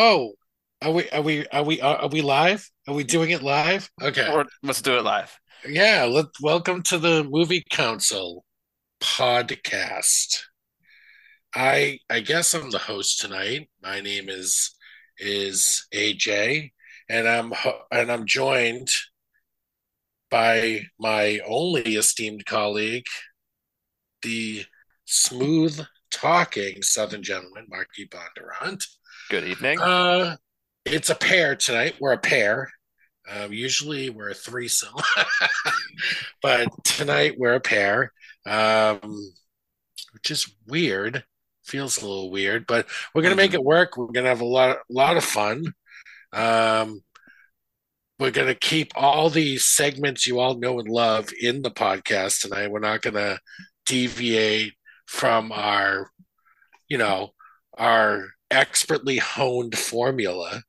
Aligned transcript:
Oh, 0.00 0.34
are 0.80 0.92
we 0.92 1.10
are 1.10 1.22
we 1.22 1.44
are 1.48 1.64
we 1.64 1.80
are 1.80 2.06
we 2.06 2.22
live? 2.22 2.70
Are 2.86 2.94
we 2.94 3.02
doing 3.02 3.30
it 3.30 3.42
live? 3.42 3.90
Okay. 4.00 4.30
Or 4.32 4.46
let's 4.62 4.80
do 4.80 4.96
it 4.96 5.02
live. 5.02 5.36
Yeah, 5.68 6.04
let 6.04 6.26
welcome 6.40 6.84
to 6.84 6.98
the 6.98 7.24
Movie 7.24 7.64
Council 7.68 8.44
podcast. 9.00 10.38
I 11.52 11.98
I 12.08 12.20
guess 12.20 12.54
I'm 12.54 12.70
the 12.70 12.78
host 12.78 13.20
tonight. 13.20 13.70
My 13.82 14.00
name 14.00 14.28
is 14.28 14.72
is 15.18 15.88
AJ 15.92 16.70
and 17.08 17.26
I'm 17.26 17.50
ho- 17.50 17.82
and 17.90 18.12
I'm 18.12 18.24
joined 18.24 18.90
by 20.30 20.82
my 21.00 21.40
only 21.44 21.96
esteemed 21.96 22.46
colleague, 22.46 23.06
the 24.22 24.64
smooth 25.06 25.84
talking 26.12 26.82
Southern 26.82 27.24
gentleman, 27.24 27.66
Marky 27.68 28.06
Bondurant. 28.06 28.84
Good 29.30 29.44
evening. 29.44 29.78
Uh, 29.78 30.36
it's 30.86 31.10
a 31.10 31.14
pair 31.14 31.54
tonight. 31.54 31.96
We're 32.00 32.14
a 32.14 32.18
pair. 32.18 32.70
Um, 33.30 33.52
usually 33.52 34.08
we're 34.08 34.30
a 34.30 34.34
threesome, 34.34 34.94
but 36.42 36.68
tonight 36.84 37.34
we're 37.36 37.56
a 37.56 37.60
pair, 37.60 38.10
um, 38.46 39.34
which 40.14 40.30
is 40.30 40.50
weird. 40.66 41.24
Feels 41.62 41.98
a 41.98 42.06
little 42.06 42.30
weird, 42.30 42.66
but 42.66 42.86
we're 43.14 43.20
gonna 43.20 43.34
make 43.34 43.52
it 43.52 43.62
work. 43.62 43.98
We're 43.98 44.06
gonna 44.06 44.30
have 44.30 44.40
a 44.40 44.46
lot, 44.46 44.78
lot 44.88 45.18
of 45.18 45.24
fun. 45.24 45.74
Um, 46.32 47.02
we're 48.18 48.30
gonna 48.30 48.54
keep 48.54 48.92
all 48.96 49.28
these 49.28 49.66
segments 49.66 50.26
you 50.26 50.40
all 50.40 50.58
know 50.58 50.78
and 50.78 50.88
love 50.88 51.28
in 51.38 51.60
the 51.60 51.70
podcast 51.70 52.40
tonight. 52.40 52.70
We're 52.70 52.78
not 52.78 53.02
gonna 53.02 53.40
deviate 53.84 54.72
from 55.04 55.52
our, 55.52 56.10
you 56.88 56.96
know, 56.96 57.34
our 57.76 58.24
expertly 58.50 59.18
honed 59.18 59.76
formula. 59.76 60.62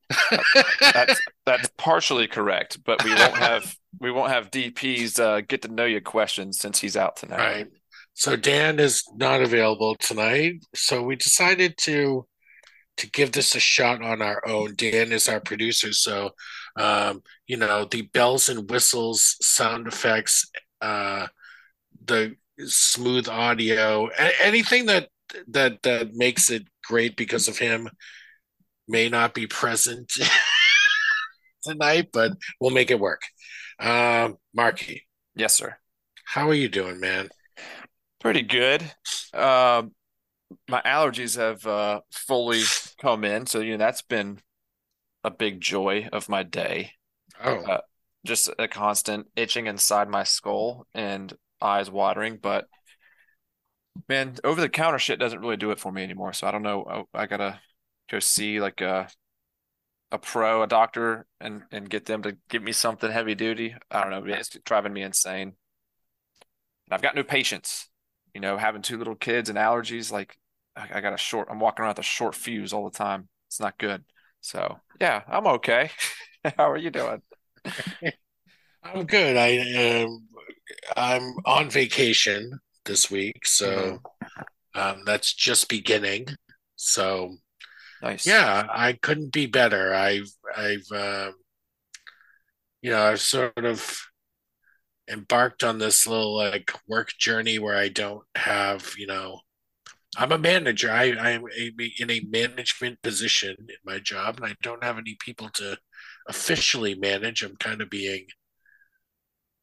that's 0.80 1.20
that's 1.46 1.70
partially 1.76 2.26
correct, 2.26 2.78
but 2.84 3.02
we 3.04 3.14
won't 3.14 3.36
have 3.36 3.76
we 4.00 4.10
won't 4.10 4.30
have 4.30 4.50
DP's 4.50 5.18
uh, 5.18 5.40
get 5.46 5.62
to 5.62 5.68
know 5.68 5.84
you 5.84 6.00
questions 6.00 6.58
since 6.58 6.80
he's 6.80 6.96
out 6.96 7.16
tonight. 7.16 7.38
Right. 7.38 7.66
So 8.14 8.36
Dan 8.36 8.78
is 8.78 9.04
not 9.14 9.40
available 9.40 9.94
tonight. 9.96 10.64
So 10.74 11.02
we 11.02 11.16
decided 11.16 11.76
to 11.78 12.26
to 12.98 13.10
give 13.10 13.32
this 13.32 13.54
a 13.54 13.60
shot 13.60 14.02
on 14.02 14.20
our 14.20 14.46
own. 14.46 14.74
Dan 14.74 15.12
is 15.12 15.28
our 15.28 15.40
producer, 15.40 15.92
so 15.92 16.30
um, 16.76 17.22
you 17.46 17.56
know 17.56 17.84
the 17.84 18.02
bells 18.02 18.48
and 18.48 18.70
whistles, 18.70 19.36
sound 19.40 19.86
effects, 19.86 20.50
uh, 20.80 21.28
the 22.04 22.36
smooth 22.66 23.28
audio, 23.28 24.08
anything 24.42 24.86
that 24.86 25.08
that 25.48 25.82
that 25.82 26.14
makes 26.14 26.50
it 26.50 26.66
great 26.90 27.16
because 27.16 27.46
of 27.48 27.58
him 27.58 27.88
may 28.88 29.08
not 29.08 29.32
be 29.34 29.46
present 29.46 30.12
tonight, 31.62 32.08
but 32.12 32.32
we'll 32.60 32.70
make 32.70 32.90
it 32.90 32.98
work. 33.00 33.22
Um, 33.78 34.36
Marky, 34.54 35.06
Yes, 35.36 35.54
sir. 35.56 35.76
how 36.24 36.48
are 36.48 36.54
you 36.54 36.68
doing, 36.68 36.98
man? 37.00 37.28
Pretty 38.20 38.42
good. 38.42 38.82
Um, 39.32 39.92
my 40.68 40.82
allergies 40.84 41.36
have 41.36 41.64
uh, 41.66 42.00
fully 42.10 42.62
come 43.00 43.24
in, 43.24 43.46
so 43.46 43.60
you 43.60 43.72
know 43.72 43.78
that's 43.78 44.02
been 44.02 44.40
a 45.24 45.30
big 45.30 45.60
joy 45.60 46.08
of 46.12 46.28
my 46.28 46.42
day. 46.42 46.92
Oh, 47.42 47.64
Uh, 47.64 47.80
Just 48.26 48.50
a 48.58 48.66
constant 48.68 49.28
itching 49.36 49.66
inside 49.66 50.08
my 50.08 50.24
skull 50.24 50.86
and 50.94 51.32
eyes 51.62 51.90
watering, 51.90 52.38
but 52.42 52.66
man, 54.08 54.36
over 54.44 54.60
the 54.60 54.68
counter 54.68 54.98
shit 54.98 55.18
doesn't 55.18 55.40
really 55.40 55.56
do 55.56 55.70
it 55.70 55.80
for 55.80 55.92
me 55.92 56.02
anymore. 56.02 56.32
So 56.32 56.46
I 56.46 56.50
don't 56.50 56.62
know. 56.62 57.06
I, 57.14 57.22
I 57.22 57.26
gotta 57.26 57.60
go 58.10 58.18
see 58.18 58.60
like 58.60 58.80
a 58.80 59.08
a 60.12 60.18
pro, 60.18 60.62
a 60.62 60.66
doctor, 60.66 61.26
and 61.40 61.62
and 61.70 61.88
get 61.88 62.06
them 62.06 62.22
to 62.22 62.36
give 62.48 62.62
me 62.62 62.72
something 62.72 63.10
heavy 63.10 63.34
duty. 63.34 63.74
I 63.90 64.02
don't 64.02 64.10
know. 64.10 64.32
It's 64.32 64.50
driving 64.64 64.92
me 64.92 65.02
insane. 65.02 65.54
I've 66.90 67.02
got 67.02 67.14
no 67.14 67.22
patience. 67.22 67.88
You 68.34 68.40
know, 68.40 68.56
having 68.56 68.82
two 68.82 68.96
little 68.98 69.16
kids 69.16 69.48
and 69.48 69.58
allergies, 69.58 70.12
like 70.12 70.36
I, 70.76 70.88
I 70.94 71.00
got 71.00 71.12
a 71.14 71.18
short. 71.18 71.48
I'm 71.50 71.60
walking 71.60 71.82
around 71.82 71.92
with 71.92 72.00
a 72.00 72.02
short 72.02 72.34
fuse 72.34 72.72
all 72.72 72.84
the 72.88 72.96
time. 72.96 73.28
It's 73.48 73.60
not 73.60 73.78
good. 73.78 74.04
So 74.40 74.78
yeah, 75.00 75.22
I'm 75.28 75.46
okay. 75.46 75.90
How 76.56 76.70
are 76.70 76.78
you 76.78 76.90
doing? 76.90 77.22
I'm 78.82 79.04
good. 79.04 79.36
I 79.36 80.02
um, 80.02 80.28
I'm 80.96 81.34
on 81.44 81.70
vacation 81.70 82.60
this 82.84 83.10
week, 83.10 83.46
so 83.46 84.00
um, 84.74 85.02
that's 85.06 85.32
just 85.34 85.68
beginning. 85.68 86.28
So 86.76 87.36
Nice. 88.02 88.26
yeah, 88.26 88.66
I 88.70 88.94
couldn't 88.94 89.32
be 89.32 89.46
better. 89.46 89.94
I've 89.94 90.30
I've 90.56 90.86
um, 90.92 91.34
you 92.82 92.90
know 92.90 93.02
I've 93.02 93.20
sort 93.20 93.64
of 93.64 93.96
embarked 95.08 95.64
on 95.64 95.78
this 95.78 96.06
little 96.06 96.36
like 96.36 96.72
work 96.86 97.10
journey 97.18 97.58
where 97.58 97.76
I 97.76 97.88
don't 97.88 98.24
have 98.36 98.92
you 98.96 99.06
know 99.06 99.40
I'm 100.16 100.32
a 100.32 100.38
manager. 100.38 100.90
I 100.90 101.12
I'm 101.12 101.44
a- 101.58 101.94
in 101.98 102.10
a 102.10 102.20
management 102.28 103.02
position 103.02 103.56
in 103.60 103.76
my 103.84 103.98
job, 104.00 104.38
and 104.38 104.46
I 104.46 104.56
don't 104.62 104.84
have 104.84 104.98
any 104.98 105.16
people 105.20 105.50
to 105.54 105.78
officially 106.28 106.94
manage. 106.96 107.42
I'm 107.42 107.56
kind 107.56 107.82
of 107.82 107.90
being 107.90 108.26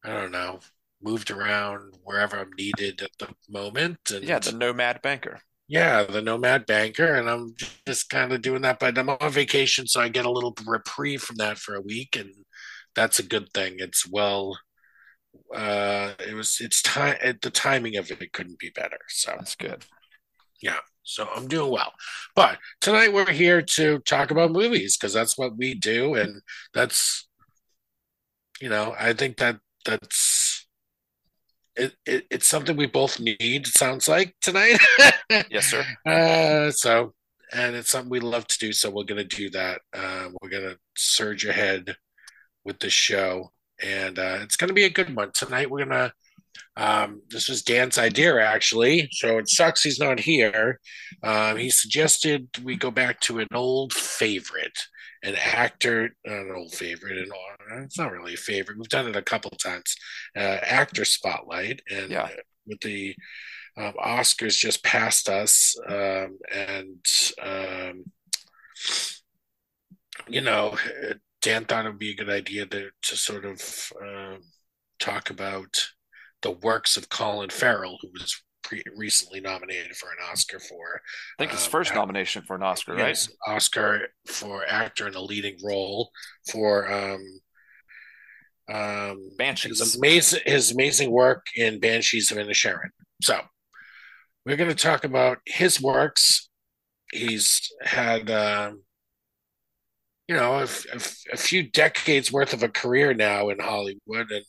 I 0.04 0.08
don't 0.10 0.32
know 0.32 0.60
moved 1.02 1.30
around 1.30 1.94
wherever 2.04 2.38
I'm 2.38 2.50
needed 2.58 3.02
at 3.02 3.10
the 3.18 3.28
moment, 3.48 3.98
and 4.12 4.24
Yeah, 4.24 4.38
the 4.40 4.52
nomad 4.52 5.00
banker. 5.02 5.40
yeah, 5.68 6.02
the 6.04 6.22
nomad 6.22 6.66
banker, 6.66 7.14
and 7.14 7.28
I'm 7.28 7.54
just 7.86 8.08
kind 8.10 8.32
of 8.32 8.42
doing 8.42 8.62
that. 8.62 8.78
But 8.80 8.98
I'm 8.98 9.08
on 9.10 9.30
vacation, 9.30 9.86
so 9.86 10.00
I 10.00 10.08
get 10.08 10.24
a 10.26 10.30
little 10.30 10.54
reprieve 10.66 11.22
from 11.22 11.36
that 11.36 11.58
for 11.58 11.74
a 11.74 11.80
week, 11.80 12.16
and 12.16 12.30
that's 12.94 13.18
a 13.18 13.22
good 13.22 13.52
thing. 13.52 13.76
It's 13.78 14.08
well, 14.10 14.58
uh, 15.54 16.14
it 16.26 16.34
was 16.34 16.58
it's 16.60 16.82
time. 16.82 17.16
The 17.42 17.50
timing 17.50 17.96
of 17.96 18.10
it, 18.10 18.20
it 18.22 18.32
couldn't 18.32 18.58
be 18.58 18.70
better. 18.70 18.98
So 19.08 19.32
That's 19.36 19.54
good. 19.56 19.84
yeah, 20.62 20.78
so 21.04 21.28
I'm 21.34 21.46
doing 21.48 21.70
well. 21.70 21.92
But 22.34 22.58
tonight 22.80 23.12
we're 23.12 23.30
here 23.30 23.62
to 23.62 23.98
talk 24.00 24.30
about 24.30 24.50
movies 24.52 24.96
because 24.96 25.12
that's 25.12 25.38
what 25.38 25.56
we 25.56 25.74
do, 25.74 26.14
and 26.14 26.42
that's 26.74 27.28
you 28.60 28.68
know 28.68 28.94
I 28.98 29.12
think 29.12 29.36
that 29.36 29.58
that's. 29.84 30.47
It, 31.78 31.94
it, 32.06 32.26
it's 32.30 32.46
something 32.48 32.76
we 32.76 32.86
both 32.86 33.20
need. 33.20 33.38
It 33.40 33.66
sounds 33.68 34.08
like 34.08 34.34
tonight. 34.40 34.78
Yes, 35.50 35.66
sir. 35.66 35.84
Uh, 36.06 36.70
so, 36.70 37.14
and 37.52 37.76
it's 37.76 37.90
something 37.90 38.10
we 38.10 38.20
love 38.20 38.46
to 38.46 38.58
do. 38.58 38.72
So 38.72 38.90
we're 38.90 39.04
gonna 39.04 39.24
do 39.24 39.50
that. 39.50 39.80
Uh, 39.92 40.30
we're 40.40 40.48
gonna 40.48 40.76
surge 40.96 41.44
ahead 41.44 41.96
with 42.64 42.78
the 42.80 42.90
show, 42.90 43.52
and 43.82 44.18
uh, 44.18 44.38
it's 44.42 44.56
gonna 44.56 44.72
be 44.72 44.84
a 44.84 44.90
good 44.90 45.14
one 45.14 45.30
tonight. 45.34 45.70
We're 45.70 45.84
gonna. 45.84 46.12
Um, 46.76 47.22
this 47.30 47.48
was 47.48 47.62
Dan's 47.62 47.98
idea 47.98 48.40
actually, 48.40 49.08
so 49.12 49.38
it 49.38 49.48
sucks 49.48 49.82
he's 49.82 50.00
not 50.00 50.20
here. 50.20 50.80
Um, 51.22 51.56
he 51.56 51.70
suggested 51.70 52.48
we 52.64 52.76
go 52.76 52.90
back 52.90 53.20
to 53.22 53.38
an 53.40 53.48
old 53.54 53.92
favorite, 53.92 54.78
an 55.22 55.34
actor, 55.36 56.10
an 56.24 56.52
old 56.54 56.72
favorite, 56.72 57.18
and 57.18 57.84
it's 57.84 57.98
not 57.98 58.12
really 58.12 58.34
a 58.34 58.38
favorite. 58.38 58.78
We've 58.78 58.88
done 58.88 59.08
it 59.08 59.16
a 59.16 59.22
couple 59.22 59.50
times. 59.52 59.94
Uh, 60.36 60.40
actor 60.62 61.04
spotlight, 61.04 61.82
and 61.90 62.10
Yeah. 62.10 62.24
uh, 62.24 62.28
with 62.66 62.80
the 62.80 63.14
um, 63.76 63.94
Oscars 63.94 64.58
just 64.58 64.82
passed 64.84 65.28
us, 65.28 65.76
um, 65.88 66.38
and 66.52 67.04
um, 67.42 68.04
you 70.28 70.40
know, 70.40 70.76
Dan 71.40 71.64
thought 71.64 71.86
it 71.86 71.90
would 71.90 71.98
be 71.98 72.10
a 72.12 72.16
good 72.16 72.30
idea 72.30 72.66
to 72.66 72.90
to 73.02 73.16
sort 73.16 73.44
of 73.44 73.92
um, 74.02 74.40
talk 74.98 75.30
about 75.30 75.88
the 76.42 76.50
works 76.50 76.96
of 76.96 77.08
Colin 77.08 77.50
Farrell, 77.50 77.98
who 78.00 78.08
was 78.12 78.42
pre- 78.68 78.82
recently 78.96 79.40
nominated 79.40 79.96
for 79.96 80.10
an 80.10 80.18
Oscar 80.30 80.58
for 80.58 81.00
I 81.38 81.42
think 81.42 81.52
his 81.52 81.64
Um, 81.64 81.70
first 81.70 81.90
act- 81.90 81.96
nomination 81.96 82.42
for 82.42 82.56
an 82.56 82.62
Oscar, 82.62 82.94
right? 82.94 83.28
Oscar 83.46 84.08
for 84.26 84.64
actor 84.66 85.08
in 85.08 85.14
a 85.14 85.20
leading 85.20 85.58
role 85.64 86.10
for 86.50 86.90
um, 86.92 87.40
um, 88.70 89.30
Banshees. 89.38 89.78
his 89.78 89.96
amazing 89.96 90.40
his 90.44 90.72
amazing 90.72 91.10
work 91.10 91.46
in 91.56 91.80
Banshees 91.80 92.30
of 92.30 92.38
Inisherin. 92.38 92.90
So 93.22 93.40
we're 94.44 94.56
going 94.56 94.70
to 94.70 94.76
talk 94.76 95.04
about 95.04 95.38
his 95.46 95.80
works 95.80 96.48
he's 97.12 97.72
had 97.82 98.30
um, 98.30 98.82
you 100.26 100.36
know 100.36 100.58
a, 100.58 100.68
a, 100.92 101.00
a, 101.32 101.36
few 101.36 101.70
decades 101.70 102.30
worth 102.30 102.52
of 102.52 102.62
a 102.62 102.68
career 102.68 103.14
now 103.14 103.48
in 103.48 103.58
Hollywood 103.58 104.30
and 104.30 104.44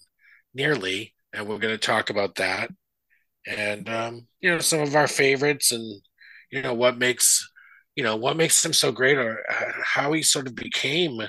nearly, 0.53 1.15
and 1.33 1.47
we're 1.47 1.59
going 1.59 1.73
to 1.73 1.77
talk 1.77 2.09
about 2.09 2.35
that 2.35 2.69
and 3.49 3.89
um, 3.89 4.27
you 4.39 4.51
know 4.51 4.59
some 4.59 4.79
of 4.79 4.95
our 4.95 5.07
favorites 5.07 5.71
and 5.71 6.01
you 6.51 6.61
know 6.61 6.73
what 6.73 6.97
makes 6.97 7.49
you 7.95 8.03
know 8.03 8.15
what 8.15 8.37
makes 8.37 8.63
him 8.63 8.73
so 8.73 8.91
great 8.91 9.17
or 9.17 9.43
how 9.83 10.13
he 10.13 10.21
sort 10.21 10.47
of 10.47 10.55
became 10.55 11.19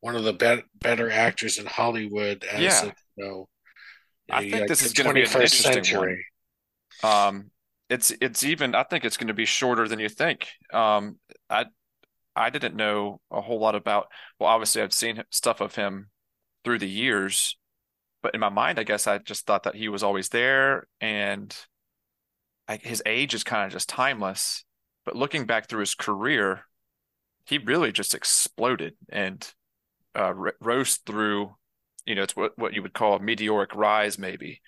one 0.00 0.14
of 0.14 0.24
the 0.24 0.32
be- 0.32 0.62
better 0.80 1.10
actors 1.10 1.58
in 1.58 1.66
Hollywood 1.66 2.44
as 2.44 2.60
yeah. 2.60 2.82
a, 2.84 2.86
you 2.86 3.24
know 3.24 3.48
I 4.30 4.40
think 4.42 4.52
like 4.60 4.68
this 4.68 4.82
is 4.82 4.92
going 4.92 5.08
to 5.08 5.14
be 5.14 5.20
an 5.20 5.26
interesting 5.26 5.72
century. 5.72 6.24
one. 7.00 7.12
Um, 7.12 7.50
it's 7.88 8.12
it's 8.20 8.42
even 8.42 8.74
I 8.74 8.82
think 8.82 9.04
it's 9.04 9.16
going 9.16 9.28
to 9.28 9.34
be 9.34 9.44
shorter 9.44 9.86
than 9.88 9.98
you 9.98 10.08
think. 10.08 10.48
Um, 10.72 11.18
I 11.48 11.66
I 12.34 12.50
didn't 12.50 12.76
know 12.76 13.20
a 13.30 13.40
whole 13.40 13.60
lot 13.60 13.74
about. 13.74 14.08
Well, 14.38 14.50
obviously 14.50 14.82
I've 14.82 14.92
seen 14.92 15.22
stuff 15.30 15.60
of 15.60 15.74
him 15.74 16.10
through 16.64 16.80
the 16.80 16.88
years, 16.88 17.56
but 18.26 18.34
in 18.34 18.40
my 18.40 18.48
mind, 18.48 18.80
I 18.80 18.82
guess 18.82 19.06
I 19.06 19.18
just 19.18 19.46
thought 19.46 19.62
that 19.62 19.76
he 19.76 19.88
was 19.88 20.02
always 20.02 20.30
there, 20.30 20.88
and 21.00 21.56
I, 22.66 22.76
his 22.78 23.00
age 23.06 23.34
is 23.34 23.44
kind 23.44 23.64
of 23.64 23.70
just 23.70 23.88
timeless. 23.88 24.64
But 25.04 25.14
looking 25.14 25.46
back 25.46 25.68
through 25.68 25.78
his 25.78 25.94
career, 25.94 26.62
he 27.44 27.58
really 27.58 27.92
just 27.92 28.16
exploded 28.16 28.94
and 29.08 29.48
uh, 30.16 30.34
rose 30.60 30.96
through. 30.96 31.54
You 32.04 32.16
know, 32.16 32.24
it's 32.24 32.34
what 32.34 32.58
what 32.58 32.74
you 32.74 32.82
would 32.82 32.94
call 32.94 33.14
a 33.14 33.20
meteoric 33.20 33.76
rise, 33.76 34.18
maybe. 34.18 34.60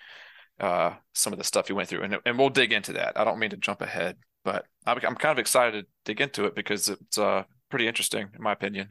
Uh, 0.61 0.95
some 1.13 1.33
of 1.33 1.41
the 1.41 1.45
stuff 1.45 1.67
he 1.67 1.73
went 1.73 1.89
through, 1.89 2.03
and 2.03 2.19
and 2.25 2.39
we'll 2.39 2.51
dig 2.51 2.73
into 2.73 2.93
that. 2.93 3.19
I 3.19 3.25
don't 3.25 3.41
mean 3.41 3.51
to 3.51 3.57
jump 3.57 3.83
ahead, 3.83 4.19
but 4.45 4.67
I'm 4.87 4.99
I'm 5.05 5.17
kind 5.17 5.33
of 5.33 5.41
excited 5.41 5.83
to 5.83 5.89
dig 6.05 6.21
into 6.21 6.45
it 6.45 6.55
because 6.55 6.89
it's 6.89 7.19
uh 7.19 7.43
pretty 7.71 7.89
interesting 7.89 8.29
in 8.37 8.41
my 8.41 8.53
opinion. 8.53 8.91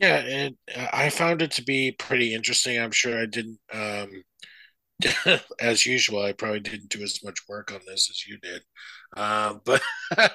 Yeah, 0.00 0.16
and 0.16 0.56
uh, 0.74 0.88
I 0.92 1.08
found 1.10 1.42
it 1.42 1.52
to 1.52 1.64
be 1.64 1.92
pretty 1.92 2.34
interesting. 2.34 2.78
I'm 2.78 2.90
sure 2.90 3.20
I 3.20 3.26
didn't, 3.26 3.58
um, 3.72 4.22
as 5.60 5.86
usual, 5.86 6.22
I 6.22 6.32
probably 6.32 6.60
didn't 6.60 6.90
do 6.90 7.02
as 7.02 7.22
much 7.24 7.38
work 7.48 7.72
on 7.72 7.80
this 7.86 8.08
as 8.10 8.26
you 8.26 8.38
did, 8.38 8.62
uh, 9.16 9.54
but 9.64 9.82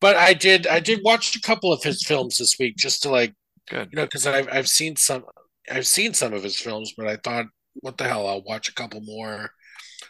but 0.00 0.16
I 0.16 0.34
did. 0.34 0.66
I 0.66 0.80
did 0.80 1.00
watch 1.04 1.36
a 1.36 1.40
couple 1.40 1.72
of 1.72 1.82
his 1.82 2.04
films 2.04 2.38
this 2.38 2.56
week 2.58 2.76
just 2.76 3.02
to 3.02 3.10
like, 3.10 3.34
Good. 3.68 3.88
you 3.92 3.96
know, 3.96 4.04
because 4.04 4.26
I've 4.26 4.48
I've 4.50 4.68
seen 4.68 4.96
some, 4.96 5.24
I've 5.70 5.86
seen 5.86 6.14
some 6.14 6.32
of 6.32 6.42
his 6.42 6.58
films, 6.58 6.94
but 6.96 7.06
I 7.08 7.16
thought, 7.16 7.46
what 7.74 7.98
the 7.98 8.04
hell, 8.04 8.26
I'll 8.28 8.42
watch 8.44 8.68
a 8.68 8.74
couple 8.74 9.00
more. 9.02 9.50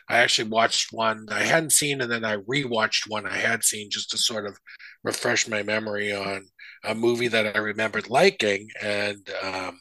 I 0.08 0.18
actually 0.18 0.48
watched 0.50 0.92
one 0.92 1.26
I 1.30 1.42
hadn't 1.44 1.72
seen, 1.72 2.00
and 2.00 2.10
then 2.10 2.24
I 2.24 2.36
rewatched 2.38 3.08
one 3.08 3.26
I 3.26 3.36
had 3.36 3.64
seen 3.64 3.90
just 3.90 4.10
to 4.10 4.18
sort 4.18 4.46
of 4.46 4.58
refresh 5.04 5.48
my 5.48 5.62
memory 5.62 6.12
on 6.14 6.46
a 6.86 6.94
movie 6.94 7.28
that 7.28 7.56
I 7.56 7.58
remembered 7.58 8.08
liking, 8.08 8.68
and 8.80 9.28
um, 9.42 9.80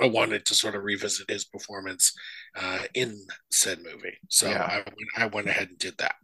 I 0.00 0.06
wanted 0.06 0.44
to 0.46 0.54
sort 0.54 0.74
of 0.74 0.84
revisit 0.84 1.30
his 1.30 1.44
performance 1.44 2.12
uh, 2.56 2.80
in 2.94 3.26
said 3.50 3.78
movie. 3.78 4.18
So 4.28 4.48
yeah. 4.48 4.64
I, 4.64 4.76
went, 4.76 5.08
I 5.16 5.26
went 5.26 5.48
ahead 5.48 5.68
and 5.68 5.78
did 5.78 5.96
that. 5.98 6.16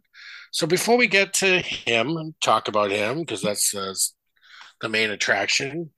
So 0.51 0.67
before 0.67 0.97
we 0.97 1.07
get 1.07 1.33
to 1.35 1.59
him 1.61 2.15
and 2.17 2.35
talk 2.41 2.67
about 2.67 2.91
him, 2.91 3.21
because 3.21 3.41
that's 3.41 3.73
uh, 3.73 3.93
the 4.81 4.89
main 4.89 5.09
attraction, 5.09 5.89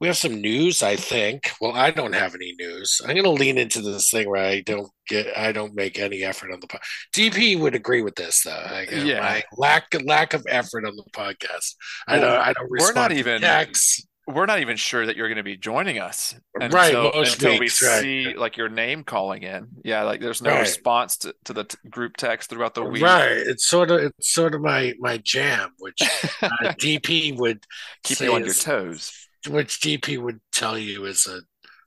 we 0.00 0.08
have 0.08 0.16
some 0.16 0.40
news, 0.40 0.82
I 0.82 0.96
think. 0.96 1.50
Well, 1.60 1.72
I 1.72 1.90
don't 1.90 2.14
have 2.14 2.34
any 2.34 2.54
news. 2.58 3.00
I'm 3.02 3.14
going 3.14 3.24
to 3.24 3.30
lean 3.30 3.56
into 3.56 3.80
this 3.80 4.10
thing 4.10 4.28
where 4.28 4.44
I 4.44 4.60
don't 4.60 4.90
get, 5.08 5.26
I 5.36 5.52
don't 5.52 5.74
make 5.74 5.98
any 5.98 6.22
effort 6.22 6.52
on 6.52 6.60
the 6.60 6.66
podcast. 6.66 6.80
DP 7.14 7.58
would 7.58 7.74
agree 7.74 8.02
with 8.02 8.14
this, 8.14 8.42
though. 8.42 8.62
Like, 8.70 8.92
uh, 8.92 8.96
yeah, 8.96 9.20
my 9.20 9.42
lack 9.56 9.88
lack 10.04 10.34
of 10.34 10.44
effort 10.48 10.84
on 10.84 10.96
the 10.96 11.04
podcast. 11.12 11.74
I 12.06 12.18
don't, 12.18 12.30
I 12.30 12.52
don't. 12.52 12.68
We're 12.70 12.92
not 12.92 13.12
even. 13.12 13.40
Text. 13.40 14.06
We're 14.28 14.46
not 14.46 14.58
even 14.58 14.76
sure 14.76 15.06
that 15.06 15.14
you're 15.14 15.28
going 15.28 15.36
to 15.36 15.44
be 15.44 15.56
joining 15.56 16.00
us 16.00 16.34
until, 16.56 16.76
right, 16.76 17.14
until 17.14 17.60
weeks, 17.60 17.80
we 17.80 17.86
right. 17.86 18.00
see 18.02 18.34
like 18.34 18.56
your 18.56 18.68
name 18.68 19.04
calling 19.04 19.44
in. 19.44 19.68
Yeah, 19.84 20.02
like 20.02 20.20
there's 20.20 20.42
no 20.42 20.50
right. 20.50 20.62
response 20.62 21.18
to, 21.18 21.34
to 21.44 21.52
the 21.52 21.62
t- 21.62 21.78
group 21.88 22.16
text 22.16 22.50
throughout 22.50 22.74
the 22.74 22.82
week. 22.82 23.04
Right. 23.04 23.30
It's 23.30 23.68
sort 23.68 23.92
of 23.92 24.00
it's 24.00 24.34
sort 24.34 24.56
of 24.56 24.62
my 24.62 24.94
my 24.98 25.18
jam, 25.18 25.70
which 25.78 26.02
uh, 26.42 26.48
DP 26.80 27.38
would 27.38 27.62
keep 28.02 28.18
you 28.18 28.34
on 28.34 28.44
your 28.44 28.52
toes 28.52 29.25
which 29.48 29.80
DP 29.80 30.18
would 30.18 30.40
tell 30.52 30.78
you 30.78 31.04
is 31.04 31.26
a 31.26 31.40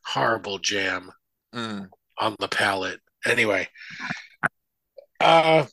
horrible 0.06 0.59
jam 0.59 1.11
mm. 1.53 1.88
on 2.17 2.35
the 2.39 2.47
palate. 2.47 3.00
Anyway, 3.25 3.67
uh, 5.19 5.65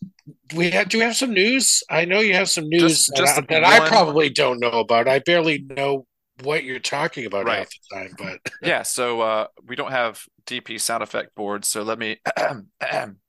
we 0.55 0.71
have 0.71 0.89
do 0.89 0.99
we 0.99 1.05
have 1.05 1.17
some 1.17 1.33
news? 1.33 1.83
I 1.91 2.05
know 2.05 2.21
you 2.21 2.35
have 2.35 2.51
some 2.51 2.69
news 2.69 3.07
just, 3.07 3.17
just 3.17 3.37
that, 3.37 3.65
I, 3.65 3.79
that 3.79 3.83
I 3.83 3.89
probably 3.89 4.29
don't 4.29 4.59
know 4.59 4.81
about. 4.81 5.09
I 5.09 5.21
barely 5.21 5.65
know 5.69 6.07
what 6.43 6.65
you're 6.65 6.79
talking 6.79 7.27
about 7.27 7.47
right. 7.47 7.59
half 7.59 7.69
the 7.69 7.97
time, 7.97 8.15
but 8.19 8.53
yeah. 8.63 8.83
So 8.83 9.21
uh, 9.21 9.47
we 9.67 9.77
don't 9.77 9.93
have 9.93 10.23
DP 10.47 10.81
sound 10.81 11.03
effect 11.03 11.35
boards, 11.35 11.69
so 11.69 11.83
let 11.83 11.99
me. 11.99 12.19
Yeah. 12.83 13.07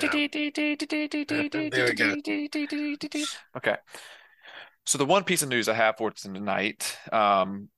there 0.00 0.10
we 0.12 1.94
go. 1.94 2.16
Okay. 3.56 3.76
So 4.86 4.98
the 4.98 5.06
one 5.06 5.24
piece 5.24 5.42
of 5.42 5.48
news 5.48 5.68
I 5.68 5.74
have 5.74 5.96
for 5.96 6.10
tonight, 6.10 6.98
um, 7.12 7.68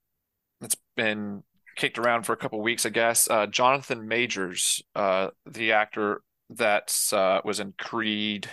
it's 0.60 0.76
been 0.96 1.42
kicked 1.76 1.98
around 1.98 2.24
for 2.24 2.32
a 2.32 2.36
couple 2.36 2.60
weeks, 2.60 2.86
I 2.86 2.90
guess. 2.90 3.28
Uh, 3.28 3.46
Jonathan 3.46 4.08
Majors, 4.08 4.82
uh, 4.94 5.28
the 5.44 5.72
actor 5.72 6.22
that 6.50 6.94
uh, 7.12 7.40
was 7.44 7.60
in 7.60 7.74
Creed 7.78 8.48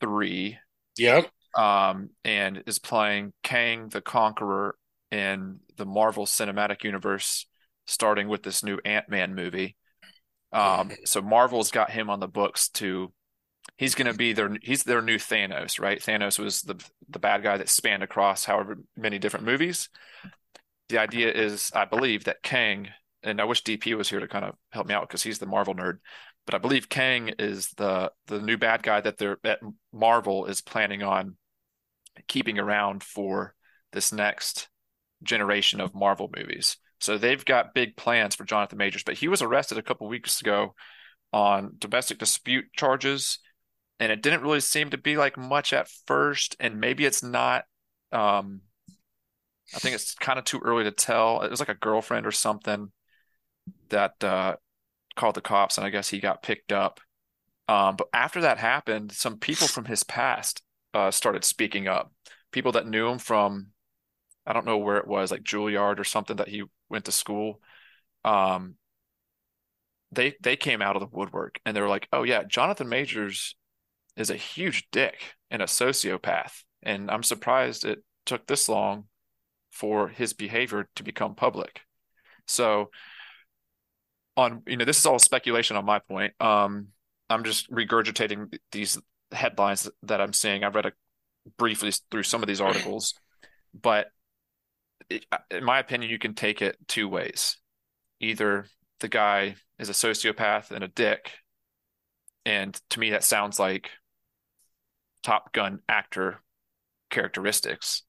three, 0.00 0.58
yep, 0.96 1.28
um, 1.56 2.10
and 2.24 2.62
is 2.66 2.78
playing 2.78 3.32
Kang 3.42 3.88
the 3.88 4.00
Conqueror 4.00 4.76
in 5.10 5.60
the 5.76 5.86
Marvel 5.86 6.26
Cinematic 6.26 6.82
Universe, 6.82 7.46
starting 7.86 8.28
with 8.28 8.42
this 8.42 8.64
new 8.64 8.78
Ant 8.84 9.08
Man 9.08 9.34
movie. 9.34 9.76
Um, 10.52 10.90
so 11.04 11.20
Marvel's 11.20 11.70
got 11.70 11.90
him 11.90 12.10
on 12.10 12.20
the 12.20 12.28
books 12.28 12.68
to. 12.70 13.12
He's 13.78 13.96
going 13.96 14.10
to 14.10 14.16
be 14.16 14.32
their 14.32 14.56
he's 14.62 14.84
their 14.84 15.02
new 15.02 15.18
Thanos, 15.18 15.78
right? 15.78 16.00
Thanos 16.00 16.38
was 16.38 16.62
the 16.62 16.82
the 17.10 17.18
bad 17.18 17.42
guy 17.42 17.58
that 17.58 17.68
spanned 17.68 18.02
across 18.02 18.44
however 18.44 18.78
many 18.96 19.18
different 19.18 19.44
movies 19.44 19.90
the 20.88 20.98
idea 20.98 21.32
is, 21.32 21.70
I 21.74 21.84
believe 21.84 22.24
that 22.24 22.42
Kang, 22.42 22.88
and 23.22 23.40
I 23.40 23.44
wish 23.44 23.62
DP 23.62 23.96
was 23.96 24.08
here 24.08 24.20
to 24.20 24.28
kind 24.28 24.44
of 24.44 24.54
help 24.70 24.86
me 24.86 24.94
out 24.94 25.08
because 25.08 25.22
he's 25.22 25.38
the 25.38 25.46
Marvel 25.46 25.74
nerd, 25.74 25.98
but 26.46 26.54
I 26.54 26.58
believe 26.58 26.88
Kang 26.88 27.32
is 27.38 27.70
the 27.76 28.12
the 28.28 28.40
new 28.40 28.56
bad 28.56 28.82
guy 28.82 29.00
that 29.00 29.18
they're 29.18 29.38
that 29.42 29.58
Marvel 29.92 30.46
is 30.46 30.60
planning 30.62 31.02
on 31.02 31.36
keeping 32.28 32.58
around 32.58 33.02
for 33.02 33.54
this 33.92 34.12
next 34.12 34.68
generation 35.22 35.80
of 35.80 35.94
Marvel 35.94 36.30
movies. 36.34 36.76
So 37.00 37.18
they've 37.18 37.44
got 37.44 37.74
big 37.74 37.96
plans 37.96 38.34
for 38.34 38.44
Jonathan 38.44 38.78
Majors, 38.78 39.02
but 39.02 39.18
he 39.18 39.28
was 39.28 39.42
arrested 39.42 39.76
a 39.76 39.82
couple 39.82 40.08
weeks 40.08 40.40
ago 40.40 40.74
on 41.32 41.74
domestic 41.78 42.18
dispute 42.18 42.66
charges, 42.76 43.38
and 43.98 44.12
it 44.12 44.22
didn't 44.22 44.42
really 44.42 44.60
seem 44.60 44.90
to 44.90 44.98
be 44.98 45.16
like 45.16 45.36
much 45.36 45.72
at 45.72 45.88
first, 46.06 46.56
and 46.60 46.80
maybe 46.80 47.04
it's 47.04 47.22
not 47.22 47.64
um, 48.12 48.60
I 49.74 49.78
think 49.78 49.94
it's 49.94 50.14
kind 50.14 50.38
of 50.38 50.44
too 50.44 50.60
early 50.64 50.84
to 50.84 50.90
tell. 50.90 51.42
It 51.42 51.50
was 51.50 51.60
like 51.60 51.68
a 51.68 51.74
girlfriend 51.74 52.26
or 52.26 52.32
something 52.32 52.92
that 53.88 54.22
uh, 54.22 54.56
called 55.16 55.34
the 55.34 55.40
cops, 55.40 55.76
and 55.76 55.86
I 55.86 55.90
guess 55.90 56.08
he 56.08 56.20
got 56.20 56.42
picked 56.42 56.72
up. 56.72 57.00
Um, 57.68 57.96
but 57.96 58.08
after 58.12 58.42
that 58.42 58.58
happened, 58.58 59.12
some 59.12 59.38
people 59.38 59.66
from 59.66 59.86
his 59.86 60.04
past 60.04 60.62
uh, 60.94 61.10
started 61.10 61.44
speaking 61.44 61.88
up. 61.88 62.12
People 62.52 62.72
that 62.72 62.86
knew 62.86 63.08
him 63.08 63.18
from, 63.18 63.68
I 64.46 64.52
don't 64.52 64.66
know 64.66 64.78
where 64.78 64.98
it 64.98 65.06
was, 65.06 65.30
like 65.30 65.42
Juilliard 65.42 65.98
or 65.98 66.04
something 66.04 66.36
that 66.36 66.48
he 66.48 66.62
went 66.88 67.06
to 67.06 67.12
school. 67.12 67.60
Um, 68.24 68.76
they 70.12 70.36
they 70.40 70.56
came 70.56 70.80
out 70.82 70.96
of 70.96 71.00
the 71.00 71.16
woodwork 71.16 71.58
and 71.64 71.76
they 71.76 71.80
were 71.80 71.88
like, 71.88 72.08
"Oh 72.12 72.22
yeah, 72.22 72.44
Jonathan 72.44 72.88
Majors 72.88 73.56
is 74.16 74.30
a 74.30 74.36
huge 74.36 74.88
dick 74.90 75.34
and 75.50 75.60
a 75.60 75.66
sociopath." 75.66 76.62
And 76.82 77.10
I'm 77.10 77.22
surprised 77.22 77.84
it 77.84 78.04
took 78.24 78.46
this 78.46 78.68
long 78.68 79.08
for 79.76 80.08
his 80.08 80.32
behavior 80.32 80.88
to 80.96 81.02
become 81.02 81.34
public. 81.34 81.82
So 82.46 82.90
on 84.34 84.62
you 84.66 84.78
know 84.78 84.86
this 84.86 84.98
is 84.98 85.04
all 85.04 85.18
speculation 85.18 85.76
on 85.76 85.84
my 85.84 85.98
point. 85.98 86.32
Um, 86.40 86.88
I'm 87.28 87.44
just 87.44 87.70
regurgitating 87.70 88.58
these 88.72 88.98
headlines 89.32 89.88
that 90.04 90.20
I'm 90.20 90.32
seeing. 90.32 90.64
I 90.64 90.68
read 90.68 90.86
a 90.86 90.92
briefly 91.58 91.92
through 92.10 92.22
some 92.22 92.42
of 92.42 92.46
these 92.46 92.60
articles, 92.60 93.14
but 93.80 94.06
it, 95.10 95.26
in 95.50 95.62
my 95.62 95.78
opinion, 95.78 96.10
you 96.10 96.18
can 96.18 96.34
take 96.34 96.62
it 96.62 96.78
two 96.88 97.06
ways. 97.06 97.58
Either 98.20 98.66
the 99.00 99.08
guy 99.08 99.56
is 99.78 99.90
a 99.90 99.92
sociopath 99.92 100.70
and 100.70 100.82
a 100.82 100.88
dick, 100.88 101.32
and 102.46 102.80
to 102.88 102.98
me 102.98 103.10
that 103.10 103.24
sounds 103.24 103.58
like 103.58 103.90
Top 105.22 105.52
Gun 105.52 105.80
actor 105.86 106.40
characteristics, 107.10 108.05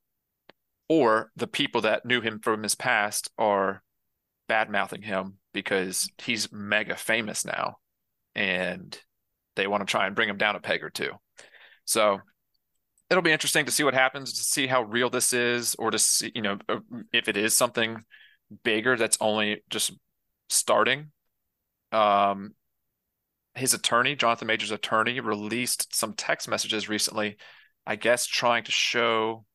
or 0.89 1.31
the 1.35 1.47
people 1.47 1.81
that 1.81 2.05
knew 2.05 2.21
him 2.21 2.39
from 2.39 2.63
his 2.63 2.75
past 2.75 3.29
are 3.37 3.83
bad 4.47 4.69
mouthing 4.69 5.01
him 5.01 5.37
because 5.53 6.09
he's 6.19 6.51
mega 6.51 6.95
famous 6.95 7.45
now 7.45 7.77
and 8.35 8.99
they 9.55 9.67
want 9.67 9.85
to 9.85 9.91
try 9.91 10.05
and 10.05 10.15
bring 10.15 10.29
him 10.29 10.37
down 10.37 10.55
a 10.55 10.59
peg 10.59 10.83
or 10.83 10.89
two. 10.89 11.11
So 11.85 12.19
it'll 13.09 13.23
be 13.23 13.31
interesting 13.31 13.65
to 13.65 13.71
see 13.71 13.83
what 13.83 13.93
happens, 13.93 14.33
to 14.33 14.43
see 14.43 14.67
how 14.67 14.83
real 14.83 15.09
this 15.09 15.33
is, 15.33 15.75
or 15.75 15.91
to 15.91 15.99
see, 15.99 16.31
you 16.35 16.41
know, 16.41 16.57
uh, 16.69 16.79
if 17.11 17.27
it 17.27 17.37
is 17.37 17.53
something 17.53 18.03
bigger 18.63 18.95
that's 18.95 19.17
only 19.19 19.63
just 19.69 19.91
starting. 20.49 21.11
Um, 21.91 22.53
his 23.55 23.73
attorney, 23.73 24.15
Jonathan 24.15 24.47
Majors' 24.47 24.71
attorney, 24.71 25.19
released 25.19 25.95
some 25.95 26.13
text 26.13 26.47
messages 26.47 26.87
recently, 26.87 27.37
I 27.85 27.95
guess 27.95 28.25
trying 28.27 28.65
to 28.65 28.71
show 28.71 29.45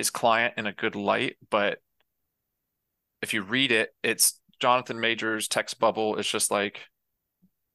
his 0.00 0.08
client 0.08 0.54
in 0.56 0.66
a 0.66 0.72
good 0.72 0.94
light. 0.94 1.36
But 1.50 1.78
if 3.20 3.34
you 3.34 3.42
read 3.42 3.70
it, 3.70 3.90
it's 4.02 4.40
Jonathan 4.58 4.98
Majors' 4.98 5.46
text 5.46 5.78
bubble. 5.78 6.16
It's 6.16 6.30
just 6.30 6.50
like, 6.50 6.80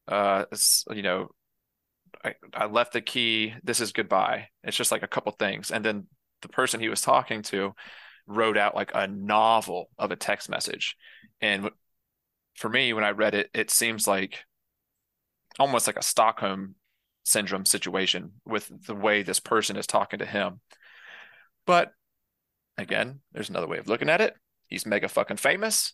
uh, 0.08 0.46
you 0.92 1.04
know, 1.04 1.30
I, 2.24 2.34
I 2.52 2.66
left 2.66 2.94
the 2.94 3.02
key. 3.02 3.54
This 3.64 3.80
is 3.80 3.92
goodbye. 3.92 4.48
It's 4.64 4.76
just 4.76 4.92
like 4.92 5.04
a 5.04 5.08
couple 5.08 5.32
things. 5.34 5.70
And 5.70 5.86
then 5.86 6.08
the 6.42 6.48
person 6.48 6.80
he 6.80 6.90
was 6.90 7.02
talking 7.02 7.44
to 7.44 7.76
wrote 8.26 8.58
out 8.58 8.74
like 8.74 8.92
a 8.96 9.06
novel 9.06 9.92
of 10.00 10.12
a 10.12 10.16
text 10.16 10.50
message. 10.50 10.96
And 11.42 11.70
for 12.56 12.70
me, 12.70 12.92
when 12.94 13.04
I 13.04 13.12
read 13.12 13.36
it, 13.36 13.52
it 13.54 13.70
seems 13.70 14.08
like 14.08 14.40
almost 15.60 15.86
like 15.86 15.98
a 15.98 16.04
Stockholm 16.04 16.74
syndrome 17.24 17.66
situation 17.66 18.32
with 18.46 18.72
the 18.88 18.96
way 18.96 19.22
this 19.22 19.40
person 19.40 19.78
is 19.78 19.86
talking 19.86 20.20
to 20.20 20.26
him. 20.26 20.60
But 21.68 21.92
again, 22.78 23.22
there's 23.32 23.50
another 23.50 23.68
way 23.68 23.78
of 23.78 23.88
looking 23.88 24.10
at 24.10 24.22
it. 24.22 24.36
He's 24.68 24.86
mega 24.86 25.08
fucking 25.08 25.38
famous. 25.38 25.94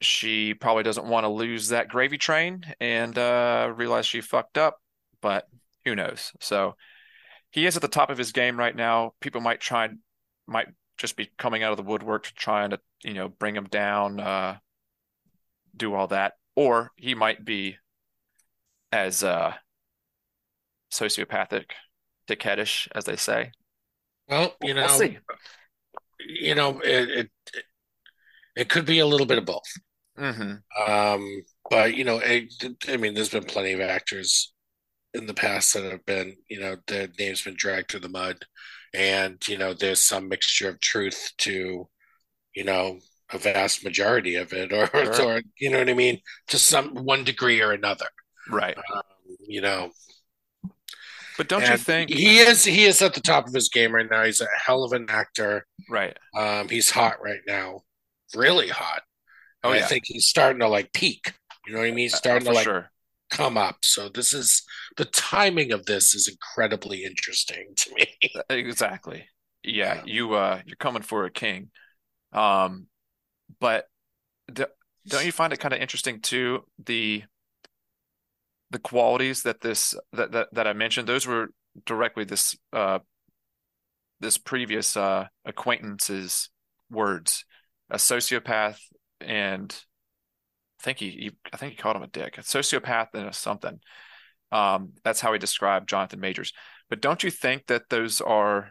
She 0.00 0.54
probably 0.54 0.82
doesn't 0.82 1.06
want 1.06 1.24
to 1.24 1.28
lose 1.28 1.68
that 1.68 1.88
gravy 1.88 2.18
train 2.18 2.64
and 2.80 3.16
uh, 3.16 3.72
realize 3.74 4.06
she 4.06 4.20
fucked 4.20 4.58
up, 4.58 4.80
but 5.20 5.46
who 5.84 5.94
knows? 5.94 6.32
So 6.40 6.76
he 7.50 7.66
is 7.66 7.76
at 7.76 7.82
the 7.82 7.88
top 7.88 8.10
of 8.10 8.18
his 8.18 8.32
game 8.32 8.58
right 8.58 8.74
now. 8.74 9.12
People 9.20 9.40
might 9.40 9.60
try, 9.60 9.90
might 10.46 10.68
just 10.96 11.16
be 11.16 11.30
coming 11.38 11.62
out 11.62 11.70
of 11.72 11.76
the 11.76 11.82
woodwork 11.82 12.24
to 12.24 12.34
trying 12.34 12.70
to, 12.70 12.80
you 13.04 13.14
know, 13.14 13.28
bring 13.28 13.56
him 13.56 13.66
down, 13.66 14.20
uh, 14.20 14.56
do 15.76 15.94
all 15.94 16.06
that, 16.08 16.34
or 16.56 16.90
he 16.96 17.14
might 17.14 17.44
be 17.44 17.76
as 18.92 19.22
uh, 19.22 19.52
sociopathic, 20.92 21.66
dickheadish, 22.28 22.88
as 22.94 23.04
they 23.04 23.16
say. 23.16 23.52
Well, 24.28 24.54
you 24.62 24.74
know, 24.74 24.86
we'll. 24.86 25.16
You 26.26 26.54
know, 26.54 26.80
it, 26.80 27.10
it 27.10 27.30
it 28.56 28.68
could 28.68 28.84
be 28.84 28.98
a 28.98 29.06
little 29.06 29.26
bit 29.26 29.38
of 29.38 29.44
both. 29.44 29.72
Mm-hmm. 30.18 30.90
Um, 30.90 31.42
but 31.70 31.94
you 31.94 32.04
know, 32.04 32.20
it, 32.22 32.52
I 32.88 32.96
mean, 32.96 33.14
there's 33.14 33.30
been 33.30 33.44
plenty 33.44 33.72
of 33.72 33.80
actors 33.80 34.52
in 35.14 35.26
the 35.26 35.34
past 35.34 35.74
that 35.74 35.90
have 35.90 36.04
been, 36.06 36.36
you 36.48 36.60
know, 36.60 36.76
their 36.86 37.08
names 37.18 37.42
been 37.42 37.54
dragged 37.56 37.90
through 37.90 38.00
the 38.00 38.08
mud, 38.08 38.36
and 38.94 39.36
you 39.48 39.58
know, 39.58 39.72
there's 39.74 40.00
some 40.00 40.28
mixture 40.28 40.68
of 40.68 40.80
truth 40.80 41.32
to, 41.38 41.88
you 42.54 42.64
know, 42.64 42.98
a 43.32 43.38
vast 43.38 43.84
majority 43.84 44.34
of 44.36 44.52
it, 44.52 44.72
or, 44.72 44.86
Sure. 44.86 45.24
or 45.36 45.42
you 45.58 45.70
know 45.70 45.78
what 45.78 45.88
I 45.90 45.94
mean, 45.94 46.20
to 46.48 46.58
some 46.58 46.94
one 46.94 47.24
degree 47.24 47.60
or 47.62 47.72
another. 47.72 48.06
Right. 48.50 48.76
Um, 48.76 49.02
you 49.46 49.60
know, 49.60 49.90
But 51.40 51.48
don't 51.48 51.68
you 51.68 51.76
think? 51.76 52.10
he 52.10 52.38
is 52.38 52.64
he 52.64 52.84
is 52.84 53.00
at 53.02 53.14
the 53.14 53.20
top 53.20 53.46
of 53.48 53.54
his 53.54 53.68
game 53.70 53.94
right 53.94 54.08
now? 54.10 54.24
He's 54.24 54.40
a 54.42 54.46
hell 54.66 54.84
of 54.84 54.92
an 54.92 55.06
actor. 55.08 55.66
Right. 55.88 56.16
Um, 56.36 56.68
he's 56.68 56.90
hot 56.90 57.22
right 57.22 57.40
now, 57.46 57.82
really 58.34 58.68
hot. 58.68 59.02
Oh 59.62 59.72
yeah, 59.72 59.80
I 59.80 59.82
think 59.82 60.04
he's 60.06 60.26
starting 60.26 60.60
to 60.60 60.68
like 60.68 60.92
peak. 60.92 61.34
You 61.66 61.72
know 61.74 61.80
what 61.80 61.86
I 61.86 61.90
mean? 61.90 61.98
He's 61.98 62.14
Uh, 62.14 62.18
starting 62.18 62.44
for 62.44 62.52
to 62.52 62.52
like 62.52 62.64
sure. 62.64 62.90
come 63.30 63.56
up. 63.58 63.78
So 63.84 64.08
this 64.08 64.32
is 64.32 64.62
the 64.96 65.06
timing 65.06 65.72
of 65.72 65.86
this 65.86 66.14
is 66.14 66.28
incredibly 66.28 67.04
interesting 67.04 67.74
to 67.76 67.94
me. 67.94 68.06
Exactly. 68.50 69.26
Yeah, 69.62 69.94
Yeah. 69.94 70.02
you 70.04 70.34
uh 70.34 70.60
you're 70.66 70.76
coming 70.76 71.02
for 71.02 71.24
a 71.24 71.30
king. 71.30 71.70
Um, 72.32 72.88
but 73.60 73.86
d 74.52 74.64
don't 75.08 75.26
you 75.26 75.32
find 75.32 75.52
it 75.52 75.60
kind 75.60 75.74
of 75.74 75.80
interesting 75.80 76.20
too, 76.20 76.64
the 76.84 77.24
the 78.70 78.78
qualities 78.78 79.42
that 79.42 79.60
this 79.60 79.94
that, 80.12 80.32
that 80.32 80.48
that 80.52 80.66
I 80.66 80.72
mentioned, 80.72 81.08
those 81.08 81.26
were 81.26 81.48
directly 81.86 82.24
this 82.24 82.56
uh 82.72 83.00
this 84.20 84.38
previous 84.38 84.96
uh 84.96 85.26
acquaintance's 85.44 86.50
words. 86.90 87.44
A 87.90 87.96
sociopath 87.96 88.78
and 89.20 89.74
I 90.80 90.82
think 90.82 90.98
he, 90.98 91.10
he 91.10 91.30
I 91.52 91.56
think 91.56 91.72
he 91.72 91.78
called 91.78 91.96
him 91.96 92.02
a 92.02 92.08
dick. 92.08 92.38
A 92.38 92.42
sociopath 92.42 93.08
and 93.14 93.26
a 93.26 93.32
something. 93.32 93.80
Um, 94.52 94.94
that's 95.04 95.20
how 95.20 95.32
he 95.32 95.38
described 95.38 95.88
Jonathan 95.88 96.20
Majors. 96.20 96.52
But 96.88 97.00
don't 97.00 97.22
you 97.22 97.30
think 97.30 97.66
that 97.66 97.88
those 97.88 98.20
are 98.20 98.70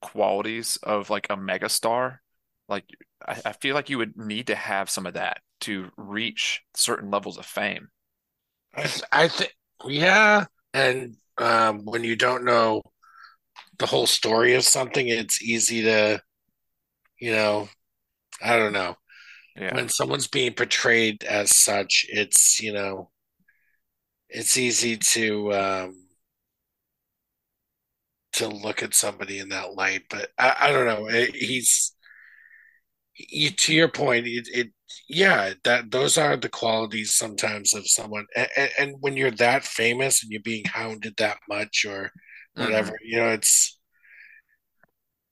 qualities 0.00 0.78
of 0.82 1.10
like 1.10 1.26
a 1.30 1.36
megastar? 1.36 2.18
Like 2.68 2.84
I, 3.26 3.40
I 3.46 3.52
feel 3.52 3.74
like 3.74 3.90
you 3.90 3.98
would 3.98 4.16
need 4.16 4.48
to 4.48 4.54
have 4.54 4.90
some 4.90 5.06
of 5.06 5.14
that 5.14 5.38
to 5.60 5.90
reach 5.96 6.62
certain 6.74 7.10
levels 7.10 7.38
of 7.38 7.46
fame. 7.46 7.88
I, 8.78 8.82
th- 8.86 9.02
I 9.12 9.28
think, 9.28 9.54
yeah. 9.86 10.44
And 10.72 11.16
um, 11.38 11.84
when 11.84 12.04
you 12.04 12.16
don't 12.16 12.44
know 12.44 12.82
the 13.78 13.86
whole 13.86 14.06
story 14.06 14.54
of 14.54 14.64
something, 14.64 15.08
it's 15.08 15.42
easy 15.42 15.82
to, 15.82 16.20
you 17.20 17.32
know, 17.32 17.68
I 18.42 18.56
don't 18.56 18.72
know. 18.72 18.96
Yeah. 19.56 19.74
When 19.74 19.88
someone's 19.88 20.28
being 20.28 20.52
portrayed 20.52 21.24
as 21.24 21.56
such, 21.56 22.06
it's, 22.08 22.60
you 22.60 22.72
know, 22.72 23.10
it's 24.28 24.56
easy 24.56 24.96
to 24.96 25.52
um, 25.54 26.06
to 28.34 28.46
look 28.46 28.82
at 28.82 28.94
somebody 28.94 29.38
in 29.38 29.48
that 29.48 29.74
light. 29.74 30.02
But 30.10 30.30
I, 30.38 30.54
I 30.60 30.72
don't 30.72 30.86
know. 30.86 31.08
It, 31.08 31.34
he's 31.34 31.92
you, 33.18 33.50
to 33.50 33.74
your 33.74 33.88
point. 33.88 34.26
It, 34.26 34.48
it 34.52 34.68
yeah 35.08 35.52
that 35.64 35.90
those 35.90 36.16
are 36.16 36.36
the 36.36 36.48
qualities 36.48 37.14
sometimes 37.14 37.74
of 37.74 37.86
someone 37.86 38.26
and, 38.34 38.70
and 38.78 38.94
when 39.00 39.16
you're 39.18 39.30
that 39.32 39.62
famous 39.64 40.22
and 40.22 40.32
you're 40.32 40.40
being 40.42 40.64
hounded 40.64 41.14
that 41.18 41.38
much 41.48 41.84
or 41.86 42.10
whatever 42.54 42.92
Mm-hmm. 42.92 43.04
you 43.04 43.16
know 43.18 43.28
it's 43.28 43.78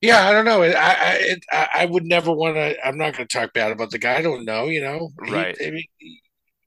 yeah 0.00 0.26
i 0.28 0.33
don't 0.33 0.45
know 0.45 0.62
i 0.62 0.69
i 0.69 1.16
it, 1.21 1.45
i, 1.52 1.87
would 1.87 2.05
never 2.05 2.31
want 2.33 2.55
to 2.57 2.87
i'm 2.87 2.99
not 2.99 3.16
going 3.16 3.26
to 3.26 3.38
talk 3.38 3.52
bad 3.55 3.73
about 3.73 3.90
the 3.90 3.99
guy 3.99 4.16
i 4.16 4.23
don't 4.23 4.45
know 4.45 4.66
you 4.66 4.81
know 4.81 5.11
He- 5.25 5.33
Right. 5.33 5.57
I 5.64 5.71
mean, 5.71 5.85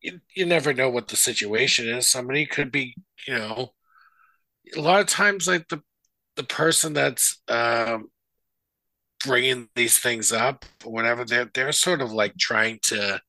you, 0.01 0.19
you 0.35 0.45
never 0.45 0.73
know 0.73 0.89
what 0.89 1.07
the 1.09 1.15
situation 1.15 1.87
is 1.87 2.09
somebody 2.09 2.45
could 2.45 2.71
be 2.71 2.95
you 3.27 3.35
know 3.35 3.73
a 4.75 4.81
lot 4.81 4.99
of 4.99 5.07
times 5.07 5.47
like 5.47 5.67
the 5.69 5.81
the 6.35 6.43
person 6.43 6.93
that's 6.93 7.41
um 7.47 8.07
bringing 9.25 9.69
these 9.75 9.97
things 9.99 10.31
up 10.31 10.65
or 10.85 10.91
whatever 10.93 11.25
they're 11.25 11.49
they're 11.53 11.71
sort 11.71 12.01
of 12.01 12.11
like 12.11 12.35
trying 12.37 12.79
to 12.83 13.19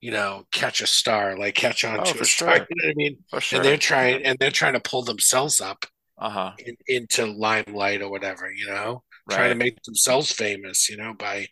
you 0.00 0.10
know 0.12 0.44
catch 0.52 0.80
a 0.80 0.86
star 0.86 1.36
like 1.38 1.54
catch 1.54 1.84
on 1.84 2.00
Oh, 2.00 2.04
to 2.04 2.20
a 2.20 2.24
star 2.24 2.56
sure. 2.56 2.66
you 2.70 2.76
know 2.76 2.88
what 2.88 2.90
i 2.92 2.94
mean 2.96 3.18
sure. 3.40 3.56
and 3.58 3.64
they're 3.64 3.76
trying 3.78 4.24
and 4.24 4.38
they're 4.38 4.50
trying 4.50 4.74
to 4.74 4.80
pull 4.80 5.02
themselves 5.02 5.60
up 5.60 5.86
Uh-huh. 6.18 6.52
in, 6.58 6.76
into 6.86 7.26
limelight 7.26 8.02
or 8.02 8.10
whatever 8.10 8.50
you 8.50 8.66
know 8.68 9.02
trying 9.30 9.50
to 9.50 9.56
make 9.56 9.82
themselves 9.84 10.32
famous 10.32 10.88
you 10.88 10.96
know 10.96 11.14
by 11.14 11.46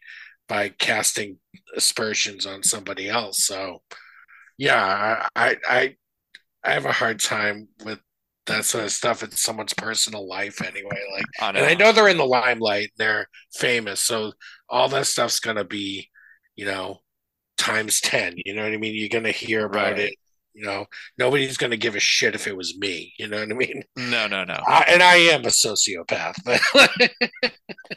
by 0.49 0.69
casting 0.71 1.39
aspersions 1.77 2.47
on 2.47 2.63
somebody 2.63 3.09
else 3.09 3.45
so 3.45 3.83
yeah 4.59 5.29
i 5.37 5.57
i, 5.69 5.97
I 6.65 6.71
have 6.73 6.87
a 6.87 6.93
hard 6.93 7.21
time 7.21 7.69
with 7.85 8.01
that 8.47 8.65
sort 8.65 8.85
of 8.85 8.93
stuff 8.93 9.23
in 9.23 9.31
someone's 9.33 9.75
personal 9.75 10.29
life 10.29 10.63
anyway 10.63 11.01
like 11.15 11.27
I 11.39 11.53
know. 11.53 11.61
and 11.61 11.67
I 11.67 11.75
know 11.75 11.93
they're 11.93 12.09
in 12.09 12.17
the 12.19 12.25
limelight 12.27 12.91
they're 12.97 13.29
famous, 13.55 14.01
so 14.01 14.33
all 14.69 14.89
that 14.91 15.07
stuff's 15.07 15.41
gonna 15.41 15.65
be, 15.65 16.11
you 16.57 16.65
know, 16.67 17.03
times 17.59 18.01
ten. 18.01 18.35
You 18.45 18.55
know 18.55 18.65
what 18.65 18.73
I 18.73 18.79
mean? 18.79 18.95
You're 18.97 19.09
gonna 19.09 19.33
hear 19.33 19.67
about 19.67 19.95
Right. 19.95 19.99
it. 19.99 20.15
You 20.55 20.65
know, 20.67 20.87
nobody's 21.19 21.59
gonna 21.59 21.77
give 21.77 21.97
a 21.97 22.01
shit 22.01 22.35
if 22.35 22.47
it 22.47 22.57
was 22.57 22.79
me. 22.79 23.13
You 23.19 23.29
know 23.29 23.41
what 23.41 23.51
I 23.51 23.55
mean? 23.55 23.85
No, 23.97 24.27
no, 24.27 24.45
no. 24.45 24.61
I, 24.67 24.85
and 24.89 25.03
I 25.03 25.17
am 25.17 25.43
a 25.45 25.49
sociopath, 25.49 26.37
but 26.45 26.61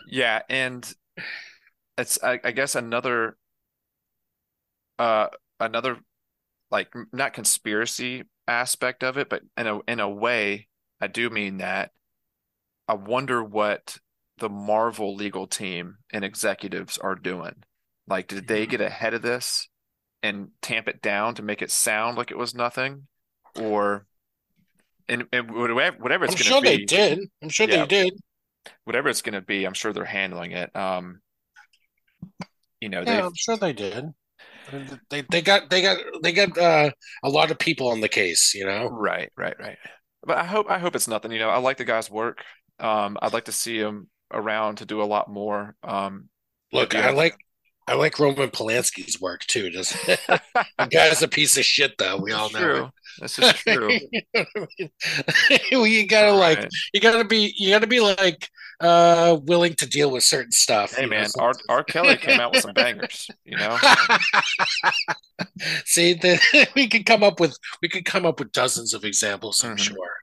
Yeah, 0.06 0.42
and 0.50 0.92
it's 1.98 2.22
I, 2.24 2.40
I 2.44 2.52
guess 2.52 2.76
another 2.76 3.38
uh 4.98 5.28
another 5.60 5.98
like 6.72 6.90
not 7.14 7.34
conspiracy 7.34 8.24
aspect 8.50 9.04
of 9.04 9.18
it, 9.18 9.30
but 9.30 9.44
in 9.58 9.68
a 9.68 9.80
in 9.88 10.00
a 10.00 10.10
way, 10.10 10.68
I 11.02 11.08
do 11.08 11.30
mean 11.30 11.58
that 11.60 11.92
I 12.88 12.94
wonder 12.96 13.44
what 13.44 13.98
the 14.38 14.50
Marvel 14.50 15.16
legal 15.16 15.48
team 15.48 15.98
and 16.12 16.26
executives 16.26 16.98
are 16.98 17.16
doing. 17.16 17.64
Like, 18.08 18.28
did 18.28 18.48
they 18.48 18.66
get 18.66 18.82
ahead 18.82 19.14
of 19.14 19.22
this 19.22 19.70
and 20.24 20.50
tamp 20.62 20.88
it 20.88 21.02
down 21.02 21.36
to 21.36 21.44
make 21.44 21.62
it 21.62 21.72
sound 21.72 22.18
like 22.18 22.32
it 22.32 22.38
was 22.38 22.56
nothing? 22.56 23.08
Or 23.60 24.06
and, 25.08 25.26
and 25.34 25.52
whatever 25.54 25.98
whatever 25.98 26.26
it's 26.26 26.36
going 26.36 26.46
to 26.46 26.50
sure 26.50 26.62
be? 26.62 26.70
I'm 26.70 26.74
sure 26.74 26.78
they 26.78 26.86
did. 26.86 27.20
I'm 27.42 27.50
sure 27.50 27.68
Yeah. 27.68 27.86
they 27.86 27.88
did. 27.88 28.14
whatever 28.86 29.10
it's 29.10 29.22
going 29.22 29.34
to 29.34 29.42
be, 29.42 29.66
I'm 29.66 29.74
sure 29.74 29.94
they're 29.94 30.06
handling 30.06 30.52
it. 30.52 30.76
Um, 30.76 31.22
you 32.82 32.90
know, 32.90 33.04
Yeah, 33.06 33.26
I'm 33.26 33.34
sure 33.36 33.58
they 33.58 33.74
did. 33.74 34.06
They 35.10 35.22
they 35.30 35.42
got 35.42 35.70
they 35.70 35.82
got 35.82 35.98
they 36.22 36.32
got 36.32 36.58
uh, 36.58 36.92
a 37.24 37.30
lot 37.30 37.52
of 37.52 37.60
people 37.60 37.90
on 37.90 38.02
the 38.02 38.10
case. 38.10 38.54
You 38.54 38.66
know. 38.66 38.88
Right, 38.88 39.32
right, 39.38 39.56
right. 39.60 39.78
But 40.26 40.38
I 40.38 40.44
hope 40.44 40.68
I 40.70 40.80
hope 40.80 40.96
it's 40.96 41.08
nothing. 41.08 41.32
You 41.32 41.40
know, 41.40 41.50
I 41.50 41.58
like 41.58 41.78
the 41.78 41.86
guy's 41.86 42.10
work. 42.10 42.44
Um, 42.80 43.18
I'd 43.22 43.34
like 43.34 43.46
to 43.46 43.52
see 43.52 43.78
him 43.78 44.10
around 44.32 44.78
to 44.78 44.86
do 44.86 45.02
a 45.02 45.06
lot 45.06 45.30
more. 45.30 45.76
Um, 45.84 46.30
Look, 46.72 46.96
I 46.96 47.12
like 47.12 47.36
I 47.90 47.96
like 47.96 48.20
Roman 48.20 48.50
Polanski's 48.50 49.20
work 49.20 49.42
too. 49.48 49.70
Just 49.72 49.94
the 50.06 50.40
guy's 50.92 51.24
a 51.24 51.28
piece 51.28 51.58
of 51.58 51.66
shit, 51.66 51.98
though. 51.98 52.18
We 52.18 52.32
all 52.34 52.52
know. 52.52 52.60
true. 52.60 52.90
This 53.20 53.40
is 53.40 53.52
true. 53.54 53.90
You 53.92 54.22
know 54.34 54.46
I 54.46 55.60
mean? 55.72 55.86
You 55.92 56.08
gotta 56.08 56.32
like 56.34 56.60
Right. 56.60 56.70
you 56.94 57.02
gotta 57.02 57.24
be 57.26 57.54
you 57.58 57.72
gotta 57.72 57.88
be 57.88 58.00
like 58.00 58.48
uh 58.80 59.38
willing 59.44 59.74
to 59.74 59.86
deal 59.90 60.12
with 60.12 60.24
certain 60.24 60.52
stuff. 60.52 60.96
Hey 60.96 61.02
know, 61.04 61.10
man, 61.10 61.26
so- 61.30 61.42
R. 61.42 61.54
R. 61.68 61.84
Kelly 61.84 62.16
came 62.26 62.40
out 62.40 62.52
with 62.54 62.62
some 62.62 62.74
bangers. 62.74 63.28
You 63.44 63.58
know, 63.58 63.78
See, 65.86 66.14
the, 66.14 66.40
we 66.76 66.88
could 66.88 67.06
come 67.06 67.24
up 67.24 67.40
with 67.40 67.58
we 67.82 67.90
could 67.90 68.06
come 68.06 68.26
up 68.26 68.40
with 68.40 68.52
dozens 68.52 68.94
of 68.94 69.04
examples, 69.04 69.64
I'm 69.64 69.76
Mhm. 69.76 69.80
sure. 69.80 70.14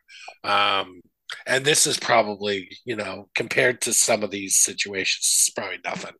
Um, 0.44 1.00
and 1.46 1.64
this 1.64 1.86
is 1.86 1.98
probably, 1.98 2.68
you 2.84 2.94
know, 2.96 3.28
compared 3.34 3.80
to 3.82 3.92
some 3.92 4.22
of 4.22 4.30
these 4.30 4.56
situations, 4.56 5.18
it's 5.22 5.50
probably 5.50 5.78
nothing. 5.84 6.14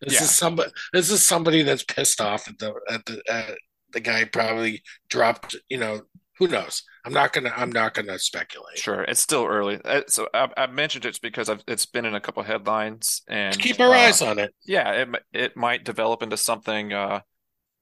This 0.00 0.14
Yeah. 0.14 0.22
is 0.24 0.30
somebody. 0.36 0.70
This 0.92 1.10
is 1.10 1.26
somebody 1.26 1.62
that's 1.62 1.84
pissed 1.84 2.20
off 2.20 2.48
at 2.48 2.58
the 2.58 2.74
at 2.88 3.04
the 3.06 3.22
uh, 3.30 3.54
the 3.92 4.00
guy 4.00 4.24
probably 4.24 4.82
dropped. 5.08 5.56
You 5.68 5.78
know, 5.78 6.02
who 6.38 6.48
knows? 6.48 6.82
I'm 7.04 7.12
not 7.12 7.32
gonna. 7.32 7.52
I'm 7.56 7.72
not 7.72 7.94
gonna 7.94 8.18
speculate. 8.18 8.78
sure. 8.78 9.02
It's 9.02 9.20
still 9.20 9.46
early. 9.46 9.80
Uh, 9.84 10.02
So 10.08 10.28
I, 10.34 10.48
I 10.56 10.66
mentioned 10.66 11.04
it 11.06 11.18
because 11.22 11.48
I've, 11.48 11.62
it's 11.66 11.86
been 11.86 12.04
in 12.04 12.14
a 12.14 12.20
couple 12.20 12.42
headlines, 12.42 13.22
and 13.28 13.54
Just 13.54 13.62
keep 13.64 13.80
our 13.80 13.94
uh, 13.94 13.98
eyes 13.98 14.20
on 14.22 14.38
it. 14.38 14.54
Yeah, 14.64 14.90
it 14.92 15.08
it 15.32 15.56
might 15.56 15.84
develop 15.84 16.22
into 16.22 16.36
something 16.36 16.92
uh, 16.92 17.20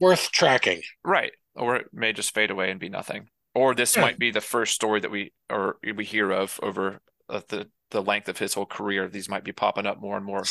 Worth 0.00 0.30
tracking. 0.30 0.82
right, 1.04 1.32
or 1.56 1.76
it 1.76 1.86
may 1.92 2.12
just 2.12 2.32
fade 2.34 2.50
away 2.52 2.70
and 2.70 2.78
be 2.78 2.88
nothing. 2.88 3.28
Or 3.54 3.74
this 3.74 3.96
Yeah. 3.96 4.02
might 4.02 4.18
be 4.20 4.30
the 4.30 4.40
first 4.40 4.74
story 4.74 5.00
that 5.00 5.10
we 5.10 5.32
or 5.50 5.78
we 5.96 6.04
hear 6.04 6.30
of 6.30 6.60
over 6.62 7.00
uh, 7.28 7.40
the 7.48 7.68
the 7.90 8.02
length 8.02 8.28
of 8.28 8.38
his 8.38 8.54
whole 8.54 8.66
career. 8.66 9.08
These 9.08 9.28
might 9.28 9.42
be 9.44 9.52
popping 9.52 9.86
up 9.86 10.00
more 10.00 10.16
and 10.16 10.24
more. 10.24 10.44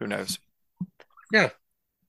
Who 0.00 0.06
knows? 0.06 0.38
Yeah. 1.32 1.50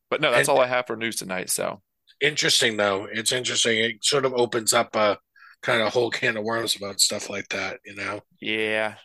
But 0.10 0.22
no, 0.22 0.32
that's 0.32 0.48
And- 0.50 0.58
all 0.58 0.64
I 0.64 0.68
have 0.68 0.88
for 0.88 0.96
news 0.96 1.16
tonight. 1.18 1.50
So 1.50 1.82
Interesting 2.20 2.78
though. 2.78 3.08
It's 3.12 3.32
interesting. 3.32 3.80
It 3.80 4.04
sort 4.06 4.26
of 4.26 4.34
opens 4.34 4.74
up 4.74 4.96
a 4.96 5.18
kind 5.64 5.82
of 5.82 5.92
whole 5.94 6.12
can 6.12 6.38
of 6.38 6.44
worms 6.44 6.76
about 6.76 7.00
stuff 7.00 7.30
like 7.30 7.48
that. 7.50 7.80
You 7.86 7.96
know. 7.96 8.22
yeah, 8.40 8.96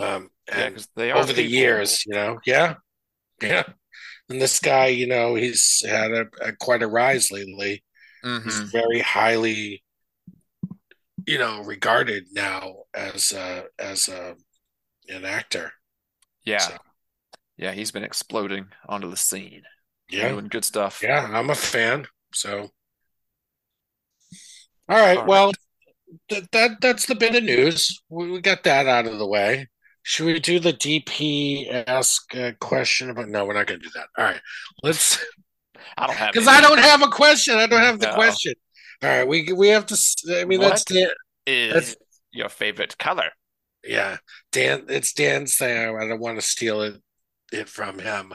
Um, 0.00 0.30
and 0.52 0.74
because 0.74 0.88
they 0.96 1.12
over 1.12 1.32
the 1.32 1.42
years, 1.44 2.04
you 2.06 2.14
know. 2.14 2.40
Yeah, 2.44 2.74
yeah. 3.40 3.62
And 4.28 4.40
this 4.40 4.58
guy, 4.58 4.86
you 4.88 5.06
know, 5.06 5.34
he's 5.36 5.84
had 5.86 6.10
a, 6.10 6.26
a 6.40 6.52
quite 6.52 6.82
a 6.82 6.88
rise 6.88 7.30
lately. 7.30 7.84
He's 8.22 8.30
Mhm. 8.32 8.72
very 8.72 9.00
highly, 9.00 9.84
you 11.26 11.38
know, 11.38 11.62
regarded 11.62 12.28
now 12.32 12.84
as 12.94 13.32
a, 13.32 13.66
as 13.78 14.08
a, 14.08 14.34
an 15.08 15.24
actor. 15.26 15.72
Yeah, 16.44 16.58
So, 16.58 16.76
yeah, 17.56 17.72
he's 17.72 17.90
been 17.92 18.04
exploding 18.04 18.66
onto 18.88 19.10
the 19.10 19.16
scene, 19.16 19.62
yeah, 20.10 20.28
doing 20.30 20.48
good 20.48 20.64
stuff. 20.64 21.00
yeah. 21.02 21.28
I'm 21.32 21.50
a 21.50 21.54
fan. 21.54 22.06
So, 22.32 22.70
all 24.88 24.98
right. 24.98 25.18
All 25.18 25.26
well, 25.26 25.52
th- 26.28 26.44
that 26.52 26.80
that's 26.80 27.06
the 27.06 27.14
bit 27.14 27.34
of 27.34 27.44
news. 27.44 28.02
We, 28.08 28.30
we 28.30 28.40
got 28.40 28.64
that 28.64 28.86
out 28.86 29.06
of 29.06 29.18
the 29.18 29.26
way. 29.26 29.68
Should 30.02 30.26
we 30.26 30.38
do 30.38 30.58
the 30.60 30.72
DP 30.72 31.84
ask 31.86 32.34
a 32.34 32.52
question 32.60 33.10
about? 33.10 33.28
No, 33.28 33.44
we're 33.46 33.54
not 33.54 33.66
going 33.66 33.80
to 33.80 33.86
do 33.86 33.92
that. 33.94 34.08
All 34.18 34.24
right, 34.24 34.40
let's. 34.82 35.24
I 35.96 36.06
don't 36.06 36.16
have 36.16 36.32
Because. 36.32 36.48
I 36.48 36.60
don't 36.60 36.78
have 36.78 37.02
a 37.02 37.08
question. 37.08 37.56
I 37.56 37.66
don't 37.66 37.80
have 37.80 38.00
the 38.00 38.08
No. 38.08 38.14
question. 38.14 38.54
All 39.02 39.08
right, 39.08 39.26
we 39.26 39.52
we 39.52 39.68
have 39.68 39.86
to. 39.86 39.96
I 40.40 40.44
mean, 40.44 40.60
that's 40.60 40.84
What? 40.90 40.96
Dan. 40.96 41.08
is 41.46 41.72
That's- 41.72 41.96
your 42.32 42.48
favorite 42.48 42.98
color? 42.98 43.30
Yeah, 43.84 44.16
Dan. 44.50 44.86
It's 44.88 45.12
Dan's 45.12 45.56
thing. 45.56 45.96
I 45.96 46.06
don't 46.08 46.20
want 46.20 46.38
to 46.38 46.42
steal 46.46 46.82
it 46.82 46.94
it 47.54 47.68
from 47.68 47.98
him, 47.98 48.32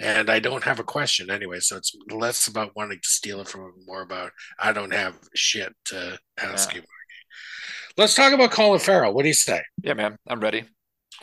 and 0.00 0.28
I 0.30 0.40
don't 0.40 0.64
have 0.64 0.80
a 0.80 0.84
question 0.84 1.30
anyway. 1.30 1.60
So 1.60 1.76
it's 1.76 1.94
less 2.10 2.46
about 2.48 2.74
wanting 2.74 2.98
to 3.02 3.08
steal 3.08 3.40
it 3.40 3.48
from 3.48 3.62
him, 3.62 3.72
more 3.86 4.02
about 4.02 4.32
I 4.58 4.72
don't 4.72 4.92
have 4.92 5.18
shit 5.34 5.72
to 5.86 6.18
ask 6.40 6.70
Yeah. 6.70 6.76
you. 6.80 6.82
Let's 7.96 8.14
talk 8.14 8.32
about 8.32 8.50
Colin 8.50 8.80
Farrell. 8.80 9.12
What 9.12 9.22
do 9.22 9.28
you 9.28 9.34
say? 9.34 9.62
Yeah, 9.82 9.94
man, 9.94 10.16
I'm 10.26 10.40
ready. 10.40 10.64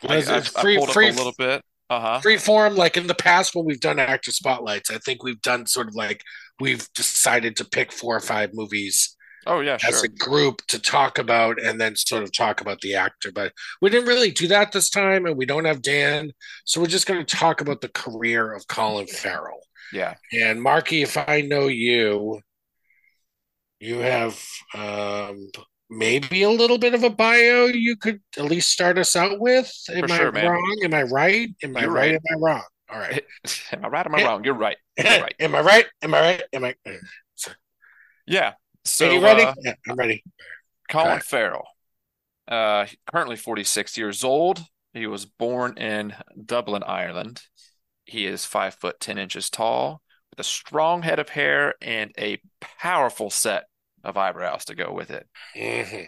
I, 0.07 0.15
I, 0.15 0.17
it's 0.17 0.55
I 0.55 0.75
pulled 0.75 0.91
free- 0.91 1.09
up 1.09 1.15
a 1.15 1.17
little 1.17 1.33
bit. 1.37 1.61
Uh-huh. 1.91 2.19
free 2.19 2.37
form 2.37 2.75
like 2.75 2.97
in 2.97 3.07
the 3.07 3.15
past 3.15 3.55
when 3.55 3.65
we've 3.65 3.79
done 3.79 3.97
actor 3.97 4.31
spotlights 4.31 4.91
i 4.91 4.99
think 4.99 5.23
we've 5.23 5.41
done 5.41 5.65
sort 5.65 5.87
of 5.87 5.95
like 5.95 6.21
we've 6.59 6.87
decided 6.93 7.55
to 7.55 7.65
pick 7.65 7.91
four 7.91 8.15
or 8.15 8.19
five 8.19 8.51
movies 8.53 9.15
Oh 9.47 9.61
yeah, 9.61 9.75
as 9.87 9.95
sure. 9.95 10.05
a 10.05 10.07
group 10.09 10.61
to 10.67 10.79
talk 10.79 11.17
about 11.17 11.61
and 11.61 11.79
then 11.79 11.95
sort 11.95 12.23
of 12.23 12.31
talk 12.31 12.61
about 12.61 12.81
the 12.81 12.95
actor 12.95 13.31
but 13.31 13.53
we 13.81 13.89
didn't 13.89 14.07
really 14.07 14.31
do 14.31 14.47
that 14.47 14.71
this 14.71 14.89
time 14.89 15.25
and 15.25 15.37
we 15.37 15.45
don't 15.45 15.65
have 15.65 15.81
dan 15.81 16.31
so 16.65 16.81
we're 16.81 16.87
just 16.87 17.07
going 17.07 17.25
to 17.25 17.35
talk 17.35 17.61
about 17.61 17.81
the 17.81 17.89
career 17.89 18.53
of 18.53 18.67
colin 18.67 19.07
farrell 19.07 19.61
Yeah. 19.93 20.15
and 20.33 20.61
marky 20.61 21.01
if 21.03 21.17
i 21.17 21.41
know 21.41 21.67
you 21.67 22.41
you 23.79 23.99
have 23.99 24.39
um 24.75 25.49
maybe 25.89 26.43
a 26.43 26.49
little 26.49 26.77
bit 26.77 26.93
of 26.93 27.03
a 27.03 27.09
bio 27.09 27.65
you 27.65 27.95
could 27.95 28.19
at 28.37 28.45
least 28.45 28.69
start 28.69 28.97
us 28.97 29.15
out 29.15 29.39
with 29.39 29.71
am 29.89 30.07
For 30.07 30.13
i 30.13 30.17
sure, 30.17 30.31
man. 30.33 30.47
wrong 30.51 30.77
am 30.83 30.93
i 30.93 31.03
right 31.03 31.49
am 31.63 31.77
i 31.77 31.85
right 31.85 31.87
right. 31.87 32.13
am 32.13 32.21
i 32.31 32.39
wrong 32.39 32.63
all 32.91 32.99
right 32.99 33.23
Am 33.71 33.85
I 33.85 33.87
right? 33.87 34.05
Am 34.05 34.15
I 34.15 34.23
wrong? 34.23 34.43
You're 34.43 34.55
right. 34.55 34.77
You're 34.97 35.05
right. 35.21 35.35
Am 35.39 35.53
I 35.53 35.61
right? 35.61 35.85
Am 36.01 36.11
I 36.15 36.19
right? 36.21 36.43
Am 36.53 36.63
I? 36.65 36.75
Yeah. 38.25 38.53
So, 38.97 39.05
So 39.05 39.07
you 39.07 39.21
ready? 39.23 39.51
uh, 39.51 39.55
yeah, 39.63 39.75
I'm 39.87 39.95
ready. 39.95 40.23
Colin 40.89 41.19
Okay. 41.19 41.21
Farrell, 41.21 41.67
uh, 42.47 42.87
currently 43.11 43.35
46 43.37 43.97
years 43.97 44.23
old. 44.23 44.61
He 44.93 45.07
was 45.07 45.25
born 45.25 45.77
in 45.77 46.15
Dublin, 46.45 46.83
Ireland. 46.83 47.43
He 48.05 48.25
is 48.27 48.45
five 48.45 48.75
foot 48.75 48.99
10 48.99 49.17
inches 49.17 49.49
tall, 49.49 50.01
with 50.31 50.39
a 50.39 50.43
strong 50.45 51.03
head 51.03 51.19
of 51.19 51.29
hair 51.29 51.75
and 51.81 52.11
a 52.17 52.41
powerful 52.61 53.29
set 53.31 53.65
of 54.03 54.17
eyebrows 54.17 54.65
to 54.65 54.75
go 54.75 54.93
with 54.93 55.11
it. 55.11 55.27
Mhm. 55.55 56.07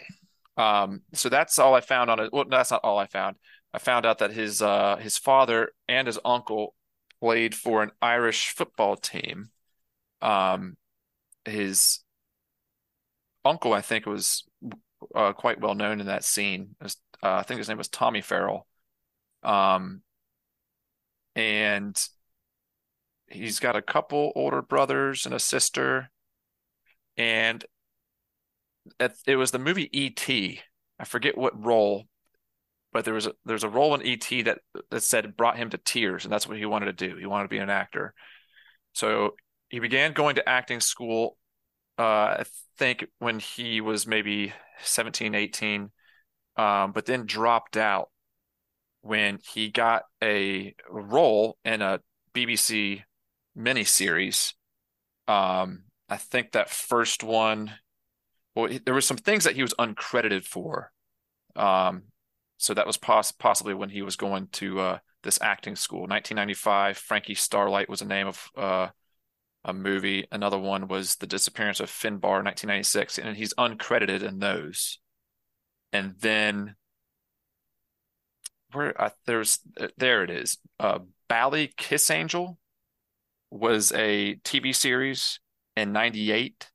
Um, 0.57 1.01
so 1.13 1.29
that's 1.29 1.59
all 1.59 1.73
I 1.73 1.81
found 1.81 2.09
on 2.09 2.19
it. 2.19 2.33
Well, 2.33 2.45
that's 2.49 2.71
not 2.71 2.81
all 2.83 2.97
I 2.97 3.07
found. 3.07 3.37
I 3.73 3.79
found 3.79 4.05
out 4.05 4.17
that 4.19 4.31
his 4.31 4.61
uh 4.61 4.97
his 4.97 5.17
father 5.17 5.71
and 5.87 6.07
his 6.07 6.19
uncle 6.25 6.75
played 7.21 7.55
for 7.55 7.83
an 7.83 7.91
Irish 8.01 8.49
football 8.49 8.95
team. 8.97 9.49
Um, 10.21 10.77
his 11.45 11.99
uncle, 13.43 13.73
I 13.73 13.81
think, 13.81 14.05
was 14.05 14.43
uh, 15.15 15.33
quite 15.33 15.59
well 15.59 15.75
known 15.75 15.99
in 15.99 16.07
that 16.07 16.23
scene. 16.23 16.75
Was, 16.81 16.97
uh, 17.23 17.33
I 17.33 17.43
think 17.43 17.59
his 17.59 17.69
name 17.69 17.77
was 17.77 17.87
Tommy 17.87 18.21
Farrell. 18.21 18.67
Um, 19.43 20.01
and 21.35 21.99
he's 23.27 23.59
got 23.59 23.75
a 23.75 23.81
couple 23.81 24.31
older 24.35 24.61
brothers 24.61 25.25
and 25.25 25.33
a 25.33 25.39
sister. 25.39 26.11
And 27.17 27.65
it, 28.99 29.13
it 29.27 29.35
was 29.35 29.51
the 29.51 29.59
movie 29.59 29.89
E.T. 29.97 30.59
I 30.99 31.03
forget 31.03 31.37
what 31.37 31.63
role, 31.63 32.05
but 32.93 33.05
there 33.05 33.13
was 33.13 33.27
a, 33.27 33.33
there's 33.45 33.63
a 33.63 33.69
role 33.69 33.95
in 33.95 34.05
E.T. 34.05 34.43
that 34.43 34.59
that 34.89 35.01
said 35.01 35.35
brought 35.37 35.57
him 35.57 35.69
to 35.71 35.77
tears, 35.77 36.25
and 36.25 36.31
that's 36.31 36.47
what 36.47 36.57
he 36.57 36.65
wanted 36.65 36.97
to 36.97 37.07
do. 37.07 37.17
He 37.17 37.25
wanted 37.25 37.45
to 37.45 37.49
be 37.49 37.57
an 37.57 37.69
actor. 37.69 38.13
So 38.93 39.35
he 39.69 39.79
began 39.79 40.13
going 40.13 40.35
to 40.35 40.47
acting 40.47 40.79
school, 40.79 41.37
I 42.03 42.43
think 42.77 43.05
when 43.19 43.39
he 43.39 43.81
was 43.81 44.07
maybe 44.07 44.53
17, 44.83 45.35
18, 45.35 45.91
um, 46.57 46.91
but 46.91 47.05
then 47.05 47.25
dropped 47.25 47.77
out 47.77 48.09
when 49.01 49.39
he 49.53 49.69
got 49.69 50.03
a 50.23 50.75
role 50.89 51.57
in 51.65 51.81
a 51.81 51.99
BBC 52.33 53.03
miniseries. 53.57 54.53
Um, 55.27 55.83
I 56.09 56.17
think 56.17 56.51
that 56.51 56.69
first 56.69 57.23
one, 57.23 57.71
well, 58.55 58.69
there 58.85 58.93
were 58.93 59.01
some 59.01 59.17
things 59.17 59.43
that 59.45 59.55
he 59.55 59.61
was 59.61 59.73
uncredited 59.79 60.45
for. 60.45 60.91
Um, 61.55 62.03
so 62.57 62.73
that 62.73 62.85
was 62.85 62.97
poss 62.97 63.31
possibly 63.31 63.73
when 63.73 63.89
he 63.89 64.01
was 64.01 64.15
going 64.15 64.47
to 64.53 64.79
uh, 64.79 64.97
this 65.23 65.39
acting 65.41 65.75
school. 65.75 66.01
1995, 66.01 66.97
Frankie 66.97 67.35
Starlight 67.35 67.89
was 67.89 67.99
the 67.99 68.05
name 68.05 68.27
of 68.27 68.49
uh, 68.55 68.87
a 69.63 69.73
movie. 69.73 70.25
Another 70.31 70.57
one 70.57 70.87
was 70.87 71.15
The 71.15 71.27
Disappearance 71.27 71.79
of 71.79 71.89
Finbar, 71.89 72.43
1996, 72.43 73.17
and 73.17 73.37
he's 73.37 73.53
uncredited 73.55 74.23
in 74.23 74.39
those. 74.39 74.99
And 75.93 76.15
then 76.19 76.75
where 78.71 78.99
uh, 78.99 79.09
there's 79.25 79.59
there 79.97 80.23
it 80.23 80.29
is. 80.29 80.57
Uh, 80.79 80.99
Ballykissangel 81.29 82.57
was 83.49 83.91
a 83.91 84.35
TV 84.43 84.73
series 84.73 85.39
in 85.75 85.91
98 85.91 86.69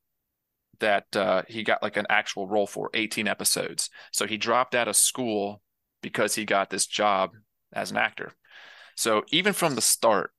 that 0.80 1.16
uh, 1.16 1.42
he 1.48 1.62
got 1.62 1.82
like 1.82 1.96
an 1.96 2.06
actual 2.10 2.46
role 2.46 2.66
for 2.66 2.90
18 2.92 3.26
episodes. 3.26 3.88
So 4.12 4.26
he 4.26 4.36
dropped 4.36 4.74
out 4.74 4.88
of 4.88 4.96
school 4.96 5.62
because 6.02 6.34
he 6.34 6.44
got 6.44 6.70
this 6.70 6.86
job 6.86 7.32
as 7.72 7.90
an 7.90 7.96
actor. 7.96 8.32
So 8.96 9.24
even 9.28 9.52
from 9.52 9.74
the 9.74 9.80
start, 9.80 10.32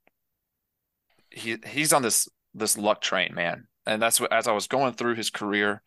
he 1.29 1.57
he's 1.67 1.93
on 1.93 2.01
this 2.01 2.27
this 2.57 2.77
luck 2.77 3.01
train, 3.01 3.33
man. 3.33 3.67
And 3.85 4.01
that's 4.01 4.19
what 4.19 4.33
as 4.33 4.47
I 4.47 4.51
was 4.51 4.67
going 4.67 4.93
through 4.93 5.15
his 5.15 5.29
career, 5.29 5.81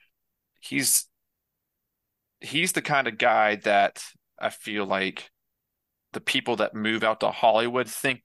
he's 0.61 1.07
he's 2.41 2.73
the 2.73 2.83
kind 2.83 3.07
of 3.07 3.19
guy 3.19 3.57
that 3.57 4.03
I 4.39 4.51
feel 4.51 4.87
like 4.87 5.31
the 6.13 6.21
people 6.21 6.57
that 6.57 6.75
move 6.75 7.05
out 7.05 7.21
to 7.21 7.31
Hollywood 7.31 7.89
think 7.89 8.23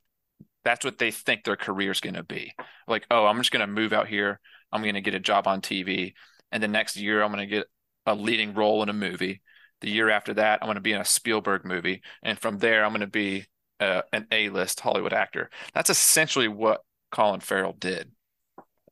that's 0.64 0.84
what 0.84 0.98
they 0.98 1.12
think 1.12 1.44
their 1.44 1.56
career 1.56 1.92
is 1.92 2.00
going 2.02 2.16
to 2.16 2.24
be. 2.24 2.52
Like, 2.88 3.06
oh, 3.12 3.26
I'm 3.26 3.38
just 3.38 3.52
going 3.52 3.66
to 3.66 3.72
move 3.72 3.94
out 3.94 4.08
here. 4.08 4.40
I'm 4.72 4.82
going 4.82 4.96
to 4.96 5.02
get 5.02 5.14
a 5.14 5.20
job 5.20 5.48
on 5.48 5.62
TV. 5.62 6.14
And 6.52 6.64
the 6.64 6.68
next 6.68 6.98
year, 6.98 7.22
I'm 7.22 7.32
going 7.32 7.48
to 7.48 7.56
get 7.56 7.68
a 8.06 8.16
leading 8.16 8.54
role 8.54 8.82
in 8.82 8.90
a 8.90 8.94
movie. 8.94 9.42
The 9.82 9.92
year 9.92 10.10
after 10.10 10.34
that, 10.36 10.60
I'm 10.62 10.68
going 10.68 10.76
to 10.76 10.82
be 10.82 10.94
in 10.94 11.02
a 11.02 11.06
Spielberg 11.06 11.66
movie. 11.66 12.02
And 12.24 12.40
from 12.40 12.58
there, 12.58 12.84
I'm 12.84 12.92
going 12.92 13.02
to 13.02 13.08
be 13.08 13.46
uh, 13.80 14.02
an 14.12 14.26
A-list 14.32 14.80
Hollywood 14.80 15.14
actor. 15.14 15.50
That's 15.74 15.92
essentially 15.92 16.48
what 16.48 16.82
Colin 17.12 17.42
Farrell 17.42 17.76
did. 17.78 18.12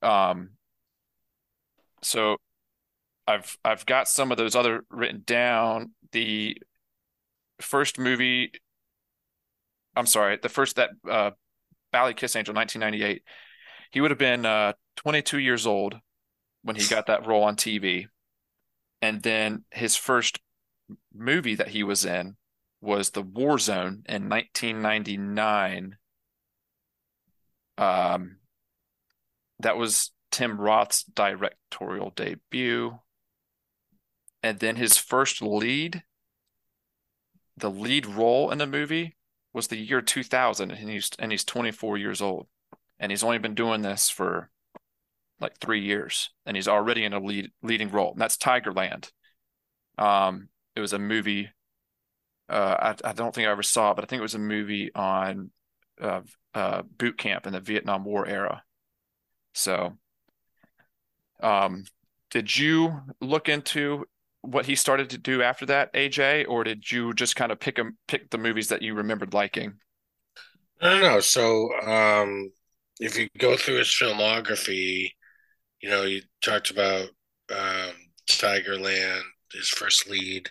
Um, 0.03 0.51
so 2.01 2.37
I've 3.27 3.57
I've 3.63 3.85
got 3.85 4.07
some 4.07 4.31
of 4.31 4.37
those 4.37 4.55
other 4.55 4.83
written 4.89 5.23
down. 5.25 5.91
The 6.11 6.57
first 7.61 7.97
movie, 7.97 8.51
I'm 9.95 10.05
sorry, 10.05 10.37
the 10.41 10.49
first 10.49 10.75
that 10.75 10.89
uh, 11.09 11.31
Ballykissangel, 11.93 12.53
1998. 12.53 13.23
He 13.91 14.01
would 14.01 14.11
have 14.11 14.17
been 14.17 14.45
uh, 14.45 14.73
22 14.97 15.37
years 15.37 15.67
old 15.67 15.95
when 16.63 16.75
he 16.75 16.87
got 16.87 17.07
that 17.07 17.25
role 17.27 17.43
on 17.43 17.55
TV, 17.55 18.07
and 19.01 19.21
then 19.21 19.63
his 19.71 19.95
first 19.95 20.39
movie 21.13 21.55
that 21.55 21.69
he 21.69 21.83
was 21.83 22.03
in 22.03 22.35
was 22.81 23.11
The 23.11 23.21
War 23.21 23.57
Zone 23.59 24.03
in 24.09 24.27
1999. 24.29 25.97
Um, 27.77 28.37
that 29.63 29.77
was 29.77 30.11
Tim 30.31 30.59
Roth's 30.59 31.03
directorial 31.03 32.11
debut. 32.15 32.99
And 34.41 34.59
then 34.59 34.75
his 34.75 34.97
first 34.97 35.41
lead, 35.41 36.03
the 37.57 37.71
lead 37.71 38.05
role 38.05 38.51
in 38.51 38.57
the 38.57 38.67
movie 38.67 39.15
was 39.53 39.67
the 39.67 39.77
year 39.77 40.01
2000 40.01 40.71
and 40.71 40.89
he's 40.89 41.11
and 41.19 41.31
he's 41.31 41.43
24 41.43 41.97
years 41.97 42.21
old. 42.21 42.47
And 42.99 43.11
he's 43.11 43.23
only 43.23 43.37
been 43.37 43.55
doing 43.55 43.81
this 43.81 44.09
for 44.09 44.49
like 45.39 45.59
3 45.59 45.81
years 45.81 46.29
and 46.45 46.55
he's 46.55 46.67
already 46.67 47.03
in 47.03 47.13
a 47.13 47.19
lead 47.19 47.51
leading 47.61 47.91
role. 47.91 48.11
And 48.11 48.21
that's 48.21 48.37
Tigerland. 48.37 49.11
Um 49.97 50.49
it 50.75 50.81
was 50.81 50.93
a 50.93 50.99
movie 50.99 51.49
uh, 52.49 52.93
I, 53.03 53.09
I 53.09 53.13
don't 53.13 53.33
think 53.33 53.47
I 53.47 53.51
ever 53.51 53.63
saw 53.63 53.91
it, 53.91 53.95
but 53.95 54.03
I 54.03 54.07
think 54.07 54.19
it 54.19 54.23
was 54.23 54.35
a 54.35 54.39
movie 54.39 54.93
on 54.93 55.51
uh, 56.01 56.21
uh, 56.53 56.81
boot 56.83 57.17
camp 57.17 57.47
in 57.47 57.53
the 57.53 57.59
Vietnam 57.59 58.03
War 58.03 58.27
era. 58.27 58.63
So, 59.53 59.93
um, 61.41 61.85
did 62.31 62.57
you 62.57 63.01
look 63.21 63.49
into 63.49 64.05
what 64.41 64.65
he 64.65 64.75
started 64.75 65.09
to 65.11 65.17
do 65.17 65.41
after 65.41 65.65
that, 65.67 65.93
AJ, 65.93 66.45
or 66.47 66.63
did 66.63 66.91
you 66.91 67.13
just 67.13 67.35
kind 67.35 67.51
of 67.51 67.59
pick 67.59 67.77
him 67.77 67.97
pick 68.07 68.29
the 68.29 68.37
movies 68.37 68.67
that 68.69 68.81
you 68.81 68.93
remembered 68.93 69.33
liking? 69.33 69.73
I 70.81 70.89
don't 70.89 71.01
know. 71.01 71.19
So, 71.19 71.69
um, 71.81 72.51
if 72.99 73.17
you 73.17 73.29
go 73.37 73.55
through 73.55 73.77
his 73.77 73.87
filmography, 73.87 75.09
you 75.81 75.89
know, 75.89 76.03
you 76.03 76.21
talked 76.41 76.71
about 76.71 77.09
um, 77.51 77.93
Tigerland, 78.29 79.21
his 79.53 79.69
first 79.69 80.09
lead. 80.09 80.49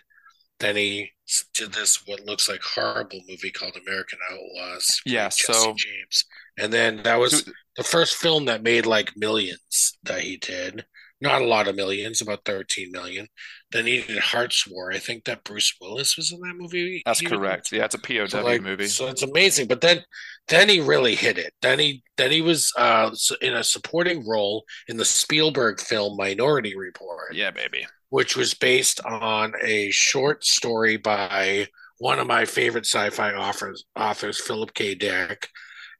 Then 0.59 0.75
he 0.75 1.09
did 1.53 1.73
this 1.73 2.03
what 2.05 2.21
looks 2.21 2.47
like 2.47 2.61
horrible 2.61 3.19
movie 3.27 3.51
called 3.51 3.75
American 3.75 4.19
Outlaws. 4.31 5.01
Yeah, 5.05 5.29
so 5.29 5.73
James, 5.75 6.25
and 6.57 6.71
then 6.71 7.01
that 7.03 7.19
was 7.19 7.49
the 7.77 7.83
first 7.83 8.15
film 8.15 8.45
that 8.45 8.63
made 8.63 8.85
like 8.85 9.15
millions 9.15 9.97
that 10.03 10.21
he 10.21 10.37
did. 10.37 10.85
Not 11.21 11.41
a 11.41 11.45
lot 11.45 11.69
of 11.69 11.75
millions, 11.75 12.19
about 12.19 12.43
thirteen 12.43 12.91
million. 12.91 13.27
Then 13.71 13.85
he 13.85 14.01
did 14.01 14.19
Hart's 14.19 14.67
War. 14.67 14.91
I 14.91 14.99
think 14.99 15.23
that 15.23 15.45
Bruce 15.45 15.73
Willis 15.79 16.17
was 16.17 16.33
in 16.33 16.39
that 16.41 16.55
movie. 16.57 17.01
That's 17.05 17.21
correct. 17.21 17.71
Yeah, 17.71 17.85
it's 17.85 17.95
a 17.95 17.99
POW 17.99 18.25
so 18.27 18.43
like, 18.43 18.61
movie. 18.61 18.87
So 18.87 19.07
it's 19.07 19.23
amazing. 19.23 19.67
But 19.67 19.79
then, 19.79 20.01
then 20.49 20.67
he 20.67 20.81
really 20.81 21.15
hit 21.15 21.37
it. 21.37 21.53
Then 21.61 21.79
he 21.79 22.03
then 22.17 22.29
he 22.29 22.41
was 22.41 22.73
uh, 22.77 23.15
in 23.41 23.53
a 23.53 23.63
supporting 23.63 24.27
role 24.27 24.65
in 24.89 24.97
the 24.97 25.05
Spielberg 25.05 25.79
film 25.79 26.17
Minority 26.17 26.75
Report. 26.75 27.33
Yeah, 27.33 27.51
baby 27.51 27.87
which 28.13 28.37
was 28.37 28.53
based 28.53 29.03
on 29.05 29.53
a 29.63 29.89
short 29.89 30.45
story 30.45 30.97
by 30.97 31.67
one 31.97 32.19
of 32.19 32.27
my 32.27 32.45
favorite 32.45 32.85
sci-fi 32.85 33.33
authors, 33.33 33.85
authors 33.95 34.39
Philip 34.39 34.71
K. 34.75 34.93
Dick, 34.93 35.49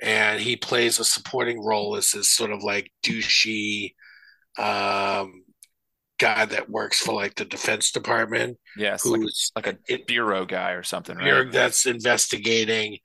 and 0.03 0.41
he 0.41 0.57
plays 0.57 0.99
a 0.99 1.05
supporting 1.05 1.63
role 1.63 1.95
as 1.95 2.11
this 2.11 2.29
sort 2.29 2.51
of 2.51 2.61
like 2.61 2.91
douchey 3.03 3.93
um, 4.59 5.45
guy 6.19 6.45
that 6.45 6.69
works 6.69 6.99
for 6.99 7.13
like 7.13 7.35
the 7.35 7.45
Defense 7.45 7.91
Department. 7.91 8.59
Yes, 8.77 9.03
who's 9.03 9.51
like, 9.55 9.65
like 9.65 9.79
a 9.89 10.03
bureau 10.03 10.45
guy 10.45 10.71
or 10.71 10.83
something, 10.83 11.17
right? 11.17 11.51
That's 11.51 11.85
investigating 11.85 12.97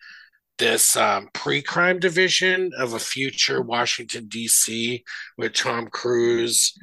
this 0.58 0.96
um, 0.96 1.28
pre-crime 1.32 2.00
division 2.00 2.72
of 2.76 2.92
a 2.92 2.98
future 2.98 3.62
Washington 3.62 4.26
D.C. 4.26 5.04
where 5.36 5.48
Tom 5.48 5.86
Cruise 5.86 6.76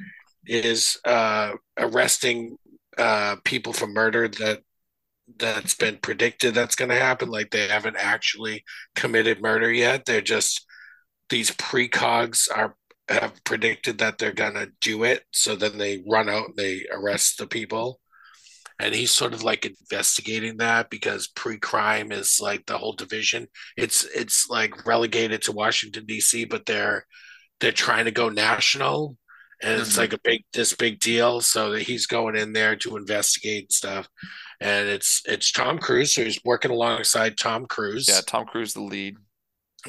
is 0.46 0.98
uh, 1.04 1.52
arresting 1.76 2.56
uh, 2.96 3.36
people 3.44 3.74
for 3.74 3.86
murder 3.86 4.28
that 4.28 4.62
that's 5.38 5.74
been 5.74 5.98
predicted 5.98 6.54
that's 6.54 6.76
going 6.76 6.90
to 6.90 6.96
happen. 6.96 7.28
Like 7.28 7.50
they 7.50 7.68
haven't 7.68 7.96
actually 7.96 8.64
committed 8.94 9.40
murder 9.40 9.72
yet. 9.72 10.04
They're 10.04 10.20
just 10.20 10.64
these 11.28 11.50
precogs 11.50 12.48
are 12.54 12.76
have 13.08 13.32
predicted 13.44 13.98
that 13.98 14.18
they're 14.18 14.32
going 14.32 14.54
to 14.54 14.72
do 14.80 15.04
it. 15.04 15.24
So 15.32 15.54
then 15.54 15.78
they 15.78 16.02
run 16.08 16.28
out 16.28 16.48
and 16.48 16.56
they 16.56 16.86
arrest 16.90 17.38
the 17.38 17.46
people. 17.46 18.00
And 18.78 18.94
he's 18.94 19.10
sort 19.10 19.32
of 19.32 19.42
like 19.42 19.64
investigating 19.64 20.58
that 20.58 20.90
because 20.90 21.28
pre-crime 21.28 22.12
is 22.12 22.40
like 22.40 22.66
the 22.66 22.76
whole 22.76 22.92
division. 22.92 23.46
It's 23.76 24.04
it's 24.04 24.50
like 24.50 24.86
relegated 24.86 25.42
to 25.42 25.52
Washington 25.52 26.04
D.C., 26.04 26.44
but 26.44 26.66
they're 26.66 27.06
they're 27.60 27.72
trying 27.72 28.04
to 28.04 28.10
go 28.10 28.28
national 28.28 29.16
and 29.62 29.72
mm-hmm. 29.72 29.82
it's 29.82 29.96
like 29.96 30.12
a 30.12 30.20
big 30.22 30.44
this 30.52 30.74
big 30.74 31.00
deal 31.00 31.40
so 31.40 31.70
that 31.70 31.82
he's 31.82 32.06
going 32.06 32.36
in 32.36 32.52
there 32.52 32.76
to 32.76 32.96
investigate 32.96 33.72
stuff 33.72 34.08
and 34.60 34.88
it's 34.88 35.22
it's 35.26 35.52
tom 35.52 35.78
cruise 35.78 36.14
so 36.14 36.24
he's 36.24 36.38
working 36.44 36.70
alongside 36.70 37.36
tom 37.36 37.66
cruise. 37.66 38.08
Yeah 38.08 38.20
tom 38.26 38.46
cruise 38.46 38.74
the 38.74 38.82
lead. 38.82 39.16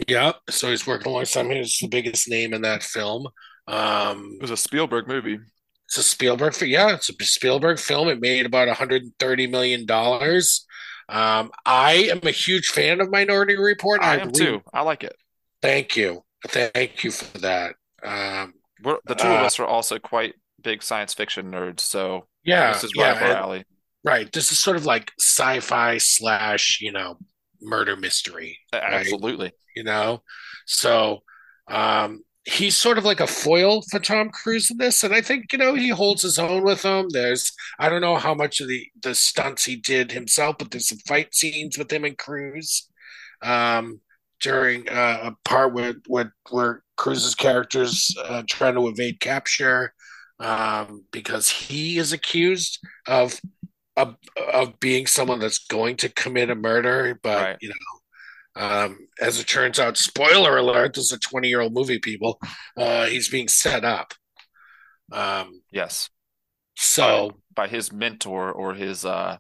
Yeah 0.08 0.34
so 0.50 0.70
he's 0.70 0.86
working 0.86 1.12
alongside 1.12 1.46
him. 1.46 1.52
He's 1.52 1.78
the 1.80 1.88
biggest 1.88 2.30
name 2.30 2.54
in 2.54 2.62
that 2.64 2.84
film. 2.84 3.28
Um 3.68 4.34
it 4.36 4.42
was 4.42 4.52
a 4.52 4.58
spielberg 4.58 5.08
movie. 5.08 5.40
it's 5.86 5.98
a 5.98 6.04
spielberg 6.04 6.56
yeah 6.62 6.94
it's 6.94 7.10
a 7.10 7.26
spielberg 7.26 7.80
film. 7.80 8.08
It 8.08 8.22
made 8.22 8.46
about 8.46 8.68
130 8.68 9.48
million 9.48 9.86
dollars. 9.86 10.66
Um 11.10 11.52
i 11.66 11.94
am 12.12 12.20
a 12.24 12.32
huge 12.32 12.68
fan 12.68 13.00
of 13.00 13.10
minority 13.10 13.58
report 13.58 14.02
i, 14.02 14.16
I 14.16 14.18
am 14.18 14.32
too. 14.32 14.62
I 14.74 14.82
like 14.82 15.04
it. 15.04 15.16
Thank 15.62 15.96
you. 15.96 16.24
Thank 16.48 17.04
you 17.04 17.12
for 17.12 17.38
that. 17.40 17.76
Um 18.04 18.54
we're, 18.84 18.98
the 19.06 19.16
two 19.16 19.28
uh, 19.28 19.38
of 19.38 19.42
us 19.42 19.60
are 19.60 19.66
also 19.66 19.98
quite 19.98 20.36
big 20.62 20.84
science 20.84 21.14
fiction 21.14 21.52
nerds, 21.52 21.80
so 21.80 22.28
yeah, 22.44 22.74
this 22.74 22.84
is 22.84 22.92
right 22.96 23.08
yeah, 23.08 23.12
up 23.14 23.22
our 23.22 23.44
alley. 23.44 23.66
Right. 24.08 24.32
This 24.32 24.54
is 24.54 24.60
sort 24.60 24.78
of 24.78 24.86
like 24.86 25.12
sci-fi 25.20 25.98
slash, 25.98 26.80
you 26.82 26.94
know, 26.94 27.18
murder 27.62 27.98
mystery. 27.98 28.58
Right? 28.74 28.82
Absolutely. 28.82 29.52
You 29.76 29.84
know, 29.84 30.24
so 30.66 31.24
um, 31.70 32.22
he's 32.46 32.78
sort 32.78 32.98
of 32.98 33.04
like 33.04 33.20
a 33.20 33.28
foil 33.28 33.82
for 33.92 34.00
Tom 34.00 34.30
Cruise 34.30 34.72
in 34.72 34.78
this, 34.78 35.04
and 35.04 35.14
I 35.14 35.20
think 35.20 35.52
you 35.52 35.60
know 35.60 35.76
he 35.76 35.90
holds 35.90 36.22
his 36.22 36.40
own 36.40 36.64
with 36.64 36.84
him. 36.84 37.08
There's 37.10 37.52
I 37.80 37.90
don't 37.90 38.02
know 38.02 38.16
how 38.16 38.34
much 38.34 38.62
of 38.62 38.70
the 38.70 38.88
the 39.04 39.14
stunts 39.14 39.66
he 39.66 39.76
did 39.76 40.14
himself, 40.14 40.56
but 40.58 40.72
there's 40.72 40.88
some 40.88 41.00
fight 41.00 41.36
scenes 41.36 41.78
with 41.78 41.92
him 41.92 42.06
and 42.06 42.18
Cruise. 42.18 42.90
Um, 43.42 44.00
during 44.40 44.88
uh, 44.90 45.20
a 45.24 45.50
part 45.50 45.74
where, 45.74 45.96
where, 46.08 46.34
where 46.52 46.84
Cruise's 46.96 47.36
character's 47.36 48.16
uh, 48.24 48.44
trying 48.48 48.76
to 48.76 48.88
evade 48.88 49.20
capture 49.20 49.94
um, 50.40 51.04
because 51.12 51.50
he 51.50 51.98
is 51.98 52.14
accused 52.14 52.80
of, 53.08 53.40
of 53.98 54.16
of 54.54 54.80
being 54.80 55.08
someone 55.08 55.40
that's 55.40 55.60
going 55.60 55.98
to 55.98 56.10
commit 56.10 56.50
a 56.50 56.56
murder, 56.56 57.20
but 57.22 57.44
right. 57.44 57.58
you 57.60 57.70
know, 57.70 58.64
um, 58.64 59.08
as 59.20 59.40
it 59.40 59.48
turns 59.48 59.80
out, 59.80 59.98
spoiler 59.98 60.58
alert: 60.58 60.94
this 60.94 61.06
is 61.06 61.12
a 61.12 61.20
twenty-year-old 61.20 61.74
movie. 61.74 62.00
People, 62.00 62.40
uh, 62.78 63.06
he's 63.08 63.28
being 63.28 63.50
set 63.50 63.84
up. 63.84 64.14
Um, 65.12 65.62
yes. 65.72 66.10
So 66.76 67.32
by, 67.54 67.64
by 67.64 67.68
his 67.70 67.92
mentor 67.92 68.52
or 68.52 68.74
his 68.76 69.04
uh, 69.04 69.38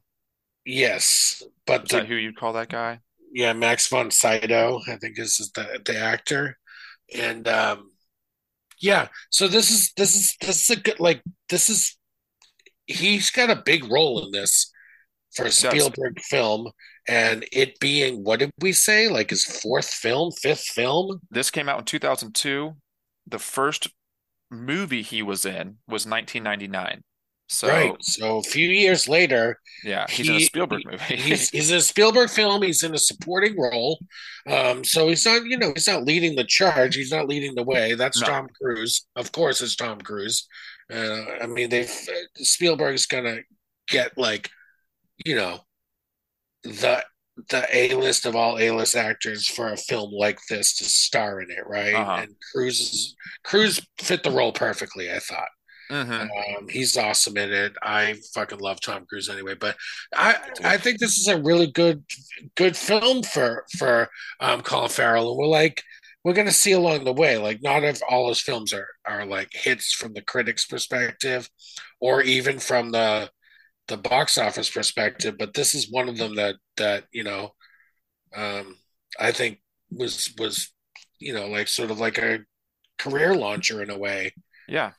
yes, 0.65 1.43
but 1.65 1.87
the, 1.87 2.03
who 2.03 2.15
you 2.15 2.33
call 2.33 2.53
that 2.53 2.69
guy? 2.69 2.99
yeah, 3.31 3.53
Max 3.53 3.87
von 3.87 4.11
Sydow, 4.11 4.81
I 4.87 4.95
think 4.97 5.19
is 5.19 5.51
the 5.53 5.79
the 5.85 5.97
actor, 5.97 6.57
and 7.13 7.47
um, 7.47 7.91
yeah. 8.79 9.07
So 9.29 9.47
this 9.47 9.71
is 9.71 9.93
this 9.97 10.15
is 10.15 10.35
this 10.41 10.63
is 10.63 10.77
a 10.77 10.79
good 10.79 10.99
like 10.99 11.21
this 11.49 11.69
is 11.69 11.96
he's 12.87 13.29
got 13.29 13.49
a 13.49 13.61
big 13.63 13.89
role 13.91 14.25
in 14.25 14.31
this 14.31 14.71
for 15.35 15.45
a 15.45 15.51
Spielberg 15.51 16.19
film, 16.21 16.71
and 17.07 17.45
it 17.51 17.79
being 17.79 18.23
what 18.23 18.39
did 18.39 18.51
we 18.59 18.71
say 18.71 19.09
like 19.09 19.29
his 19.29 19.43
fourth 19.43 19.89
film, 19.89 20.31
fifth 20.31 20.65
film? 20.65 21.21
This 21.29 21.51
came 21.51 21.69
out 21.69 21.79
in 21.79 21.85
two 21.85 21.99
thousand 21.99 22.33
two. 22.33 22.75
The 23.27 23.39
first 23.39 23.89
movie 24.49 25.01
he 25.01 25.21
was 25.21 25.45
in 25.45 25.77
was 25.87 26.05
nineteen 26.05 26.43
ninety 26.43 26.67
nine. 26.67 27.01
So 27.49 27.69
right. 27.69 27.95
So 28.01 28.39
a 28.39 28.43
few 28.43 28.67
years 28.67 29.07
later, 29.07 29.57
yeah, 29.83 30.05
he's 30.09 30.27
in 30.27 30.35
a 30.35 30.39
Spielberg 30.41 30.81
movie. 30.85 31.15
he's 31.15 31.49
he's 31.51 31.71
in 31.71 31.77
a 31.77 31.81
Spielberg 31.81 32.29
film. 32.29 32.61
He's 32.61 32.83
in 32.83 32.93
a 32.93 32.97
supporting 32.97 33.57
role. 33.57 33.99
Um, 34.49 34.83
so 34.83 35.07
he's 35.07 35.25
not, 35.25 35.45
you 35.45 35.57
know, 35.57 35.71
he's 35.73 35.87
not 35.87 36.03
leading 36.03 36.35
the 36.35 36.43
charge. 36.43 36.95
He's 36.95 37.11
not 37.11 37.27
leading 37.27 37.55
the 37.55 37.63
way. 37.63 37.93
That's 37.93 38.19
No. 38.21 38.27
Tom 38.27 38.47
Cruise. 38.61 39.05
Of 39.15 39.31
course, 39.31 39.61
it's 39.61 39.77
Tom 39.77 40.01
Cruise. 40.01 40.45
Uh, 40.93 41.25
I 41.41 41.47
mean, 41.47 41.69
they've 41.69 41.91
Spielberg's 42.37 43.05
gonna 43.05 43.39
get 43.87 44.17
like, 44.17 44.49
you 45.25 45.35
know, 45.35 45.59
the 46.63 47.03
the 47.49 47.67
A 47.71 47.93
list 47.93 48.25
of 48.25 48.35
all 48.35 48.57
A 48.57 48.71
list 48.71 48.95
actors 48.95 49.47
for 49.47 49.69
a 49.69 49.77
film 49.77 50.11
like 50.11 50.39
this 50.49 50.75
to 50.77 50.85
star 50.85 51.41
in 51.41 51.51
it, 51.51 51.67
right? 51.67 51.93
Uh-huh. 51.93 52.23
And 52.23 52.35
is, 52.55 53.15
Cruise 53.43 53.85
fit 53.99 54.23
the 54.23 54.31
role 54.31 54.51
perfectly. 54.51 55.11
I 55.11 55.19
thought. 55.19 55.49
Mhm. 55.91 56.57
Um, 56.57 56.67
he's 56.67 56.97
awesome 56.97 57.37
in 57.37 57.51
it. 57.53 57.73
I 57.81 58.15
fucking 58.33 58.59
love 58.59 58.81
Tom 58.81 59.05
Cruise 59.07 59.29
anyway. 59.29 59.55
But 59.55 59.77
I 60.13 60.35
I 60.63 60.77
think 60.77 60.99
this 60.99 61.17
is 61.17 61.27
a 61.27 61.41
really 61.41 61.67
good 61.67 62.03
good 62.55 62.75
film 62.75 63.23
for 63.23 63.65
for 63.77 64.09
um, 64.39 64.61
Colin 64.63 64.89
Farrell, 64.89 65.29
and 65.29 65.37
we're 65.37 65.47
like 65.47 65.81
we're 66.23 66.33
gonna 66.33 66.51
see 66.51 66.73
along 66.73 67.03
the 67.03 67.13
way. 67.13 67.37
Like 67.37 67.61
not 67.61 67.83
if 67.83 68.01
all 68.09 68.29
his 68.29 68.41
films 68.41 68.73
are 68.73 68.87
are 69.05 69.25
like 69.25 69.49
hits 69.53 69.93
from 69.93 70.13
the 70.13 70.21
critics' 70.21 70.65
perspective, 70.65 71.49
or 71.99 72.21
even 72.21 72.59
from 72.59 72.91
the 72.91 73.29
the 73.87 73.97
box 73.97 74.37
office 74.37 74.69
perspective. 74.69 75.35
But 75.37 75.53
this 75.53 75.73
is 75.73 75.91
one 75.91 76.09
of 76.09 76.17
them 76.17 76.35
that 76.35 76.55
that 76.77 77.05
you 77.11 77.23
know 77.23 77.53
um, 78.35 78.75
I 79.19 79.31
think 79.31 79.59
was 79.91 80.33
was 80.37 80.71
you 81.19 81.33
know 81.33 81.47
like 81.47 81.67
sort 81.67 81.91
of 81.91 81.99
like 81.99 82.17
a 82.17 82.39
career 82.97 83.35
launcher 83.35 83.81
in 83.81 83.89
a 83.89 83.97
way. 83.97 84.33
Yeah. 84.67 84.91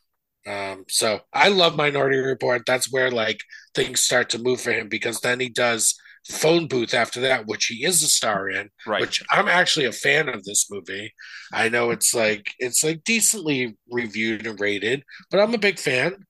Um, 0.46 0.85
so 0.88 1.20
I 1.33 1.48
love 1.48 1.76
Minority 1.76 2.18
Report. 2.18 2.62
That's 2.66 2.90
where 2.90 3.11
like 3.11 3.40
things 3.74 4.00
start 4.00 4.31
to 4.31 4.38
move 4.38 4.61
for 4.61 4.72
him 4.72 4.88
because 4.88 5.20
then 5.20 5.40
he 5.40 5.50
does 5.50 5.94
Phone 6.28 6.66
Booth 6.66 6.92
after 6.92 7.20
that, 7.22 7.46
which 7.46 7.66
he 7.66 7.84
is 7.84 8.02
a 8.02 8.08
star 8.08 8.50
in. 8.50 8.68
Right. 8.86 9.00
Which 9.00 9.22
I'm 9.30 9.48
actually 9.48 9.86
a 9.86 9.92
fan 9.92 10.28
of 10.28 10.44
this 10.44 10.70
movie. 10.70 11.12
I 11.52 11.68
know 11.68 11.90
it's 11.90 12.14
like 12.14 12.54
it's 12.58 12.84
like 12.84 13.02
decently 13.04 13.78
reviewed 13.90 14.46
and 14.46 14.60
rated, 14.60 15.04
but 15.30 15.40
I'm 15.40 15.54
a 15.54 15.58
big 15.58 15.78
fan. 15.78 16.26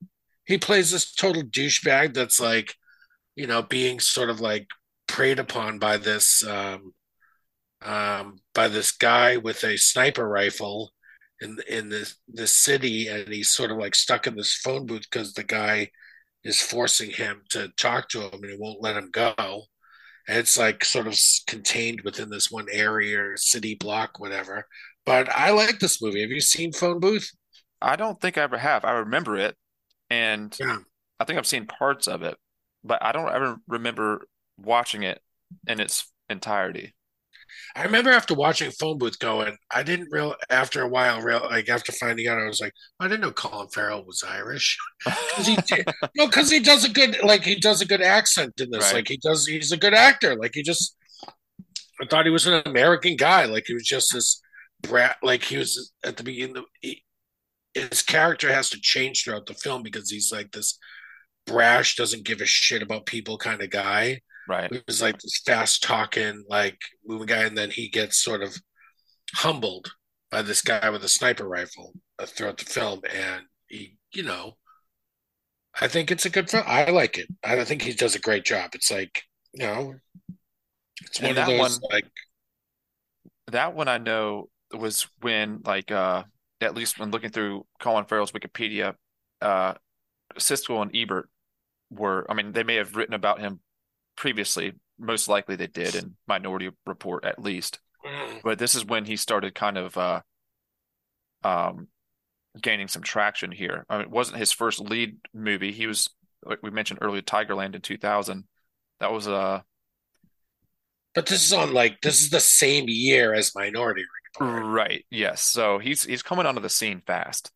He 0.47 0.57
plays 0.57 0.91
this 0.91 1.13
total 1.13 1.43
douchebag 1.43 2.15
that's 2.15 2.41
like, 2.41 2.75
you 3.35 3.47
know, 3.47 3.63
being 3.63 3.99
sort 3.99 4.31
of 4.31 4.41
like 4.41 4.69
preyed 5.09 5.39
upon 5.39 5.79
by 5.79 5.97
this 5.97 6.47
um 6.47 6.93
um 7.83 8.41
by 8.55 8.69
this 8.69 8.93
guy 8.93 9.37
with 9.37 9.65
a 9.65 9.77
sniper 9.77 10.29
rifle 10.29 10.93
in 11.41 11.57
in 11.69 11.89
this 11.89 12.17
this 12.29 12.57
city 12.57 13.09
and 13.09 13.29
he's 13.29 13.51
sort 13.51 13.71
of 13.71 13.79
like 13.79 13.95
stuck 13.95 14.27
in 14.27 14.37
this 14.37 14.55
phone 14.55 14.87
booth 14.87 15.07
because 15.11 15.33
the 15.33 15.45
guy 15.45 15.89
is 16.45 16.61
forcing 16.61 17.11
him 17.11 17.43
to 17.49 17.69
talk 17.77 18.09
to 18.09 18.21
him 18.21 18.43
and 18.43 18.51
he 18.51 18.57
won't 18.59 18.83
let 18.83 18.97
him 18.97 19.11
go 19.13 19.35
and 20.29 20.39
it's 20.39 20.59
like 20.59 20.85
sort 20.85 21.07
of 21.07 21.19
contained 21.47 22.03
within 22.03 22.29
this 22.31 22.51
one 22.51 22.67
area 22.71 23.21
or 23.21 23.37
city 23.37 23.75
block 23.75 24.21
whatever 24.21 24.67
but 25.07 25.29
i 25.31 25.51
like 25.51 25.79
this 25.79 26.01
movie 26.03 26.21
have 26.21 26.31
you 26.31 26.41
seen 26.41 26.73
phone 26.73 27.01
booth 27.01 27.31
I 27.81 27.97
don't 27.97 28.21
think 28.21 28.37
I 28.37 28.43
ever 28.43 28.59
have. 28.59 28.85
I 28.85 28.93
remember 28.93 29.37
it, 29.37 29.57
and 30.11 30.55
yeah 30.59 30.79
I 31.21 31.25
think 31.25 31.39
I've 31.39 31.47
seen 31.47 31.67
parts 31.67 32.07
of 32.07 32.23
it, 32.23 32.37
but 32.85 33.03
I 33.03 33.13
don't 33.13 33.29
ever 33.29 33.57
remember 33.67 34.27
watching 34.57 35.03
it 35.03 35.21
in 35.67 35.81
its 35.81 36.11
entirety. 36.29 36.95
I 37.77 37.83
remember 37.83 38.11
after 38.11 38.35
watching 38.35 38.71
phone 38.71 38.99
booth 38.99 39.19
going 39.19 39.57
i 39.71 39.83
didn't 39.83 40.09
real 40.11 40.35
after 40.51 40.83
a 40.83 40.89
while 40.89 41.21
real 41.21 41.47
like 41.51 41.69
after 41.69 41.93
finding 41.93 42.27
out 42.27 42.39
i 42.39 42.47
was 42.47 42.61
like 42.61 42.73
i 43.01 43.09
didn't 43.09 43.21
know 43.21 43.33
colin 43.33 43.69
farrell 43.69 44.05
was 44.05 44.25
irish 44.27 44.77
because 45.05 45.47
he 45.47 45.57
did, 45.57 45.87
no, 46.17 46.27
because 46.27 46.51
he 46.51 46.61
does 46.61 46.85
a 46.85 46.89
good 46.89 47.19
like 47.23 47.43
he 47.43 47.55
does 47.55 47.81
a 47.81 47.87
good 47.87 48.03
accent 48.03 48.61
in 48.61 48.71
this. 48.71 48.85
Right. 48.85 48.95
Like 48.95 49.09
he 49.09 49.17
does, 49.19 49.47
he's 49.47 49.73
a 49.73 49.77
good 49.77 49.95
actor. 49.95 50.37
Like 50.37 50.53
he 50.55 50.63
just, 50.63 50.97
I 52.01 52.07
thought 52.09 52.27
he 52.27 52.31
was 52.31 52.47
an 52.47 52.63
American 52.67 53.17
guy. 53.17 53.45
Like 53.45 53.65
he 53.67 53.75
was 53.75 53.85
just 53.85 54.13
this 54.13 54.41
brat. 54.83 55.17
Like 55.23 55.45
he 55.45 55.57
was 55.57 55.93
at 56.05 56.17
the 56.17 56.25
beginning. 56.25 56.65
He, 56.81 57.05
his 57.75 58.03
character 58.03 58.53
has 58.53 58.71
to 58.71 58.81
change 58.81 59.23
throughout 59.25 59.47
the 59.47 59.55
film 59.55 59.83
because 59.83 60.11
he's 60.11 60.33
like 60.33 60.51
this 60.53 60.79
brash, 61.47 61.97
doesn't 61.97 62.25
give 62.25 62.41
a 62.41 62.47
shit 62.47 62.83
about 62.83 63.07
people 63.07 63.39
kind 63.39 63.63
of 63.63 63.71
guy. 63.71 64.21
Right. 64.49 64.73
He 64.73 64.81
was 64.87 65.03
like 65.03 65.19
this 65.19 65.43
fast 65.45 65.83
talking, 65.83 66.45
like 66.49 66.79
moving 67.07 67.27
guy, 67.27 67.45
and 67.45 67.57
then 67.57 67.71
he 67.71 67.89
gets 67.89 68.17
sort 68.17 68.43
of 68.43 68.57
humbled 69.35 69.93
by 70.31 70.43
this 70.43 70.63
guy 70.63 70.89
with 70.91 71.05
a 71.05 71.09
sniper 71.09 71.47
rifle 71.47 71.93
uh, 72.19 72.27
throughout 72.27 72.57
the 72.57 72.65
film, 72.65 73.01
and 73.13 73.43
he, 73.67 73.99
you 74.15 74.23
know, 74.23 74.57
I 75.79 75.87
think 75.87 76.11
it's 76.11 76.25
a 76.27 76.31
good 76.31 76.49
film. 76.49 76.65
I 76.67 76.91
like 76.91 77.19
it. 77.19 77.29
I 77.45 77.63
think 77.65 77.83
he 77.83 77.93
does 77.93 78.15
a 78.15 78.21
great 78.21 78.45
job. 78.45 78.71
It's 78.75 78.91
like, 78.91 79.23
you 79.53 79.67
know, 79.67 79.95
it's 81.03 81.21
one 81.21 81.37
of 81.37 81.47
those 81.47 81.59
one- 81.59 81.91
like, 81.93 82.07
That 83.53 83.75
one 83.75 83.89
I 83.89 83.99
know 83.99 84.49
was 84.73 85.07
when, 85.21 85.61
like, 85.65 85.91
uh, 85.91 86.25
at 86.61 86.75
least 86.75 86.99
when 86.99 87.11
looking 87.11 87.31
through 87.31 87.67
Colin 87.81 88.07
Farrell's 88.07 88.33
Wikipedia, 88.33 88.95
uh, 89.41 89.75
Siskel 90.39 90.83
and 90.83 90.91
Ebert 90.95 91.29
were, 91.91 92.27
I 92.31 92.35
mean, 92.35 92.53
they 92.53 92.65
may 92.65 92.77
have 92.77 92.97
written 92.97 93.15
about 93.15 93.41
him 93.41 93.61
previously. 94.19 94.73
Most 94.99 95.29
likely 95.29 95.57
they 95.57 95.69
did 95.69 95.95
in 95.95 96.17
Minority 96.27 96.71
Report, 96.87 97.25
at 97.25 97.39
least. 97.41 97.79
mm, 98.05 98.41
But 98.43 98.59
this 98.59 98.75
is 98.75 98.85
when 98.85 99.05
he 99.05 99.17
started 99.17 99.55
kind 99.55 99.79
of 99.79 99.97
uh, 99.97 100.21
um, 101.45 101.89
gaining 102.61 102.89
some 102.89 103.03
traction 103.03 103.53
here. 103.53 103.87
I 103.89 103.97
mean, 103.99 104.07
it 104.07 104.11
wasn't 104.11 104.39
his 104.39 104.53
first 104.53 104.81
lead 104.81 105.19
movie. 105.33 105.73
He 105.73 105.87
was, 105.87 106.11
like 106.45 106.63
we 106.63 106.71
mentioned 106.71 106.99
earlier, 107.03 107.23
Tigerland 107.23 107.75
in 107.75 107.81
2000. 107.81 108.45
That 109.01 109.13
was 109.13 109.29
uh 109.29 109.61
but 111.15 111.27
this 111.27 111.45
is 111.45 111.53
on 111.53 111.73
like 111.73 112.01
this 112.01 112.21
is 112.21 112.31
the 112.31 112.41
same 112.41 112.85
year 112.89 113.35
as 113.35 113.55
Minority 113.55 114.03
Report. 114.35 114.65
right, 114.65 115.05
yes. 115.11 115.41
So 115.43 115.79
he's 115.79 116.05
he's 116.05 116.23
coming 116.23 116.47
onto 116.47 116.61
the 116.61 116.69
scene 116.69 117.03
fast. 117.07 117.51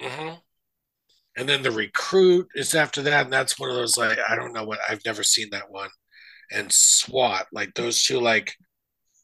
hmm 0.00 0.34
And 1.38 1.48
then 1.48 1.62
the 1.62 1.72
recruit 1.72 2.48
is 2.56 2.74
after 2.76 3.02
that, 3.04 3.26
and 3.26 3.34
that's 3.34 3.58
one 3.60 3.70
of 3.70 3.76
those 3.76 3.98
like 3.98 4.18
I 4.28 4.36
don't 4.36 4.54
know 4.54 4.64
what 4.66 4.80
I've 4.90 5.04
never 5.06 5.24
seen 5.24 5.48
that 5.52 5.70
one. 5.72 5.90
And 6.52 6.72
SWAT, 6.72 7.48
like 7.52 7.74
those 7.74 8.02
two, 8.04 8.20
like 8.20 8.54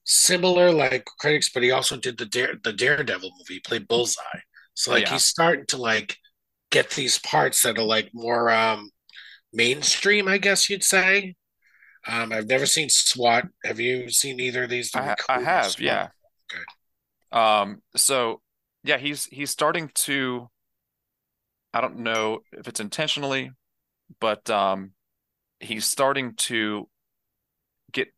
similar 0.05 0.73
like 0.73 1.05
critics, 1.21 1.51
but 1.53 1.63
he 1.63 1.71
also 1.71 1.97
did 1.97 2.19
the 2.19 2.27
Dare 2.27 2.55
the 2.63 2.73
Daredevil 2.73 3.31
movie, 3.39 3.55
he 3.55 3.61
played 3.61 3.89
Bullseye. 3.89 4.41
So 4.75 4.93
like 4.93 5.09
Yeah. 5.09 5.09
he's 5.09 5.25
starting 5.27 5.67
to 5.69 5.79
like 5.79 6.17
get 6.71 6.91
these 6.91 7.19
parts 7.21 7.63
that 7.63 7.79
are 7.79 7.85
like 7.85 8.11
more 8.15 8.51
um 8.51 8.91
mainstream, 9.53 10.29
I 10.29 10.39
guess 10.39 10.71
you'd 10.71 10.85
say. 10.85 11.37
Um, 12.09 12.33
I've 12.33 12.49
never 12.49 12.67
seen 12.67 12.91
SWAT. 12.91 13.47
Have 13.65 13.81
you 13.81 14.11
seen 14.11 14.41
either 14.41 14.65
of 14.65 14.71
these? 14.71 14.91
The 14.93 15.01
I, 15.01 15.03
ha- 15.03 15.17
I 15.29 15.41
have, 15.41 15.79
SWAT? 15.79 15.81
yeah. 15.81 16.09
Okay. 16.53 16.65
Um, 17.33 17.83
so 17.97 18.41
yeah, 18.83 18.99
he's 18.99 19.27
he's 19.27 19.51
starting 19.51 19.91
to 19.95 20.49
I 21.75 21.81
don't 21.81 21.99
know 21.99 22.41
if 22.53 22.69
it's 22.69 22.81
intentionally, 22.81 23.51
but 24.21 24.49
um 24.51 24.93
he's 25.61 25.87
starting 25.87 26.35
to 26.37 26.89
get 27.93 28.09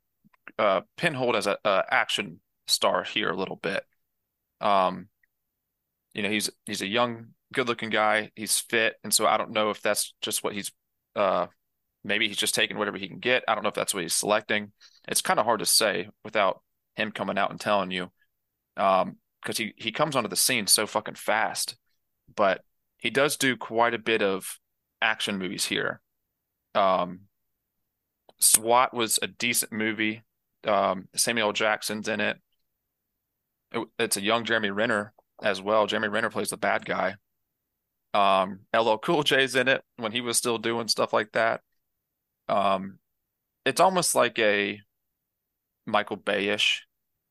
uh 0.59 0.83
pinholed 0.99 1.37
as 1.37 1.47
a, 1.47 1.59
a 1.65 1.85
action 1.91 2.41
star 2.69 3.05
here 3.05 3.31
a 3.31 3.37
little 3.37 3.57
bit. 3.57 3.85
Um 4.61 5.09
you 6.15 6.23
know, 6.23 6.31
he's 6.31 6.51
he's 6.65 6.83
a 6.83 6.87
young, 6.87 7.29
good-looking 7.53 7.91
guy. 7.91 8.31
He's 8.35 8.59
fit, 8.59 8.97
and 9.05 9.13
so 9.13 9.27
I 9.27 9.37
don't 9.37 9.51
know 9.51 9.71
if 9.71 9.83
that's 9.83 10.15
just 10.23 10.43
what 10.45 10.55
he's 10.55 10.73
uh 11.15 11.47
maybe 12.05 12.29
he's 12.29 12.37
just 12.37 12.55
taking 12.55 12.79
whatever 12.79 12.99
he 12.99 13.09
can 13.09 13.19
get. 13.19 13.45
I 13.49 13.55
don't 13.55 13.63
know 13.65 13.71
if 13.71 13.75
that's 13.75 13.95
what 13.95 14.03
he's 14.03 14.15
selecting. 14.15 14.73
It's 15.09 15.23
kind 15.23 15.41
of 15.41 15.47
hard 15.47 15.61
to 15.61 15.67
say 15.67 16.09
without 16.25 16.63
him 16.97 17.13
coming 17.13 17.39
out 17.39 17.51
and 17.51 17.61
telling 17.61 17.91
you. 17.91 18.11
Um, 18.77 19.17
because 19.43 19.59
he 19.59 19.75
he 19.77 19.93
comes 19.93 20.17
onto 20.17 20.29
the 20.29 20.37
scene 20.37 20.67
so 20.67 20.87
fucking 20.87 21.15
fast, 21.15 21.77
but 22.35 22.63
he 22.99 23.11
does 23.11 23.37
do 23.37 23.57
quite 23.57 23.95
a 23.95 23.99
bit 23.99 24.23
of 24.23 24.59
action 25.03 25.39
movies 25.39 25.67
here. 25.67 26.01
Um, 26.75 27.23
SWAT 28.41 28.95
was 28.95 29.19
a 29.23 29.27
decent 29.27 29.73
movie. 29.73 30.23
Um, 30.65 31.09
Samuel 31.15 31.53
Jackson's 31.53 32.09
in 32.09 32.21
it. 32.21 32.41
It- 33.73 33.89
It's 33.99 34.17
a 34.17 34.23
young 34.23 34.45
Jeremy 34.45 34.71
Renner 34.71 35.13
as 35.43 35.61
well. 35.61 35.87
Jeremy 35.87 36.09
Renner 36.09 36.31
plays 36.31 36.51
the 36.51 36.57
bad 36.57 36.85
guy. 36.85 37.17
Um, 38.15 38.67
LL 38.73 38.99
Cool 38.99 39.23
J's 39.23 39.55
in 39.55 39.69
it 39.69 39.85
when 39.97 40.13
he 40.13 40.21
was 40.21 40.39
still 40.39 40.59
doing 40.59 40.89
stuff 40.89 41.13
like 41.13 41.33
that. 41.33 41.63
Um, 42.49 43.01
it's 43.67 43.81
almost 43.81 44.15
like 44.15 44.39
a 44.39 44.81
Michael 45.87 46.17
Bay-ish 46.17 46.87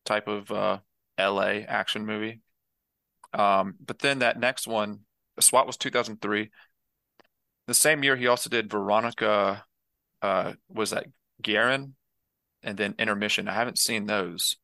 type 0.06 0.28
of 0.28 0.52
uh, 0.52 0.80
LA 1.18 1.64
action 1.68 2.06
movie. 2.06 2.42
Um, 3.34 3.76
but 3.80 4.00
then 4.00 4.20
that 4.20 4.40
next 4.40 4.68
one, 4.68 5.05
SWAT 5.42 5.68
was 5.68 5.78
2003. 5.78 6.52
The 7.68 7.74
same 7.76 8.04
year, 8.04 8.16
he 8.18 8.28
also 8.28 8.50
did 8.50 8.72
Veronica, 8.72 9.66
uh, 10.22 10.54
was 10.70 10.92
that 10.92 11.08
Guerin? 11.42 11.96
And 12.64 12.78
then 12.78 12.96
Intermission. 13.00 13.48
I 13.50 13.54
haven't 13.56 13.80
seen 13.80 14.08
those. 14.08 14.58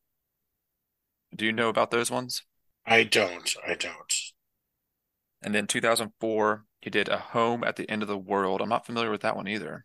Do 1.36 1.44
you 1.44 1.52
know 1.52 1.68
about 1.68 1.90
those 1.90 2.10
ones? 2.10 2.42
I 2.86 3.02
don't. 3.02 3.56
I 3.66 3.74
don't. 3.74 4.14
And 5.42 5.54
then 5.54 5.66
2004, 5.66 6.64
He 6.80 6.88
did 6.88 7.10
A 7.10 7.18
Home 7.18 7.64
at 7.64 7.76
the 7.76 7.86
End 7.90 8.00
of 8.00 8.08
the 8.08 8.16
World. 8.16 8.62
I'm 8.62 8.70
not 8.70 8.86
familiar 8.86 9.10
with 9.10 9.20
that 9.20 9.36
one 9.36 9.46
either. 9.46 9.84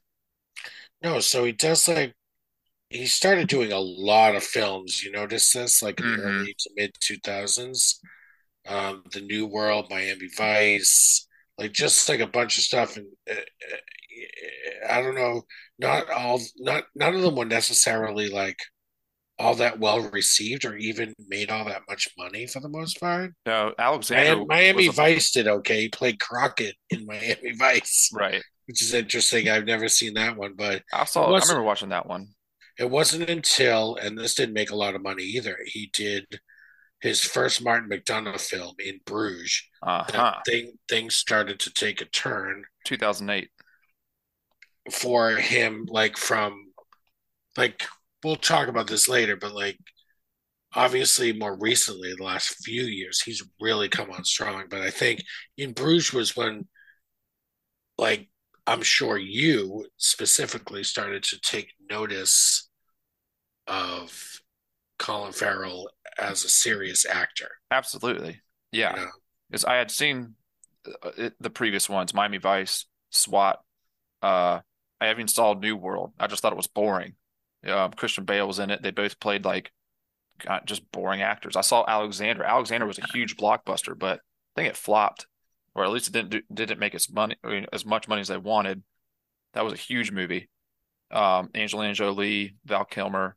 No, 1.04 1.20
so 1.20 1.44
he 1.46 1.52
does 1.52 1.88
like 1.88 2.16
he 2.90 3.08
started 3.08 3.48
doing 3.50 3.72
a 3.74 3.80
lot 3.80 4.36
of 4.36 4.44
films. 4.44 5.04
You 5.04 5.12
notice 5.12 5.54
this, 5.54 5.82
like 5.82 6.02
in 6.02 6.08
the 6.08 6.18
hmm 6.18 6.46
early 6.46 6.56
to 6.60 6.72
mid 6.76 6.96
two 7.02 7.18
thousands. 7.20 8.00
Um, 8.68 9.04
The 9.14 9.22
New 9.22 9.48
World, 9.48 9.88
Miami 9.90 10.30
Vice, 10.38 11.28
like 11.58 11.72
just 11.74 12.08
like 12.10 12.20
a 12.20 12.28
bunch 12.28 12.58
of 12.58 12.64
stuff. 12.64 12.98
And 12.98 13.08
uh, 13.30 13.34
uh, 13.34 14.94
I 14.94 15.02
don't 15.02 15.16
know, 15.16 15.44
not 15.80 16.10
all, 16.10 16.42
not 16.58 16.86
none 16.96 17.16
of 17.16 17.22
them 17.22 17.36
were 17.36 17.46
necessarily 17.46 18.30
like 18.30 18.58
all 19.40 19.56
that 19.56 19.80
well 19.80 20.00
received 20.12 20.66
or 20.66 20.76
even 20.78 21.14
made 21.28 21.52
all 21.52 21.66
that 21.66 21.84
much 21.88 22.08
money 22.18 22.48
for 22.48 22.60
the 22.60 22.70
most 22.70 23.00
part. 23.00 23.32
No, 23.46 23.74
Alexander 23.78 24.44
Miami, 24.46 24.46
Miami 24.48 24.88
Vice 24.90 25.32
did 25.32 25.48
okay. 25.48 25.82
He 25.82 25.90
played 25.90 26.20
Crockett 26.20 26.76
in 26.90 27.06
Miami 27.06 27.54
Vice, 27.58 28.10
right. 28.14 28.42
which 28.66 28.82
is 28.82 28.94
interesting. 28.94 29.50
I've 29.50 29.66
never 29.66 29.88
seen 29.88 30.16
that 30.16 30.38
one, 30.38 30.54
but 30.58 30.84
I 30.92 31.06
saw. 31.06 31.32
I 31.34 31.40
remember 31.40 31.64
watching 31.64 31.90
that 31.90 32.08
one. 32.08 32.30
it 32.80 32.90
wasn't 32.90 33.30
until, 33.30 33.96
and 33.96 34.18
this 34.18 34.36
didn't 34.36 34.54
make 34.54 34.72
a 34.72 34.76
lot 34.76 34.96
of 34.96 35.04
money 35.04 35.24
either. 35.24 35.58
He 35.66 35.90
did 35.94 36.26
his 37.02 37.24
first 37.24 37.64
Martin 37.64 37.90
McDonagh 37.90 38.40
film 38.40 38.76
in 38.80 39.00
Bruges. 39.06 39.64
Uh-huh. 39.84 40.34
Thing 40.46 40.74
things 40.90 41.16
started 41.16 41.60
to 41.62 41.72
take 41.74 42.02
a 42.02 42.06
turn 42.06 42.64
2008. 42.86 43.50
for 44.92 45.32
him, 45.32 45.86
like 45.90 46.18
from 46.18 46.72
like 47.58 47.84
we'll 48.24 48.36
talk 48.36 48.68
about 48.68 48.88
this 48.88 49.08
later, 49.08 49.36
but 49.36 49.54
like 49.54 49.78
obviously 50.74 51.34
more 51.34 51.58
recently, 51.58 52.14
the 52.16 52.24
last 52.24 52.56
few 52.64 52.84
years, 52.84 53.22
he's 53.22 53.44
really 53.60 53.90
come 53.90 54.12
on 54.12 54.24
strong. 54.24 54.66
But 54.70 54.82
I 54.82 54.90
think 54.90 55.22
in 55.58 55.74
Bruges 55.74 56.14
was 56.14 56.36
when 56.36 56.68
like 57.98 58.30
I'm 58.66 58.82
sure 58.82 59.18
you 59.18 59.88
specifically 59.98 60.84
started 60.84 61.24
to 61.24 61.40
take 61.40 61.74
notice 61.90 62.70
of 63.68 64.37
Colin 64.98 65.34
Farrell 65.34 65.90
as 66.18 66.44
a 66.44 66.50
serious 66.50 67.06
actor. 67.06 67.50
Absolutely. 67.72 68.42
You 68.72 68.82
Yeah. 68.82 68.92
know? 68.94 69.08
Because 69.50 69.66
I 69.66 69.76
had 69.76 69.92
seen 69.92 70.36
uh, 71.04 71.30
the 71.40 71.50
previous 71.50 71.90
ones, 71.90 72.14
Miami 72.14 72.38
Vice, 72.38 72.86
SWAT. 73.12 73.62
Uh, 74.22 74.60
I 75.00 75.06
haven't 75.08 75.30
saw 75.30 75.54
New 75.54 75.76
World. 75.76 76.14
I 76.20 76.28
just 76.28 76.42
thought 76.42 76.54
it 76.54 76.58
was 76.58 76.68
boring. 76.68 77.14
Um, 77.66 77.92
Christian 77.92 78.24
Bale 78.26 78.48
was 78.48 78.60
in 78.60 78.72
it. 78.72 78.82
They 78.82 78.92
both 78.92 79.20
played 79.20 79.46
like 79.46 79.72
God, 80.40 80.64
just 80.66 80.90
boring 80.92 81.22
actors. 81.22 81.56
I 81.56 81.62
saw 81.62 81.84
Alexander. 81.88 82.44
Alexander 82.44 82.86
was 82.86 83.00
a 83.00 83.08
huge 83.14 83.38
blockbuster, 83.38 83.98
but 83.98 84.20
I 84.20 84.62
think 84.62 84.70
it 84.70 84.78
flopped, 84.78 85.28
or 85.76 85.84
at 85.84 85.92
least 85.92 86.08
it 86.08 86.14
didn't 86.14 86.30
do, 86.30 86.42
didn't 86.54 86.80
make 86.80 86.96
as 86.96 87.10
money 87.10 87.36
I 87.44 87.48
mean, 87.48 87.66
as 87.74 87.86
much 87.86 88.08
money 88.08 88.22
as 88.22 88.28
they 88.28 88.38
wanted. 88.38 88.84
That 89.54 89.64
was 89.64 89.74
a 89.74 89.78
huge 89.78 90.12
movie. 90.12 90.50
Um, 91.12 91.50
Angelina 91.56 91.94
Jolie, 91.94 92.56
Val 92.66 92.86
Kilmer, 92.86 93.36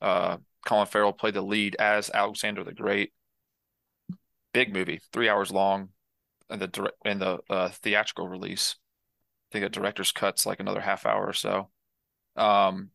uh, 0.00 0.38
Colin 0.64 0.86
Farrell 0.86 1.12
played 1.12 1.34
the 1.34 1.42
lead 1.42 1.76
as 1.78 2.10
Alexander 2.10 2.64
the 2.64 2.72
Great. 2.72 3.12
Big 4.52 4.72
movie, 4.72 5.00
three 5.12 5.28
hours 5.28 5.50
long, 5.50 5.88
and 6.48 6.60
the 6.60 6.92
and 7.04 7.20
the 7.20 7.40
uh, 7.50 7.68
theatrical 7.68 8.28
release. 8.28 8.76
I 9.50 9.52
think 9.52 9.64
a 9.64 9.68
director's 9.68 10.12
cut's 10.12 10.46
like 10.46 10.60
another 10.60 10.80
half 10.80 11.06
hour 11.06 11.26
or 11.26 11.32
so. 11.32 11.70
Um, 12.36 12.90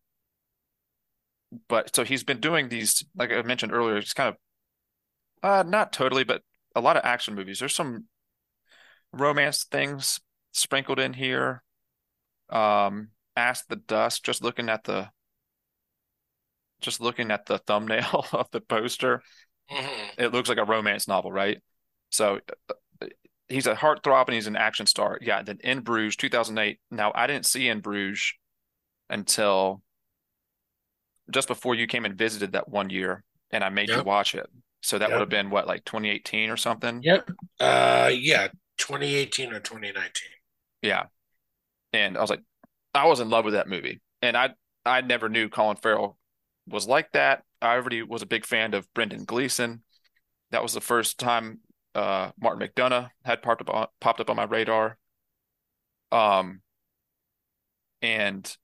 but 1.67 1.95
so 1.95 2.03
he's 2.03 2.23
been 2.23 2.39
doing 2.39 2.69
these, 2.69 3.03
like 3.15 3.31
I 3.31 3.41
mentioned 3.41 3.73
earlier, 3.73 3.97
it's 3.97 4.13
kind 4.13 4.29
of 4.29 4.35
uh 5.41 5.63
not 5.67 5.91
totally, 5.93 6.23
but 6.23 6.41
a 6.75 6.81
lot 6.81 6.97
of 6.97 7.05
action 7.05 7.35
movies. 7.35 7.59
There's 7.59 7.75
some 7.75 8.05
romance 9.11 9.65
things 9.65 10.19
sprinkled 10.51 10.99
in 10.99 11.13
here. 11.13 11.63
Um, 12.49 13.09
Ask 13.35 13.67
the 13.67 13.75
Dust, 13.75 14.23
just 14.23 14.43
looking 14.43 14.69
at 14.69 14.83
the 14.83 15.09
just 16.81 17.01
looking 17.01 17.31
at 17.31 17.45
the 17.45 17.57
thumbnail 17.59 18.25
of 18.33 18.49
the 18.51 18.61
poster, 18.61 19.21
Mhm. 19.71 20.09
it 20.17 20.33
looks 20.33 20.49
like 20.49 20.57
a 20.57 20.65
romance 20.65 21.07
novel, 21.07 21.31
right? 21.31 21.61
So 22.09 22.39
uh, 23.01 23.07
he's 23.47 23.67
a 23.67 23.75
heartthrob 23.75 24.25
and 24.27 24.33
he's 24.35 24.47
an 24.47 24.55
action 24.55 24.85
star. 24.85 25.19
Yeah, 25.21 25.41
then 25.43 25.59
In 25.63 25.81
Bruges, 25.81 26.15
2008. 26.15 26.79
Now, 26.91 27.11
I 27.13 27.27
didn't 27.27 27.45
see 27.45 27.67
In 27.67 27.81
Bruges 27.81 28.33
until 29.09 29.81
just 31.31 31.47
before 31.47 31.75
you 31.75 31.87
came 31.87 32.05
and 32.05 32.17
visited 32.17 32.53
that 32.53 32.67
one 32.69 32.89
year, 32.89 33.23
and 33.51 33.63
I 33.63 33.69
made 33.69 33.89
you 33.89 34.03
watch 34.03 34.35
it. 34.35 34.47
So 34.81 34.97
that 34.97 35.11
would 35.11 35.19
have 35.19 35.29
been 35.29 35.49
what, 35.49 35.67
like 35.67 35.85
2018 35.85 36.49
or 36.49 36.57
something? 36.57 37.01
Yep. 37.03 37.29
Uh, 37.59 38.11
yeah, 38.13 38.47
2018 38.77 39.53
or 39.53 39.59
2019. 39.59 40.29
Yeah. 40.81 41.05
And 41.93 42.17
I 42.17 42.21
was 42.21 42.29
like, 42.29 42.41
I 42.93 43.07
was 43.07 43.19
in 43.19 43.29
love 43.29 43.45
with 43.45 43.55
that 43.55 43.67
movie. 43.67 44.01
And 44.21 44.37
I 44.37 44.51
I 44.85 45.01
never 45.01 45.29
knew 45.29 45.49
Colin 45.49 45.77
Farrell 45.77 46.17
was 46.69 46.87
like 46.87 47.11
that. 47.13 47.43
I 47.61 47.73
already 47.75 48.01
was 48.03 48.21
a 48.21 48.27
big 48.27 48.45
fan 48.45 48.73
of 48.73 48.91
Brendan 48.93 49.25
Gleeson. 49.25 49.83
That 50.51 50.63
was 50.63 50.73
the 50.73 50.81
first 50.81 51.19
time 51.19 51.59
uh, 51.95 52.31
Martin 52.39 52.67
McDonagh 52.67 53.09
had 53.25 53.41
popped 53.41 53.61
up 53.61 53.69
on, 53.69 53.87
popped 53.99 54.19
up 54.19 54.29
on 54.29 54.35
my 54.35 54.45
radar. 54.45 54.97
Um, 56.11 56.61
and 58.01 58.55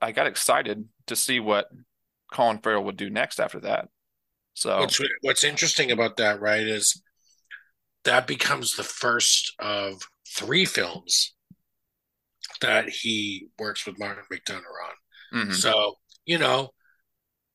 I 0.00 0.12
got 0.12 0.26
excited 0.26 0.84
to 1.06 1.16
see 1.16 1.40
what 1.40 1.68
Colin 2.32 2.58
Farrell 2.58 2.84
would 2.84 2.96
do 2.96 3.10
next 3.10 3.40
after 3.40 3.60
that. 3.60 3.88
So, 4.54 4.80
What's 4.80 5.00
what's 5.22 5.44
interesting 5.44 5.90
about 5.90 6.18
that, 6.18 6.40
right, 6.40 6.66
is 6.66 7.02
that 8.04 8.26
becomes 8.26 8.74
the 8.74 8.82
first 8.82 9.54
of 9.58 10.02
three 10.28 10.64
films 10.64 11.34
that 12.60 12.88
he 12.88 13.48
works 13.58 13.86
with 13.86 13.98
Martin 13.98 14.24
McDonagh 14.30 14.62
on. 15.32 15.46
mhm. 15.46 15.54
So, 15.54 15.94
you 16.26 16.38
know, 16.38 16.70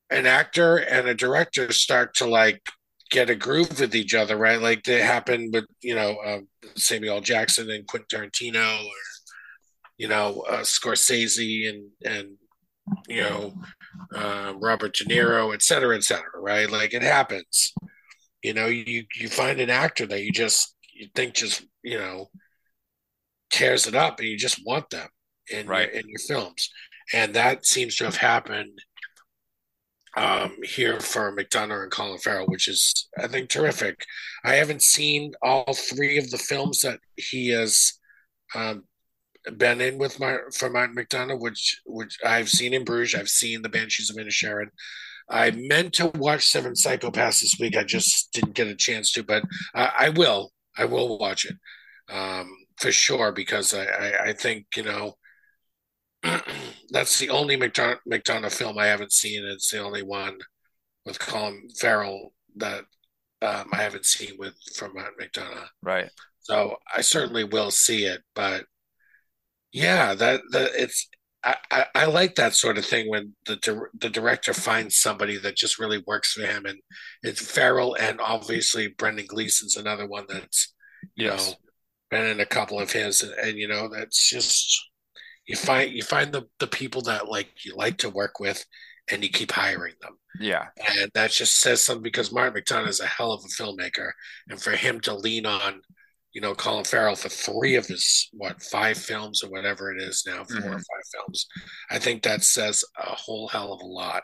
an 0.10 0.26
actor 0.26 0.78
and 0.78 1.08
a 1.08 1.14
director 1.16 1.72
start 1.72 2.16
to 2.16 2.26
like 2.26 2.62
get 3.10 3.30
a 3.30 3.36
groove 3.36 3.80
with 3.80 3.96
each 3.96 4.14
other, 4.14 4.38
right? 4.38 4.62
Like 4.62 4.84
they 4.84 5.02
happened 5.02 5.54
with, 5.54 5.66
you 5.82 5.96
know, 5.96 6.18
um, 6.26 6.48
Samuel 6.76 7.22
Jackson 7.22 7.70
and 7.70 7.88
Quentin 7.88 8.08
Tarantino 8.30 8.86
or, 8.86 8.92
you 9.98 10.08
know, 10.08 10.44
uh, 10.50 10.62
Scorsese 10.62 11.70
and, 11.70 11.90
and, 12.06 12.30
you 13.08 13.22
know, 13.22 13.54
uh, 14.14 14.54
Robert 14.62 14.94
De 14.94 15.06
Niro, 15.06 15.54
et 15.54 15.62
cetera, 15.62 15.96
et 15.96 16.04
cetera, 16.04 16.40
right? 16.40 16.70
Like 16.70 16.94
it 16.94 17.02
happens. 17.02 17.74
You 18.44 18.54
know, 18.54 18.68
you, 18.68 19.06
you 19.16 19.30
find 19.30 19.60
an 19.60 19.70
actor 19.70 20.06
that 20.06 20.24
you 20.24 20.32
just, 20.32 20.76
you 20.94 21.08
think 21.16 21.34
just, 21.34 21.66
you 21.84 21.98
know, 21.98 22.30
tears 23.50 23.88
it 23.88 23.96
up 23.96 24.20
and 24.20 24.28
you 24.28 24.38
just 24.38 24.66
want 24.66 24.90
them 24.90 25.08
in, 25.50 25.68
Right. 25.68 25.92
in 25.92 26.08
your 26.08 26.20
films. 26.28 26.70
And 27.14 27.34
that 27.36 27.66
seems 27.66 27.96
to 27.98 28.06
have 28.06 28.18
happened 28.18 28.80
um, 30.18 30.58
here 30.64 31.00
for 31.00 31.36
McDonagh 31.36 31.84
and 31.84 31.92
Colin 31.92 32.18
Farrell, 32.18 32.48
which 32.48 32.68
is, 32.68 33.08
I 33.20 33.28
think, 33.28 33.50
terrific. 33.50 34.04
I 34.44 34.56
haven't 34.56 34.82
seen 34.82 35.34
all 35.44 35.74
three 35.74 36.18
of 36.18 36.32
the 36.32 36.40
films 36.40 36.82
that 36.82 37.00
he 37.16 37.50
has 37.50 37.94
um, 38.56 38.86
been 39.58 39.80
in 39.80 40.00
with 40.00 40.20
my 40.20 40.38
for 40.54 40.70
Martin 40.70 40.96
McDonagh, 40.96 41.40
which 41.40 41.80
which 41.86 42.18
I've 42.26 42.50
seen 42.50 42.74
in 42.74 42.84
Bruges. 42.84 43.20
I've 43.20 43.30
seen 43.30 43.62
The 43.62 43.70
Banshees 43.70 44.10
of 44.10 44.18
Inisherin. 44.18 44.70
I 45.30 45.52
meant 45.52 45.94
to 45.96 46.08
watch 46.08 46.46
Seven 46.48 46.74
Psychopaths 46.74 47.42
this 47.42 47.58
week. 47.60 47.78
I 47.78 47.84
just 47.84 48.32
didn't 48.34 48.56
get 48.56 48.68
a 48.68 48.76
chance 48.76 49.12
to, 49.14 49.24
but 49.24 49.44
I, 49.76 49.92
I 50.00 50.10
will. 50.10 50.52
I 50.78 50.86
will 50.86 51.20
watch 51.20 51.46
it 51.46 51.56
um, 52.10 52.50
for 52.78 52.92
sure 52.92 53.32
because 53.32 53.74
I, 53.74 53.86
I, 53.86 54.24
I 54.30 54.34
think 54.34 54.66
you 54.76 54.84
know 54.84 55.16
that's 56.90 57.20
the 57.20 57.30
only 57.30 57.58
McDonagh, 57.58 58.00
McDonagh 58.10 58.52
film 58.54 58.78
I 58.78 58.88
haven't 58.88 59.12
seen. 59.14 59.46
It's 59.46 59.72
the 59.72 59.80
only 59.80 60.04
one 60.04 60.38
with 61.06 61.20
Colin 61.20 61.68
Farrell 61.80 62.34
that 62.58 62.84
um, 63.42 63.70
I 63.72 63.78
haven't 63.78 64.06
seen 64.06 64.36
with 64.38 64.56
from 64.76 64.94
Martin 64.94 65.14
McDonagh. 65.22 65.68
right. 65.82 66.10
So 66.40 66.78
I 66.96 67.02
certainly 67.02 67.44
will 67.44 67.72
see 67.72 68.06
it, 68.06 68.22
but 68.34 68.66
yeah, 69.72 70.14
that 70.16 70.42
that 70.52 70.72
it's 70.76 71.08
I, 71.44 71.56
I, 71.72 71.86
I 71.94 72.06
like 72.06 72.36
that 72.36 72.56
sort 72.56 72.78
of 72.78 72.86
thing 72.86 73.10
when 73.10 73.36
the 73.46 73.58
dir- 73.58 73.92
the 73.98 74.10
director 74.10 74.54
finds 74.54 74.98
somebody 74.98 75.38
that 75.38 75.56
just 75.56 75.78
really 75.80 76.04
works 76.08 76.34
for 76.34 76.42
him, 76.46 76.66
and 76.66 76.80
it's 77.22 77.42
Farrell 77.42 77.96
and 78.00 78.20
obviously 78.22 78.88
Brendan 78.98 79.26
Gleeson's 79.28 79.76
another 79.78 80.08
one 80.08 80.26
that's 80.30 80.74
you 81.16 81.26
Yes. 81.26 81.48
know 81.50 81.56
been 82.10 82.26
in 82.26 82.40
a 82.40 82.46
couple 82.46 82.80
of 82.80 82.92
his, 82.92 83.22
and, 83.22 83.34
and 83.34 83.58
you 83.58 83.68
know 83.68 83.90
that's 83.90 84.30
just 84.30 84.90
you 85.48 85.56
find 85.56 85.92
you 85.92 86.04
find 86.04 86.32
the 86.34 86.44
the 86.60 86.68
people 86.68 87.02
that 87.04 87.28
like 87.30 87.66
you 87.66 87.76
like 87.76 87.98
to 88.00 88.10
work 88.10 88.40
with, 88.40 88.66
and 89.12 89.24
you 89.24 89.30
keep 89.30 89.52
hiring 89.52 89.96
them. 90.02 90.18
Yeah. 90.40 90.68
And 91.00 91.12
that 91.14 91.32
just 91.32 91.60
says 91.60 91.82
something 91.82 92.04
because 92.04 92.32
Martin 92.32 92.62
McDonagh 92.62 92.90
is 92.90 93.00
a 93.00 93.08
hell 93.08 93.32
of 93.32 93.44
a 93.44 93.48
filmmaker. 93.48 94.12
And 94.50 94.62
for 94.62 94.72
him 94.72 95.00
to 95.02 95.16
lean 95.16 95.46
on, 95.48 95.82
you 96.34 96.42
know, 96.42 96.54
Colin 96.54 96.84
Farrell 96.86 97.16
for 97.16 97.30
three 97.30 97.76
of 97.76 97.88
his, 97.88 98.30
what, 98.34 98.62
five 98.62 98.98
films 98.98 99.44
or 99.44 99.50
whatever 99.50 99.92
it 99.92 100.00
is 100.02 100.24
now, 100.28 100.44
4 100.44 100.58
or 100.60 100.62
Mhm. 100.62 100.74
five 100.74 101.06
films, 101.14 101.48
I 101.90 101.98
think 102.00 102.22
that 102.24 102.44
says 102.44 102.84
a 102.98 103.16
whole 103.16 103.48
hell 103.48 103.74
of 103.74 103.82
a 103.82 103.86
lot 103.86 104.24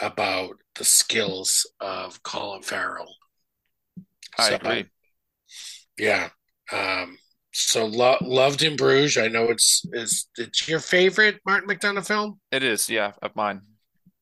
about 0.00 0.56
the 0.76 0.84
skills 0.84 1.66
of 1.80 2.22
Colin 2.22 2.62
Farrell. 2.62 3.14
I 4.38 4.50
So, 4.50 4.54
agree. 4.56 4.86
Yeah. 5.98 6.30
Um, 6.72 7.18
so 7.58 7.86
lo- 7.86 8.18
loved 8.22 8.62
in 8.62 8.76
Bruges. 8.76 9.16
I 9.16 9.28
know 9.28 9.44
it's 9.50 9.82
is 9.92 10.28
it's 10.36 10.68
your 10.68 10.80
favorite 10.80 11.40
Martin 11.46 11.68
McDonagh 11.68 12.06
film. 12.06 12.40
It 12.50 12.62
is, 12.62 12.88
yeah, 12.88 13.12
of 13.22 13.34
mine. 13.36 13.62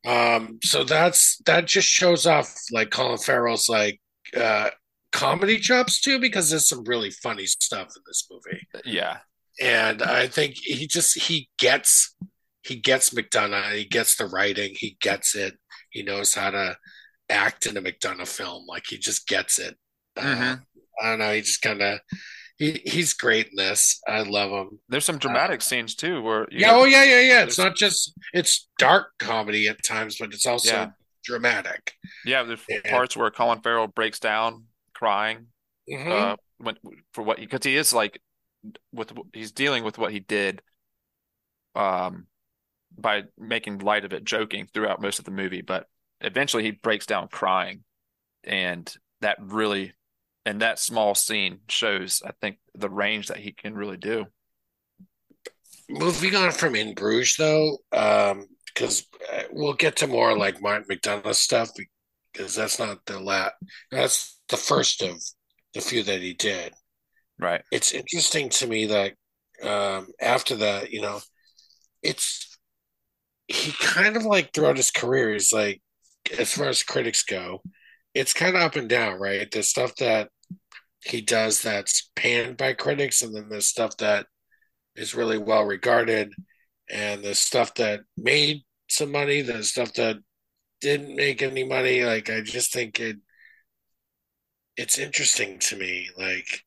Um, 0.06 0.58
so 0.62 0.84
that's 0.84 1.38
that 1.46 1.66
just 1.66 1.88
shows 1.88 2.26
off 2.26 2.54
like 2.70 2.90
Colin 2.90 3.18
Farrell's 3.18 3.68
like 3.68 4.00
uh 4.36 4.70
comedy 5.12 5.58
chops 5.58 6.00
too, 6.00 6.18
because 6.18 6.50
there's 6.50 6.68
some 6.68 6.84
really 6.84 7.10
funny 7.10 7.46
stuff 7.46 7.88
in 7.96 8.02
this 8.06 8.26
movie. 8.30 8.60
Yeah, 8.84 9.18
And 9.60 10.02
I 10.02 10.26
think 10.26 10.56
he 10.56 10.86
just 10.86 11.18
he 11.22 11.48
gets 11.58 12.14
he 12.62 12.76
gets 12.76 13.10
McDonagh, 13.10 13.74
he 13.76 13.84
gets 13.84 14.16
the 14.16 14.26
writing, 14.26 14.74
he 14.76 14.96
gets 15.00 15.34
it, 15.34 15.54
he 15.90 16.02
knows 16.02 16.34
how 16.34 16.50
to 16.50 16.76
act 17.30 17.66
in 17.66 17.76
a 17.76 17.82
McDonagh 17.82 18.28
film. 18.28 18.66
Like 18.66 18.84
he 18.88 18.98
just 18.98 19.26
gets 19.26 19.58
it. 19.58 19.76
Uh, 20.16 20.22
Mhm. 20.22 20.62
I 21.02 21.10
don't 21.10 21.18
know, 21.20 21.32
he 21.34 21.40
just 21.40 21.62
kinda 21.62 22.00
he, 22.58 22.80
he's 22.84 23.12
great 23.14 23.48
in 23.48 23.56
this. 23.56 24.00
I 24.06 24.22
love 24.22 24.50
him. 24.50 24.78
there's 24.88 25.04
some 25.04 25.18
dramatic 25.18 25.62
scenes 25.62 25.94
too 25.94 26.22
where 26.22 26.46
Yeah, 26.50 26.72
know, 26.72 26.80
oh 26.82 26.84
yeah, 26.84 27.04
yeah, 27.04 27.20
yeah. 27.20 27.42
It's 27.44 27.58
not 27.58 27.76
just 27.76 28.12
it's 28.32 28.68
dark 28.78 29.08
comedy 29.18 29.68
at 29.68 29.82
times, 29.84 30.16
but 30.18 30.32
it's 30.32 30.46
also 30.46 30.70
Yeah. 30.70 30.90
dramatic. 31.24 31.92
yeah, 32.24 32.42
there's 32.42 32.60
parts 32.84 33.16
where 33.16 33.30
Colin 33.30 33.60
Farrell 33.60 33.86
breaks 33.88 34.18
down 34.20 34.64
crying 34.94 35.46
Mhm. 35.90 36.12
uh 36.12 36.36
when 36.58 36.76
for 37.12 37.22
what 37.22 37.38
because 37.38 37.60
he 37.64 37.76
is 37.76 37.92
like 37.92 38.20
with 38.92 39.12
he's 39.32 39.52
dealing 39.52 39.82
with 39.84 39.98
what 39.98 40.12
he 40.12 40.20
did 40.20 40.62
um 41.74 42.26
by 42.96 43.24
making 43.36 43.78
light 43.78 44.04
of 44.04 44.12
it 44.12 44.24
joking 44.24 44.68
throughout 44.72 45.02
most 45.02 45.18
of 45.18 45.24
the 45.24 45.30
movie 45.30 45.62
but 45.62 45.88
eventually 46.20 46.62
he 46.62 46.70
breaks 46.70 47.06
down 47.06 47.28
crying 47.28 47.82
and 48.44 48.94
that 49.20 49.36
really 49.40 49.92
and 50.46 50.60
that 50.60 50.78
small 50.78 51.14
scene 51.14 51.60
shows 51.68 52.22
I 52.24 52.32
think 52.40 52.58
the 52.74 52.90
range 52.90 53.28
that 53.28 53.38
he 53.38 53.52
can 53.52 53.74
really 53.74 53.96
do 53.96 54.26
Moving 55.88 56.34
on 56.34 56.50
from 56.50 56.74
In 56.74 56.94
Bruges, 56.94 57.36
though, 57.36 57.78
um, 57.92 58.46
because 58.66 59.06
uh, 59.32 59.42
we'll 59.52 59.74
get 59.74 59.96
to 59.96 60.06
more 60.06 60.36
like 60.36 60.62
Martin 60.62 60.86
McDonagh 60.90 61.34
stuff 61.34 61.70
because 62.32 62.54
that's 62.54 62.78
not 62.78 63.04
the 63.04 63.20
la 63.20 63.50
That's 63.90 64.40
the 64.48 64.56
first 64.56 65.02
of 65.02 65.22
the 65.74 65.80
few 65.80 66.02
that 66.04 66.22
he 66.22 66.34
did. 66.34 66.72
right 67.38 67.62
It's 67.70 67.92
interesting 67.92 68.48
to 68.50 68.66
me 68.66 68.86
that 68.86 69.12
um, 69.62 70.08
after 70.20 70.56
that, 70.56 70.90
you 70.90 71.02
know, 71.02 71.20
it's 72.02 72.58
he 73.46 73.72
kind 73.72 74.16
of 74.16 74.24
like 74.24 74.52
throughout 74.52 74.78
his 74.78 74.90
career, 74.90 75.34
is 75.34 75.52
like, 75.52 75.82
as 76.38 76.54
far 76.54 76.68
as 76.68 76.82
critics 76.82 77.22
go, 77.22 77.62
it's 78.14 78.32
kind 78.32 78.56
of 78.56 78.62
up 78.62 78.76
and 78.76 78.88
down, 78.88 79.20
right? 79.20 79.50
There's 79.50 79.68
stuff 79.68 79.94
that 79.96 80.30
he 81.04 81.20
does 81.20 81.62
that's 81.62 82.10
panned 82.16 82.56
by 82.56 82.72
critics, 82.72 83.22
and 83.22 83.34
then 83.34 83.48
there's 83.48 83.66
stuff 83.66 83.96
that 83.98 84.26
is 84.96 85.14
really 85.14 85.38
well 85.38 85.64
regarded, 85.64 86.32
and 86.90 87.22
there's 87.24 87.38
stuff 87.38 87.74
that 87.74 88.00
made 88.16 88.62
some 88.88 89.10
money, 89.10 89.40
there's 89.40 89.70
stuff 89.70 89.92
that 89.94 90.16
didn't 90.80 91.16
make 91.16 91.42
any 91.42 91.64
money. 91.64 92.04
Like 92.04 92.30
I 92.30 92.40
just 92.42 92.72
think 92.72 93.00
it 93.00 93.16
it's 94.76 94.98
interesting 94.98 95.58
to 95.60 95.76
me, 95.76 96.08
like 96.18 96.64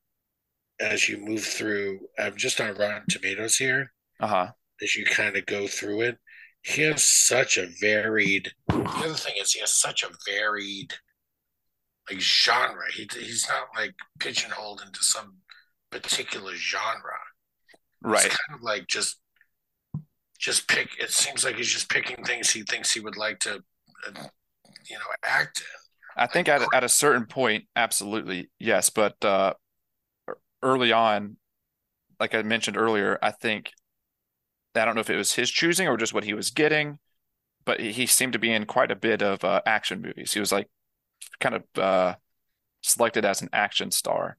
as 0.80 1.08
you 1.08 1.18
move 1.18 1.44
through 1.44 2.00
I'm 2.18 2.36
just 2.36 2.60
on 2.60 2.74
Rotten 2.76 3.04
Tomatoes 3.08 3.56
here, 3.56 3.92
uh-huh 4.20 4.52
as 4.82 4.96
you 4.96 5.04
kind 5.04 5.36
of 5.36 5.46
go 5.46 5.66
through 5.66 6.02
it, 6.02 6.18
he 6.62 6.82
has 6.82 7.04
such 7.04 7.56
a 7.56 7.68
varied 7.80 8.50
the 8.68 8.74
other 8.74 9.14
thing 9.14 9.34
is 9.40 9.52
he 9.52 9.60
has 9.60 9.80
such 9.80 10.02
a 10.02 10.10
varied 10.26 10.92
like 12.10 12.20
genre. 12.20 12.84
He 12.94 13.08
he's 13.12 13.46
not 13.48 13.68
like 13.76 13.94
pigeonholed 14.18 14.82
into 14.84 15.02
some 15.02 15.36
particular 15.90 16.54
genre. 16.54 17.18
right 18.02 18.26
It's 18.26 18.36
kind 18.36 18.58
of 18.58 18.62
like 18.62 18.86
just 18.86 19.18
just 20.38 20.68
pick. 20.68 20.90
It 21.00 21.10
seems 21.10 21.44
like 21.44 21.56
he's 21.56 21.72
just 21.72 21.90
picking 21.90 22.24
things 22.24 22.50
he 22.50 22.62
thinks 22.62 22.92
he 22.92 23.00
would 23.00 23.16
like 23.16 23.40
to, 23.40 23.56
uh, 24.06 24.28
you 24.88 24.96
know, 24.96 25.04
act 25.24 25.60
in. 25.60 25.66
I 26.16 26.26
think 26.26 26.48
at 26.48 26.62
at 26.72 26.84
a 26.84 26.88
certain 26.88 27.26
point, 27.26 27.66
absolutely 27.76 28.50
yes. 28.58 28.90
But 28.90 29.22
uh, 29.24 29.54
early 30.62 30.92
on, 30.92 31.36
like 32.20 32.34
I 32.34 32.42
mentioned 32.42 32.76
earlier, 32.76 33.18
I 33.22 33.30
think 33.30 33.72
I 34.74 34.84
don't 34.84 34.94
know 34.94 35.00
if 35.00 35.10
it 35.10 35.16
was 35.16 35.32
his 35.32 35.50
choosing 35.50 35.88
or 35.88 35.96
just 35.96 36.14
what 36.14 36.24
he 36.24 36.34
was 36.34 36.50
getting, 36.50 36.98
but 37.64 37.80
he 37.80 38.06
seemed 38.06 38.32
to 38.34 38.38
be 38.38 38.52
in 38.52 38.66
quite 38.66 38.90
a 38.90 38.96
bit 38.96 39.22
of 39.22 39.44
uh, 39.44 39.60
action 39.66 40.00
movies. 40.02 40.32
He 40.32 40.40
was 40.40 40.52
like 40.52 40.68
kind 41.40 41.54
of 41.56 41.62
uh, 41.82 42.14
selected 42.82 43.24
as 43.24 43.42
an 43.42 43.48
action 43.52 43.90
star, 43.90 44.36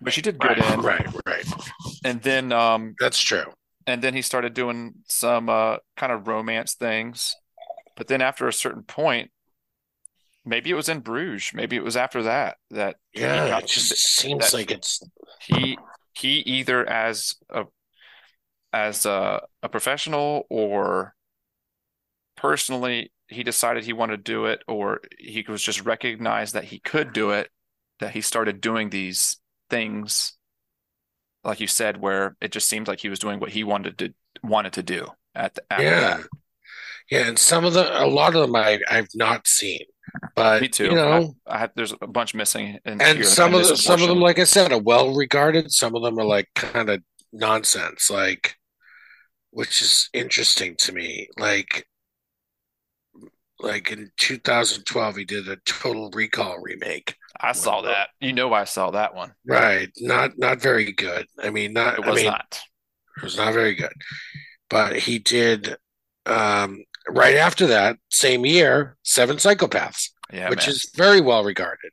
but 0.00 0.12
she 0.12 0.22
did 0.22 0.38
good 0.38 0.58
right, 0.58 0.72
in. 0.74 0.80
right, 0.80 1.06
right. 1.26 1.46
And 2.04 2.20
then 2.22 2.52
um, 2.52 2.94
That's 3.00 3.20
true. 3.20 3.44
and 3.86 4.02
then 4.02 4.14
he 4.14 4.22
started 4.22 4.54
doing 4.54 4.94
some 5.08 5.48
uh, 5.48 5.76
kind 5.96 6.12
of 6.12 6.28
romance 6.28 6.74
things. 6.74 7.34
But 7.96 8.08
then 8.08 8.20
after 8.22 8.48
a 8.48 8.52
certain 8.52 8.82
point, 8.82 9.30
maybe 10.44 10.70
it 10.70 10.74
was 10.74 10.88
in 10.88 11.00
Bruges, 11.00 11.52
maybe 11.54 11.76
it 11.76 11.84
was 11.84 11.96
after 11.96 12.22
that 12.24 12.56
that 12.70 12.96
Yeah, 13.14 13.48
got- 13.48 13.62
it 13.64 13.68
just 13.68 13.96
seems 13.96 14.52
like 14.52 14.70
it's 14.70 15.02
he 15.40 15.78
he 16.12 16.38
either 16.40 16.88
as 16.88 17.34
a 17.50 17.64
as 18.72 19.06
a, 19.06 19.42
a 19.62 19.68
professional 19.68 20.46
or 20.50 21.14
personally 22.36 23.12
he 23.34 23.42
decided 23.42 23.84
he 23.84 23.92
wanted 23.92 24.16
to 24.24 24.32
do 24.32 24.46
it 24.46 24.62
or 24.66 25.00
he 25.18 25.44
was 25.48 25.62
just 25.62 25.84
recognized 25.84 26.54
that 26.54 26.64
he 26.64 26.78
could 26.78 27.12
do 27.12 27.30
it 27.30 27.50
that 28.00 28.12
he 28.12 28.20
started 28.20 28.60
doing 28.60 28.90
these 28.90 29.38
things 29.70 30.36
like 31.44 31.60
you 31.60 31.66
said 31.66 32.00
where 32.00 32.36
it 32.40 32.52
just 32.52 32.68
seemed 32.68 32.88
like 32.88 33.00
he 33.00 33.08
was 33.08 33.18
doing 33.18 33.40
what 33.40 33.50
he 33.50 33.64
wanted 33.64 33.98
to 33.98 34.12
wanted 34.42 34.72
to 34.72 34.82
do 34.82 35.06
at 35.34 35.54
the 35.54 35.62
after 35.72 35.84
yeah, 35.84 36.22
yeah. 37.10 37.26
And 37.26 37.38
some 37.38 37.64
of 37.64 37.74
the, 37.74 38.02
a 38.02 38.06
lot 38.06 38.34
of 38.34 38.42
them, 38.42 38.56
I 38.56 38.80
I've 38.88 39.08
not 39.14 39.46
seen, 39.46 39.80
but 40.34 40.62
Me 40.62 40.68
too. 40.68 40.84
you 40.84 40.94
know, 40.94 41.34
I, 41.46 41.54
I 41.54 41.58
had 41.58 41.72
there's 41.74 41.92
a 42.00 42.06
bunch 42.06 42.34
missing 42.34 42.78
in 42.84 43.00
and 43.00 43.24
some 43.24 43.54
of 43.54 43.66
the, 43.66 43.76
some 43.76 44.02
of 44.02 44.08
them, 44.08 44.20
like 44.20 44.38
I 44.38 44.44
said, 44.44 44.72
are 44.72 44.80
well 44.80 45.14
regarded. 45.14 45.70
Some 45.72 45.94
of 45.94 46.02
them 46.02 46.18
are 46.18 46.24
like 46.24 46.48
kind 46.54 46.88
of 46.88 47.02
nonsense, 47.32 48.10
like 48.10 48.56
which 49.50 49.82
is 49.82 50.08
interesting 50.12 50.74
to 50.76 50.92
me. 50.92 51.28
Like, 51.38 51.86
like 53.64 53.90
in 53.90 54.10
2012, 54.18 55.16
he 55.16 55.24
did 55.24 55.48
a 55.48 55.56
Total 55.64 56.10
Recall 56.10 56.58
remake. 56.60 57.16
I 57.40 57.52
saw 57.52 57.82
that. 57.82 58.08
You 58.20 58.32
know 58.32 58.52
I 58.52 58.64
saw 58.64 58.90
that 58.92 59.14
one. 59.14 59.32
Right, 59.46 59.90
not 60.00 60.38
not 60.38 60.60
very 60.60 60.92
good. 60.92 61.26
I 61.42 61.50
mean, 61.50 61.72
not. 61.72 61.98
It 61.98 62.04
I 62.04 62.10
was 62.10 62.16
mean, 62.16 62.26
not. 62.26 62.60
It 63.16 63.22
was 63.22 63.36
not 63.36 63.52
very 63.52 63.74
good. 63.74 63.92
But 64.70 64.96
he 64.96 65.18
did 65.18 65.76
um, 66.26 66.84
right 67.08 67.36
after 67.36 67.66
that, 67.68 67.98
same 68.10 68.46
year, 68.46 68.96
Seven 69.02 69.36
Psychopaths, 69.36 70.10
Yeah, 70.32 70.48
which 70.50 70.66
man. 70.66 70.70
is 70.70 70.90
very 70.94 71.20
well 71.20 71.44
regarded. 71.44 71.90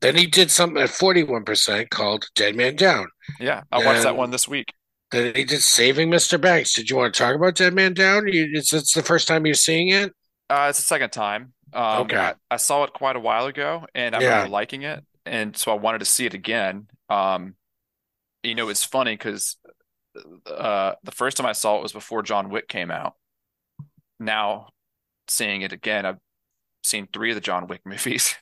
Then 0.00 0.16
he 0.16 0.26
did 0.26 0.50
something 0.50 0.82
at 0.82 0.90
41% 0.90 1.88
called 1.90 2.26
Dead 2.34 2.54
Man 2.54 2.76
Down. 2.76 3.06
Yeah, 3.40 3.62
I 3.72 3.84
watched 3.84 4.02
that 4.02 4.16
one 4.16 4.30
this 4.30 4.46
week. 4.46 4.66
Then 5.10 5.34
he 5.34 5.44
did 5.44 5.62
Saving 5.62 6.10
Mr. 6.10 6.40
Banks. 6.40 6.74
Did 6.74 6.90
you 6.90 6.96
want 6.96 7.14
to 7.14 7.18
talk 7.18 7.34
about 7.34 7.54
Dead 7.54 7.72
Man 7.72 7.94
Down? 7.94 8.28
You, 8.28 8.50
it's, 8.52 8.72
it's 8.74 8.92
the 8.92 9.02
first 9.02 9.26
time 9.26 9.46
you're 9.46 9.54
seeing 9.54 9.88
it? 9.88 10.12
Uh, 10.48 10.66
it's 10.70 10.78
the 10.78 10.84
second 10.84 11.10
time. 11.10 11.52
Um, 11.72 12.02
Okay. 12.02 12.32
I, 12.50 12.56
saw 12.56 12.84
it 12.84 12.92
quite 12.92 13.16
a 13.16 13.20
while 13.20 13.46
ago, 13.46 13.86
and 13.94 14.14
I 14.14 14.20
Yeah. 14.20 14.46
liking 14.46 14.82
it, 14.82 15.04
and 15.24 15.56
so 15.56 15.72
I 15.72 15.74
wanted 15.74 15.98
to 15.98 16.04
see 16.04 16.26
it 16.26 16.34
again. 16.34 16.88
Um, 17.08 17.54
you 18.42 18.54
know, 18.54 18.68
it's 18.68 18.84
funny 18.84 19.14
because 19.14 19.56
uh, 20.46 20.94
the 21.02 21.12
first 21.12 21.36
time 21.36 21.46
I 21.46 21.52
saw 21.52 21.78
it 21.78 21.82
was 21.82 21.92
before 21.92 22.22
John 22.22 22.48
Wick 22.50 22.68
came 22.68 22.90
out. 22.90 23.14
Now, 24.18 24.68
seeing 25.28 25.62
it 25.62 25.72
again, 25.72 26.06
I've 26.06 26.18
seen 26.82 27.08
three 27.12 27.30
of 27.30 27.34
the 27.34 27.40
John 27.40 27.66
Wick 27.66 27.82
movies, 27.86 28.34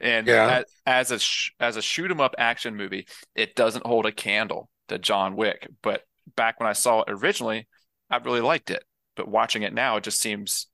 and 0.00 0.28
Yeah. 0.28 0.46
as, 0.46 0.64
as 0.86 1.10
a 1.12 1.18
sh 1.18 1.52
as 1.60 1.76
a 1.76 1.82
shoot 1.82 2.10
'em 2.10 2.20
up 2.20 2.34
action 2.38 2.76
movie, 2.76 3.06
it 3.34 3.54
doesn't 3.54 3.86
hold 3.86 4.06
a 4.06 4.12
candle 4.12 4.68
to 4.88 4.98
John 4.98 5.36
Wick. 5.36 5.68
But 5.82 6.02
back 6.36 6.60
when 6.60 6.68
I 6.68 6.72
saw 6.74 7.00
it 7.02 7.10
originally, 7.10 7.68
I 8.10 8.18
really 8.18 8.40
liked 8.40 8.70
it. 8.70 8.84
But 9.16 9.28
watching 9.28 9.62
it 9.62 9.72
now, 9.74 9.96
it 9.96 10.04
just 10.04 10.20
seems 10.20 10.66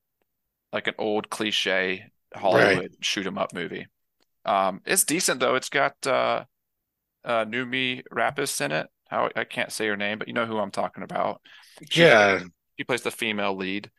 like 0.73 0.87
an 0.87 0.95
old 0.99 1.31
cliche 1.31 2.05
Hollywood 2.35 2.97
shoot 3.01 3.27
'em 3.27 3.39
up 3.39 3.53
movie. 3.53 3.87
Um, 4.45 4.81
it's 4.87 5.05
decent 5.05 5.41
though. 5.41 5.55
It's 5.57 5.69
got 5.69 5.95
uh, 6.07 6.45
uh, 7.25 7.45
Numi 7.45 8.03
Rapis 8.13 8.61
in 8.61 8.73
it. 8.73 8.87
How 9.09 9.29
I 9.35 9.45
can't 9.45 9.73
say 9.73 9.87
her 9.89 9.97
name, 9.97 10.19
but 10.19 10.29
you 10.29 10.35
know 10.35 10.47
who 10.47 10.59
I'm 10.59 10.71
talking 10.71 11.03
about. 11.03 11.41
Yeah. 11.93 12.45
She 12.79 12.85
plays 12.85 13.03
the 13.03 13.11
female 13.11 13.57
lead. 13.57 13.91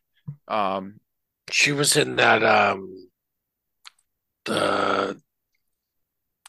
Um, 0.47 1.01
She 1.49 1.73
was 1.73 1.97
in 1.97 2.15
that, 2.15 2.43
um, 2.43 3.09
the, 4.45 5.21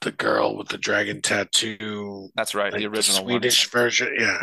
the 0.01 0.13
girl 0.13 0.57
with 0.57 0.69
the 0.69 0.79
dragon 0.79 1.21
tattoo, 1.21 2.29
that's 2.35 2.55
right, 2.55 2.73
like 2.73 2.81
the 2.81 2.89
the 2.89 2.97
original 2.97 3.25
one. 3.25 3.33
Swedish 3.33 3.69
version. 3.71 4.15
Yeah. 4.19 4.41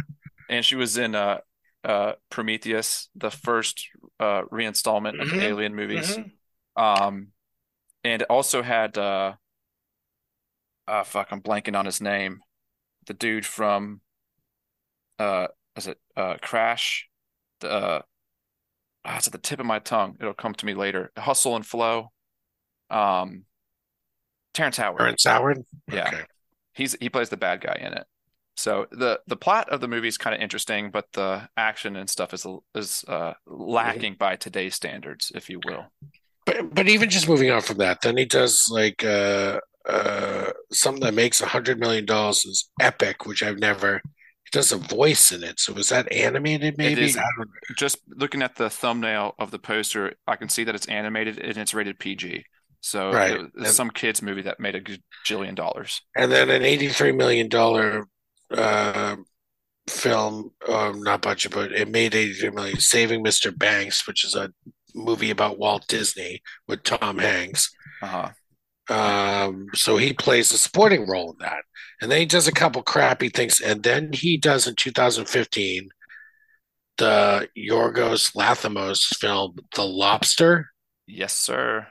And 0.49 0.65
she 0.65 0.75
was 0.75 0.97
in 0.97 1.15
uh, 1.15 1.39
uh, 1.83 2.13
Prometheus, 2.29 3.09
the 3.15 3.31
first 3.31 3.87
uh, 4.19 4.43
reinstallment 4.51 5.21
of 5.21 5.29
the 5.29 5.37
Mhm. 5.37 5.43
Alien 5.43 5.75
movies. 5.75 6.17
Mhm. 6.17 6.31
Um, 6.75 7.27
and 8.03 8.21
it 8.21 8.27
also 8.29 8.61
had 8.61 8.97
uh, 8.97 9.35
uh, 10.87 11.03
fuck, 11.03 11.27
I'm 11.31 11.41
blanking 11.41 11.77
on 11.77 11.85
his 11.85 12.01
name. 12.01 12.41
The 13.05 13.13
dude 13.13 13.45
from 13.45 14.01
uh, 15.19 15.47
is 15.75 15.87
it 15.87 15.99
uh, 16.15 16.35
Crash? 16.41 17.07
The 17.59 17.69
uh, 17.69 18.01
ah, 19.05 19.17
it's 19.17 19.27
at 19.27 19.33
the 19.33 19.39
tip 19.39 19.59
of 19.59 19.65
my 19.65 19.79
tongue. 19.79 20.17
It'll 20.19 20.33
come 20.33 20.53
to 20.53 20.65
me 20.65 20.73
later. 20.73 21.11
Hustle 21.17 21.55
and 21.55 21.65
Flow. 21.65 22.11
Um, 22.89 23.45
Terrence 24.53 24.77
Howard. 24.77 24.99
Terrence 24.99 25.23
Howard. 25.25 25.65
Yeah. 25.91 26.07
Okay. 26.07 26.23
He's 26.73 26.95
he 26.99 27.09
plays 27.09 27.29
the 27.29 27.37
bad 27.37 27.61
guy 27.61 27.77
in 27.79 27.93
it. 27.93 28.05
So 28.59 28.87
the 28.91 29.21
the 29.25 29.37
plot 29.37 29.69
of 29.69 29.79
the 29.79 29.87
movie 29.87 30.09
is 30.09 30.17
kind 30.17 30.35
of 30.35 30.41
interesting, 30.41 30.91
but 30.91 31.13
the 31.13 31.47
action 31.55 31.95
and 31.95 32.09
stuff 32.09 32.33
is 32.33 32.45
is 32.75 33.05
uh, 33.07 33.33
lacking 33.47 34.15
by 34.15 34.35
today's 34.35 34.75
standards, 34.75 35.31
if 35.33 35.49
you 35.49 35.61
will. 35.61 35.85
But 36.45 36.75
but 36.75 36.89
even 36.89 37.09
just 37.09 37.29
moving 37.29 37.51
on 37.51 37.61
from 37.61 37.77
that, 37.77 38.01
then 38.01 38.17
he 38.17 38.25
does 38.25 38.67
like 38.69 39.01
uh 39.05 39.61
uh 39.87 40.51
something 40.73 41.03
that 41.03 41.13
makes 41.13 41.39
a 41.39 41.45
hundred 41.47 41.79
million 41.79 42.05
dollars 42.05 42.43
is 42.43 42.69
epic, 42.81 43.25
which 43.25 43.41
I've 43.41 43.59
never. 43.59 44.01
He 44.43 44.49
does 44.51 44.73
a 44.73 44.77
voice 44.77 45.31
in 45.31 45.41
it. 45.41 45.57
So 45.57 45.71
was 45.71 45.87
that 45.89 46.11
animated? 46.11 46.77
Maybe 46.77 47.05
is. 47.05 47.15
I 47.15 47.21
don't 47.37 47.47
know. 47.47 47.75
Just 47.77 47.99
looking 48.09 48.41
at 48.41 48.55
the 48.57 48.69
thumbnail 48.69 49.35
of 49.39 49.51
the 49.51 49.59
poster, 49.59 50.15
I 50.27 50.35
can 50.35 50.49
see 50.49 50.65
that 50.65 50.75
it's 50.75 50.87
animated 50.87 51.39
and 51.39 51.57
it's 51.57 51.73
rated 51.73 51.97
PG. 51.97 52.43
So 52.81 53.13
Right. 53.13 53.39
some 53.65 53.89
kids 53.89 54.21
movie 54.21 54.41
that 54.41 54.59
made 54.59 54.75
a 54.75 54.81
gajillion 54.81 55.55
dollars. 55.55 56.01
And 56.15 56.29
then 56.29 56.49
an 56.49 56.63
eighty-three 56.63 57.11
million 57.13 57.47
dollar 57.47 58.05
uh, 58.51 59.15
film, 59.87 60.51
um, 60.67 61.01
not 61.01 61.21
budget, 61.21 61.51
but 61.51 61.71
it 61.71 61.89
made 61.89 62.15
eighty-three 62.15 62.51
million. 62.51 62.79
Saving 62.79 63.23
Mr. 63.23 63.55
Banks, 63.57 64.07
which 64.07 64.23
is 64.25 64.35
a 64.35 64.51
movie 64.95 65.31
about 65.31 65.59
Walt 65.59 65.87
Disney 65.87 66.41
with 66.67 66.83
Tom 66.83 67.19
Hanks. 67.19 67.73
Uh-huh. 68.01 68.29
Um, 68.89 69.67
so 69.75 69.97
he 69.97 70.13
plays 70.13 70.51
a 70.51 70.57
supporting 70.57 71.07
role 71.07 71.31
in 71.31 71.37
that. 71.39 71.63
And 72.01 72.09
then 72.09 72.19
he 72.19 72.25
does 72.25 72.47
a 72.47 72.51
couple 72.51 72.81
crappy 72.81 73.29
things. 73.29 73.59
And 73.59 73.83
then 73.83 74.11
he 74.13 74.37
does 74.37 74.67
in 74.67 74.75
2015 74.75 75.89
the 76.97 77.47
Yorgos 77.57 78.35
Lanthimos 78.35 79.15
film, 79.17 79.57
The 79.75 79.85
Lobster. 79.85 80.69
Yes, 81.07 81.33
sir. 81.33 81.87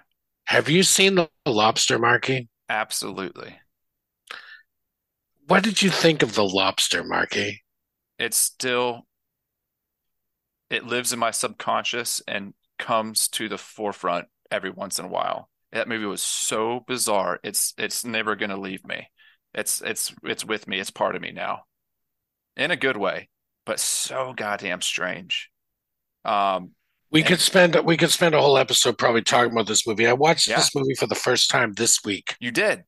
Have 0.47 0.69
you 0.69 0.83
seen 0.83 1.15
The 1.15 1.29
Lobster, 1.47 1.99
Marky? 1.99 2.49
Absolutely. 2.69 3.57
What 5.49 5.65
did 5.65 5.81
you 5.83 5.89
think 5.91 6.23
of 6.23 6.35
The 6.35 6.45
Lobster, 6.45 7.03
Marky? 7.03 7.63
It's 8.19 8.37
still 8.37 9.07
it 10.71 10.85
lives 10.85 11.13
in 11.15 11.19
my 11.19 11.31
subconscious 11.31 12.21
and 12.29 12.53
comes 12.79 13.29
to 13.29 13.49
the 13.49 13.57
forefront 13.57 14.27
every 14.51 14.71
once 14.71 14.99
in 14.99 15.07
a 15.07 15.09
while. 15.09 15.49
That 15.73 15.89
movie 15.89 16.05
was 16.05 16.23
so 16.23 16.85
bizarre. 16.87 17.41
It's 17.43 17.73
it's 17.79 18.05
never 18.05 18.37
going 18.37 18.51
to 18.51 18.59
leave 18.59 18.87
me. 18.87 19.09
It's 19.55 19.81
it's 19.81 20.15
it's 20.23 20.45
with 20.45 20.69
me. 20.69 20.79
It's 20.79 20.91
part 20.91 21.17
of 21.17 21.23
me 21.23 21.33
now. 21.33 21.63
In 22.57 22.71
a 22.71 22.77
good 22.77 22.97
way, 22.99 23.31
but 23.65 23.81
so 23.81 24.35
goddamn 24.37 24.83
strange. 24.83 25.49
Um 26.27 26.73
We 27.11 27.21
And- 27.21 27.29
could 27.29 27.41
spend 27.41 27.75
we 27.87 27.97
could 27.97 28.11
spend 28.11 28.35
a 28.35 28.41
whole 28.43 28.59
episode 28.59 28.99
probably 28.99 29.23
talking 29.23 29.53
about 29.53 29.67
this 29.67 29.87
movie. 29.87 30.07
I 30.07 30.13
watched 30.13 30.47
Yeah. 30.49 30.57
this 30.57 30.75
movie 30.75 30.95
for 30.95 31.07
the 31.07 31.15
first 31.15 31.49
time 31.49 31.73
this 31.73 32.05
week. 32.05 32.37
you 32.39 32.51
did. 32.51 32.85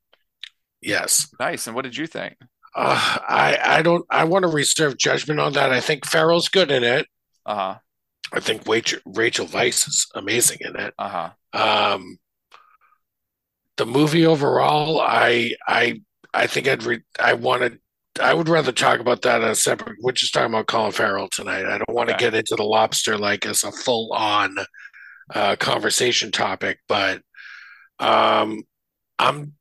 Yes. 0.83 1.29
Nice. 1.39 1.67
And 1.67 1.77
what 1.77 1.83
did 1.83 1.97
you 1.97 2.07
think? 2.07 2.35
Uh, 2.75 3.19
I 3.29 3.59
I 3.79 3.83
don't 3.83 4.05
I 4.11 4.25
want 4.25 4.45
to 4.45 4.49
reserve 4.49 4.97
judgment 4.97 5.41
on 5.41 5.53
that. 5.55 5.73
I 5.73 5.81
think 5.81 6.07
Farrell's 6.07 6.49
good 6.49 6.71
in 6.71 6.85
it. 6.85 7.07
Uh-huh. 7.45 7.77
I 8.33 8.41
think 8.41 8.67
Rachel, 8.69 9.01
Rachel 9.05 9.47
Weisz 9.47 9.89
is 9.89 10.07
amazing 10.15 10.59
in 10.61 10.77
it. 10.77 10.95
Uh-huh. 10.97 11.31
Um, 11.53 12.19
the 13.77 13.87
movie 13.87 14.25
overall, 14.27 15.01
I 15.01 15.55
I 15.67 16.01
I 16.33 16.47
think 16.47 16.69
I'd 16.69 16.85
re- 16.85 17.03
I 17.19 17.33
wanted 17.33 17.81
I 18.21 18.35
would 18.35 18.49
rather 18.49 18.73
talk 18.73 19.01
about 19.01 19.23
that 19.23 19.43
on 19.43 19.51
a 19.51 19.55
separate. 19.55 19.97
We're 20.01 20.13
just 20.13 20.33
talking 20.35 20.53
about 20.53 20.67
Colin 20.69 20.93
Farrell 20.93 21.29
tonight. 21.29 21.65
I 21.67 21.79
don't 21.79 21.89
want 21.95 22.09
to 22.11 22.15
Okay. 22.15 22.27
get 22.27 22.35
into 22.35 22.55
the 22.57 22.63
lobster 22.65 23.19
like 23.19 23.47
as 23.47 23.65
a 23.65 23.73
full 23.73 24.13
on 24.13 24.57
uh, 25.35 25.57
conversation 25.57 26.31
topic, 26.31 26.79
but 26.89 27.23
um, 27.99 28.63
I'm 29.19 29.55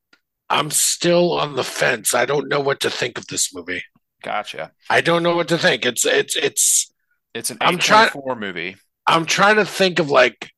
I'm 0.50 0.70
still 0.72 1.32
on 1.38 1.54
the 1.54 1.64
fence. 1.64 2.12
I 2.12 2.26
don't 2.26 2.48
know 2.48 2.60
what 2.60 2.80
to 2.80 2.90
think 2.90 3.16
of 3.16 3.28
this 3.28 3.54
movie. 3.54 3.84
Gotcha. 4.22 4.72
I 4.90 5.00
don't 5.00 5.22
know 5.22 5.36
what 5.36 5.48
to 5.48 5.56
think. 5.58 5.86
It's 5.86 6.04
it's 6.04 6.36
it's 6.36 6.92
It's 7.32 7.50
an 7.50 7.58
I'm 7.60 7.78
trying- 7.78 8.10
A24 8.10 8.38
movie. 8.38 8.76
I'm 9.06 9.24
trying 9.26 9.56
to 9.56 9.64
think 9.64 9.98
of 9.98 10.10
like 10.10 10.50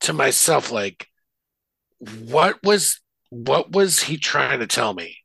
to 0.00 0.12
myself 0.12 0.70
like 0.72 1.08
what 1.98 2.62
was 2.62 3.00
what 3.30 3.72
was 3.72 4.02
he 4.04 4.16
trying 4.16 4.60
to 4.60 4.66
tell 4.66 4.94
me? 4.94 5.18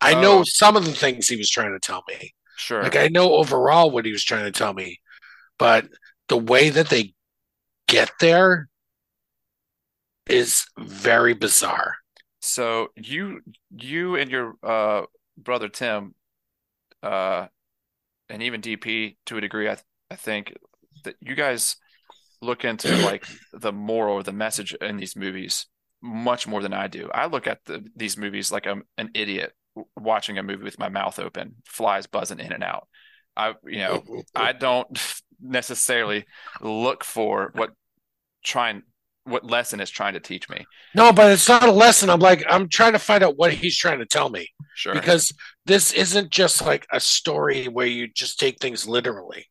I 0.00 0.14
oh. 0.14 0.20
know 0.20 0.38
Oh. 0.40 0.44
some 0.44 0.76
of 0.76 0.84
the 0.84 0.92
things 0.92 1.28
he 1.28 1.36
was 1.36 1.50
trying 1.50 1.72
to 1.72 1.78
tell 1.78 2.02
me. 2.08 2.34
Sure. 2.56 2.82
Like 2.82 2.96
I 2.96 3.08
know 3.08 3.34
overall 3.34 3.90
what 3.90 4.04
he 4.06 4.12
was 4.12 4.24
trying 4.24 4.44
to 4.44 4.52
tell 4.58 4.72
me, 4.72 5.00
but 5.58 5.86
the 6.28 6.36
way 6.36 6.70
that 6.70 6.88
they 6.88 7.14
get 7.88 8.10
there 8.20 8.68
is 10.26 10.64
very 10.78 11.34
bizarre. 11.34 11.96
So 12.42 12.88
you 12.96 13.40
you 13.70 14.16
and 14.16 14.30
your 14.30 14.54
uh 14.62 15.02
brother 15.38 15.68
Tim 15.68 16.14
uh 17.02 17.46
and 18.28 18.42
even 18.42 18.60
DP 18.60 19.16
to 19.26 19.38
a 19.38 19.40
degree 19.40 19.68
I 19.68 19.76
th 19.76 19.84
I 20.10 20.16
think 20.16 20.54
that 21.04 21.14
you 21.20 21.34
guys 21.34 21.76
look 22.42 22.64
into 22.64 22.94
like 22.96 23.24
the 23.52 23.72
moral 23.72 24.16
or 24.16 24.22
the 24.22 24.32
message 24.32 24.74
in 24.74 24.96
these 24.96 25.16
movies 25.16 25.66
much 26.02 26.48
more 26.48 26.60
than 26.60 26.72
I 26.74 26.88
do. 26.88 27.08
I 27.14 27.26
look 27.26 27.46
at 27.46 27.60
the, 27.64 27.84
these 27.94 28.18
movies 28.18 28.50
like 28.50 28.66
I'm 28.66 28.82
an 28.98 29.10
idiot 29.14 29.52
watching 29.96 30.36
a 30.36 30.42
movie 30.42 30.64
with 30.64 30.78
my 30.78 30.88
mouth 30.88 31.18
open, 31.20 31.54
flies 31.64 32.08
buzzing 32.08 32.40
in 32.40 32.52
and 32.52 32.64
out. 32.64 32.88
I 33.36 33.54
you 33.64 33.78
know, 33.78 34.04
I 34.34 34.52
don't 34.52 34.88
necessarily 35.40 36.26
look 36.60 37.04
for 37.04 37.52
what 37.54 37.70
trying 38.44 38.82
what 39.24 39.44
lesson 39.44 39.80
is 39.80 39.90
trying 39.90 40.14
to 40.14 40.20
teach 40.20 40.48
me. 40.48 40.64
No, 40.94 41.12
but 41.12 41.30
it's 41.32 41.48
not 41.48 41.68
a 41.68 41.72
lesson. 41.72 42.10
I'm 42.10 42.20
like 42.20 42.44
I'm 42.48 42.68
trying 42.68 42.92
to 42.92 42.98
find 42.98 43.22
out 43.22 43.36
what 43.36 43.52
he's 43.52 43.76
trying 43.76 44.00
to 44.00 44.06
tell 44.06 44.28
me. 44.30 44.48
Sure. 44.74 44.94
because 44.94 45.32
this 45.66 45.92
isn't 45.92 46.30
just 46.30 46.62
like 46.64 46.86
a 46.90 46.98
story 46.98 47.66
where 47.68 47.86
you 47.86 48.08
just 48.08 48.40
take 48.40 48.58
things 48.58 48.88
literally. 48.88 49.46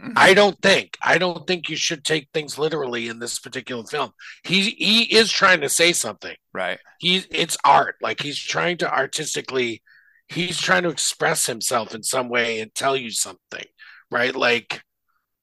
Mhm. 0.00 0.12
I 0.16 0.32
don't 0.32 0.56
think. 0.62 0.96
I 1.02 1.18
don't 1.18 1.44
think 1.46 1.68
you 1.68 1.76
should 1.76 2.04
take 2.04 2.28
things 2.32 2.56
literally 2.56 3.08
in 3.08 3.18
this 3.18 3.38
particular 3.40 3.82
film. 3.84 4.12
He 4.44 4.70
he 4.70 5.02
is 5.02 5.30
trying 5.32 5.60
to 5.62 5.68
say 5.68 5.92
something. 5.92 6.36
right. 6.52 6.78
He 7.00 7.24
it's 7.30 7.56
art. 7.64 7.96
Like 8.00 8.22
he's 8.22 8.38
trying 8.38 8.76
to 8.78 8.92
artistically 8.92 9.82
he's 10.28 10.58
trying 10.60 10.84
to 10.84 10.88
express 10.90 11.46
himself 11.46 11.94
in 11.94 12.02
some 12.04 12.28
way 12.28 12.60
and 12.60 12.72
tell 12.74 12.96
you 12.96 13.10
something, 13.10 13.64
right? 14.10 14.34
Like 14.36 14.82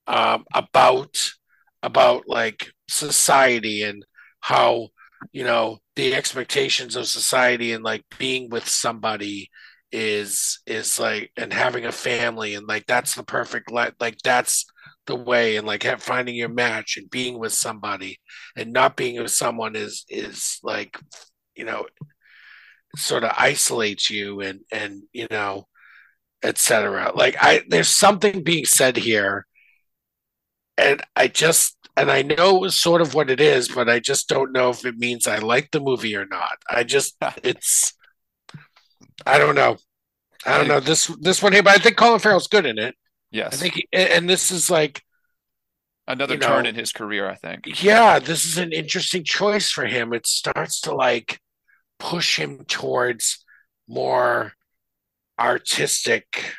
um 0.07 0.45
about 0.53 1.17
about 1.83 2.23
like 2.27 2.71
society 2.88 3.83
and 3.83 4.05
how 4.41 4.89
you 5.31 5.43
know 5.43 5.79
the 5.95 6.13
expectations 6.13 6.95
of 6.95 7.07
society 7.07 7.71
and 7.71 7.83
like 7.83 8.03
being 8.17 8.49
with 8.49 8.67
somebody 8.67 9.49
is 9.91 10.59
is 10.67 10.99
like 10.99 11.31
and 11.38 11.53
having 11.53 11.86
a 11.86 11.91
family 11.91 12.53
and 12.55 12.67
like 12.67 12.86
that's 12.86 13.15
the 13.15 13.23
perfect 13.23 13.71
li- 13.71 13.91
like 13.99 14.17
that's 14.23 14.65
the 15.07 15.15
way 15.15 15.55
and 15.55 15.67
like 15.67 15.83
have, 15.83 16.01
finding 16.01 16.36
your 16.36 16.49
match 16.49 16.97
and 16.97 17.09
being 17.09 17.39
with 17.39 17.53
somebody 17.53 18.19
and 18.55 18.73
not 18.73 18.97
being 18.97 19.21
with 19.21 19.31
someone 19.31 19.75
is 19.75 20.03
is 20.09 20.59
like 20.63 20.99
you 21.55 21.63
know 21.63 21.86
sort 22.95 23.23
of 23.23 23.31
isolates 23.38 24.09
you 24.09 24.41
and 24.41 24.61
and 24.71 25.03
you 25.13 25.27
know 25.29 25.65
etc 26.43 27.11
like 27.15 27.36
i 27.39 27.63
there's 27.69 27.88
something 27.88 28.43
being 28.43 28.65
said 28.65 28.97
here 28.97 29.45
and 30.77 31.01
i 31.15 31.27
just 31.27 31.77
and 31.97 32.11
i 32.11 32.21
know 32.21 32.67
sort 32.67 33.01
of 33.01 33.13
what 33.13 33.29
it 33.29 33.39
is 33.39 33.67
but 33.67 33.89
i 33.89 33.99
just 33.99 34.27
don't 34.29 34.51
know 34.51 34.69
if 34.69 34.85
it 34.85 34.97
means 34.97 35.27
i 35.27 35.37
like 35.37 35.69
the 35.71 35.79
movie 35.79 36.15
or 36.15 36.25
not 36.25 36.57
i 36.69 36.83
just 36.83 37.15
it's 37.43 37.93
i 39.25 39.37
don't 39.37 39.55
know 39.55 39.77
i 40.45 40.57
don't 40.57 40.67
know 40.67 40.79
this 40.79 41.07
this 41.21 41.41
one 41.41 41.53
here 41.53 41.63
but 41.63 41.75
i 41.75 41.77
think 41.81 41.95
colin 41.97 42.19
farrell's 42.19 42.47
good 42.47 42.65
in 42.65 42.77
it 42.77 42.95
Yes. 43.31 43.53
i 43.53 43.57
think 43.57 43.73
he, 43.75 43.87
and 43.91 44.29
this 44.29 44.51
is 44.51 44.69
like 44.69 45.01
Another 46.07 46.37
turn 46.37 46.63
know- 46.63 46.69
in 46.69 46.75
his 46.75 46.91
career, 46.93 47.27
I 47.27 47.33
think. 47.33 47.83
yeah, 47.83 48.19
this 48.19 48.45
is 48.45 48.59
an 48.59 48.71
interesting 48.71 49.23
choice 49.23 49.71
for 49.71 49.87
him. 49.87 50.13
It 50.13 50.27
starts 50.27 50.79
to 50.81 50.93
like 50.93 51.39
push 51.97 52.37
him 52.37 52.63
towards 52.67 53.43
more 53.87 54.53
artistic 55.39 56.53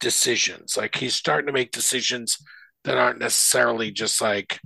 decisions. 0.00 0.78
Like 0.78 0.94
he's 0.96 1.14
starting 1.14 1.46
to 1.48 1.52
make 1.52 1.72
decisions 1.72 2.38
that 2.84 2.96
aren't 2.96 3.18
necessarily 3.18 3.90
just 3.90 4.20
like 4.20 4.60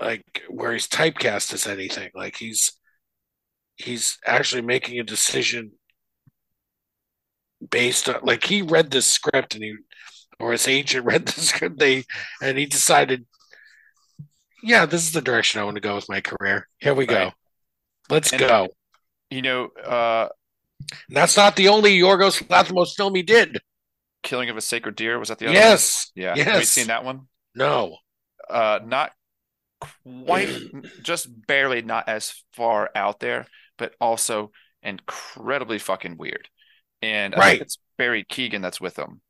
like 0.00 0.42
where 0.48 0.72
he's 0.72 0.88
typecast 0.88 1.52
as 1.52 1.66
anything. 1.66 2.10
Like 2.14 2.36
he's 2.36 2.72
he's 3.76 4.18
actually 4.26 4.62
making 4.62 4.98
a 4.98 5.04
decision 5.04 5.72
based 7.70 8.08
on 8.08 8.16
like 8.22 8.44
he 8.44 8.62
read 8.62 8.90
this 8.90 9.06
script 9.06 9.54
and 9.54 9.62
he 9.64 9.76
or 10.40 10.52
his 10.52 10.66
agent 10.68 11.06
read 11.06 11.26
the 11.26 11.40
script. 11.40 11.78
They 11.78 12.04
and 12.40 12.58
he 12.58 12.66
decided 12.66 13.26
yeah 14.62 14.86
this 14.86 15.02
is 15.02 15.10
the 15.12 15.20
direction 15.20 15.60
i 15.60 15.64
want 15.64 15.74
to 15.76 15.80
go 15.80 15.94
with 15.94 16.08
my 16.08 16.20
career. 16.20 16.68
Here 16.78 16.94
we 16.94 17.06
go. 17.06 17.32
Let's 18.10 18.32
And- 18.32 18.40
go. 18.40 18.68
You 19.30 19.40
know, 19.40 19.68
uh, 19.82 20.28
and 21.08 21.16
that's 21.16 21.38
not 21.38 21.56
the 21.56 21.68
only 21.68 21.98
yorgos 21.98 22.42
lanthimos 22.48 22.94
film 22.94 23.14
he 23.14 23.22
did 23.22 23.58
Killing 24.22 24.50
of 24.50 24.56
a 24.56 24.60
Sacred 24.60 24.96
Deer. 24.96 25.18
Was 25.18 25.28
that 25.28 25.38
the 25.38 25.46
other 25.46 25.54
Yes. 25.54 26.10
one? 26.14 26.22
Yeah. 26.24 26.34
Yes. 26.36 26.46
Have 26.46 26.60
you 26.60 26.64
seen 26.66 26.86
that 26.88 27.04
one? 27.04 27.28
No. 27.54 27.98
Uh, 28.48 28.80
not 28.84 29.12
quite, 29.80 30.48
just 31.02 31.28
barely 31.46 31.82
not 31.82 32.08
as 32.08 32.42
far 32.52 32.90
out 32.94 33.20
there, 33.20 33.46
but 33.78 33.94
also 34.00 34.52
incredibly 34.82 35.78
fucking 35.78 36.16
weird. 36.16 36.48
And 37.00 37.34
I 37.34 37.38
Right. 37.38 37.50
think 37.52 37.62
it's 37.62 37.78
Barry 37.98 38.24
Keoghan 38.24 38.62
that's 38.62 38.80
with 38.80 38.94
them. 38.94 39.20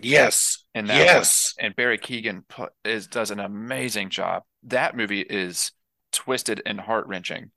Yes. 0.00 0.64
in 0.74 0.86
that 0.86 0.94
one. 0.96 1.06
Yes. 1.06 1.54
and 1.58 1.76
Barry 1.76 1.98
Keoghan 1.98 2.48
pu- 2.48 2.68
is 2.84 3.06
does 3.06 3.30
an 3.30 3.38
amazing 3.40 4.08
job. 4.10 4.42
That 4.64 4.96
movie 4.96 5.20
is 5.20 5.72
twisted 6.12 6.62
and 6.64 6.80
heart 6.80 7.06
wrenching. 7.06 7.50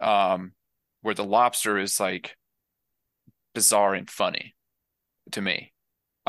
Um, 0.00 0.52
where 1.02 1.14
the 1.14 1.24
lobster 1.24 1.78
is 1.78 2.00
like 2.00 2.36
bizarre 3.54 3.94
and 3.94 4.10
funny 4.10 4.54
to 5.32 5.40
me. 5.40 5.72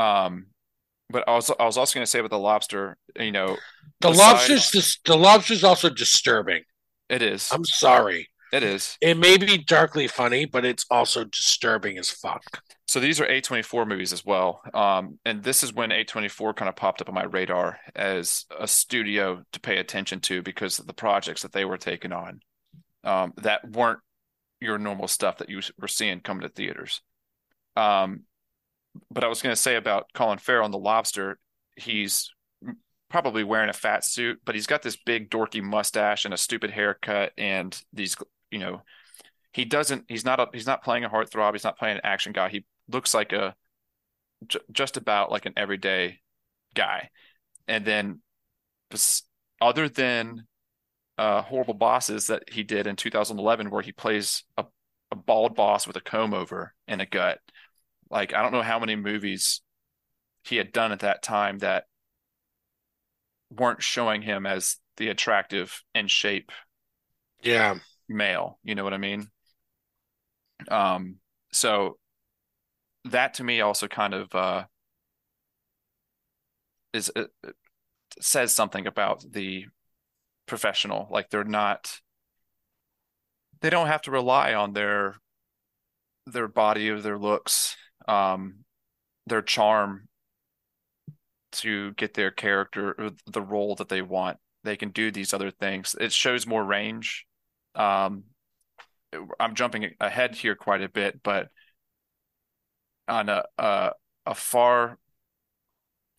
Um, 0.02 0.46
but 1.10 1.28
I 1.28 1.34
was 1.34 1.50
I 1.60 1.64
was 1.64 1.76
also 1.76 1.94
going 1.94 2.04
to 2.04 2.10
say 2.10 2.18
about 2.18 2.30
the 2.30 2.38
lobster, 2.38 2.96
you 3.18 3.32
know, 3.32 3.56
The 4.00 4.10
lobster's 4.10 4.70
dis- 4.70 4.98
the 5.04 5.16
lobster's 5.16 5.64
also 5.64 5.90
disturbing. 5.90 6.62
it 7.08 7.22
is 7.22 7.48
I'm 7.52 7.64
sorry. 7.64 8.28
it 8.52 8.62
is. 8.62 8.96
It 9.00 9.16
may 9.18 9.36
be 9.36 9.58
darkly 9.58 10.08
funny, 10.08 10.46
but 10.46 10.64
it's 10.64 10.86
also 10.90 11.24
disturbing 11.24 11.98
as 11.98 12.10
fuck. 12.10 12.42
So 12.86 13.00
these 13.00 13.20
are 13.20 13.26
A24 13.26 13.86
movies 13.86 14.12
as 14.12 14.24
well. 14.24 14.60
Um, 14.74 15.18
and 15.24 15.42
this 15.42 15.62
is 15.62 15.72
when 15.72 15.90
A24 15.90 16.54
kind 16.56 16.68
of 16.68 16.76
popped 16.76 17.00
up 17.00 17.08
on 17.08 17.14
my 17.14 17.24
radar 17.24 17.78
as 17.94 18.44
a 18.58 18.66
studio 18.68 19.42
to 19.52 19.60
pay 19.60 19.78
attention 19.78 20.20
to 20.20 20.42
because 20.42 20.78
of 20.78 20.86
the 20.86 20.92
projects 20.94 21.42
that 21.42 21.52
they 21.52 21.64
were 21.64 21.78
taking 21.78 22.12
on 22.12 22.40
um, 23.04 23.32
that 23.38 23.70
weren't 23.70 24.00
your 24.60 24.78
normal 24.78 25.08
stuff 25.08 25.38
that 25.38 25.48
you 25.50 25.60
were 25.80 25.88
seeing 25.88 26.20
coming 26.20 26.42
to 26.42 26.48
theaters. 26.48 27.00
Um, 27.76 28.24
but 29.10 29.24
I 29.24 29.28
was 29.28 29.42
going 29.42 29.54
to 29.54 29.60
say 29.60 29.76
about 29.76 30.06
Colin 30.14 30.38
Farrell 30.38 30.64
and 30.64 30.74
the 30.74 30.78
Lobster, 30.78 31.38
he's 31.76 32.30
probably 33.08 33.44
wearing 33.44 33.68
a 33.68 33.74
fat 33.74 34.04
suit, 34.04 34.40
but 34.44 34.54
he's 34.54 34.66
got 34.66 34.82
this 34.82 34.96
big 34.96 35.30
dorky 35.30 35.62
mustache 35.62 36.24
and 36.24 36.32
a 36.32 36.38
stupid 36.38 36.70
haircut 36.70 37.32
and 37.36 37.80
these, 37.92 38.16
you 38.50 38.58
know, 38.58 38.82
he 39.52 39.64
doesn't 39.66 40.04
he's 40.08 40.24
not 40.24 40.40
a 40.40 40.48
he's 40.52 40.66
not 40.66 40.82
playing 40.82 41.04
a 41.04 41.10
heartthrob, 41.10 41.52
he's 41.52 41.64
not 41.64 41.78
playing 41.78 41.96
an 41.96 42.04
action 42.04 42.32
guy. 42.32 42.48
He 42.48 42.64
looks 42.88 43.12
like 43.12 43.32
a 43.32 43.54
j- 44.46 44.60
just 44.72 44.96
about 44.96 45.30
like 45.30 45.46
an 45.46 45.52
everyday 45.56 46.20
guy. 46.74 47.10
And 47.68 47.84
then 47.84 48.20
other 49.60 49.88
than 49.88 50.46
uh 51.18 51.42
horrible 51.42 51.74
bosses 51.74 52.28
that 52.28 52.42
he 52.50 52.62
did 52.62 52.86
in 52.86 52.96
2011 52.96 53.70
where 53.70 53.82
he 53.82 53.92
plays 53.92 54.44
a, 54.56 54.64
a 55.10 55.16
bald 55.16 55.54
boss 55.54 55.86
with 55.86 55.96
a 55.96 56.00
comb 56.00 56.34
over 56.34 56.74
and 56.88 57.02
a 57.02 57.06
gut. 57.06 57.38
Like 58.12 58.34
I 58.34 58.42
don't 58.42 58.52
know 58.52 58.62
how 58.62 58.78
many 58.78 58.94
movies 58.96 59.62
he 60.44 60.56
had 60.56 60.72
done 60.72 60.92
at 60.92 61.00
that 61.00 61.22
time 61.22 61.58
that 61.58 61.86
weren't 63.50 63.82
showing 63.82 64.22
him 64.22 64.46
as 64.46 64.76
the 64.96 65.08
attractive 65.08 65.82
and 65.94 66.10
shape 66.10 66.50
Yeah. 67.42 67.78
male. 68.08 68.58
You 68.62 68.74
know 68.74 68.84
what 68.84 68.94
I 68.94 68.98
mean? 68.98 69.30
Um, 70.70 71.18
so 71.52 71.98
that 73.06 73.34
to 73.34 73.44
me 73.44 73.60
also 73.60 73.88
kind 73.88 74.14
of 74.14 74.34
uh 74.34 74.64
is 76.92 77.10
uh, 77.16 77.24
says 78.20 78.54
something 78.54 78.86
about 78.86 79.24
the 79.32 79.66
professional. 80.46 81.08
Like 81.10 81.30
they're 81.30 81.44
not 81.44 82.00
they 83.62 83.70
don't 83.70 83.86
have 83.86 84.02
to 84.02 84.10
rely 84.10 84.52
on 84.52 84.74
their 84.74 85.16
their 86.26 86.48
body 86.48 86.88
or 86.90 87.00
their 87.00 87.18
looks, 87.18 87.76
um, 88.08 88.64
their 89.26 89.42
charm 89.42 90.08
to 91.52 91.92
get 91.92 92.14
their 92.14 92.30
character 92.30 92.94
or 92.98 93.10
the 93.26 93.42
role 93.42 93.74
that 93.76 93.88
they 93.88 94.02
want. 94.02 94.38
They 94.64 94.76
can 94.76 94.90
do 94.90 95.10
these 95.10 95.34
other 95.34 95.50
things. 95.50 95.94
It 96.00 96.12
shows 96.12 96.46
more 96.46 96.64
range. 96.64 97.26
Um, 97.74 98.24
I'm 99.38 99.54
jumping 99.54 99.90
ahead 100.00 100.34
here 100.34 100.54
quite 100.54 100.82
a 100.82 100.88
bit, 100.88 101.22
but 101.22 101.48
on 103.08 103.28
a 103.28 103.44
a, 103.58 103.92
a 104.26 104.34
far 104.34 104.98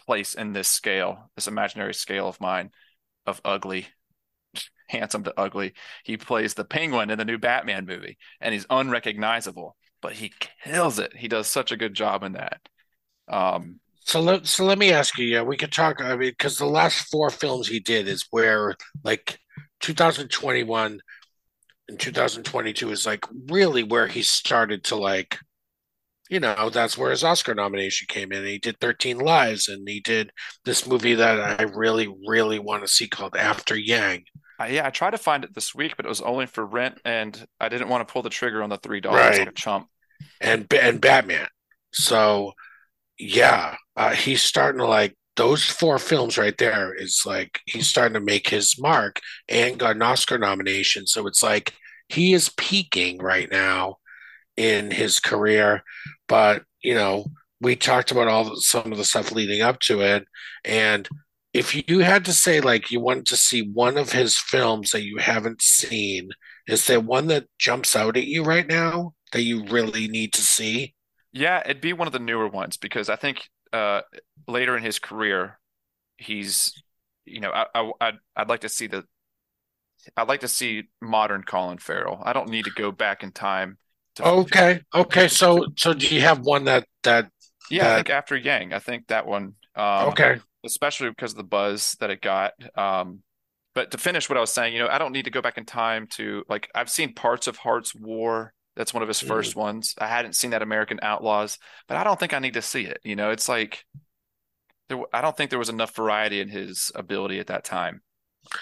place 0.06 0.34
in 0.34 0.54
this 0.54 0.68
scale, 0.68 1.32
this 1.36 1.48
imaginary 1.48 1.94
scale 1.94 2.28
of 2.28 2.40
mine, 2.42 2.72
of 3.26 3.42
ugly, 3.46 3.88
handsome 4.90 5.24
to 5.24 5.40
ugly, 5.40 5.74
he 6.04 6.18
plays 6.18 6.54
the 6.54 6.66
Penguin 6.66 7.10
in 7.10 7.18
the 7.18 7.26
new 7.26 7.38
Batman 7.38 7.86
movie, 7.86 8.18
and 8.42 8.54
he's 8.54 8.66
unrecognizable, 8.70 9.76
but 10.04 10.14
he 10.14 10.34
kills 10.66 11.00
it. 11.00 11.16
He 11.18 11.30
does 11.30 11.48
such 11.50 11.74
a 11.74 11.78
good 11.78 11.96
job 11.96 12.24
in 12.24 12.34
that. 12.34 12.62
Um, 13.30 13.80
So 14.06 14.22
let 14.22 14.48
so 14.48 14.66
let 14.66 14.80
me 14.80 14.92
ask 14.94 15.18
you. 15.18 15.26
Yeah, 15.28 15.44
we 15.44 15.58
could 15.58 15.72
talk. 15.74 16.02
I 16.02 16.12
mean, 16.18 16.32
because 16.32 16.58
the 16.58 16.66
last 16.68 17.10
four 17.12 17.30
films 17.32 17.68
he 17.68 17.80
did 17.82 18.08
is 18.08 18.28
where 18.32 18.76
like 19.04 19.40
2021 19.82 21.02
and 21.90 22.00
2022 22.00 22.92
is 22.92 23.06
like 23.06 23.26
really 23.50 23.84
where 23.84 24.08
he 24.08 24.24
started 24.24 24.84
to 24.86 24.96
like, 24.98 25.40
you 26.30 26.40
know, 26.40 26.70
that's 26.72 26.98
where 26.98 27.12
his 27.12 27.24
Oscar 27.24 27.54
nomination 27.56 28.08
came 28.10 28.32
in. 28.32 28.46
He 28.46 28.60
did 28.60 28.80
13 28.80 29.20
Lives, 29.20 29.68
and 29.68 29.88
he 29.88 30.00
did 30.02 30.32
this 30.66 30.88
movie 30.88 31.16
that 31.16 31.60
I 31.60 31.64
really, 31.64 32.08
really 32.28 32.60
want 32.60 32.84
to 32.84 32.88
see 32.88 33.08
called 33.08 33.36
After 33.36 33.78
Yang. 33.78 34.26
I, 34.60 34.68
yeah, 34.70 34.88
I 34.88 34.90
tried 34.92 35.12
to 35.12 35.18
find 35.18 35.44
it 35.44 35.54
this 35.54 35.74
week, 35.76 35.96
but 35.98 36.06
it 36.06 36.10
was 36.10 36.22
only 36.22 36.46
for 36.46 36.66
rent, 36.66 37.00
and 37.06 37.46
I 37.60 37.70
didn't 37.70 37.90
want 37.90 38.08
to 38.08 38.12
pull 38.12 38.22
the 38.22 38.30
trigger 38.30 38.64
on 38.64 38.70
the 38.70 38.78
three 38.78 39.02
dollars 39.02 39.40
like 39.40 39.50
a 39.50 39.52
chump. 39.52 39.88
And 40.42 40.72
and 40.74 41.02
Batman. 41.02 41.48
So 41.94 42.54
yeah, 43.20 43.76
uh, 43.96 44.12
he's 44.12 44.42
starting 44.42 44.80
to 44.80 44.88
like 44.88 45.16
those 45.36 45.64
four 45.64 45.98
films 45.98 46.38
right 46.38 46.58
there 46.58 46.94
is 46.94 47.24
like 47.26 47.60
he's 47.66 47.88
starting 47.88 48.14
to 48.14 48.20
make 48.20 48.50
his 48.50 48.80
mark 48.80 49.20
and 49.48 49.80
got 49.80 49.96
an 49.96 50.02
Oscar 50.02 50.38
nomination. 50.38 51.08
So 51.08 51.26
it's 51.28 51.42
like 51.42 51.74
he 52.10 52.34
is 52.34 52.54
peaking 52.58 53.18
right 53.20 53.50
now 53.52 53.98
in 54.58 54.92
his 54.92 55.20
career. 55.20 55.84
But 56.28 56.64
you 56.84 56.94
know, 56.94 57.26
we 57.62 57.76
talked 57.76 58.12
about 58.12 58.28
all 58.28 58.56
some 58.58 58.92
of 58.92 58.98
the 58.98 59.06
stuff 59.06 59.32
leading 59.32 59.62
up 59.62 59.80
to 59.82 60.02
it, 60.02 60.26
and 60.66 61.08
if 61.54 61.88
you 61.88 62.00
had 62.00 62.26
to 62.26 62.34
say 62.34 62.60
like 62.62 62.92
you 62.92 63.00
wanted 63.00 63.28
to 63.28 63.38
see 63.38 63.62
one 63.62 63.98
of 63.98 64.12
his 64.12 64.38
films 64.38 64.92
that 64.92 65.04
you 65.04 65.18
haven't 65.18 65.62
seen, 65.62 66.30
is 66.68 66.88
there 66.88 67.00
one 67.00 67.28
that 67.28 67.46
jumps 67.60 67.96
out 67.96 68.18
at 68.18 68.26
you 68.26 68.44
right 68.44 68.68
now 68.68 69.14
that 69.34 69.44
you 69.44 69.66
really 69.66 70.08
need 70.08 70.34
to 70.34 70.42
see? 70.42 70.96
Yeah, 71.32 71.62
it'd 71.66 71.82
be 71.82 71.94
one 71.94 72.08
of 72.08 72.14
the 72.14 72.20
newer 72.20 72.48
ones 72.48 72.78
because 72.78 73.10
I 73.10 73.16
think 73.16 73.50
uh, 73.72 74.02
later 74.48 74.78
in 74.78 74.84
his 74.84 75.00
career, 75.00 75.60
he's, 76.18 76.74
you 77.26 77.40
know, 77.40 77.52
I, 77.52 77.66
I 77.76 77.92
I'd, 78.02 78.16
I'd 78.36 78.50
like 78.50 78.62
to 78.62 78.70
see 78.70 78.88
the, 78.88 79.06
I'd 80.18 80.28
like 80.28 80.42
to 80.42 80.48
see 80.48 80.84
modern 81.02 81.44
Colin 81.44 81.78
Farrell. 81.78 82.22
I 82.24 82.34
don't 82.34 82.50
need 82.50 82.66
to 82.66 82.72
go 82.72 82.92
back 82.92 83.24
in 83.24 83.32
time 83.32 83.78
to, 84.16 84.26
Okay, 84.26 84.82
okay. 84.94 85.28
So, 85.28 85.66
so 85.76 85.94
do 85.94 86.14
you 86.14 86.22
have 86.22 86.40
one 86.40 86.66
that 86.66 86.86
that 87.04 87.30
yeah, 87.70 87.88
I 87.92 87.96
think 87.96 88.10
after 88.10 88.36
Yang, 88.36 88.74
I 88.74 88.80
think 88.80 89.08
that 89.08 89.26
one, 89.26 89.56
um, 89.76 90.10
okay? 90.10 90.40
especially 90.66 91.10
because 91.10 91.32
of 91.32 91.38
the 91.38 91.44
buzz 91.44 91.96
that 92.00 92.10
it 92.10 92.22
got. 92.22 92.54
Um, 92.78 93.20
but 93.76 93.92
to 93.92 93.98
finish 93.98 94.30
what 94.30 94.38
I 94.38 94.42
was 94.42 94.52
saying, 94.52 94.74
you 94.74 94.80
know, 94.80 94.88
I 94.88 95.00
don't 95.00 95.14
need 95.14 95.26
to 95.26 95.32
go 95.32 95.42
back 95.42 95.58
in 95.58 95.66
time 95.66 96.08
to 96.12 96.44
like 96.48 96.70
I've 96.76 96.90
seen 96.90 97.14
parts 97.14 97.48
of 97.48 97.58
Hart's 97.58 97.96
War. 97.96 98.54
That's 98.76 98.94
one 98.94 99.04
of 99.04 99.10
his 99.10 99.22
Mhm. 99.22 99.28
first 99.28 99.56
ones. 99.56 99.96
I 100.00 100.08
hadn't 100.08 100.36
seen 100.36 100.52
that 100.52 100.62
American 100.64 101.00
Outlaws, 101.02 101.60
but 101.88 101.98
I 101.98 102.04
don't 102.04 102.20
think 102.20 102.34
I 102.34 102.40
need 102.40 102.56
to 102.56 102.62
see 102.62 102.86
it. 102.86 103.00
You 103.04 103.16
know, 103.16 103.32
it's 103.32 103.50
like 103.50 103.86
there. 104.90 105.02
I 105.14 105.22
don't 105.22 105.36
think 105.36 105.50
there 105.50 105.60
was 105.60 105.70
enough 105.70 105.96
variety 105.96 106.40
in 106.40 106.50
his 106.50 106.92
ability 106.96 107.40
at 107.40 107.48
that 107.48 107.64
time. 107.64 108.02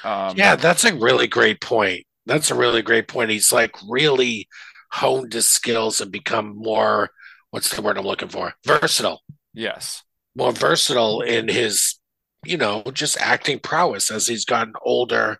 Um, 0.03 0.35
Yeah, 0.37 0.55
that's 0.55 0.83
a 0.85 0.93
really 0.95 1.27
great 1.27 1.61
point. 1.61 2.05
That's 2.25 2.51
a 2.51 2.55
really 2.55 2.81
great 2.81 3.07
point. 3.07 3.31
He's 3.31 3.51
like 3.51 3.75
really 3.89 4.47
honed 4.91 5.33
his 5.33 5.47
skills 5.47 6.01
and 6.01 6.11
become 6.11 6.55
more, 6.57 7.09
what's 7.49 7.73
the 7.75 7.81
word 7.81 7.97
I'm 7.97 8.05
looking 8.05 8.29
for? 8.29 8.53
Versatile. 8.65 9.21
Yes. 9.53 10.03
More 10.35 10.51
versatile 10.51 11.21
in 11.21 11.47
his, 11.47 11.99
you 12.45 12.57
know, 12.57 12.83
just 12.93 13.19
acting 13.19 13.59
prowess 13.59 14.09
as 14.11 14.27
he's 14.27 14.45
gotten 14.45 14.73
older 14.83 15.39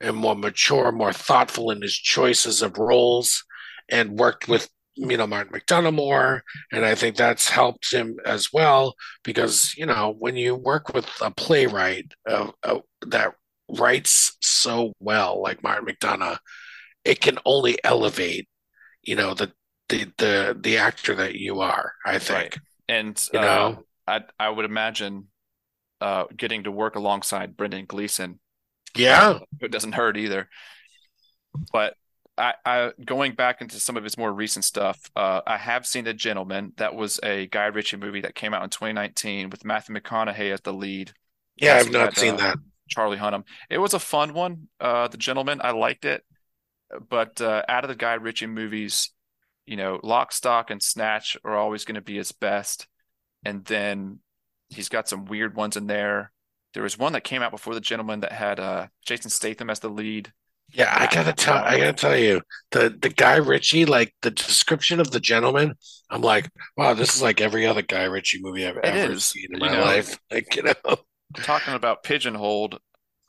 and 0.00 0.16
more 0.16 0.36
mature, 0.36 0.92
more 0.92 1.12
thoughtful 1.12 1.70
in 1.70 1.82
his 1.82 1.94
choices 1.96 2.62
of 2.62 2.78
roles 2.78 3.44
and 3.90 4.18
worked 4.18 4.48
with, 4.48 4.68
you 4.94 5.16
know, 5.16 5.26
Martin 5.26 5.52
McDonagh 5.52 5.94
more. 5.94 6.42
And 6.72 6.84
I 6.84 6.94
think 6.94 7.16
that's 7.16 7.48
helped 7.48 7.92
him 7.92 8.16
as 8.24 8.52
well 8.52 8.94
because, 9.22 9.74
you 9.76 9.86
know, 9.86 10.14
when 10.18 10.36
you 10.36 10.54
work 10.54 10.92
with 10.94 11.08
a 11.20 11.30
playwright 11.30 12.12
uh, 12.28 12.50
uh, 12.62 12.80
that 13.06 13.34
writes 13.68 14.36
so 14.40 14.92
well, 15.00 15.40
like 15.42 15.62
Martin 15.62 15.86
McDonagh, 15.86 16.38
it 17.04 17.20
can 17.20 17.38
only 17.44 17.78
elevate, 17.84 18.48
you 19.02 19.16
know, 19.16 19.34
the 19.34 19.52
the 19.88 20.12
the 20.18 20.56
the 20.60 20.76
actor 20.78 21.14
that 21.14 21.34
you 21.36 21.60
are. 21.60 21.92
I 22.04 22.18
think. 22.18 22.38
Right. 22.38 22.58
And 22.88 23.28
You 23.32 23.38
uh, 23.40 23.42
know? 23.42 23.84
I 24.06 24.20
I 24.38 24.48
would 24.50 24.64
imagine 24.64 25.28
uh, 26.00 26.24
getting 26.36 26.64
to 26.64 26.70
work 26.70 26.96
alongside 26.96 27.56
Brendan 27.56 27.86
Gleeson 27.86 28.40
Yeah. 28.96 29.40
it 29.60 29.70
doesn't 29.70 29.92
hurt 29.92 30.16
either. 30.16 30.48
But 31.72 31.94
I, 32.38 32.54
I 32.64 32.92
going 33.04 33.32
back 33.34 33.60
into 33.60 33.80
some 33.80 33.96
of 33.96 34.04
his 34.04 34.16
more 34.16 34.32
recent 34.32 34.64
stuff, 34.64 34.98
uh, 35.16 35.40
I 35.46 35.56
have 35.56 35.86
seen 35.86 36.04
The 36.04 36.14
Gentleman. 36.14 36.72
That 36.76 36.94
was 36.94 37.18
a 37.22 37.46
Guy 37.46 37.66
Ritchie 37.66 37.96
movie 37.96 38.20
that 38.22 38.34
came 38.34 38.54
out 38.54 38.62
in 38.62 38.70
2019 38.70 39.50
with 39.50 39.64
Matthew 39.64 39.94
McConaughey 39.94 40.52
as 40.52 40.60
the 40.60 40.72
lead. 40.72 41.12
Yeah, 41.56 41.76
I've 41.76 41.90
not 41.90 42.14
had, 42.14 42.16
seen 42.16 42.34
uh, 42.34 42.38
that. 42.38 42.58
Charlie 42.88 43.18
Hunnam. 43.18 43.44
It 43.68 43.78
was 43.78 43.94
a 43.94 43.98
fun 43.98 44.32
one. 44.34 44.68
Uh, 44.80 45.08
The 45.08 45.18
Gentleman, 45.18 45.60
I 45.62 45.72
liked 45.72 46.04
it, 46.04 46.24
but 47.08 47.40
uh, 47.40 47.62
out 47.68 47.84
of 47.84 47.88
the 47.88 47.96
Guy 47.96 48.14
Ritchie 48.14 48.46
movies, 48.46 49.10
you 49.66 49.76
know, 49.76 50.00
Lock, 50.02 50.32
Stock, 50.32 50.70
and 50.70 50.82
Snatch 50.82 51.36
are 51.44 51.56
always 51.56 51.84
going 51.84 51.96
to 51.96 52.00
be 52.00 52.16
his 52.16 52.32
best, 52.32 52.86
and 53.44 53.64
then 53.64 54.20
he's 54.68 54.88
got 54.88 55.08
some 55.08 55.26
weird 55.26 55.54
ones 55.54 55.76
in 55.76 55.86
there. 55.86 56.32
There 56.74 56.82
was 56.82 56.98
one 56.98 57.12
that 57.14 57.24
came 57.24 57.42
out 57.42 57.50
before 57.50 57.74
The 57.74 57.80
Gentleman 57.80 58.20
that 58.20 58.32
had 58.32 58.60
uh, 58.60 58.86
Jason 59.04 59.30
Statham 59.30 59.70
as 59.70 59.80
the 59.80 59.88
lead. 59.88 60.32
Yeah, 60.72 60.94
I 60.96 61.06
gotta 61.06 61.32
tell 61.32 61.56
I 61.64 61.78
gotta 61.78 61.92
tell 61.94 62.16
you, 62.16 62.42
the 62.72 62.90
the 62.90 63.08
Guy 63.08 63.36
Ritchie, 63.36 63.86
like 63.86 64.14
the 64.22 64.30
description 64.30 65.00
of 65.00 65.10
the 65.10 65.20
gentleman, 65.20 65.74
I'm 66.10 66.20
like, 66.20 66.50
wow, 66.76 66.94
this 66.94 67.14
is 67.14 67.22
like 67.22 67.40
every 67.40 67.66
other 67.66 67.82
Guy 67.82 68.04
Ritchie 68.04 68.40
movie 68.42 68.66
I've 68.66 68.76
ever 68.84 69.14
is, 69.14 69.30
seen 69.32 69.46
in 69.52 69.58
you 69.60 69.60
my 69.60 69.70
know. 69.70 69.94
life. 69.94 70.18
Like, 70.30 70.54
you 70.56 70.62
know, 70.64 70.98
Talking 71.40 71.74
about 71.74 72.02
pigeonholed, 72.02 72.80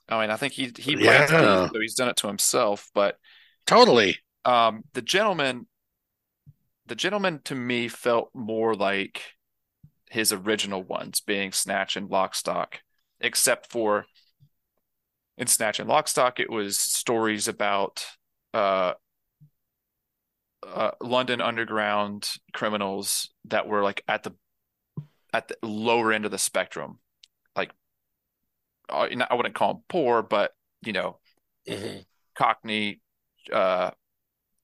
I 0.10 0.22
mean, 0.22 0.32
I 0.32 0.38
think 0.38 0.54
he 0.54 0.72
he 0.78 0.96
Yeah. 0.96 1.28
these, 1.40 1.66
so 1.74 1.80
he's 1.82 1.96
done 1.96 2.10
it 2.10 2.18
to 2.18 2.28
himself, 2.28 2.90
but 2.94 3.18
totally. 3.66 4.18
um 4.46 4.84
the 4.94 5.02
gentleman 5.02 5.68
the 6.86 6.96
gentleman 6.96 7.40
to 7.46 7.56
me 7.56 7.88
felt 7.88 8.30
more 8.34 8.76
like 8.76 9.24
his 10.10 10.34
original 10.34 10.84
ones 10.84 11.22
being 11.22 11.52
snatch 11.54 11.96
and 11.98 12.10
lock 12.10 12.36
stock, 12.36 12.82
except 13.22 13.72
for 13.72 14.06
in 15.40 15.48
snatch 15.48 15.80
and 15.80 15.90
lockstock 15.90 16.40
it 16.40 16.52
was 16.52 16.78
stories 16.78 17.48
about 17.48 18.06
uh 18.54 18.94
uh, 20.68 20.92
London 21.02 21.42
underground 21.42 22.30
criminals 22.54 23.30
that 23.46 23.68
were 23.68 23.82
like 23.82 24.04
at 24.08 24.24
the 24.24 24.32
at 25.34 25.48
the 25.48 25.58
lower 25.64 26.12
end 26.12 26.26
of 26.26 26.32
the 26.32 26.38
spectrum, 26.38 27.00
like 27.56 27.72
uh, 28.90 29.08
I 29.30 29.36
wouldn't 29.36 29.56
call 29.56 29.76
them 29.76 29.84
poor, 29.88 30.22
but 30.22 30.52
you 30.82 30.94
know, 30.94 31.20
Mhm. 31.68 32.06
Cockney 32.36 33.02
uh, 33.52 33.92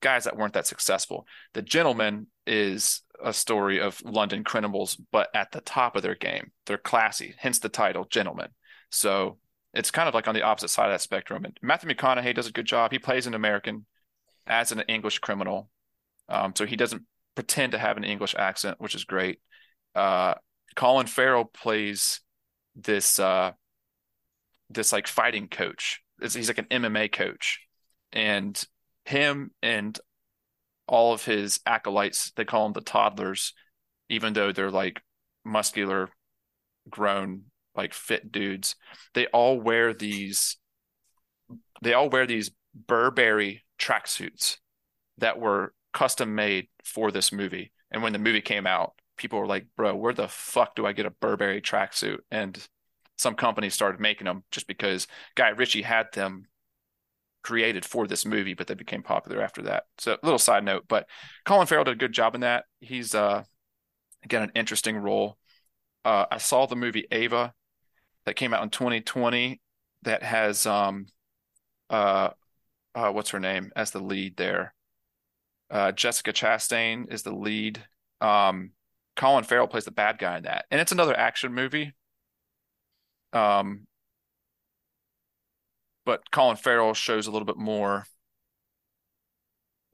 guys 0.02 0.26
that 0.26 0.38
weren't 0.38 0.54
that 0.54 0.68
successful. 0.68 1.28
The 1.54 1.62
Gentleman 1.62 2.28
is 2.48 3.02
a 3.24 3.34
story 3.34 3.80
of 3.80 4.02
London 4.04 4.44
criminals, 4.44 4.96
but 5.12 5.30
at 5.36 5.52
the 5.52 5.62
top 5.62 5.96
of 5.96 6.04
their 6.04 6.16
game. 6.16 6.52
They're 6.66 6.78
classy, 6.78 7.36
hence 7.38 7.60
the 7.60 7.70
title, 7.70 8.06
Gentleman. 8.06 8.50
So 8.92 9.40
it's 9.76 9.92
kind 9.92 10.08
of 10.08 10.16
like 10.16 10.28
on 10.28 10.36
the 10.36 10.42
opposite 10.42 10.70
side 10.70 10.86
of 10.88 10.94
that 10.94 11.02
spectrum. 11.02 11.46
And 11.46 11.58
Matthew 11.62 11.90
McConaughey 11.90 12.34
does 12.34 12.48
a 12.48 12.52
good 12.52 12.66
job. 12.66 12.92
He 12.92 13.00
plays 13.00 13.28
an 13.28 13.34
American 13.34 13.86
as 14.48 14.72
an 14.72 14.82
English 14.82 15.20
criminal. 15.20 15.70
Um, 16.30 16.54
so 16.56 16.66
he 16.66 16.76
doesn't 16.76 17.04
pretend 17.36 17.74
to 17.74 17.78
have 17.78 17.98
an 17.98 18.04
English 18.04 18.36
accent, 18.38 18.80
which 18.80 18.96
is 18.96 19.04
great. 19.04 19.40
Uh, 19.94 20.36
Colin 20.76 21.08
Farrell 21.08 21.46
plays 21.46 22.22
this 22.76 23.20
uh, 23.20 23.52
this 24.70 24.92
like 24.92 25.08
fighting 25.08 25.48
coach. 25.48 26.02
It's- 26.20 26.34
he's 26.34 26.48
like 26.48 26.58
an 26.58 26.68
MMA 26.72 27.08
coach, 27.10 27.62
and 28.12 28.62
him 29.06 29.52
and 29.62 30.00
all 30.88 31.14
of 31.14 31.26
his 31.26 31.60
acolytes, 31.66 32.32
they 32.36 32.46
call 32.46 32.64
them 32.66 32.74
the 32.74 32.82
toddlers, 32.82 33.54
even 34.10 34.34
though 34.34 34.52
they're 34.52 34.72
like 34.72 35.02
muscular, 35.44 36.10
grown, 36.90 37.46
like 37.76 37.94
fit 37.94 38.32
dudes. 38.32 38.76
They 39.14 39.28
all 39.28 39.60
wear 39.60 39.94
these. 39.94 40.58
They 41.82 41.94
all 41.94 42.10
wear 42.10 42.26
these 42.26 42.52
Burberry 42.74 43.64
tracksuits 43.80 44.58
that 45.18 45.40
were 45.40 45.74
custom 45.94 46.36
made 46.36 46.68
for 46.84 47.12
this 47.12 47.32
movie. 47.32 47.72
And 47.92 48.04
when 48.04 48.14
the 48.14 48.20
movie 48.20 48.42
came 48.42 48.68
out, 48.68 48.94
people 49.18 49.40
were 49.40 49.48
like, 49.48 49.68
"Bro, 49.76 49.96
where 49.96 50.14
the 50.14 50.28
fuck 50.28 50.76
do 50.76 50.86
I 50.86 50.94
get 50.94 51.06
a 51.06 51.12
Burberry 51.12 51.62
tracksuit?" 51.62 52.20
And 52.32 52.68
some 53.18 53.36
companies 53.36 53.74
started 53.74 54.02
making 54.02 54.26
them 54.26 54.44
just 54.52 54.68
because 54.68 55.08
Guy 55.36 55.50
Ritchie 55.50 55.84
had 55.84 56.12
them 56.14 56.48
created 57.44 57.86
for 57.86 58.08
this 58.08 58.26
movie, 58.26 58.56
but 58.56 58.68
they 58.68 58.74
became 58.74 59.04
popular 59.04 59.42
after 59.42 59.62
that. 59.62 59.84
So, 60.00 60.18
little 60.24 60.40
side 60.40 60.66
note, 60.66 60.86
but 60.88 61.08
Colin 61.46 61.68
Farrell 61.68 61.84
did 61.84 61.94
a 61.94 61.96
good 61.98 62.12
job 62.12 62.36
in 62.36 62.42
that. 62.42 62.66
He's 62.80 63.16
uh 63.16 63.44
again 64.24 64.44
an 64.44 64.52
interesting 64.56 64.98
role. 64.98 65.38
Uh, 66.04 66.26
I 66.30 66.38
saw 66.38 66.66
the 66.66 66.76
movie 66.76 67.08
Ava 67.12 67.54
that 68.26 68.36
came 68.36 68.54
out 68.54 68.64
in 68.64 68.70
2020 68.70 69.62
that 70.04 70.24
has 70.24 70.66
um 70.66 71.08
uh, 71.90 72.30
uh 72.94 73.12
what's 73.12 73.30
her 73.32 73.40
name 73.40 73.72
as 73.76 73.92
the 73.92 74.00
lead 74.00 74.38
there. 74.38 74.74
Uh, 75.70 75.92
Jessica 75.92 76.32
Chastain 76.32 77.12
is 77.12 77.24
the 77.24 77.34
lead. 77.34 77.84
Um, 78.22 78.72
Colin 79.16 79.44
Farrell 79.44 79.68
plays 79.68 79.86
the 79.86 79.92
bad 79.92 80.20
guy 80.20 80.38
in 80.38 80.44
that, 80.44 80.66
and 80.70 80.80
it's 80.80 80.92
another 80.92 81.18
action 81.18 81.54
movie. 81.54 81.94
Um, 83.34 83.88
but 86.06 86.30
Colin 86.32 86.58
Farrell 86.58 86.94
shows 86.94 87.28
a 87.28 87.32
little 87.32 87.46
bit 87.46 87.58
more, 87.58 88.06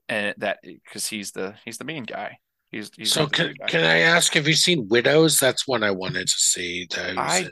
and 0.08 0.34
that 0.38 0.58
because 0.62 1.06
he's 1.06 1.32
the 1.32 1.54
he's 1.64 1.78
the 1.78 1.84
mean 1.84 2.04
guy. 2.04 2.38
He's, 2.70 2.90
he's 2.96 3.12
So 3.12 3.26
can 3.26 3.54
guy. 3.58 3.66
can 3.66 3.84
I 3.84 3.98
ask 4.00 4.34
have 4.34 4.46
you 4.46 4.54
seen 4.54 4.88
Widows? 4.88 5.38
That's 5.38 5.66
one 5.66 5.82
I 5.82 5.90
wanted 5.90 6.26
to 6.28 6.34
see. 6.36 6.86
That 6.90 7.18
I. 7.18 7.48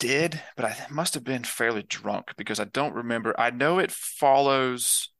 did, 0.00 0.42
but 0.56 0.64
I 0.64 0.76
must 0.90 1.14
have 1.14 1.22
been 1.24 1.44
fairly 1.44 1.82
drunk 1.84 2.32
because 2.36 2.58
I 2.58 2.64
don't 2.64 2.94
remember. 2.94 3.38
I 3.38 3.50
know 3.50 3.78
it 3.78 3.92
follows 3.92 5.10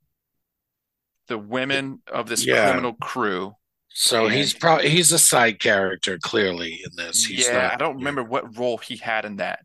the 1.28 1.38
women 1.38 2.02
of 2.12 2.28
this 2.28 2.44
Yeah. 2.44 2.70
criminal 2.70 2.94
crew. 2.94 3.54
So 3.92 4.28
he's 4.28 4.54
probably 4.54 4.88
he's 4.88 5.12
a 5.12 5.18
side 5.18 5.60
character 5.60 6.18
clearly 6.18 6.80
in 6.84 6.96
this. 6.96 7.24
He's 7.24 7.46
yeah, 7.46 7.54
not, 7.54 7.72
I 7.74 7.76
don't 7.76 7.96
remember 7.96 8.22
what 8.24 8.56
role 8.58 8.78
he 8.78 8.96
had 8.96 9.24
in 9.24 9.36
that. 9.36 9.60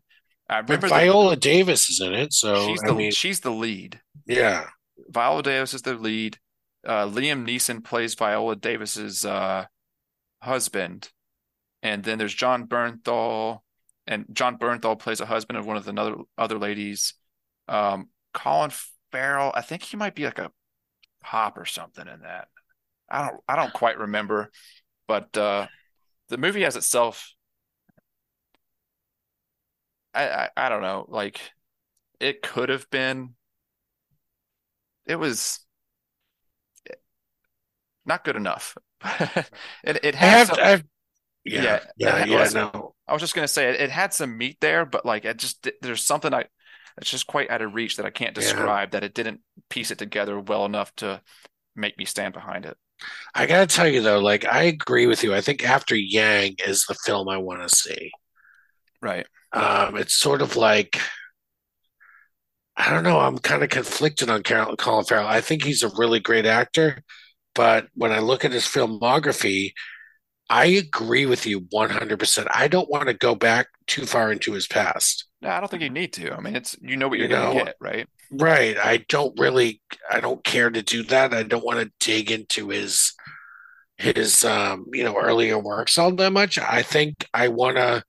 I 0.48 0.58
remember 0.58 0.88
that 0.88 0.94
Viola 1.00 1.36
Davis 1.36 1.88
is 1.90 2.00
in 2.00 2.12
it, 2.14 2.32
so 2.32 2.68
she's 2.68 2.82
I 2.82 2.88
the 2.88 2.94
mean, 2.94 3.10
she's 3.12 3.40
the 3.40 3.50
lead. 3.50 4.00
yeah. 4.26 4.68
Viola 5.08 5.42
Davis 5.42 5.74
is 5.74 5.82
the 5.82 5.94
lead. 5.94 6.38
Uh, 6.86 7.06
Liam 7.06 7.44
Neeson 7.46 7.82
plays 7.84 8.14
Viola 8.14 8.56
Davis's 8.56 9.24
uh, 9.24 9.66
husband, 10.42 11.10
and 11.82 12.04
then 12.04 12.18
there's 12.18 12.34
Jon 12.34 12.66
Bernthal, 12.66 13.60
and 14.06 14.26
Jon 14.32 14.58
Bernthal 14.58 14.98
plays 14.98 15.20
a 15.20 15.26
husband 15.26 15.58
of 15.58 15.66
one 15.66 15.76
of 15.76 15.84
the 15.84 15.92
other 16.00 16.16
other 16.38 16.58
ladies. 16.58 17.14
Um, 17.68 18.08
Colin 18.32 18.70
Farrell, 19.12 19.52
I 19.54 19.62
think 19.62 19.82
he 19.82 19.96
might 19.96 20.14
be 20.14 20.24
like 20.24 20.38
a 20.38 20.52
pop 21.22 21.58
or 21.58 21.64
something 21.64 22.06
in 22.06 22.20
that. 22.22 22.48
I 23.08 23.26
don't 23.28 23.40
I 23.48 23.56
don't 23.56 23.72
quite 23.72 23.98
remember, 23.98 24.50
but 25.08 25.36
uh, 25.36 25.68
the 26.28 26.38
movie 26.38 26.64
as 26.64 26.76
itself, 26.76 27.32
I, 30.14 30.28
I 30.28 30.50
I 30.56 30.68
don't 30.68 30.82
know, 30.82 31.06
like 31.08 31.40
it 32.20 32.42
could 32.42 32.68
have 32.68 32.88
been. 32.90 33.34
It 35.06 35.16
was 35.16 35.60
not 38.04 38.24
good 38.24 38.36
enough. 38.36 38.76
it 39.84 40.04
it 40.04 40.14
I 40.20 40.26
have 40.26 40.46
some, 40.48 40.56
to, 40.56 40.66
I've, 40.66 40.84
yeah, 41.44 41.62
Yeah, 41.62 41.80
yeah, 41.96 42.16
it 42.18 42.28
yeah, 42.28 42.48
no. 42.50 42.95
I 43.08 43.12
was 43.12 43.22
just 43.22 43.34
gonna 43.34 43.48
say 43.48 43.70
it, 43.70 43.80
it 43.80 43.90
had 43.90 44.12
some 44.14 44.36
meat 44.36 44.58
there, 44.60 44.84
but 44.84 45.04
like 45.06 45.24
it 45.24 45.36
just 45.38 45.68
there's 45.82 46.02
something 46.02 46.32
I 46.34 46.46
it's 46.98 47.10
just 47.10 47.26
quite 47.26 47.50
out 47.50 47.62
of 47.62 47.74
reach 47.74 47.96
that 47.96 48.06
I 48.06 48.10
can't 48.10 48.36
Yeah. 48.36 48.42
describe 48.42 48.90
that 48.92 49.04
it 49.04 49.14
didn't 49.14 49.40
piece 49.70 49.90
it 49.90 49.98
together 49.98 50.40
well 50.40 50.64
enough 50.64 50.94
to 50.96 51.22
make 51.76 51.98
me 51.98 52.04
stand 52.04 52.34
behind 52.34 52.66
it. 52.66 52.76
I 53.34 53.46
gotta 53.46 53.66
tell 53.66 53.86
you 53.88 54.00
though, 54.02 54.18
like 54.18 54.44
I 54.44 54.64
agree 54.64 55.06
with 55.06 55.22
you. 55.22 55.34
I 55.34 55.40
think 55.40 55.64
After 55.68 55.94
Yang 55.94 56.56
is 56.66 56.84
the 56.86 56.94
film 56.94 57.28
I 57.28 57.36
want 57.38 57.62
to 57.62 57.74
see. 57.74 58.10
Right. 59.02 59.26
Um, 59.52 59.96
it's 59.96 60.14
sort 60.18 60.42
of 60.42 60.56
like 60.56 60.98
I 62.76 62.90
don't 62.90 63.04
know. 63.04 63.18
I'm 63.20 63.38
kind 63.38 63.62
of 63.62 63.70
conflicted 63.70 64.28
on 64.28 64.42
Carol, 64.42 64.76
Colin 64.76 65.04
Farrell. 65.04 65.26
I 65.26 65.40
think 65.40 65.64
he's 65.64 65.82
a 65.82 65.90
really 65.96 66.20
great 66.20 66.44
actor, 66.46 67.02
but 67.54 67.88
when 67.94 68.12
I 68.12 68.18
look 68.18 68.44
at 68.44 68.52
his 68.52 68.64
filmography, 68.64 69.72
I 70.48 70.66
agree 70.66 71.26
with 71.26 71.46
you 71.46 71.60
100%. 71.60 72.46
I 72.50 72.68
don't 72.68 72.88
want 72.88 73.08
to 73.08 73.14
go 73.14 73.34
back 73.34 73.68
too 73.86 74.06
far 74.06 74.30
into 74.30 74.52
his 74.52 74.66
past. 74.66 75.24
No, 75.42 75.50
I 75.50 75.60
don't 75.60 75.68
think 75.68 75.82
you 75.82 75.90
need 75.90 76.12
to. 76.14 76.32
I 76.32 76.40
mean, 76.40 76.56
it's 76.56 76.76
you 76.80 76.96
know 76.96 77.08
what 77.08 77.18
you're 77.18 77.28
You 77.28 77.34
gonna 77.34 77.64
get, 77.64 77.76
right? 77.80 78.08
Right. 78.30 78.76
I 78.78 79.04
don't 79.08 79.38
really 79.38 79.80
I 80.10 80.20
don't 80.20 80.42
care 80.44 80.70
to 80.70 80.82
do 80.82 81.02
that. 81.04 81.34
I 81.34 81.42
don't 81.42 81.64
want 81.64 81.80
to 81.80 81.92
dig 82.00 82.30
into 82.30 82.68
his 82.68 83.12
his 83.98 84.44
um, 84.44 84.86
you 84.92 85.04
know, 85.04 85.16
earlier 85.18 85.58
works 85.58 85.98
all 85.98 86.12
that 86.16 86.32
much. 86.32 86.58
I 86.58 86.82
think 86.82 87.26
I 87.34 87.48
want 87.48 87.76
to 87.76 88.02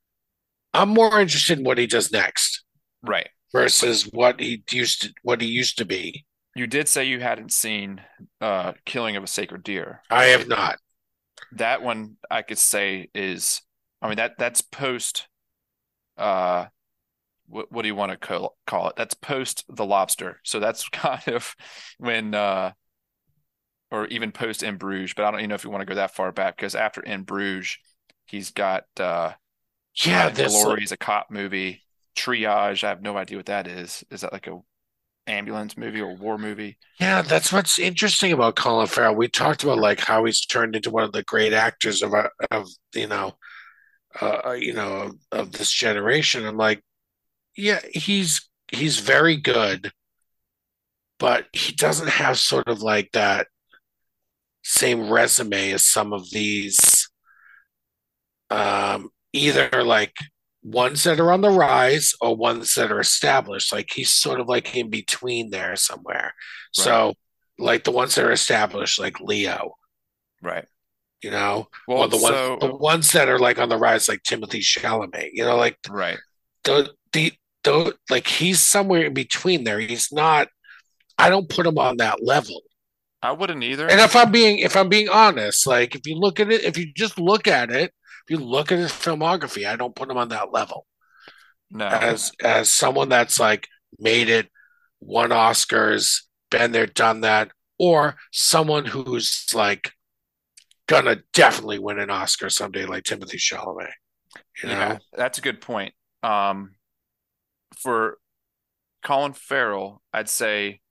I'm 0.74 0.90
more 0.90 1.20
interested 1.20 1.60
in 1.60 1.66
what 1.66 1.78
he 1.78 1.88
does 1.88 2.12
next 2.12 2.64
Right. 3.04 3.30
versus 3.54 4.04
what 4.04 4.40
he 4.40 4.64
used 4.72 5.02
to 5.04 5.14
what 5.24 5.42
he 5.42 5.48
used 5.48 5.78
to 5.80 5.86
be. 5.86 6.26
You 6.56 6.68
did 6.68 6.88
say 6.88 7.06
you 7.06 7.20
hadn't 7.20 7.52
seen 7.54 8.02
uh 8.42 8.74
Killing 8.86 9.16
of 9.16 9.24
a 9.24 9.28
Sacred 9.28 9.64
Deer. 9.64 10.02
I 10.10 10.26
have 10.26 10.48
not. 10.48 10.78
That 11.54 11.82
one 11.82 12.18
I 12.30 12.42
could 12.42 12.58
say 12.58 13.10
is 13.14 13.62
I 14.02 14.08
mean 14.08 14.18
that 14.18 14.38
that's 14.38 14.62
post 14.62 15.28
uh 16.18 16.68
what 17.48 17.72
what 17.72 17.84
do 17.84 17.88
you 17.90 17.96
want 17.96 18.12
to 18.12 18.18
call 18.18 18.58
call 18.68 18.90
it? 18.90 18.96
That's 18.98 19.14
post 19.16 19.66
The 19.70 19.86
Lobster. 19.86 20.40
So 20.44 20.60
that's 20.60 20.90
kind 20.92 21.28
of 21.30 21.56
when 22.00 22.36
uh 22.36 22.74
or 23.92 24.08
even 24.08 24.32
post 24.32 24.64
in 24.64 24.78
Bruges, 24.78 25.14
but 25.14 25.26
I 25.26 25.32
don't 25.32 25.40
even 25.40 25.50
know 25.50 25.56
if 25.56 25.64
you 25.64 25.70
want 25.70 25.82
to 25.82 25.86
go 25.86 25.96
that 25.96 26.14
far 26.14 26.32
back 26.32 26.58
because 26.58 26.76
after 26.76 27.02
in 27.02 27.24
Bruges, 27.24 27.78
he's 28.26 28.52
got 28.52 28.86
uh 29.00 29.34
Yeah, 30.04 30.30
Glory 30.32 30.84
is 30.84 30.92
a 30.92 30.98
cop 30.98 31.30
movie. 31.32 31.84
Triage, 32.16 32.84
I 32.84 32.90
have 32.90 33.02
no 33.02 33.16
idea 33.18 33.38
what 33.38 33.46
that 33.46 33.68
is. 33.68 34.04
Is 34.10 34.22
that 34.22 34.34
like 34.34 34.48
a 34.48 34.60
ambulance 35.28 35.78
movie 35.78 36.02
or 36.02 36.16
war 36.16 36.38
movie? 36.38 36.78
yeah, 37.00 37.22
that's 37.22 37.54
what's 37.54 37.78
interesting 37.78 38.32
about 38.32 38.56
Colin 38.56 38.88
Farrell. 38.88 39.16
We 39.16 39.28
talked 39.28 39.64
about 39.64 39.78
like 39.78 40.00
how 40.00 40.26
he's 40.26 40.46
turned 40.46 40.76
into 40.76 40.90
one 40.90 41.04
of 41.04 41.12
the 41.12 41.24
great 41.24 41.54
actors 41.54 42.02
of 42.02 42.14
of 42.52 42.68
you 42.96 43.08
know, 43.08 43.34
uh, 44.22 44.56
you 44.58 44.74
know, 44.74 45.02
of, 45.02 45.16
of 45.32 45.52
this 45.52 45.72
generation. 45.72 46.46
I'm 46.46 46.58
like, 46.58 46.82
yeah, 47.56 47.82
he's 47.94 48.50
he's 48.72 49.00
very 49.00 49.38
good, 49.38 49.92
but 51.20 51.46
he 51.54 51.74
doesn't 51.74 52.10
have 52.10 52.40
sort 52.40 52.68
of 52.68 52.82
like 52.82 53.12
that 53.14 53.48
same 54.64 55.10
resume 55.10 55.72
as 55.72 55.86
some 55.86 56.12
of 56.14 56.30
these 56.32 57.10
um 58.50 59.10
either 59.34 59.70
like 59.84 60.14
ones 60.68 61.04
that 61.06 61.20
are 61.20 61.32
on 61.32 61.42
the 61.42 61.50
rise 61.50 62.14
or 62.20 62.36
ones 62.36 62.74
that 62.76 62.92
are 62.92 63.00
established. 63.00 63.72
Like 63.72 63.92
he's 63.94 64.10
sort 64.10 64.40
of 64.40 64.48
like 64.48 64.76
in 64.76 64.90
between 64.90 65.50
there 65.50 65.76
somewhere. 65.76 66.34
So 66.74 67.14
like 67.58 67.86
the 67.86 67.92
ones 67.92 68.16
that 68.16 68.26
are 68.26 68.32
established 68.32 69.00
like 69.00 69.20
leo. 69.20 69.76
Right. 70.42 70.66
you 71.24 71.32
know? 71.32 71.70
Well, 71.88 72.00
or 72.00 72.08
the 72.10 72.18
ones 72.18 72.36
so 72.36 72.58
the 72.60 72.76
ones 72.76 73.12
that 73.14 73.30
are 73.30 73.40
like 73.40 73.60
on 73.60 73.70
the 73.70 73.78
rise 73.78 74.10
like 74.10 74.24
timothy 74.24 74.60
chalamet. 74.60 75.30
You 75.34 75.46
know 75.46 75.56
like 75.56 75.78
right. 75.90 76.18
the 76.66 76.92
the 77.14 77.34
the 77.64 77.96
like 78.10 78.28
he's 78.28 78.60
somewhere 78.60 79.06
in 79.06 79.14
between 79.14 79.64
there. 79.64 79.80
He's 79.80 80.12
not 80.12 80.50
i 81.20 81.30
don't 81.30 81.50
put 81.50 81.66
him 81.66 81.78
on 81.78 81.98
that 81.98 82.24
level. 82.24 82.62
I 83.22 83.32
wouldn't 83.32 83.64
either. 83.64 83.90
And 83.90 84.00
if 84.00 84.16
I'm 84.16 84.32
being 84.32 84.60
if 84.60 84.76
I'm 84.76 84.90
being 84.90 85.10
honest, 85.10 85.66
like 85.66 85.96
if 85.96 86.06
you 86.06 86.16
look 86.16 86.40
at 86.40 86.52
it, 86.52 86.64
if 86.64 86.78
you 86.78 86.92
just 86.94 87.18
look 87.20 87.48
at 87.48 87.72
it, 87.72 87.92
you 88.30 88.38
look 88.38 88.72
at 88.72 88.80
his 88.80 88.92
filmography, 88.92 89.68
I 89.68 89.76
don't 89.76 89.96
put 89.96 90.10
him 90.10 90.18
on 90.18 90.30
that 90.30 90.52
level 90.52 90.86
no. 91.72 91.88
as 91.88 92.32
as 92.44 92.70
someone 92.70 93.10
that's 93.10 93.40
like 93.40 93.68
made 94.00 94.30
it, 94.30 94.50
won 95.00 95.30
Oscars, 95.30 96.24
been 96.50 96.72
there, 96.72 96.88
done 96.88 97.22
that, 97.22 97.52
or 97.78 98.16
someone 98.32 98.86
who's 98.86 99.46
like 99.54 99.92
gonna 100.88 101.18
definitely 101.34 101.80
win 101.80 102.00
an 102.00 102.10
Oscar 102.10 102.50
someday, 102.50 102.86
like 102.86 103.04
Timothy 103.04 103.38
Chalamet. 103.38 103.92
You 104.62 104.70
know, 104.70 104.76
Yeah, 104.76 104.98
that's 105.14 105.38
a 105.38 105.42
good 105.42 105.62
point. 105.62 105.94
Um, 106.24 106.76
for 107.78 108.18
Colin 109.04 109.34
Farrell, 109.34 110.02
I'd 110.14 110.30
say 110.30 110.82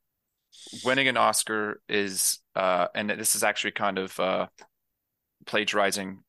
winning 0.84 1.08
an 1.08 1.16
Oscar 1.16 1.80
is, 1.88 2.38
uh, 2.54 2.88
and 2.94 3.10
this 3.10 3.34
is 3.34 3.42
actually 3.42 3.72
kind 3.72 3.98
of 3.98 4.18
uh, 4.20 4.46
plagiarizing 5.46 6.22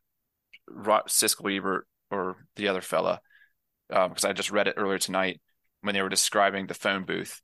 Ro- 0.69 1.01
Siskel 1.07 1.55
Ebert 1.55 1.87
or 2.11 2.45
the 2.55 2.67
other 2.67 2.81
fella, 2.81 3.19
because 3.89 4.25
I 4.25 4.33
just 4.33 4.51
read 4.51 4.67
it 4.67 4.75
earlier 4.77 4.97
tonight 4.97 5.41
when 5.81 5.93
they 5.93 6.01
were 6.01 6.09
describing 6.09 6.67
the 6.67 6.73
phone 6.73 7.05
booth. 7.05 7.41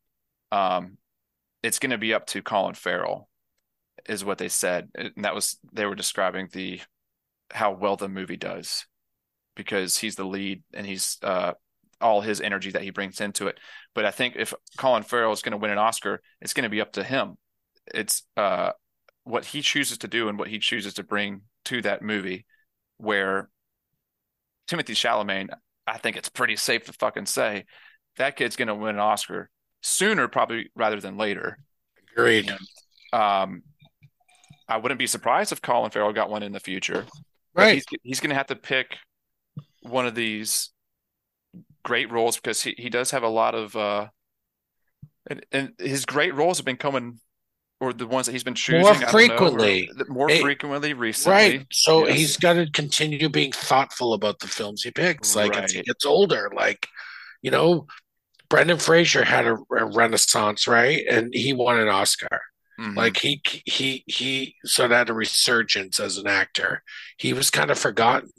Um, 0.52 0.98
it's 1.62 1.80
going 1.80 1.92
to 1.92 1.98
be 1.98 2.14
up 2.14 2.28
to 2.28 2.42
Colin 2.42 2.76
Farrell, 2.76 3.30
is 4.08 4.26
what 4.26 4.38
they 4.38 4.50
said, 4.50 4.90
and 4.96 5.12
that 5.18 5.36
was 5.36 5.58
they 5.72 5.86
were 5.86 5.96
describing 5.96 6.50
the 6.52 6.82
how 7.52 7.72
well 7.72 7.96
the 7.96 8.10
movie 8.10 8.38
does 8.38 8.86
because 9.56 9.98
he's 9.98 10.16
the 10.16 10.26
lead 10.26 10.64
and 10.74 10.86
he's 10.86 11.18
uh, 11.22 11.54
all 12.02 12.22
his 12.22 12.42
energy 12.42 12.72
that 12.72 12.82
he 12.82 12.90
brings 12.90 13.22
into 13.22 13.48
it. 13.48 13.60
But 13.94 14.06
I 14.06 14.12
think 14.12 14.36
if 14.36 14.54
Colin 14.78 15.04
Farrell 15.04 15.32
is 15.32 15.42
going 15.42 15.52
to 15.52 15.58
win 15.58 15.72
an 15.72 15.78
Oscar, 15.78 16.22
it's 16.42 16.54
going 16.54 16.64
to 16.64 16.70
be 16.70 16.82
up 16.82 16.94
to 16.94 17.04
him. 17.04 17.38
It's 17.94 18.24
uh, 18.36 18.72
what 19.24 19.46
he 19.46 19.62
chooses 19.62 20.00
to 20.00 20.08
do 20.08 20.30
and 20.30 20.38
what 20.38 20.48
he 20.48 20.60
chooses 20.60 20.96
to 20.96 21.04
bring 21.04 21.42
to 21.66 21.82
that 21.84 22.02
movie. 22.02 22.46
Where 22.98 23.50
Timothy 24.68 24.94
Chalamet, 24.94 25.50
I 25.86 25.98
think 25.98 26.18
it's 26.18 26.30
pretty 26.30 26.56
safe 26.56 26.86
to 26.86 26.94
fucking 26.94 27.26
say 27.26 27.66
that 28.18 28.36
kid's 28.36 28.56
going 28.56 28.68
to 28.68 28.76
win 28.76 28.96
an 28.96 29.02
Oscar 29.02 29.50
sooner, 29.82 30.28
probably 30.28 30.70
rather 30.76 31.00
than 31.00 31.18
later. 31.18 31.58
agreed. 32.16 32.52
Um, 33.12 33.64
I 34.68 34.78
wouldn't 34.78 35.00
be 35.00 35.08
surprised 35.08 35.52
if 35.52 35.62
Colin 35.62 35.92
Farrell 35.92 36.14
got 36.14 36.30
one 36.30 36.44
in 36.44 36.52
the 36.52 36.60
future. 36.60 37.06
Right. 37.54 37.76
he's 37.76 37.86
he's 38.02 38.20
going 38.20 38.30
to 38.30 38.36
have 38.36 38.48
to 38.48 38.56
pick 38.56 38.98
one 39.82 40.08
of 40.08 40.16
these 40.16 40.72
great 41.84 42.12
roles 42.12 42.38
because 42.38 42.64
he, 42.64 42.74
he 42.78 42.90
does 42.90 43.12
have 43.12 43.24
a 43.24 43.28
lot 43.28 43.54
of 43.54 43.76
uh 43.76 44.08
and, 45.30 45.46
and 45.52 45.74
his 45.78 46.06
great 46.06 46.34
roles 46.34 46.58
have 46.58 46.66
been 46.66 46.78
coming 46.78 47.20
or 47.84 47.94
the 47.94 48.08
ones 48.08 48.26
that 48.26 48.32
he's 48.32 48.44
been 48.44 48.56
choosing 48.56 48.86
I 48.86 48.94
don't 48.94 49.02
know, 49.02 49.08
frequently. 49.10 49.90
more 50.08 50.30
It- 50.32 50.42
frequently 50.42 50.94
recently. 50.94 51.34
Right. 51.36 51.68
So 51.72 52.08
Yes. 52.08 52.18
he's 52.18 52.38
got 52.38 52.54
to 52.54 52.70
continue 52.72 53.30
being 53.30 53.52
thoughtful 53.52 54.14
about 54.14 54.40
the 54.40 54.48
films 54.48 54.84
he 54.84 54.92
picks. 54.92 55.36
Like 55.36 55.56
as 55.58 55.72
he 55.74 55.82
gets 55.82 56.06
older, 56.06 56.52
like, 56.56 56.88
you 57.42 57.52
know, 57.52 57.88
Brendan 58.50 58.78
Fraser 58.78 59.24
had 59.24 59.46
a, 59.48 59.58
a 59.72 59.86
renaissance, 59.86 60.68
right? 60.68 61.04
And 61.10 61.34
he 61.34 61.54
won 61.54 61.80
an 61.80 61.88
Oscar. 61.90 62.42
Mhm. 62.80 62.96
Like 62.96 63.18
he 63.18 63.42
he 63.66 64.04
he 64.08 64.56
sort 64.66 64.92
of 64.92 64.98
had 64.98 65.10
a 65.10 65.14
resurgence 65.14 66.00
as 66.00 66.18
an 66.18 66.28
actor. 66.28 66.84
He 67.18 67.32
was 67.34 67.50
kind 67.52 67.70
of 67.70 67.78
forgotten. 67.78 68.30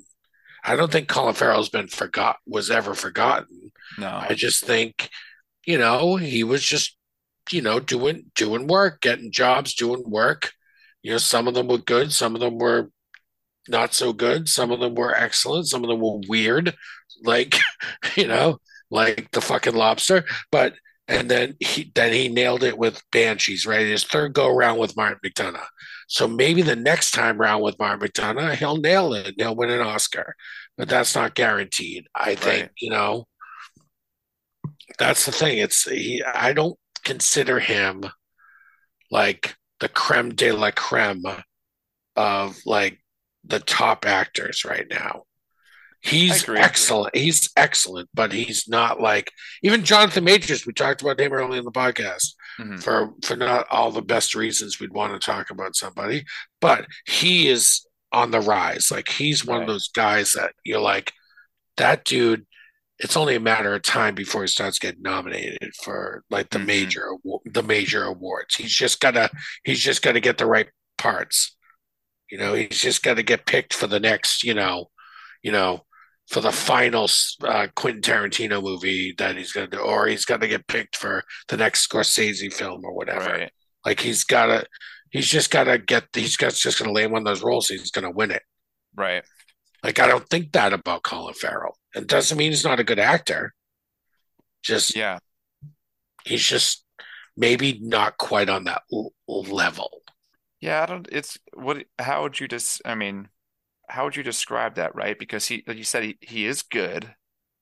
I 0.65 0.77
don't 0.77 0.91
think 0.91 1.09
Colin 1.09 1.35
Farrell's 1.35 1.69
been 1.69 1.89
forgot 1.89 2.39
was 2.47 2.71
ever 2.71 2.95
forgotten. 2.95 3.71
no. 3.99 4.09
I 4.09 4.35
just 4.35 4.65
think, 4.65 5.11
you 5.67 5.77
know, 5.79 6.17
he 6.17 6.43
was 6.43 6.65
just, 6.65 6.97
you 7.53 7.63
know, 7.63 7.81
doing 7.81 8.31
doing 8.35 8.67
work, 8.67 9.01
getting 9.01 9.33
jobs, 9.33 9.75
doing 9.75 10.03
work. 10.07 10.53
You 11.03 11.13
know, 11.13 11.19
some 11.19 11.49
of 11.49 11.55
them 11.55 11.69
were 11.69 11.79
good, 11.79 12.13
some 12.13 12.35
of 12.35 12.41
them 12.41 12.59
were 12.59 12.91
not 13.69 13.95
so 13.95 14.13
good, 14.13 14.49
some 14.49 14.71
of 14.71 14.81
them 14.81 14.95
were 14.95 15.15
excellent, 15.15 15.67
some 15.69 15.85
of 15.85 15.89
them 15.91 16.01
were 16.01 16.21
weird, 16.29 16.75
like, 17.23 17.59
you 18.17 18.27
know, 18.27 18.59
like 18.91 19.31
the 19.33 19.41
fucking 19.41 19.75
lobster. 19.75 20.25
But 20.53 20.75
and 21.09 21.31
then 21.31 21.57
he 21.61 21.93
then 21.95 22.13
he 22.13 22.29
nailed 22.29 22.63
it 22.65 22.79
with 22.79 23.03
Banshees, 23.13 23.67
right? 23.67 23.87
His 23.87 24.05
third 24.05 24.33
go 24.35 24.49
around 24.49 24.79
with 24.79 24.97
Martin 24.97 25.19
McDonagh. 25.25 25.67
So 26.09 26.27
maybe 26.29 26.63
the 26.63 26.77
next 26.77 27.11
time 27.13 27.39
round 27.39 27.63
with 27.63 27.79
Martin 27.79 28.07
McDonagh, 28.09 28.57
he'll 28.57 28.79
nail 28.79 29.13
it. 29.15 29.27
and 29.29 29.35
He'll 29.39 29.57
win 29.57 29.71
an 29.71 29.81
Oscar, 29.81 30.35
but 30.79 30.89
that's 30.89 31.15
not 31.15 31.35
guaranteed. 31.35 32.07
I 32.15 32.35
think 32.35 32.63
Right. 32.63 32.71
you 32.79 32.91
know 32.91 33.27
that's 34.99 35.27
the 35.27 35.33
thing. 35.33 35.59
It's 35.59 35.89
he, 35.89 36.23
I 36.23 36.53
don't 36.53 36.79
consider 37.05 37.61
him 37.61 38.05
like 39.11 39.55
the 39.81 39.89
creme 39.89 40.35
de 40.35 40.53
la 40.53 40.71
creme 40.71 41.25
of 42.17 42.57
like 42.67 42.99
the 43.45 43.61
top 43.61 44.07
actors 44.07 44.65
right 44.65 44.87
now. 44.89 45.25
He's 46.01 46.43
agree. 46.43 46.59
excellent. 46.59 47.17
He's 47.17 47.49
excellent, 47.57 48.11
but 48.13 48.31
he's 48.33 48.69
not 48.69 49.01
like 49.01 49.33
even 49.63 49.85
Jonathan 49.85 50.25
Majors. 50.25 50.67
We 50.67 50.75
talked 50.75 51.01
about 51.01 51.19
him 51.19 51.33
earlier 51.33 51.59
in 51.59 51.65
the 51.65 51.73
podcast 51.73 52.35
Mhm. 52.61 52.83
for 52.83 53.15
for 53.25 53.37
not 53.37 53.67
all 53.71 53.91
the 53.91 54.03
best 54.03 54.35
reasons 54.35 54.79
we'd 54.79 54.93
want 54.93 55.13
to 55.19 55.25
talk 55.25 55.49
about 55.51 55.75
somebody, 55.77 56.25
but 56.61 56.87
he 57.07 57.49
is 57.49 57.87
on 58.13 58.31
the 58.31 58.41
rise. 58.41 58.91
Like 58.91 59.09
he's 59.09 59.45
one 59.47 59.63
of 59.63 59.67
those 59.67 59.89
guys 59.89 60.33
that 60.35 60.53
you're 60.63 60.81
like, 60.81 61.13
that 61.79 62.05
dude. 62.05 62.47
It's 62.99 63.17
only 63.17 63.35
a 63.35 63.41
matter 63.41 63.75
of 63.75 63.83
time 63.83 64.15
before 64.15 64.43
he 64.43 64.49
starts 64.49 64.79
getting 64.79 65.03
nominated 65.03 65.75
for 65.83 66.23
like 66.31 66.51
the 66.51 66.59
Mhm. 66.59 66.67
major 66.67 67.09
the 67.45 67.63
major 67.63 68.05
awards. 68.05 68.55
He's 68.57 68.75
just 68.75 69.01
gotta 69.01 69.31
he's 69.65 69.81
just 69.83 70.03
gotta 70.03 70.21
get 70.21 70.39
the 70.39 70.47
right 70.47 70.69
parts. 70.99 71.57
You 72.31 72.39
know, 72.39 72.55
he's 72.55 72.81
just 72.81 73.03
got 73.03 73.15
to 73.15 73.23
get 73.23 73.47
picked 73.47 73.75
for 73.75 73.87
the 73.87 74.01
next, 74.01 74.43
you 74.45 74.55
know, 74.55 74.91
you 75.43 75.53
know, 75.53 75.85
for 76.29 76.41
the 76.41 76.51
final 76.51 77.07
uh, 77.43 77.69
Quentin 77.77 78.01
Tarantino 78.01 78.63
movie 78.63 79.15
that 79.19 79.37
he's 79.37 79.53
to 79.71 79.77
do, 79.77 79.83
or 79.83 80.07
he's 80.07 80.25
to 80.41 80.49
get 80.49 80.67
picked 80.67 80.97
for 80.97 81.23
the 81.49 81.57
next 81.59 81.87
Scorsese 81.87 82.53
film 82.53 82.85
or 82.85 82.93
whatever. 82.95 83.27
Right. 83.31 83.53
Like 83.85 84.01
he's 84.01 84.25
got 84.25 84.47
to, 84.47 84.67
he's 85.11 85.29
just 85.29 85.51
got 85.51 85.65
to 85.65 85.79
get, 85.79 86.05
he's 86.15 86.37
got 86.37 86.55
just 86.55 86.79
to 86.89 86.95
land 86.95 87.13
one 87.13 87.21
of 87.21 87.27
those 87.27 87.43
roles. 87.43 87.69
He's 87.69 87.91
to 88.05 88.11
win 88.11 88.31
it. 88.31 88.43
Right. 88.97 89.23
Like 89.85 89.99
I 90.01 90.07
don't 90.07 90.27
think 90.29 90.53
that 90.53 90.73
about 90.73 91.03
Colin 91.03 91.35
Farrell. 91.35 91.77
It 91.95 92.07
doesn't 92.07 92.37
mean 92.39 92.51
he's 92.53 92.65
not 92.65 92.81
a 92.81 92.85
good 92.85 92.99
actor. 92.99 93.55
Just 94.63 94.97
Yeah. 94.97 95.19
he's 96.25 96.45
just 96.45 96.85
maybe 97.37 97.79
not 97.81 98.17
quite 98.19 98.49
on 98.49 98.65
that 98.65 98.83
l- 98.93 99.13
level. 99.29 100.03
Yeah, 100.61 100.83
I 100.83 100.87
don't, 100.87 101.09
it's 101.13 101.39
what, 101.53 101.85
how 101.99 102.23
would 102.23 102.41
you 102.41 102.49
just, 102.49 102.81
I 102.85 102.95
mean, 102.95 103.29
how 103.89 104.05
would 104.05 104.17
you 104.17 104.23
describe 104.23 104.77
that, 104.77 104.95
right? 104.95 105.19
Because 105.19 105.47
he, 105.47 105.63
like 105.67 105.77
you 105.77 105.85
said, 105.85 106.05
he, 106.05 106.17
he 106.21 106.47
is 106.47 106.63
good. 106.63 107.15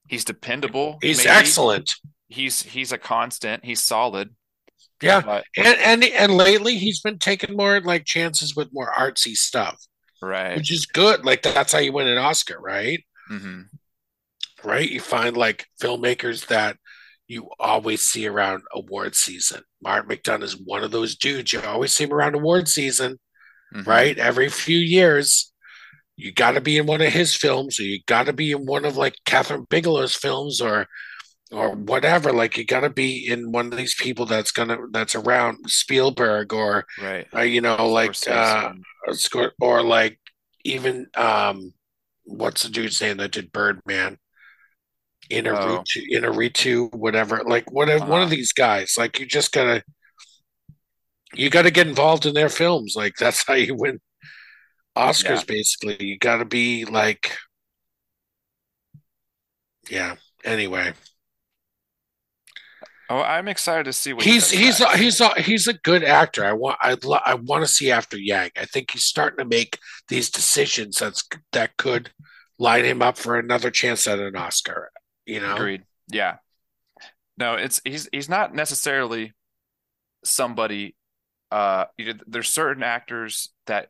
He's 0.09 0.25
dependable. 0.25 0.99
He's 1.03 1.19
maybe. 1.19 1.31
excellent. 1.31 1.95
He's, 2.29 2.63
he's 2.63 2.93
a 2.93 2.99
constant. 2.99 3.65
He's 3.65 3.83
solid. 3.83 4.35
Yeah. 5.03 5.21
But, 5.21 5.45
And 5.57 5.79
and 5.79 6.05
and 6.05 6.33
lately 6.37 6.77
he's 6.77 7.01
been 7.01 7.19
taking 7.19 7.57
more 7.57 7.81
like 7.81 8.05
chances 8.05 8.55
with 8.55 8.69
more 8.73 8.93
artsy 8.97 9.35
stuff, 9.35 9.85
right. 10.21 10.57
which 10.57 10.71
is 10.71 10.87
good. 10.87 11.25
Like 11.25 11.43
that's 11.43 11.73
how 11.73 11.81
you 11.81 11.93
win 11.93 12.07
an 12.07 12.19
Oscar, 12.19 12.61
right? 12.61 13.03
hmm 13.29 13.63
Right? 14.65 14.89
You 14.91 15.01
find 15.01 15.37
like 15.37 15.67
filmmakers 15.81 16.47
that 16.47 16.77
you 17.29 17.49
always 17.59 18.03
see 18.03 18.27
around 18.27 18.63
award 18.73 19.15
season. 19.15 19.63
Martin 19.83 20.11
McDonagh 20.17 20.43
is 20.43 20.57
one 20.65 20.85
of 20.85 20.91
those 20.91 21.17
dudes 21.17 21.53
you 21.53 21.61
always 21.63 21.93
see 21.93 22.05
him 22.05 22.13
around 22.13 22.35
award 22.35 22.69
season, 22.69 23.19
Mhm. 23.75 23.87
right? 23.87 24.19
Every 24.19 24.49
few 24.49 24.79
years, 24.79 25.53
you 26.17 26.31
got 26.33 26.53
to 26.53 26.61
be 26.61 26.77
in 26.77 26.87
one 26.87 27.01
of 27.01 27.13
his 27.13 27.35
films, 27.35 27.81
or 27.81 27.85
you 27.85 28.01
got 28.07 28.27
to 28.27 28.33
be 28.33 28.53
in 28.53 28.67
one 28.67 28.85
of 28.85 28.97
like 28.97 29.15
Kathryn 29.27 29.67
Bigelow's 29.69 30.15
films, 30.15 30.61
or 30.61 30.87
or 31.51 31.73
whatever. 31.75 32.33
Like 32.33 32.57
you 32.57 32.65
got 32.65 32.81
to 32.81 32.91
be 32.91 33.27
in 33.27 33.53
one 33.53 33.67
of 33.67 33.77
these 33.77 33.95
people 33.95 34.25
that's 34.27 34.53
gonna 34.53 34.79
that's 34.91 35.15
around 35.15 35.59
Spielberg 35.69 36.53
or 36.53 36.87
Right. 37.01 37.27
uh, 37.35 37.41
you 37.43 37.61
know 37.61 37.89
like 37.89 38.15
uh, 38.29 38.73
or 39.35 39.53
or 39.61 39.83
like 39.83 40.19
even 40.65 41.07
um 41.15 41.73
what's 42.25 42.63
the 42.63 42.69
dude's 42.71 43.01
name 43.01 43.17
that 43.19 43.33
did 43.33 43.53
Birdman? 43.53 44.19
In 45.33 45.47
a 45.47 45.53
Oh. 45.59 45.83
in 46.11 46.25
a 46.25 46.31
whatever, 46.93 47.43
like 47.45 47.71
whatever 47.73 48.05
one 48.05 48.13
Uh-huh. 48.21 48.25
of 48.25 48.31
these 48.31 48.53
guys. 48.53 48.95
Like 48.99 49.19
you 49.19 49.27
just 49.27 49.51
gotta 49.53 49.83
you 51.35 51.49
gotta 51.49 51.71
get 51.71 51.87
involved 51.87 52.27
in 52.27 52.35
their 52.35 52.51
films. 52.51 52.95
Like 52.95 53.15
that's 53.17 53.43
how 53.47 53.55
you 53.55 53.75
win 53.75 54.01
Oscars, 54.97 55.39
Yeah. 55.41 55.45
basically. 55.47 56.05
You 56.07 56.19
gotta 56.19 56.45
be 56.45 56.85
like 56.85 57.39
Yeah. 59.89 60.17
Anyway. 60.45 60.93
Oh, 63.09 63.21
I'm 63.21 63.49
excited 63.49 63.85
to 63.85 63.93
see 63.93 64.13
what 64.13 64.25
he 64.25 64.33
He's 64.33 64.51
does 64.51 64.59
he's 64.59 64.81
a, 64.81 64.97
he's 64.97 65.21
a, 65.21 65.41
he's 65.43 65.69
a 65.69 65.75
good 65.75 66.03
actor. 66.05 66.45
I 66.45 66.53
want 66.53 66.79
I 66.81 66.97
lo- 67.03 67.21
I 67.25 67.35
want 67.35 67.63
to 67.65 67.69
see 67.73 67.91
after 67.91 68.17
Yang. 68.19 68.51
I 68.57 68.65
think 68.65 68.91
he's 68.91 69.05
starting 69.05 69.39
to 69.39 69.45
make 69.45 69.79
these 70.09 70.31
decisions 70.31 70.99
that's 70.99 71.23
that 71.53 71.77
could 71.77 72.11
line 72.59 72.85
him 72.85 73.03
up 73.03 73.19
for 73.19 73.39
another 73.39 73.71
chance 73.71 74.07
at 74.07 74.19
an 74.19 74.37
Oscar. 74.37 74.91
You 75.27 75.41
know, 75.41 75.55
Agreed. 75.55 75.85
Yeah. 76.09 76.37
No, 77.39 77.55
it's 77.55 77.81
he's 77.85 78.09
he's 78.13 78.29
not 78.29 78.55
necessarily 78.55 79.33
somebody 80.25 80.95
uh 81.51 81.87
you, 81.99 82.15
there's 82.27 82.49
certain 82.49 82.83
actors 82.83 83.51
that 83.67 83.89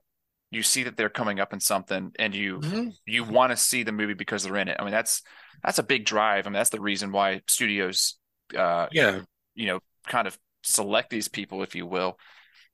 you 0.50 0.62
see 0.62 0.84
that 0.84 0.96
they're 0.96 1.08
coming 1.08 1.40
up 1.40 1.52
in 1.52 1.60
something 1.60 2.12
and 2.18 2.34
you 2.34 2.58
Mhm. 2.58 2.92
you 3.06 3.24
want 3.24 3.50
to 3.50 3.56
see 3.56 3.82
the 3.82 3.92
movie 3.92 4.14
because 4.14 4.42
they're 4.42 4.56
in 4.56 4.68
it. 4.68 4.76
I 4.78 4.84
mean 4.84 4.92
that's 4.92 5.22
that's 5.62 5.78
a 5.78 5.82
big 5.82 6.04
drive. 6.04 6.46
I 6.46 6.50
mean 6.50 6.54
that's 6.54 6.70
the 6.70 6.80
reason 6.80 7.12
why 7.12 7.42
studios 7.48 8.18
uh 8.56 8.86
yeah, 8.92 9.20
you 9.54 9.66
know 9.66 9.80
kind 10.06 10.26
of 10.26 10.38
select 10.62 11.10
these 11.10 11.28
people 11.28 11.62
if 11.62 11.74
you 11.74 11.86
will. 11.86 12.18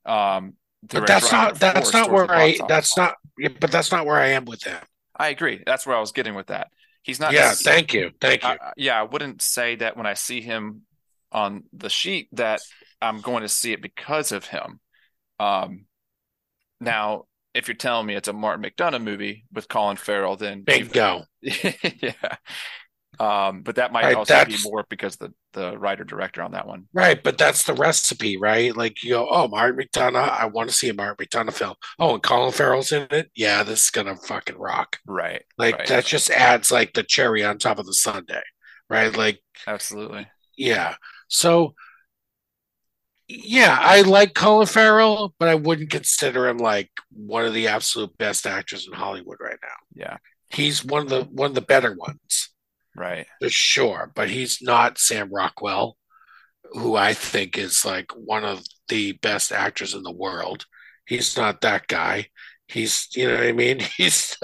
Um 0.04 0.54
but 0.82 1.06
that's 1.06 1.32
not 1.32 1.58
that's 1.58 1.92
not 1.92 2.10
where 2.10 2.30
I 2.30 2.56
that's 2.68 2.96
not 2.96 3.14
but 3.60 3.70
that's 3.70 3.90
not 3.90 4.06
where 4.06 4.16
I 4.16 4.28
am 4.28 4.44
with 4.44 4.60
that. 4.60 4.86
I 5.16 5.28
agree. 5.28 5.62
That's 5.66 5.86
where 5.86 5.96
I 5.96 6.00
was 6.00 6.12
getting 6.12 6.34
with 6.34 6.48
that. 6.48 6.68
He's 7.08 7.18
not 7.18 7.32
Yeah, 7.32 7.54
thank 7.54 7.94
you, 7.94 8.10
thank 8.20 8.42
you. 8.42 8.50
I- 8.50 8.72
yeah, 8.76 9.00
I 9.00 9.02
wouldn't 9.02 9.40
say 9.40 9.76
that 9.76 9.96
when 9.96 10.04
I 10.06 10.12
see 10.12 10.42
him 10.42 10.82
on 11.32 11.64
the 11.72 11.88
sheet 11.88 12.28
that 12.32 12.60
I'm 13.00 13.22
going 13.22 13.44
to 13.44 13.48
see 13.48 13.72
it 13.72 13.80
because 13.80 14.30
of 14.30 14.44
him. 14.44 14.78
Um, 15.40 15.86
now, 16.82 17.24
if 17.54 17.66
you're 17.66 17.78
telling 17.78 18.04
me 18.06 18.14
it's 18.14 18.28
a 18.28 18.34
Martin 18.34 18.62
McDonagh 18.62 19.02
movie 19.02 19.46
with 19.50 19.68
Colin 19.68 19.96
Farrell, 19.96 20.36
then 20.36 20.64
Bingo. 20.64 21.24
yeah. 21.40 22.12
Um, 23.20 23.62
but 23.62 23.76
that 23.76 23.92
might 23.92 24.04
Right, 24.04 24.14
also 24.16 24.44
be 24.44 24.56
more 24.62 24.86
because 24.88 25.16
the 25.16 25.32
the 25.52 25.76
writer 25.76 26.04
director 26.04 26.42
on 26.42 26.52
that 26.52 26.66
one. 26.66 26.86
Right, 26.92 27.20
but 27.22 27.36
that's 27.36 27.64
the 27.64 27.74
recipe, 27.74 28.36
right? 28.36 28.76
Like 28.76 29.02
you 29.02 29.10
go, 29.10 29.28
oh, 29.28 29.48
Martin 29.48 29.84
McDonagh, 29.84 30.30
I 30.30 30.46
want 30.46 30.68
to 30.68 30.74
see 30.74 30.88
a 30.88 30.94
Martin 30.94 31.26
McDonagh 31.26 31.52
film. 31.52 31.74
Oh, 31.98 32.14
and 32.14 32.22
Colin 32.22 32.52
Farrell's 32.52 32.92
in 32.92 33.08
it. 33.10 33.30
Yeah, 33.34 33.62
this 33.64 33.84
is 33.84 33.90
gonna 33.90 34.16
fucking 34.16 34.58
rock. 34.58 34.98
Right. 35.06 35.42
Like 35.56 35.78
right. 35.78 35.88
that 35.88 36.04
just 36.04 36.30
adds 36.30 36.70
like 36.70 36.92
the 36.94 37.02
cherry 37.02 37.44
on 37.44 37.58
top 37.58 37.78
of 37.78 37.86
the 37.86 37.94
sundae, 37.94 38.42
right? 38.88 39.14
Like 39.16 39.40
Absolutely. 39.66 40.28
Yeah. 40.56 40.94
So, 41.28 41.74
yeah, 43.28 43.76
I 43.80 44.02
like 44.02 44.34
Colin 44.34 44.66
Farrell, 44.66 45.34
but 45.38 45.48
I 45.48 45.54
wouldn't 45.54 45.90
consider 45.90 46.48
him 46.48 46.58
like 46.58 46.90
one 47.10 47.44
of 47.44 47.52
the 47.54 47.68
absolute 47.68 48.16
best 48.16 48.46
actors 48.46 48.86
in 48.86 48.94
Hollywood 48.94 49.38
right 49.40 49.58
now. 49.62 49.68
Yeah. 49.94 50.16
He's 50.50 50.84
one 50.84 51.02
of 51.02 51.08
the 51.10 51.24
one 51.24 51.50
of 51.50 51.54
the 51.54 51.60
better 51.60 51.94
ones 51.94 52.50
Right. 52.98 53.26
for 53.40 53.48
sure, 53.48 54.12
but 54.14 54.30
he's 54.30 54.60
not 54.60 54.98
Sam 54.98 55.30
Rockwell, 55.32 55.96
who 56.72 56.96
I 56.96 57.14
think 57.14 57.56
is 57.56 57.84
like 57.84 58.12
one 58.16 58.44
of 58.44 58.64
the 58.88 59.12
best 59.12 59.52
actors 59.52 59.94
in 59.94 60.02
the 60.02 60.12
world. 60.12 60.66
He's 61.06 61.36
not 61.36 61.60
that 61.62 61.86
guy. 61.86 62.28
He's, 62.66 63.08
you 63.14 63.28
know 63.28 63.34
what 63.34 63.44
I 63.44 63.52
mean? 63.52 63.80
He's 63.96 64.36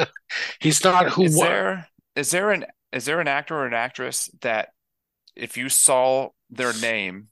he's 0.60 0.82
not 0.82 1.10
who 1.10 1.24
is 1.24 1.38
there 1.38 1.88
is 2.16 2.30
there 2.30 2.52
an 2.52 2.64
is 2.90 3.04
there 3.04 3.20
an 3.20 3.28
actor 3.28 3.54
or 3.54 3.66
an 3.66 3.74
actress 3.74 4.30
that 4.40 4.68
if 5.36 5.56
you 5.56 5.68
saw 5.68 6.30
their 6.48 6.72
name 6.72 7.28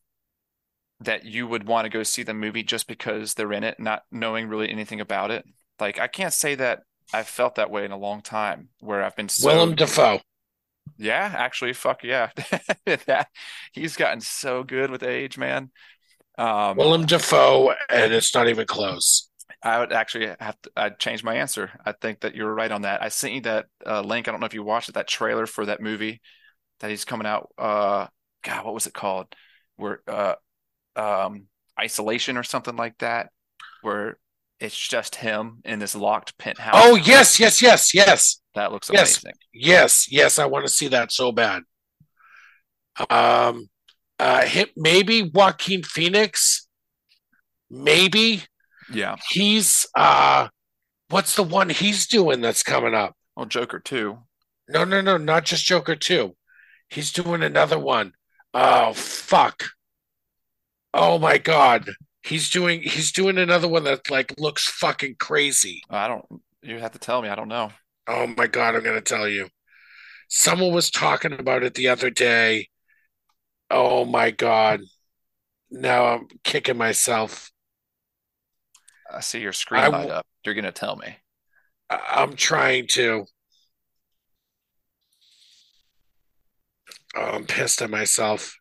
that 1.01 1.25
you 1.25 1.47
would 1.47 1.67
want 1.67 1.87
to 1.87 1.89
go 1.89 2.03
see 2.03 2.23
the 2.23 2.35
movie 2.35 2.63
just 2.63 2.87
because 2.87 3.35
they're 3.35 3.53
in 3.53 3.65
it, 3.65 3.81
not 3.81 4.03
knowing 4.11 4.49
really 4.49 4.71
anything 4.71 5.01
about 5.01 5.31
it? 5.31 5.45
Like 5.81 5.99
I 5.99 6.09
can't 6.09 6.33
say 6.33 6.57
that 6.57 6.81
I've 7.13 7.29
felt 7.29 7.57
that 7.57 7.71
way 7.71 7.85
in 7.85 7.93
a 7.93 7.99
long 7.99 8.23
time 8.23 8.69
where 8.81 9.03
I've 9.03 9.17
been 9.17 9.29
so 9.29 9.49
Willem 9.49 9.75
Dafoe. 9.75 10.21
Yeah, 10.97 11.33
actually 11.37 11.73
fuck 11.73 12.05
yeah. 12.05 12.31
That 12.85 13.29
he's 13.73 13.97
gotten 13.97 14.21
so 14.21 14.63
good 14.63 14.91
with 14.91 15.03
age, 15.03 15.39
man. 15.39 15.71
Um 16.39 16.77
Willem 16.77 17.07
Dafoe, 17.07 17.75
and 17.89 18.13
it's 18.13 18.35
not 18.35 18.49
even 18.49 18.67
close. 18.67 19.29
I 19.63 19.79
would 19.79 19.93
actually 19.93 20.35
have 20.41 20.61
to 20.63 20.71
I'd 20.77 20.99
change 20.99 21.23
my 21.23 21.37
answer. 21.37 21.71
I 21.85 21.93
think 21.93 22.21
that 22.21 22.35
you 22.35 22.45
were 22.45 22.55
right 22.55 22.73
on 22.73 22.83
that. 22.83 23.03
I 23.03 23.09
sent 23.09 23.35
you 23.35 23.41
that 23.43 23.67
uh, 23.87 24.01
link. 24.01 24.27
I 24.27 24.31
don't 24.31 24.41
know 24.41 24.47
if 24.47 24.55
you 24.55 24.65
watched 24.65 24.89
it, 24.89 24.95
that 24.95 25.09
trailer 25.09 25.47
for 25.47 25.67
that 25.67 25.81
movie 25.81 26.21
that 26.81 26.91
he's 26.91 27.05
coming 27.05 27.27
out. 27.27 27.51
Uh, 27.57 28.07
God, 28.43 28.65
what 28.65 28.75
was 28.75 28.87
it 28.87 28.95
called? 28.95 29.27
Where 29.77 30.01
uh, 30.09 30.35
um, 30.97 31.47
isolation 31.81 32.37
or 32.37 32.43
something 32.43 32.77
like 32.77 32.99
that, 32.99 33.31
where 33.83 34.19
it's 34.61 34.77
just 34.77 35.17
him 35.17 35.61
in 35.65 35.79
this 35.79 35.95
locked 35.95 36.37
penthouse. 36.39 36.75
Oh 36.77 36.97
yes, 36.97 37.39
yes, 37.39 37.63
yes, 37.63 37.95
yes, 37.95 38.41
that 38.55 38.73
looks 38.73 38.91
yes. 38.93 39.23
amazing. 39.23 39.39
yes, 39.53 40.13
yes. 40.13 40.39
I 40.39 40.47
want 40.47 40.65
to 40.67 40.73
see 40.73 40.89
that 40.89 41.13
so 41.13 41.33
bad. 41.33 41.63
Um, 43.11 43.69
uh, 44.19 44.47
maybe 44.77 45.23
Joaquin 45.23 45.83
Phoenix. 45.83 46.69
Maybe 47.71 48.43
Yeah. 48.93 49.17
he's 49.31 49.87
uh, 49.97 50.49
what's 51.09 51.35
the 51.37 51.43
one 51.43 51.71
he's 51.71 52.07
doing 52.07 52.41
that's 52.43 52.63
coming 52.63 52.95
up? 52.95 53.17
Oh, 53.37 53.47
Joker 53.47 53.79
too. 53.79 54.19
No, 54.69 54.85
no, 54.85 55.01
no, 55.01 55.17
not 55.17 55.45
just 55.45 55.65
Joker 55.65 55.97
two. 55.97 56.37
He's 56.91 57.13
doing 57.13 57.43
another 57.43 57.79
one. 57.79 58.13
Oh 58.53 58.93
fuck. 58.93 59.65
Oh 60.93 61.19
my 61.19 61.39
god. 61.39 61.89
He's 62.23 62.51
doing 62.51 62.83
he's 62.83 63.11
doing 63.13 63.39
another 63.39 63.67
one 63.69 63.85
that 63.85 64.11
like 64.11 64.35
looks 64.39 64.69
fucking 64.69 65.17
crazy. 65.19 65.83
I 65.89 66.09
don't. 66.09 66.25
You 66.63 66.79
have 66.79 66.93
to 66.93 66.99
tell 66.99 67.23
me. 67.23 67.29
I 67.31 67.35
don't 67.35 67.49
know. 67.49 67.71
Oh 68.07 68.27
my 68.27 68.47
God, 68.47 68.75
I'm 68.75 68.83
going 68.83 68.97
to 68.97 69.01
tell 69.01 69.29
you. 69.29 69.49
Someone 70.29 70.73
was 70.73 70.91
talking 70.91 71.33
about 71.33 71.63
it 71.63 71.75
the 71.75 71.89
other 71.89 72.09
day. 72.11 72.69
Oh 73.71 74.05
my 74.05 74.31
God. 74.31 74.81
Now 75.71 76.07
I'm 76.07 76.29
kicking 76.45 76.77
myself. 76.77 77.51
I 79.13 79.21
see 79.21 79.41
your 79.41 79.53
screen 79.53 79.83
I 79.83 79.89
light 79.89 80.11
up. 80.11 80.27
You're 80.45 80.55
gonna 80.55 80.73
tell 80.73 80.97
me. 80.97 81.17
I'm 81.91 82.35
trying 82.35 82.87
to. 82.89 83.27
Oh, 87.15 87.21
I'm 87.23 87.45
pissed 87.47 87.83
at 87.83 87.91
myself. 87.91 88.57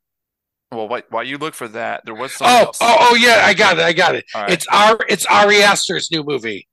Well, 0.72 0.88
wait, 0.88 1.06
while 1.10 1.24
you 1.24 1.38
look 1.38 1.54
for 1.54 1.68
that, 1.70 2.02
there 2.06 2.16
was 2.16 2.34
something 2.34 2.56
Oh, 2.56 2.66
else. 2.68 2.80
oh, 2.82 2.98
oh, 3.00 3.16
yeah, 3.16 3.44
I 3.46 3.54
got 3.54 3.78
it. 3.78 3.84
I 3.84 3.94
got 3.94 4.16
it. 4.16 4.26
Right. 4.34 4.50
It's 4.52 4.68
our, 4.68 4.98
it's 5.10 5.26
Ari 5.26 5.62
Aster's 5.64 6.10
new 6.12 6.24
movie. 6.24 6.68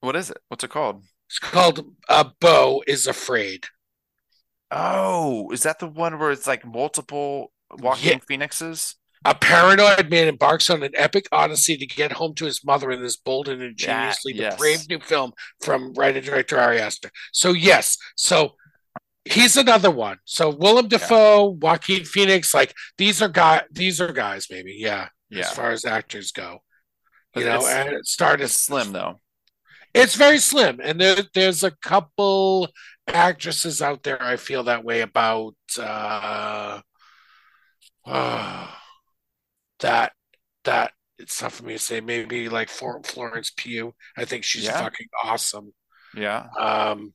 What 0.00 0.16
is 0.16 0.30
it? 0.30 0.38
What's 0.48 0.64
it 0.64 0.70
called? 0.70 1.02
It's 1.32 1.38
called 1.38 1.86
uh, 2.10 2.24
"Beau 2.40 2.82
is 2.86 3.06
Afraid." 3.06 3.64
Oh, 4.70 5.50
is 5.50 5.62
that 5.62 5.78
the 5.78 5.86
one 5.86 6.18
where 6.18 6.30
it's 6.30 6.46
like 6.46 6.62
multiple 6.66 7.52
walking 7.70 8.10
Yeah. 8.10 8.18
Phoenixes? 8.28 8.96
A 9.24 9.34
paranoid 9.34 10.10
man 10.10 10.28
embarks 10.28 10.68
on 10.68 10.82
an 10.82 10.92
epic 10.94 11.26
odyssey 11.32 11.78
to 11.78 11.86
get 11.86 12.12
home 12.12 12.34
to 12.34 12.44
his 12.44 12.62
mother 12.64 12.90
in 12.90 13.00
this 13.02 13.16
bold 13.16 13.48
and 13.48 13.62
ingeniously 13.62 14.34
yes. 14.34 14.54
depraved 14.54 14.90
new 14.90 14.98
film 15.00 15.32
from 15.62 15.94
writer 15.94 16.20
director 16.20 16.58
Ari 16.58 16.80
Aster. 16.80 17.10
So 17.32 17.52
yes, 17.52 17.96
so 18.14 18.56
he's 19.24 19.56
another 19.56 19.90
one. 19.90 20.18
So 20.24 20.50
Willem 20.50 20.88
Dafoe, 20.88 21.48
Joaquin 21.48 22.04
Phoenix, 22.04 22.52
like 22.52 22.74
these 22.98 23.22
are 23.22 23.28
guy, 23.28 23.62
these 23.70 24.02
are 24.02 24.12
guys, 24.12 24.48
maybe, 24.50 24.74
yeah, 24.78 25.08
Yeah, 25.30 25.40
as 25.40 25.52
far 25.52 25.70
as 25.70 25.86
actors 25.86 26.32
go. 26.32 26.58
You 27.34 27.44
But 27.44 27.44
know, 27.44 27.66
and 27.66 27.88
it 27.94 28.04
started 28.06 28.48
slim 28.48 28.92
though. 28.92 29.20
It's 29.94 30.14
very 30.14 30.38
slim, 30.38 30.80
and 30.82 31.00
there, 31.00 31.16
there's 31.34 31.62
a 31.62 31.70
couple 31.70 32.68
actresses 33.06 33.82
out 33.82 34.02
there 34.02 34.22
I 34.22 34.36
feel 34.36 34.64
that 34.64 34.84
way 34.84 35.00
about. 35.02 35.54
Uh, 35.78 36.80
that 39.80 40.12
that 40.64 40.92
it's 41.18 41.38
tough 41.38 41.54
for 41.54 41.64
me 41.64 41.74
to 41.74 41.78
say. 41.78 42.00
Maybe 42.00 42.48
like 42.48 42.68
Florence 42.68 43.52
Pugh. 43.56 43.94
I 44.16 44.24
think 44.24 44.44
she's 44.44 44.64
Yeah. 44.64 44.80
fucking 44.82 45.08
awesome. 45.24 45.72
Yeah, 46.14 46.46
Um, 46.58 47.14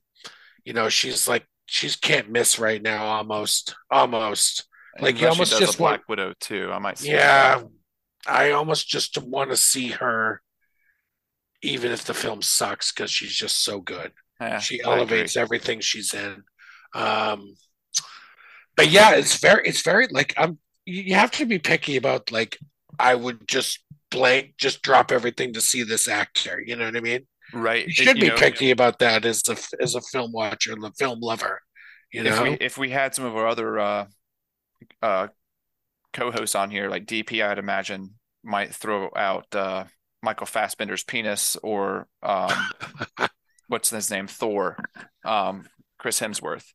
you 0.64 0.72
know, 0.72 0.88
she's 0.88 1.28
like 1.28 1.46
she's 1.66 1.94
can't 1.96 2.30
miss 2.30 2.58
right 2.58 2.82
now. 2.82 3.04
Almost, 3.06 3.74
almost. 3.90 4.66
Like, 5.00 5.20
you 5.20 5.28
almost 5.28 5.56
just 5.58 5.78
want- 5.78 5.98
Black 6.00 6.08
Widow 6.08 6.34
too. 6.40 6.70
I 6.72 6.78
might. 6.80 7.00
Yeah, 7.02 7.58
that. 7.58 7.68
I 8.26 8.50
almost 8.52 8.88
just 8.88 9.16
want 9.18 9.50
to 9.50 9.56
see 9.56 9.88
her, 9.88 10.42
even 11.62 11.92
if 11.92 12.04
the 12.04 12.14
film 12.14 12.42
sucks, 12.42 12.92
because 12.92 13.10
she's 13.10 13.34
just 13.34 13.64
so 13.64 13.80
good. 13.80 14.12
Yeah, 14.40 14.58
she 14.58 14.80
elevates 14.82 15.36
everything 15.36 15.80
she's 15.80 16.14
in. 16.14 16.44
Um, 16.94 17.54
but 18.76 18.90
yeah, 18.90 19.14
it's 19.14 19.38
very, 19.40 19.66
it's 19.66 19.82
very 19.82 20.06
like 20.10 20.34
I'm. 20.36 20.58
You 20.86 21.14
have 21.16 21.30
to 21.32 21.44
be 21.46 21.58
picky 21.58 21.96
about 21.96 22.30
like 22.32 22.58
I 22.98 23.14
would 23.14 23.46
just 23.46 23.80
blank, 24.10 24.54
just 24.56 24.82
drop 24.82 25.12
everything 25.12 25.52
to 25.54 25.60
see 25.60 25.82
this 25.82 26.08
actor. 26.08 26.62
You 26.64 26.76
know 26.76 26.86
what 26.86 26.96
I 26.96 27.00
mean? 27.00 27.26
Right. 27.52 27.86
You 27.86 27.94
It- 27.94 27.94
should 27.94 28.16
you 28.16 28.22
be 28.22 28.28
know, 28.28 28.36
picky 28.36 28.70
about 28.70 28.98
that 29.00 29.24
as 29.24 29.42
a 29.48 29.56
as 29.82 29.94
a 29.94 30.00
film 30.00 30.32
watcher 30.32 30.72
and 30.72 30.84
a 30.84 30.92
film 30.98 31.20
lover. 31.20 31.60
You 32.12 32.22
if 32.22 32.24
know? 32.24 32.42
we 32.42 32.50
if 32.60 32.78
we 32.78 32.90
had 32.90 33.14
some 33.14 33.24
of 33.24 33.36
our 33.36 33.46
other 33.46 33.78
uh 33.78 34.06
uh 35.02 35.28
co-hosts 36.12 36.54
on 36.54 36.70
here, 36.70 36.88
like 36.90 37.06
DP, 37.06 37.42
I'd 37.42 37.58
imagine 37.58 38.14
might 38.44 38.74
throw 38.74 39.10
out 39.16 39.54
uh 39.54 39.84
Michael 40.22 40.46
Fassbender's 40.46 41.04
penis 41.04 41.56
or 41.62 42.08
um 42.22 42.50
what's 43.68 43.90
his 43.90 44.10
name? 44.10 44.26
Thor. 44.26 44.76
Um 45.24 45.66
Chris 45.98 46.20
Hemsworth. 46.20 46.72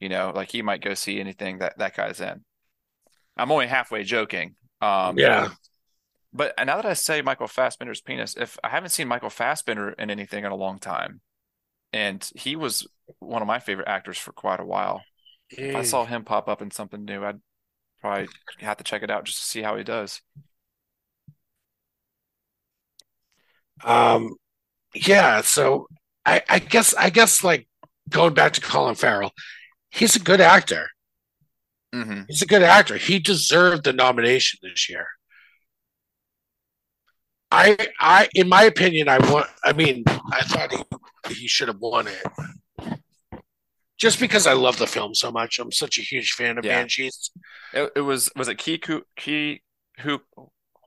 You 0.00 0.08
know, 0.08 0.32
like 0.34 0.50
he 0.50 0.62
might 0.62 0.82
go 0.82 0.94
see 0.94 1.20
anything 1.20 1.58
that 1.58 1.78
that 1.78 1.96
guy's 1.96 2.20
in. 2.20 2.44
I'm 3.36 3.50
only 3.52 3.66
halfway 3.66 4.04
joking. 4.04 4.54
Um 4.80 5.18
yeah. 5.18 5.50
But 6.32 6.54
now 6.58 6.76
that 6.76 6.86
I 6.86 6.94
say 6.94 7.22
Michael 7.22 7.46
Fassbender's 7.46 8.00
penis, 8.00 8.36
if 8.36 8.58
I 8.64 8.68
haven't 8.68 8.90
seen 8.90 9.06
Michael 9.06 9.30
Fassbender 9.30 9.90
in 9.90 10.10
anything 10.10 10.44
in 10.44 10.50
a 10.50 10.56
long 10.56 10.80
time, 10.80 11.20
and 11.92 12.28
he 12.34 12.56
was 12.56 12.88
one 13.20 13.40
of 13.40 13.46
my 13.46 13.60
favorite 13.60 13.86
actors 13.86 14.18
for 14.18 14.32
quite 14.32 14.58
a 14.58 14.64
while. 14.64 15.00
If 15.50 15.76
I 15.76 15.82
saw 15.82 16.04
him 16.04 16.24
pop 16.24 16.48
up 16.48 16.60
in 16.60 16.72
something 16.72 17.04
new, 17.04 17.24
I'd 17.24 17.38
probably 18.00 18.26
have 18.58 18.78
to 18.78 18.84
check 18.84 19.04
it 19.04 19.10
out 19.10 19.24
just 19.24 19.38
to 19.38 19.44
see 19.44 19.62
how 19.62 19.76
he 19.76 19.84
does. 19.84 20.20
Um, 23.84 24.36
yeah, 24.94 25.42
so 25.42 25.88
I, 26.26 26.42
I 26.48 26.58
guess 26.60 26.94
I 26.94 27.10
guess 27.10 27.44
like 27.44 27.68
going 28.10 28.34
back 28.34 28.52
to 28.54 28.60
Colin 28.60 28.94
Farrell, 28.94 29.32
he's 29.90 30.16
a 30.16 30.20
good 30.20 30.40
actor. 30.40 30.88
hmm 31.92 32.22
He's 32.28 32.42
a 32.42 32.46
good 32.46 32.62
actor. 32.62 32.96
He 32.96 33.18
deserved 33.18 33.84
the 33.84 33.92
nomination 33.92 34.58
this 34.62 34.88
year. 34.88 35.06
I 37.50 37.76
I 38.00 38.28
in 38.34 38.48
my 38.48 38.64
opinion, 38.64 39.08
I 39.08 39.18
want 39.30 39.48
I 39.64 39.72
mean, 39.72 40.02
I 40.06 40.40
thought 40.42 40.72
he 40.72 41.34
he 41.34 41.48
should 41.48 41.68
have 41.68 41.78
won 41.78 42.06
it. 42.08 42.22
Just 43.96 44.18
because 44.18 44.46
I 44.46 44.54
love 44.54 44.78
the 44.78 44.86
film 44.86 45.14
so 45.14 45.30
much. 45.30 45.58
I'm 45.58 45.70
such 45.70 45.98
a 45.98 46.02
huge 46.02 46.32
fan 46.32 46.58
of 46.58 46.64
Yeah. 46.64 46.80
Banshees. 46.80 47.30
It, 47.72 47.92
it 47.96 48.00
was 48.00 48.28
was 48.36 48.48
it 48.48 48.58
Ki 48.58 48.78
Ku 48.78 49.02
Ki 49.16 49.62
Hu 50.00 50.20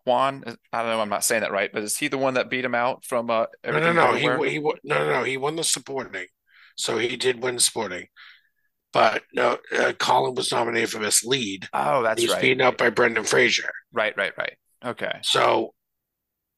Juan? 0.08 0.44
I 0.74 0.82
don't 0.82 0.92
know. 0.92 1.02
I'm 1.02 1.10
not 1.10 1.24
saying 1.26 1.42
that 1.42 1.52
right, 1.52 1.72
but 1.72 1.84
is 1.84 1.98
he 1.98 2.08
the 2.08 2.18
one 2.18 2.36
that 2.36 2.50
beat 2.50 2.66
him 2.66 2.76
out 2.76 3.06
from 3.06 3.30
uh 3.30 3.48
No, 3.66 3.80
no, 3.80 3.94
no. 3.94 4.14
He 4.14 4.26
everywhere? 4.26 4.50
he 4.50 4.60
no, 4.60 4.74
no, 4.84 5.10
no. 5.10 5.24
He 5.24 5.38
won 5.38 5.56
the 5.56 5.64
supporting, 5.64 6.28
so 6.76 6.98
he 6.98 7.18
did 7.18 7.44
win 7.44 7.60
supporting. 7.60 8.08
But 8.94 9.24
no, 9.34 9.60
uh, 9.78 9.94
Colin 10.00 10.36
was 10.36 10.52
nominated 10.52 10.90
for 10.90 11.00
best 11.00 11.26
lead. 11.26 11.68
Oh, 11.74 12.04
that's 12.04 12.22
He's 12.22 12.32
right. 12.32 12.42
beaten 12.42 12.62
up 12.62 12.78
by 12.78 12.90
Brendan 12.90 13.26
Fraser. 13.26 13.70
Right, 13.92 14.16
right, 14.18 14.34
right. 14.38 14.58
Okay. 14.84 15.20
So, 15.22 15.74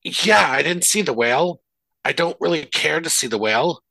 yeah, 0.04 0.50
I 0.50 0.62
didn't 0.62 0.86
see 0.86 1.02
the 1.02 1.14
whale. 1.14 1.62
I 2.06 2.14
don't 2.14 2.38
really 2.40 2.66
care 2.66 3.02
to 3.02 3.10
see 3.10 3.28
the 3.28 3.38
whale. 3.38 3.82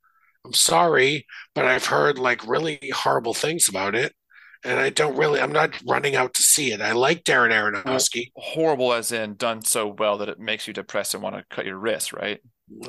I'm 0.45 0.53
sorry, 0.53 1.27
but 1.53 1.65
I've 1.65 1.85
heard 1.85 2.17
like 2.17 2.47
really 2.47 2.79
horrible 2.93 3.33
things 3.33 3.67
about 3.69 3.95
it, 3.95 4.15
and 4.63 4.79
I 4.79 4.89
don't 4.89 5.15
really. 5.17 5.39
I'm 5.39 5.51
not 5.51 5.79
running 5.87 6.15
out 6.15 6.33
to 6.35 6.41
see 6.41 6.71
it. 6.71 6.81
I 6.81 6.91
like 6.91 7.23
Darren 7.23 7.51
Aronofsky. 7.51 8.31
Horrible 8.35 8.93
as 8.93 9.11
in 9.11 9.35
done 9.35 9.61
so 9.63 9.87
well 9.87 10.17
that 10.19 10.29
it 10.29 10.39
makes 10.39 10.67
you 10.67 10.73
depressed 10.73 11.13
and 11.13 11.23
want 11.23 11.35
to 11.35 11.43
cut 11.49 11.65
your 11.65 11.77
wrist, 11.77 12.13
right? 12.13 12.39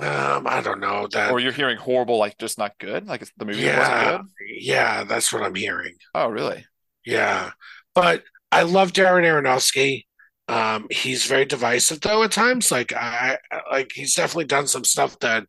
Um, 0.01 0.47
I 0.47 0.61
don't 0.62 0.81
know 0.81 1.09
that. 1.12 1.31
Or 1.31 1.41
you're 1.41 1.53
hearing 1.53 1.79
horrible, 1.79 2.18
like 2.18 2.37
just 2.39 2.59
not 2.59 2.73
good, 2.79 3.07
like 3.07 3.23
it's- 3.23 3.33
the 3.39 3.45
movie 3.47 3.64
wasn't 3.64 3.79
Yeah, 3.87 4.16
good. 4.18 4.27
yeah, 4.61 5.05
that's 5.05 5.33
what 5.33 5.43
I'm 5.43 5.55
hearing. 5.55 5.95
Oh, 6.14 6.29
really? 6.29 6.66
Yeah, 7.07 7.53
but 7.95 8.25
I 8.53 8.62
love 8.62 8.93
Darren 8.93 9.23
Aronofsky. 9.25 10.05
Um, 10.49 10.87
he's 10.91 11.25
very 11.27 11.45
divisive 11.47 12.01
though 12.01 12.23
at 12.25 12.33
times. 12.33 12.71
Like 12.73 12.93
I 12.93 13.39
like 13.71 13.93
he's 13.95 14.14
definitely 14.14 14.47
done 14.47 14.66
some 14.66 14.85
stuff 14.85 15.18
that 15.21 15.47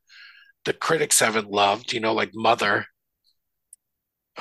the 0.63 0.73
critics 0.73 1.19
haven't 1.19 1.49
loved. 1.49 1.91
You 1.91 1.99
know, 1.99 2.13
like 2.13 2.31
Mother. 2.35 2.85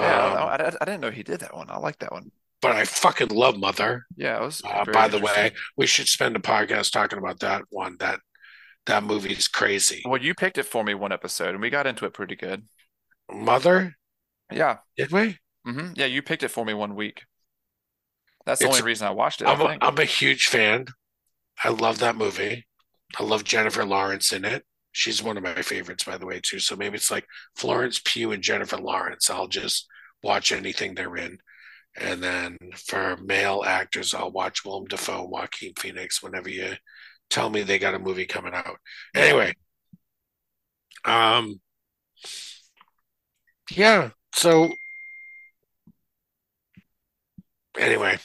Yeah, 0.01 0.27
Um, 0.27 0.37
I, 0.49 0.55
I, 0.67 0.73
I 0.81 0.85
didn't 0.85 1.01
know 1.01 1.11
he 1.11 1.23
did 1.23 1.41
that 1.41 1.55
one. 1.55 1.71
I 1.71 1.79
like 1.79 1.99
that 2.01 2.13
one. 2.13 2.31
but 2.63 2.73
I 2.73 2.85
fucking 2.85 3.29
love 3.29 3.57
Mother. 3.59 4.05
Yeah, 4.17 4.37
it 4.39 4.43
was 4.43 4.63
Uh, 4.65 4.85
by 4.85 5.09
the 5.09 5.19
way, 5.19 5.53
we 5.77 5.87
should 5.87 6.09
spend 6.09 6.37
a 6.37 6.41
podcast 6.41 6.93
talking 6.93 7.19
about 7.19 7.41
that 7.41 7.63
one. 7.71 7.97
That 8.01 8.21
that 8.87 9.03
movie 9.05 9.33
is 9.33 9.47
crazy. 9.49 10.03
Well, 10.07 10.21
you 10.21 10.35
picked 10.35 10.59
it 10.59 10.65
for 10.65 10.83
me 10.85 10.95
one 10.95 11.13
episode, 11.13 11.51
and 11.51 11.61
we 11.61 11.71
got 11.71 11.87
into 11.87 12.05
it 12.07 12.15
pretty 12.15 12.35
good. 12.37 12.67
Mother, 13.33 13.97
Yeah. 14.51 14.79
did 14.97 15.13
we? 15.13 15.39
hmm 15.65 15.93
Yeah, 15.95 16.07
you 16.07 16.23
picked 16.23 16.43
it 16.43 16.49
for 16.49 16.65
me 16.65 16.75
one 16.75 16.95
week. 16.97 17.25
That's 18.47 18.59
the 18.61 18.67
It's- 18.67 18.81
only 18.81 18.87
reason 18.87 19.07
I 19.07 19.11
watched 19.11 19.43
it, 19.43 19.47
I 19.47 19.53
I'm 19.53 19.61
a, 19.61 19.69
think. 19.69 19.85
I'm 19.85 19.99
a 19.99 20.05
huge 20.05 20.47
fan. 20.47 20.87
I 21.63 21.69
love 21.69 21.99
that 21.99 22.17
movie. 22.17 22.67
I 23.19 23.23
love 23.23 23.45
Jennifer 23.45 23.85
Lawrence 23.85 24.33
in 24.33 24.45
it. 24.45 24.65
She's 24.93 25.23
one 25.23 25.37
of 25.37 25.43
my 25.43 25.63
favorites, 25.63 26.05
by 26.05 26.19
the 26.19 26.27
way, 26.27 26.41
too. 26.43 26.59
So 26.59 26.77
maybe 26.77 26.97
it's 26.97 27.11
like 27.11 27.27
Florence 27.57 28.01
Pugh 28.05 28.33
and 28.33 28.43
Jennifer 28.43 28.77
Lawrence. 28.77 29.31
I'll 29.31 29.49
just 29.49 29.87
watch 30.23 30.53
anything 30.53 30.95
they're 30.95 31.17
in. 31.17 31.39
And 31.99 32.23
then 32.23 32.57
for 32.77 33.17
male 33.17 33.63
actors, 33.67 34.15
I'll 34.15 34.31
watch 34.31 34.65
Willem 34.65 34.87
Dafoe, 34.87 35.27
Joaquin 35.27 35.73
Phoenix 35.79 36.23
whenever 36.23 36.49
you 36.49 36.75
tell 37.31 37.51
me 37.51 37.63
they 37.63 37.79
got 37.79 37.95
a 37.95 37.99
movie 37.99 38.27
coming 38.27 38.55
out. 38.55 38.79
Anyway, 39.15 39.55
um, 41.05 41.61
yeah. 43.71 44.11
So 44.35 44.71
anyway, 47.79 48.19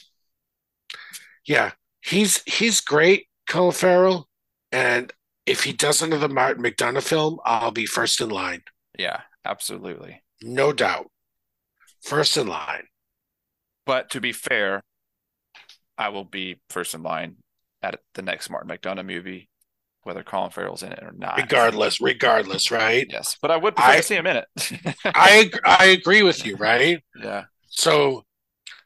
yeah, 1.46 1.72
he's 2.02 2.42
he's 2.44 2.80
great, 2.80 3.26
Colin 3.48 3.72
Farrell, 3.72 4.28
and 4.72 5.12
if 5.46 5.64
he 5.64 5.72
does 5.72 6.02
another 6.02 6.28
Martin 6.28 6.62
McDonagh 6.64 7.02
film, 7.02 7.38
I'll 7.44 7.70
be 7.70 7.86
first 7.86 8.20
in 8.20 8.28
line, 8.30 8.62
Yeah, 8.98 9.22
absolutely. 9.44 10.22
no 10.42 10.72
doubt, 10.72 11.10
first 12.02 12.36
in 12.36 12.46
line. 12.48 12.88
But 13.86 14.10
to 14.10 14.20
be 14.20 14.32
fair, 14.32 14.82
I 15.98 16.08
will 16.10 16.24
be 16.24 16.60
first 16.70 16.94
in 16.94 17.02
line 17.02 17.36
at 17.82 18.00
the 18.14 18.22
next 18.22 18.50
Martin 18.50 18.70
McDonagh 18.70 19.06
movie, 19.06 19.48
whether 20.02 20.22
Colin 20.22 20.50
Farrell's 20.50 20.82
in 20.82 20.92
it 20.92 21.02
or 21.02 21.12
not. 21.12 21.38
Regardless, 21.38 22.00
regardless, 22.00 22.70
right? 22.70 23.06
Yes, 23.10 23.36
but 23.40 23.50
I 23.50 23.56
would 23.56 23.76
prefer 23.76 23.92
I- 23.92 23.96
to 23.96 24.02
see 24.02 24.16
him 24.16 24.26
in 24.26 24.36
it. 24.38 24.46
I 25.04 25.50
I 25.64 25.86
agree 25.86 26.22
with 26.22 26.44
you, 26.44 26.56
right? 26.56 27.02
Yeah. 27.22 27.44
So, 27.68 28.24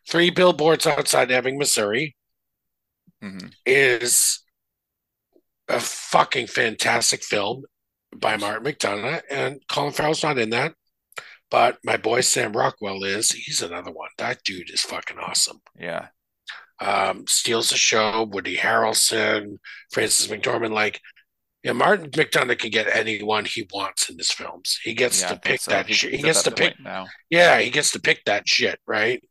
three 0.09 0.31
billboards 0.31 0.87
outside 0.87 1.31
Ebbing, 1.31 1.59
Missouri 1.59 2.17
hmm 3.23 3.51
is 3.67 4.41
a 5.71 5.81
fucking 5.81 6.47
fantastic 6.49 7.23
film 7.23 7.65
by 8.17 8.37
Martin 8.37 8.65
McDonagh, 8.73 9.23
and 9.31 9.61
Colin 9.69 9.93
Farrell's 9.93 10.23
not 10.23 10.39
in 10.39 10.51
that. 10.51 10.75
But 11.51 11.79
my 11.85 11.97
boy 11.97 12.21
Sam 12.21 12.53
Rockwell 12.53 13.03
is. 13.03 13.31
He's 13.33 13.63
another 13.63 13.91
one. 13.91 14.11
That 14.19 14.43
dude 14.45 14.71
is 14.71 14.83
fucking 14.83 15.19
awesome. 15.19 15.61
Yeah. 15.79 16.09
Um, 16.81 17.27
steals 17.27 17.71
the 17.71 17.77
show. 17.77 18.29
Woody 18.31 18.57
Harrelson, 18.57 19.59
Frances 19.93 20.29
McDormand. 20.29 20.73
Like, 20.73 21.01
yeah, 21.65 21.73
Martin 21.73 22.11
McDonagh 22.11 22.59
can 22.59 22.71
get 22.71 22.87
anyone 22.95 23.45
he 23.45 23.67
wants 23.73 24.09
in 24.09 24.17
his 24.17 24.31
films. 24.31 24.79
He 24.85 24.95
gets 24.95 25.21
Yeah, 25.23 25.29
to 25.31 25.41
pick 25.41 25.61
so. 25.61 25.73
that 25.73 25.87
He's- 25.87 25.99
shit. 25.99 26.15
He 26.15 26.23
gets 26.23 26.43
to 26.45 26.51
pick. 26.53 26.79
now. 26.81 27.07
Yeah, 27.29 27.59
he 27.61 27.71
gets 27.71 27.91
to 27.93 28.01
pick 28.01 28.25
that 28.27 28.49
shit. 28.49 28.79
Right. 28.87 29.23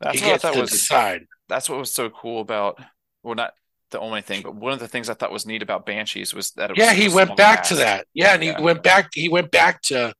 That's 0.00 0.20
he 0.20 0.26
what 0.26 0.34
I 0.34 0.38
thought 0.38 0.56
was 0.56 0.70
decide. 0.70 1.26
that's 1.48 1.68
what 1.68 1.78
was 1.78 1.92
so 1.92 2.08
cool 2.08 2.40
about 2.40 2.78
well 3.22 3.34
not 3.34 3.52
the 3.94 4.00
only 4.00 4.20
thing 4.20 4.42
but 4.42 4.54
one 4.54 4.72
of 4.74 4.78
the 4.80 4.88
things 4.88 5.08
I 5.08 5.14
thought 5.14 5.32
was 5.32 5.46
neat 5.46 5.62
about 5.62 5.86
Banshees 5.86 6.34
was 6.34 6.50
that 6.52 6.70
it 6.70 6.76
was 6.76 6.78
Yeah, 6.78 6.88
such 6.90 6.98
he 6.98 7.08
went 7.08 7.36
back 7.36 7.62
to 7.64 7.76
that. 7.76 8.06
Yeah, 8.12 8.34
and 8.34 8.42
he 8.42 8.52
went 8.52 8.82
back. 8.82 9.08
He 9.14 9.28
went 9.28 9.50
back 9.50 9.80
to 9.82 10.12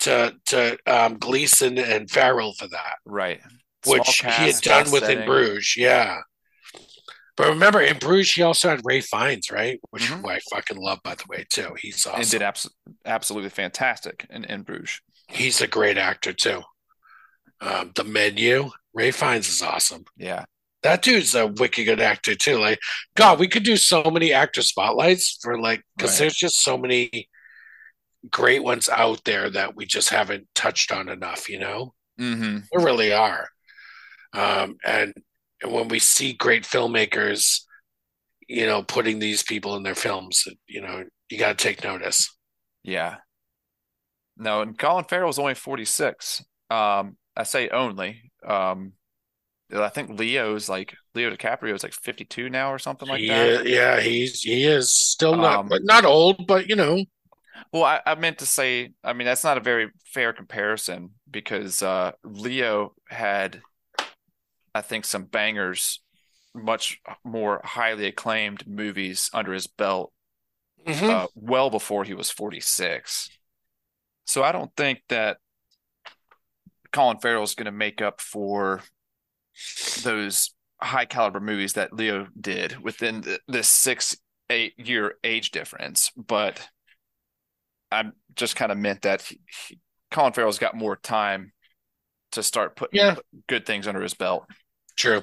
to 0.00 0.34
to 0.46 0.78
um, 0.86 1.18
Gleeson 1.18 1.78
and 1.78 2.10
Farrell 2.10 2.52
for 2.54 2.68
that, 2.68 2.96
right 3.04 3.40
Small 3.82 3.98
which 3.98 4.18
he 4.20 4.26
had 4.52 4.54
done 4.62 4.90
with 4.92 5.08
In. 5.08 5.24
Bruges. 5.26 5.74
Yeah, 5.76 6.18
but 7.36 7.48
remember 7.48 7.80
in 7.80 7.98
Bruges, 7.98 8.32
he 8.32 8.42
also 8.42 8.68
had 8.68 8.80
Rafe 8.84 9.06
Fiennes, 9.06 9.50
right? 9.50 9.78
Which 9.90 10.04
Mhm. 10.04 10.20
who 10.22 10.28
I 10.28 10.38
fucking 10.52 10.76
love, 10.78 11.00
by 11.02 11.14
the 11.14 11.24
way, 11.28 11.44
too. 11.50 11.74
He's 11.80 12.06
awesome. 12.06 12.20
and 12.20 12.30
did 12.30 12.42
abs- 12.42 12.70
absolutely 13.04 13.50
fantastic 13.50 14.26
in, 14.30 14.44
in 14.44 14.62
Bruges 14.62 15.00
He's 15.28 15.60
a 15.60 15.66
great 15.66 15.98
actor 15.98 16.32
too. 16.32 16.62
Um, 17.60 17.92
the 17.94 18.04
menu, 18.04 18.70
Rafe 18.94 19.16
Fiennes 19.16 19.48
is 19.48 19.62
awesome. 19.62 20.04
yeah 20.16 20.44
That 20.82 21.02
dude's 21.02 21.34
a 21.34 21.46
wicked 21.46 21.84
good 21.84 22.00
actor 22.00 22.34
too. 22.34 22.58
Like, 22.58 22.78
God, 23.16 23.38
we 23.38 23.48
could 23.48 23.64
do 23.64 23.76
so 23.76 24.04
many 24.04 24.32
actor 24.32 24.62
spotlights 24.62 25.38
for 25.42 25.58
like 25.58 25.82
because 25.96 26.12
Right. 26.12 26.18
there's 26.20 26.36
just 26.36 26.62
so 26.62 26.76
many 26.78 27.28
great 28.30 28.62
ones 28.62 28.88
out 28.88 29.24
there 29.24 29.50
that 29.50 29.76
we 29.76 29.86
just 29.86 30.10
haven't 30.10 30.48
touched 30.54 30.92
on 30.92 31.08
enough. 31.08 31.48
You 31.48 31.58
know, 31.60 31.94
hmm 32.18 32.58
there 32.72 32.84
really 32.84 33.12
are. 33.12 33.48
Um, 34.32 34.76
and 34.84 35.14
and 35.62 35.72
when 35.72 35.88
we 35.88 35.98
see 35.98 36.32
great 36.34 36.64
filmmakers, 36.64 37.62
you 38.48 38.66
know, 38.66 38.82
putting 38.82 39.18
these 39.18 39.42
people 39.42 39.76
in 39.76 39.82
their 39.82 39.94
films, 39.94 40.46
you 40.68 40.82
know, 40.82 41.04
you 41.30 41.38
got 41.38 41.58
to 41.58 41.64
take 41.64 41.84
notice. 41.84 42.30
Yeah. 42.84 43.16
No, 44.36 44.60
and 44.62 44.78
Colin 44.78 45.04
Farrell 45.04 45.30
is 45.30 45.38
only 45.38 45.54
46. 45.54 46.44
Um, 46.70 47.16
I 47.36 47.44
say 47.44 47.68
only. 47.68 48.30
Um, 48.46 48.92
I 49.72 49.88
think 49.88 50.18
Leo's 50.18 50.68
like 50.68 50.94
Leo 51.14 51.30
DiCaprio 51.30 51.74
is 51.74 51.82
like 51.82 51.92
52 51.92 52.48
now 52.50 52.72
or 52.72 52.78
something 52.78 53.08
like 53.08 53.24
yeah, 53.24 53.26
that. 53.26 53.62
Yeah, 53.64 54.00
he's 54.00 54.42
he 54.42 54.64
is 54.64 54.92
still 54.94 55.36
not 55.36 55.60
Um, 55.60 55.68
but 55.68 55.82
not 55.84 56.04
old, 56.04 56.46
but 56.46 56.68
you 56.68 56.76
know, 56.76 57.04
Well, 57.72 57.84
I, 57.84 58.00
I 58.06 58.14
meant 58.14 58.38
to 58.38 58.46
say, 58.46 58.92
I 59.04 59.12
mean, 59.12 59.26
that's 59.26 59.44
not 59.44 59.56
a 59.58 59.60
very 59.60 59.90
fair 60.04 60.32
comparison 60.32 61.10
because 61.30 61.82
uh, 61.82 62.12
Leo 62.24 62.94
had, 63.08 63.62
I 64.74 64.80
think, 64.82 65.04
some 65.04 65.24
bangers, 65.24 66.00
much 66.54 67.00
more 67.24 67.60
highly 67.64 68.06
acclaimed 68.06 68.66
movies 68.66 69.30
under 69.32 69.52
his 69.52 69.66
belt 69.66 70.12
Mhm. 70.86 71.10
uh, 71.10 71.28
well 71.34 71.70
before 71.70 72.04
he 72.04 72.14
was 72.14 72.30
46. 72.30 73.30
So 74.26 74.42
I 74.44 74.52
don't 74.52 74.74
think 74.76 75.02
that 75.08 75.38
Colin 76.92 77.18
Farrell 77.18 77.42
is 77.42 77.54
going 77.54 77.66
to 77.66 77.72
make 77.72 78.00
up 78.00 78.20
for 78.20 78.82
those 80.02 80.54
high 80.82 81.04
caliber 81.06 81.40
movies 81.40 81.74
that 81.74 81.92
Leo 81.92 82.28
did 82.40 82.78
within 82.82 83.22
the, 83.22 83.40
this 83.48 83.68
six, 83.68 84.16
eight 84.50 84.74
year 84.78 85.14
age 85.24 85.50
difference. 85.50 86.12
But 86.16 86.68
I 87.90 88.04
just 88.34 88.56
kind 88.56 88.72
of 88.72 88.78
meant 88.78 89.02
that 89.02 89.22
he, 89.22 89.40
he, 89.68 89.78
Colin 90.10 90.32
Farrell's 90.32 90.58
got 90.58 90.74
more 90.74 90.96
time 90.96 91.52
to 92.32 92.42
start 92.42 92.76
putting 92.76 92.98
Yeah. 92.98 93.16
good 93.48 93.66
things 93.66 93.86
under 93.88 94.02
his 94.02 94.14
belt. 94.14 94.46
true. 94.96 95.22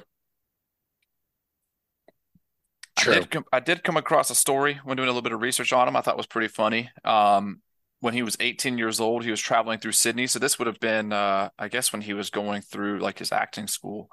I 2.96 3.02
True. 3.02 3.14
did 3.14 3.30
come, 3.30 3.44
I 3.52 3.60
did 3.60 3.82
come 3.82 3.96
across 3.96 4.30
a 4.30 4.34
story 4.34 4.80
when 4.84 4.96
doing 4.96 5.08
a 5.08 5.10
little 5.12 5.22
bit 5.22 5.32
of 5.32 5.40
research 5.42 5.72
on 5.72 5.88
him. 5.88 5.96
I 5.96 6.00
thought 6.00 6.16
was 6.16 6.26
pretty 6.26 6.48
funny. 6.48 6.90
Um, 7.04 7.60
when 8.00 8.14
he 8.14 8.22
was 8.22 8.36
18 8.38 8.78
years 8.78 9.00
old, 9.00 9.24
he 9.24 9.30
was 9.30 9.40
traveling 9.40 9.80
through 9.80 9.92
Sydney. 9.92 10.26
So 10.28 10.38
this 10.38 10.58
would 10.58 10.66
have 10.68 10.78
been, 10.78 11.12
uh, 11.12 11.48
I 11.58 11.68
guess, 11.68 11.92
when 11.92 12.02
he 12.02 12.12
was 12.14 12.30
going 12.30 12.62
through 12.62 13.00
like 13.00 13.18
his 13.18 13.32
acting 13.32 13.66
school. 13.66 14.10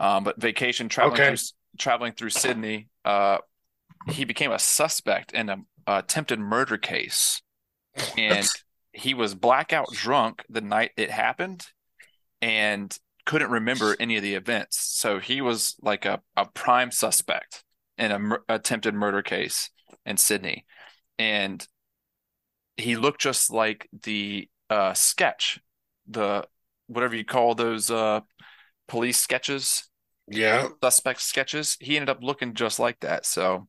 Um, 0.00 0.24
but 0.24 0.40
vacation 0.40 0.88
traveling 0.88 1.20
Okay. 1.20 1.28
through 1.36 1.36
traveling 1.78 2.14
through 2.14 2.30
Sydney, 2.30 2.88
uh, 3.04 3.38
he 4.06 4.24
became 4.24 4.52
a 4.52 4.58
suspect 4.58 5.32
in 5.32 5.50
a, 5.50 5.58
a 5.86 5.98
attempted 5.98 6.40
murder 6.40 6.78
case, 6.78 7.42
and 8.16 8.50
he 8.92 9.14
was 9.14 9.34
blackout 9.34 9.92
drunk 9.92 10.44
the 10.50 10.62
night 10.62 10.92
it 10.96 11.10
happened, 11.10 11.66
and 12.42 12.96
couldn't 13.26 13.50
remember 13.50 13.96
any 14.00 14.16
of 14.16 14.22
the 14.24 14.34
events. 14.34 14.78
So 14.80 15.18
he 15.20 15.40
was 15.42 15.76
like 15.82 16.06
a, 16.06 16.22
a 16.36 16.46
prime 16.46 16.90
suspect 16.90 17.64
in 17.98 18.12
a 18.12 18.18
mur- 18.18 18.44
attempted 18.48 18.94
murder 18.94 19.22
case 19.22 19.70
in 20.06 20.16
Sydney, 20.16 20.66
and 21.18 21.66
he 22.76 22.96
looked 22.96 23.20
just 23.20 23.50
like 23.50 23.88
the 24.02 24.48
uh, 24.70 24.94
sketch, 24.94 25.60
the 26.08 26.46
whatever 26.86 27.14
you 27.14 27.24
call 27.24 27.54
those 27.54 27.90
uh, 27.90 28.20
police 28.88 29.18
sketches, 29.18 29.89
Yeah. 30.30 30.68
suspect 30.82 31.20
sketches. 31.20 31.76
He 31.80 31.96
ended 31.96 32.08
up 32.08 32.22
looking 32.22 32.54
just 32.54 32.78
like 32.78 33.00
that. 33.00 33.26
So 33.26 33.68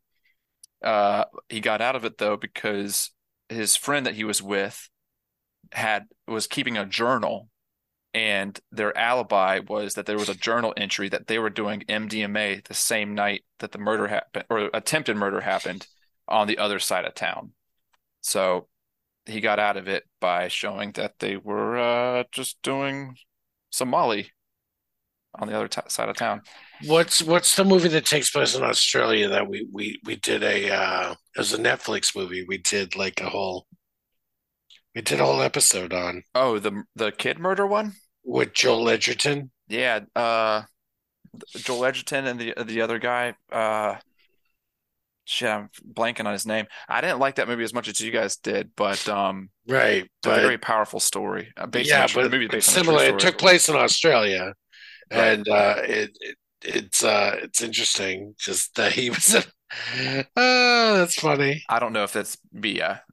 uh, 0.84 1.26
he 1.50 1.60
got 1.60 1.82
out 1.82 1.96
of 1.96 2.06
it 2.06 2.18
though 2.18 2.38
because 2.38 3.12
his 3.50 3.76
friend 3.76 4.06
that 4.06 4.16
he 4.16 4.24
was 4.24 4.42
with 4.42 4.90
had 5.72 6.06
was 6.28 6.48
keeping 6.48 6.78
a 6.78 6.86
journal 6.86 7.50
and 8.14 8.60
their 8.72 8.96
alibi 8.98 9.60
was 9.68 9.94
that 9.96 10.06
there 10.06 10.18
was 10.18 10.30
a 10.30 10.36
journal 10.36 10.74
entry 10.76 11.10
that 11.10 11.28
they 11.28 11.40
were 11.40 11.50
doing 11.50 11.84
MDMA 11.88 12.66
the 12.68 12.74
same 12.74 13.16
night 13.16 13.44
that 13.60 13.72
the 13.72 13.78
murder 13.78 14.08
happened 14.08 14.46
or 14.50 14.70
attempted 14.74 15.16
murder 15.16 15.42
happened 15.42 15.88
on 16.28 16.48
the 16.48 16.58
other 16.58 16.80
side 16.80 17.06
of 17.06 17.14
town. 17.14 17.54
So 18.22 18.68
he 19.26 19.40
got 19.40 19.60
out 19.60 19.78
of 19.78 19.88
it 19.88 20.04
by 20.20 20.48
showing 20.50 20.92
that 20.94 21.14
they 21.20 21.38
were 21.38 21.78
uh, 21.78 22.24
just 22.32 22.62
doing 22.62 23.16
some 23.70 23.90
Molly 23.90 24.32
on 25.40 25.48
the 25.48 25.56
other 25.56 25.68
t 25.68 25.82
side 25.88 26.10
of 26.10 26.16
town. 26.16 26.42
What's 26.86 27.22
what's 27.22 27.56
the 27.56 27.64
movie 27.64 27.90
that 27.90 28.06
takes 28.06 28.32
place 28.32 28.56
in 28.56 28.64
Australia 28.64 29.30
that 29.30 29.48
we 29.48 29.68
we 29.72 30.00
we 30.04 30.16
did 30.16 30.44
a 30.44 30.70
uh 30.72 31.12
it 31.12 31.40
was 31.40 31.54
a 31.54 31.58
Netflix 31.58 32.16
movie. 32.16 32.44
We 32.48 32.58
did 32.58 32.96
like 32.96 33.22
a 33.22 33.30
whole 33.30 33.68
we 34.96 35.02
did 35.02 35.20
a 35.20 35.26
whole 35.26 35.42
episode 35.42 35.94
on 35.94 36.24
Oh, 36.36 36.60
the 36.60 36.84
the 36.96 37.12
kid 37.12 37.40
murder 37.40 37.66
one? 37.68 37.94
with 38.24 38.54
Joel 38.54 38.90
Edgerton. 38.90 39.52
Yeah, 39.68 40.02
uh 40.16 40.64
Joel 41.56 41.86
Edgerton 41.86 42.26
and 42.26 42.40
the 42.40 42.54
the 42.66 42.82
other 42.82 43.00
guy, 43.00 43.36
uh 43.52 43.96
shit, 45.26 45.50
I'm 45.50 45.70
blanking 45.94 46.26
on 46.26 46.34
his 46.34 46.46
name. 46.46 46.66
I 46.90 47.02
didn't 47.02 47.20
like 47.20 47.36
that 47.36 47.48
movie 47.48 47.64
as 47.64 47.74
much 47.74 47.88
as 47.88 48.00
you 48.02 48.12
guys 48.12 48.38
did, 48.38 48.72
but 48.76 49.08
um 49.08 49.50
Right. 49.68 50.04
it's 50.04 50.28
a 50.28 50.32
very 50.32 50.58
powerful 50.58 51.00
story. 51.00 51.54
Uh, 51.56 51.68
based 51.68 51.90
yeah, 51.90 52.04
on 52.04 52.10
but 52.14 52.24
the 52.24 52.30
movie 52.30 52.48
based 52.48 52.70
on 52.70 52.76
a 52.82 52.84
true 52.84 52.98
similar. 52.98 53.04
It 53.06 53.20
took 53.20 53.38
place 53.38 53.70
in 53.70 53.76
Australia, 53.76 54.54
Right. 55.12 55.38
and 55.38 55.48
uh, 55.48 55.76
it, 55.84 56.18
it 56.22 56.38
it's 56.64 57.04
uh 57.04 57.38
it's 57.44 57.62
interesting. 57.62 58.36
Just 58.40 58.76
that 58.76 58.94
he 58.94 59.10
was. 59.12 59.48
oh, 60.36 60.98
that's 60.98 61.16
funny. 61.16 61.64
I 61.68 61.80
don't 61.80 61.94
know 61.94 62.04
if 62.04 62.14
that's 62.14 62.36
be 62.38 62.80
a 62.80 63.04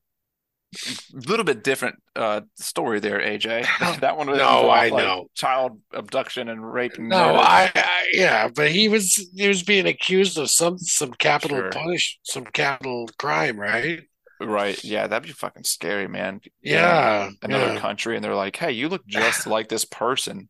little 1.13 1.45
bit 1.45 1.65
different 1.65 1.97
uh 2.17 2.43
story 2.57 3.01
there, 3.01 3.21
AJ. 3.21 3.67
That 4.01 4.17
one 4.17 4.29
was 4.31 4.39
No, 4.39 4.69
I 4.71 4.91
like, 4.91 4.95
know. 4.97 5.31
child 5.35 5.81
abduction 5.93 6.49
and 6.49 6.73
rape 6.73 6.99
and 6.99 7.09
No. 7.09 7.37
I, 7.37 7.71
I 7.75 8.07
yeah, 8.13 8.49
but 8.49 8.71
he 8.71 8.89
was 8.89 9.15
he 9.35 9.49
was 9.49 9.63
being 9.63 9.87
accused 9.87 10.37
of 10.39 10.51
some 10.51 10.79
some 10.79 11.13
capital 11.15 11.63
Sure. 11.63 11.71
punish 11.71 12.19
some 12.23 12.45
capital 12.45 13.09
crime, 13.19 13.59
right? 13.59 14.03
Right. 14.41 14.83
Yeah, 14.85 15.07
that'd 15.09 15.27
be 15.27 15.33
fucking 15.33 15.65
scary, 15.65 16.07
man. 16.09 16.41
Yeah, 16.63 17.31
Another 17.43 17.71
yeah, 17.71 17.79
country 17.81 18.17
and 18.17 18.25
they're 18.25 18.35
like, 18.35 18.57
"Hey, 18.57 18.73
you 18.73 18.89
look 18.89 19.07
just 19.07 19.47
like 19.47 19.69
this 19.69 19.85
person 19.85 20.49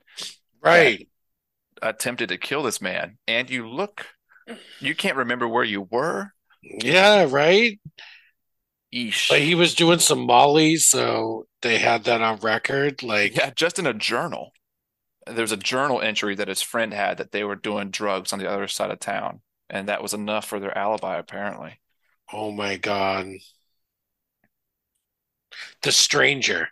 right. 0.62 1.08
Attempted 1.82 2.28
to 2.30 2.38
kill 2.38 2.62
this 2.62 2.80
man 2.80 3.18
and 3.26 3.50
you 3.50 3.68
look 3.68 4.06
you 4.80 4.94
can't 4.94 5.16
remember 5.16 5.46
where 5.48 5.64
you 5.64 5.82
were." 5.82 6.32
Yeah, 6.62 7.26
right. 7.28 7.78
Eesh. 8.94 9.28
But 9.28 9.40
he 9.40 9.54
was 9.54 9.74
doing 9.74 9.98
some 9.98 10.26
Molly, 10.26 10.76
so 10.76 11.46
they 11.62 11.78
had 11.78 12.04
that 12.04 12.22
on 12.22 12.38
record. 12.38 13.02
Like, 13.02 13.36
Yeah, 13.36 13.50
just 13.50 13.78
in 13.78 13.86
a 13.86 13.94
journal. 13.94 14.52
There's 15.26 15.52
a 15.52 15.56
journal 15.58 16.00
entry 16.00 16.34
that 16.36 16.48
his 16.48 16.62
friend 16.62 16.92
had 16.94 17.18
that 17.18 17.32
they 17.32 17.44
were 17.44 17.54
doing 17.56 17.90
drugs 17.90 18.32
on 18.32 18.38
the 18.38 18.50
other 18.50 18.66
side 18.68 18.90
of 18.90 18.98
town, 19.00 19.42
and 19.68 19.88
that 19.88 20.02
was 20.02 20.14
enough 20.14 20.46
for 20.46 20.58
their 20.58 20.76
alibi, 20.76 21.18
apparently. 21.18 21.80
oh 22.32 22.50
my 22.50 22.76
God. 22.76 23.26
The 25.82 25.92
Stranger. 25.92 26.68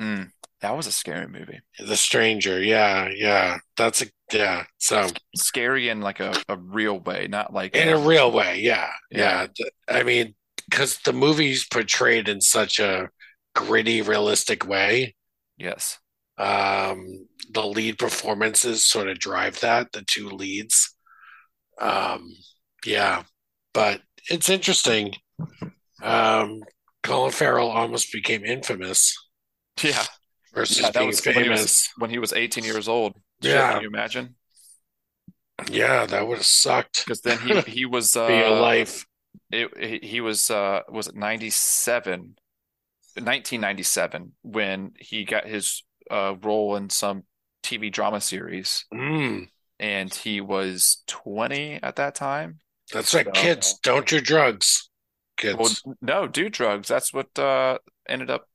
Mm, 0.00 0.30
that 0.60 0.76
was 0.76 0.86
a 0.86 0.92
scary 0.92 1.28
movie. 1.28 1.60
The 1.78 1.96
Stranger. 1.96 2.62
Yeah, 2.62 3.08
yeah. 3.14 3.58
That's 3.76 4.02
a 4.02 4.06
yeah. 4.32 4.64
So 4.78 5.08
Scary 5.36 5.88
in 5.88 6.00
like 6.00 6.20
a, 6.20 6.34
a 6.48 6.56
real 6.56 6.98
way, 7.00 7.28
not 7.28 7.52
like 7.52 7.74
in 7.76 7.88
a 7.88 7.98
real 7.98 8.30
way, 8.32 8.60
yeah, 8.60 8.90
Yeah. 9.10 9.46
yeah. 9.58 9.66
I 9.88 10.02
mean, 10.02 10.34
because 10.68 10.98
the 10.98 11.12
movie's 11.12 11.66
portrayed 11.66 12.28
in 12.28 12.40
such 12.40 12.78
a 12.78 13.08
gritty, 13.54 14.02
realistic 14.02 14.66
way. 14.66 15.14
yes. 15.56 15.98
Um, 16.36 17.26
the 17.50 17.64
lead 17.66 17.98
performances 17.98 18.86
sort 18.86 19.08
of 19.08 19.18
drive 19.18 19.58
that, 19.60 19.90
the 19.92 20.02
two 20.06 20.28
leads. 20.28 20.94
Um, 21.80 22.32
yeah, 22.86 23.24
but 23.74 24.02
it's 24.30 24.48
interesting. 24.48 25.14
Um, 26.02 26.62
Colin 27.02 27.32
Farrell 27.32 27.70
almost 27.70 28.12
became 28.12 28.44
infamous 28.44 29.16
Yeah. 29.82 30.04
Versus 30.54 30.78
Yeah, 30.78 30.90
that 30.90 31.06
was 31.06 31.24
when 31.24 31.34
he 31.34 31.42
famous. 31.44 31.60
was 31.62 31.88
when 31.98 32.10
he 32.10 32.18
was 32.18 32.32
18 32.32 32.64
years 32.64 32.88
old. 32.88 33.14
Yeah. 33.40 33.72
can 33.74 33.82
you 33.82 33.88
imagine? 33.88 34.36
Yeah, 35.70 36.06
that 36.06 36.26
would 36.26 36.38
have 36.38 36.46
sucked. 36.46 37.04
Because 37.04 37.20
then 37.22 37.38
he 37.38 37.60
he 37.62 37.84
was 37.86 38.16
uh 38.16 38.60
life. 38.60 39.06
it, 39.50 39.70
he- 39.78 40.06
he 40.08 40.20
was 40.20 40.50
uh 40.50 40.82
was 40.88 41.08
it 41.08 41.14
97 41.16 42.36
1997 43.16 44.32
when 44.42 44.92
he 44.98 45.24
got 45.24 45.46
his 45.46 45.82
uh 46.10 46.34
role 46.42 46.76
in 46.76 46.90
some 46.90 47.24
TV 47.62 47.90
drama 47.92 48.20
series 48.20 48.84
Mm, 48.94 49.48
and 49.80 50.14
he 50.14 50.40
was 50.40 51.02
20 51.08 51.80
at 51.82 51.96
that 51.96 52.14
time. 52.14 52.60
that's 52.92 53.14
right, 53.14 53.26
So- 53.26 53.32
kids. 53.32 53.78
Don't 53.82 54.06
do 54.06 54.20
drugs, 54.20 54.88
kids. 55.36 55.58
Well, 55.58 55.96
no, 56.00 56.26
do 56.28 56.48
drugs. 56.48 56.88
That's 56.88 57.12
what 57.12 57.36
uh 57.38 57.78
ended 58.08 58.30
up 58.30 58.47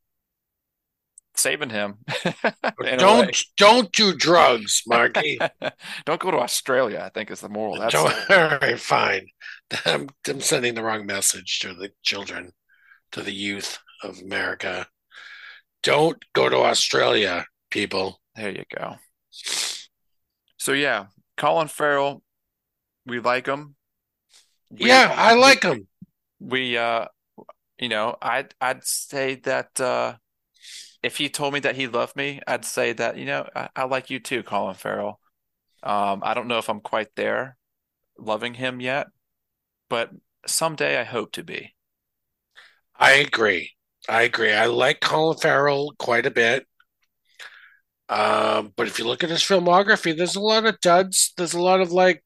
saving 1.35 1.69
him. 1.69 1.99
don't 2.97 3.45
don't 3.57 3.91
do 3.91 4.13
drugs, 4.15 4.83
Marky. 4.87 5.39
Don't 6.05 6.19
go 6.19 6.31
to 6.31 6.37
Australia, 6.37 7.01
I 7.03 7.09
think 7.09 7.31
is 7.31 7.41
the 7.41 7.49
moral. 7.49 7.79
That's 7.79 7.93
Don't, 7.93 8.13
all 8.29 8.57
right, 8.59 8.79
fine. 8.79 9.27
I'm, 9.85 10.09
I'm 10.27 10.41
sending 10.41 10.75
the 10.75 10.83
wrong 10.83 11.05
message 11.05 11.59
to 11.59 11.73
the 11.73 11.91
children, 12.03 12.51
to 13.11 13.21
the 13.21 13.33
youth 13.33 13.79
of 14.03 14.19
America. 14.19 14.87
Don't 15.81 16.23
go 16.33 16.49
to 16.49 16.57
Australia, 16.57 17.45
people. 17.69 18.21
there 18.35 18.51
you 18.51 18.63
go. 18.75 18.95
So 20.57 20.73
yeah, 20.73 21.07
Colin 21.37 21.67
Farrell, 21.67 22.23
we 23.05 23.19
like 23.19 23.47
him. 23.47 23.75
We, 24.69 24.87
yeah, 24.87 25.13
I 25.15 25.33
like 25.33 25.63
him. 25.63 25.87
we 26.39 26.77
uh 26.77 27.05
you 27.79 27.89
know, 27.89 28.15
I'd 28.21 28.53
I'd 28.61 28.83
say 28.85 29.35
that 29.35 29.79
uh 29.81 30.15
if 31.03 31.17
he 31.17 31.29
told 31.29 31.53
me 31.53 31.59
that 31.59 31.75
he 31.75 31.87
loved 31.87 32.15
me, 32.15 32.39
I'd 32.47 32.65
say 32.65 32.93
that, 32.93 33.17
you 33.17 33.25
know, 33.25 33.47
I, 33.53 33.69
I 33.75 33.83
like 33.83 34.09
you 34.09 34.19
too, 34.19 34.41
Colin 34.41 34.75
Farrell. 34.75 35.19
Um, 35.83 36.21
I 36.23 36.33
don't 36.33 36.47
know 36.47 36.57
if 36.59 36.69
I'm 36.69 36.79
quite 36.79 37.09
there 37.15 37.57
loving 38.17 38.53
him 38.53 38.79
yet, 38.79 39.07
but 39.89 40.11
someday 40.47 40.97
I 40.97 41.03
hope 41.03 41.33
to 41.33 41.43
be. 41.43 41.75
I 42.95 43.13
agree. 43.13 43.71
I 44.07 44.23
agree. 44.23 44.53
I 44.53 44.67
like 44.67 45.01
Colin 45.01 45.37
Farrell 45.37 45.93
quite 45.99 46.25
a 46.25 46.31
bit. 46.31 46.65
Um, 48.07 48.71
but 48.75 48.87
if 48.87 48.97
you 48.97 49.05
look 49.05 49.23
at 49.23 49.29
his 49.29 49.41
filmography, 49.41 50.15
there's 50.15 50.35
a 50.35 50.41
lot 50.41 50.65
of 50.65 50.79
duds. 50.79 51.33
There's 51.35 51.53
a 51.53 51.61
lot 51.61 51.81
of 51.81 51.91
like, 51.91 52.23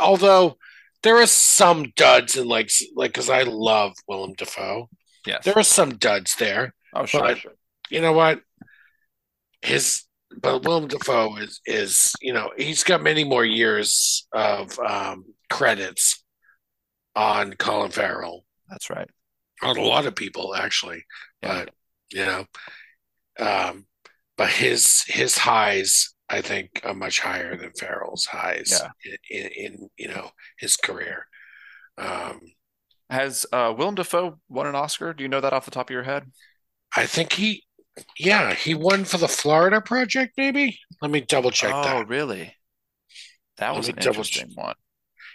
although 0.00 0.56
there 1.02 1.16
are 1.16 1.26
some 1.26 1.92
duds 1.94 2.36
and 2.36 2.48
like, 2.48 2.70
like, 2.96 3.12
because 3.12 3.30
I 3.30 3.42
love 3.42 3.92
Willem 4.08 4.32
Dafoe. 4.34 4.88
Yes. 5.26 5.44
There 5.44 5.58
are 5.58 5.64
some 5.64 5.96
duds 5.96 6.34
there. 6.36 6.74
Oh, 7.00 7.06
sure. 7.06 7.20
But 7.20 7.38
you 7.90 8.00
know 8.00 8.12
what? 8.12 8.40
His 9.62 10.02
but 10.40 10.64
Willem 10.64 10.88
Dafoe 10.88 11.36
is 11.36 11.60
is 11.66 12.12
you 12.20 12.32
know 12.32 12.50
he's 12.56 12.84
got 12.84 13.02
many 13.02 13.24
more 13.24 13.44
years 13.44 14.26
of 14.32 14.78
um, 14.78 15.24
credits 15.50 16.22
on 17.14 17.54
Colin 17.54 17.90
Farrell 17.90 18.44
That's 18.68 18.90
right. 18.90 19.08
on 19.62 19.76
a 19.78 19.82
lot 19.82 20.06
of 20.06 20.14
people 20.14 20.54
actually, 20.54 21.04
Yeah. 21.42 21.64
but 21.64 21.74
you 22.12 22.24
know, 22.24 22.44
um, 23.38 23.86
but 24.36 24.50
his 24.50 25.02
his 25.06 25.38
highs 25.38 26.14
I 26.28 26.40
think 26.42 26.80
are 26.84 26.94
much 26.94 27.20
higher 27.20 27.56
than 27.56 27.72
Farrell's 27.78 28.26
highs 28.26 28.82
in, 29.04 29.16
in, 29.30 29.46
in 29.52 29.90
you 29.96 30.08
know 30.08 30.30
his 30.58 30.76
career. 30.76 31.26
Um, 31.98 32.40
Has 33.08 33.46
uh 33.52 33.72
Willem 33.76 33.94
Dafoe 33.94 34.38
won 34.48 34.66
an 34.66 34.74
Oscar? 34.74 35.14
Do 35.14 35.22
you 35.22 35.28
know 35.28 35.40
that 35.40 35.52
off 35.52 35.64
the 35.64 35.70
top 35.70 35.88
of 35.88 35.94
your 35.94 36.02
head? 36.02 36.30
I 36.94 37.06
think 37.06 37.32
he, 37.34 37.64
yeah, 38.18 38.54
he 38.54 38.74
won 38.74 39.04
for 39.04 39.18
the 39.18 39.28
Florida 39.28 39.80
Project. 39.80 40.34
Maybe 40.36 40.78
let 41.00 41.10
me 41.10 41.20
double 41.20 41.50
check 41.50 41.80
Oh, 41.80 41.82
that. 41.82 42.06
really? 42.06 42.54
That 43.58 43.74
Let 43.74 43.76
was 43.76 43.88
an 43.88 43.94
double 43.94 44.24
interesting 44.24 44.50
one. 44.54 44.74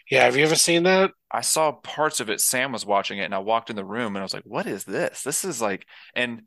Yeah, 0.10 0.26
have 0.26 0.36
you 0.38 0.44
ever 0.44 0.56
seen 0.56 0.84
that? 0.84 1.12
I 1.32 1.42
saw 1.42 1.72
parts 1.72 2.20
of 2.20 2.30
it. 2.30 2.42
Sam 2.42 2.72
was 2.72 2.86
watching 2.86 3.20
it, 3.20 3.26
and 3.26 3.36
I 3.36 3.40
walked 3.40 3.70
in 3.70 3.76
the 3.76 3.86
room, 3.86 4.16
and 4.16 4.20
I 4.20 4.24
was 4.24 4.34
like, 4.34 4.44
"What 4.46 4.68
is 4.68 4.84
this? 4.84 5.24
This 5.24 5.46
is 5.46 5.62
like," 5.62 5.88
and 6.16 6.44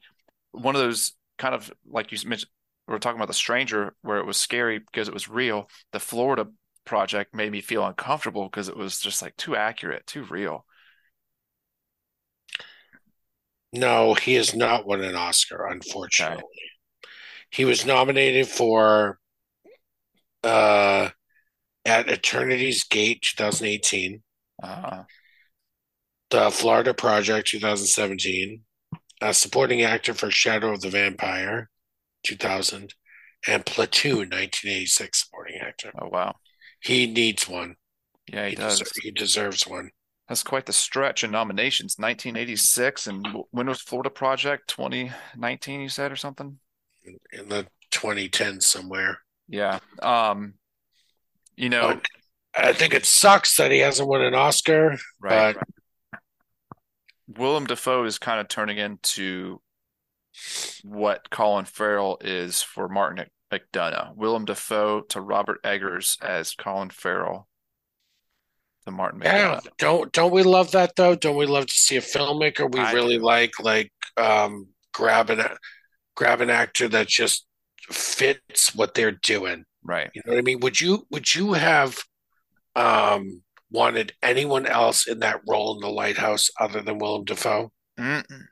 one 0.53 0.75
of 0.77 0.83
those 0.83 1.15
kind 1.39 1.55
of 1.55 1.73
like 1.87 2.13
you 2.13 2.19
mentioned, 2.29 2.51
we 2.89 2.95
are 2.95 2.99
talking 2.99 3.19
about 3.19 3.29
the 3.29 3.35
stranger, 3.35 3.95
where 4.03 4.19
it 4.19 4.27
was 4.27 4.37
scary 4.39 4.79
because 4.79 5.09
it 5.09 5.15
was 5.15 5.29
real. 5.29 5.69
The 5.93 6.01
Florida 6.01 6.49
project 6.85 7.35
made 7.35 7.53
me 7.53 7.61
feel 7.61 7.85
uncomfortable 7.87 8.45
because 8.45 8.69
it 8.69 8.77
was 8.77 9.01
just 9.01 9.23
like 9.23 9.37
too 9.37 9.57
accurate, 9.57 10.07
too 10.07 10.25
real. 10.25 10.67
No, 13.75 14.15
he 14.15 14.35
has 14.35 14.55
not 14.55 14.87
won 14.87 15.03
an 15.03 15.15
Oscar, 15.17 15.67
unfortunately. 15.67 16.43
He 17.51 17.65
was 17.65 17.85
nominated 17.85 18.49
for 18.49 19.19
uh 20.43 21.11
at 21.87 22.09
Eternity's 22.09 22.85
Gate 22.85 23.21
2018, 23.23 24.23
Uh, 24.63 25.05
The 26.31 26.51
Florida 26.51 26.95
Project 26.95 27.49
2017, 27.49 28.63
a 29.21 29.35
supporting 29.35 29.83
actor 29.83 30.15
for 30.15 30.31
Shadow 30.31 30.73
of 30.73 30.81
the 30.81 30.89
Vampire 30.91 31.69
2000, 32.25 32.95
and 33.47 33.67
Platoon 33.67 34.31
1986 34.31 35.25
supporting 35.25 35.57
actor. 35.61 35.93
oh 36.01 36.09
wow, 36.09 36.37
He 36.81 37.07
needs 37.07 37.47
one. 37.49 37.77
yeah, 38.33 38.45
he, 38.45 38.51
He, 38.51 38.57
does. 38.57 38.81
deser- 38.81 39.03
he 39.03 39.11
deserves 39.11 39.67
one. 39.67 39.91
That's 40.29 40.43
quite 40.43 40.67
the 40.67 40.73
stretch 40.73 41.23
in 41.23 41.31
nominations. 41.31 41.97
1986, 41.99 43.07
and 43.07 43.27
when 43.51 43.67
was 43.67 43.81
Florida 43.83 44.09
Project? 44.11 44.69
2019, 44.69 45.81
you 45.81 45.89
said, 45.89 46.11
or 46.13 46.17
something? 46.17 46.59
in 47.33 47.49
the 47.51 47.67
2010s 47.91 48.63
somewhere. 48.63 49.19
Yeah. 49.47 49.79
Um, 50.03 50.55
you 51.55 51.69
know, 51.69 51.89
But 51.89 52.07
I 52.57 52.73
think 52.73 52.95
it 52.95 53.05
sucks 53.05 53.57
that 53.59 53.71
he 53.71 53.81
hasn't 53.81 54.09
won 54.09 54.23
an 54.23 54.35
Oscar. 54.35 54.97
right. 55.21 55.55
but- 55.55 56.21
Willem 57.27 57.67
Dafoe 57.67 58.05
is 58.05 58.19
kind 58.19 58.39
of 58.41 58.49
turning 58.49 58.79
into 58.79 59.61
what 60.83 61.31
Colin 61.31 61.65
Farrell 61.65 62.19
is 62.21 62.63
for 62.63 62.89
Martin 62.89 63.27
McDonagh. 63.53 64.15
Willem 64.17 64.45
Dafoe 64.45 65.01
to 65.09 65.21
Robert 65.21 65.61
Eggers 65.65 66.19
as 66.23 66.55
Colin 66.55 66.91
Farrell 66.91 67.49
Martin 68.93 69.21
Yeah, 69.25 69.61
don't 69.79 70.13
don't 70.13 70.33
we 70.33 70.43
love 70.43 70.73
that 70.73 70.97
though? 70.97 71.15
Don't 71.15 71.37
we 71.37 71.47
love 71.47 71.67
to 71.67 71.75
see 71.75 71.97
a 71.97 72.01
filmmaker 72.01 72.71
we 72.73 72.81
I 72.81 72.93
really 72.93 73.19
do. 73.19 73.25
like 73.25 73.53
like 73.61 73.91
um 74.17 74.69
grab 74.93 75.31
an 75.31 75.43
grab 76.15 76.41
an 76.41 76.51
actor 76.51 76.89
that 76.89 77.09
just 77.09 77.47
fits 77.91 78.75
what 78.75 78.95
they're 78.95 79.11
doing. 79.13 79.65
Right. 79.83 80.11
You 80.15 80.23
know 80.25 80.33
what 80.33 80.39
I 80.39 80.43
mean? 80.43 80.61
Would 80.61 80.81
you 80.81 81.07
would 81.11 81.35
you 81.35 81.53
have 81.55 81.99
um 82.77 83.43
wanted 83.71 84.13
anyone 84.23 84.67
else 84.67 85.07
in 85.07 85.19
that 85.21 85.41
role 85.49 85.75
in 85.75 85.81
the 85.81 85.89
lighthouse 85.91 86.51
other 86.61 86.81
than 86.81 86.99
Willem 86.99 87.25
Dafoe? 87.25 87.73
Mm-mm. 87.99 88.43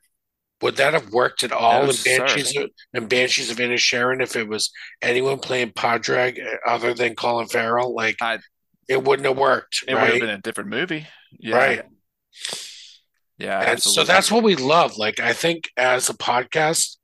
Would 0.62 0.76
that 0.76 0.92
have 0.94 1.10
worked 1.12 1.42
at 1.42 1.50
all 1.52 1.84
No, 1.84 1.90
in. 1.90 1.96
Banshees 2.04 2.56
of, 2.56 2.70
in 2.94 3.06
Banshees 3.09 3.50
of 3.50 3.56
Inisherin 3.56 4.22
if 4.22 4.36
it 4.36 4.46
was 4.48 4.70
anyone 5.00 5.38
playing 5.40 5.72
Pádraic 5.72 6.38
other 6.66 6.94
than 6.94 7.16
Colin 7.16 7.48
Farrell? 7.48 7.94
Like 7.94 8.16
I- 8.20 8.38
it 8.88 9.02
wouldn't 9.04 9.26
have 9.26 9.38
worked, 9.38 9.84
It 9.86 9.94
would 9.94 10.02
have 10.02 10.20
been 10.20 10.28
a 10.30 10.38
different 10.40 10.70
movie. 10.70 11.06
Yeah. 11.38 11.56
Right. 11.56 11.82
Yeah, 13.38 13.60
And 13.60 13.82
so 13.82 14.04
that's 14.04 14.30
what 14.30 14.44
we 14.44 14.54
love. 14.56 14.96
Like 14.96 15.18
I 15.18 15.32
think 15.32 15.70
as 15.76 16.09
a 16.09 16.14
podcast, 16.14 16.96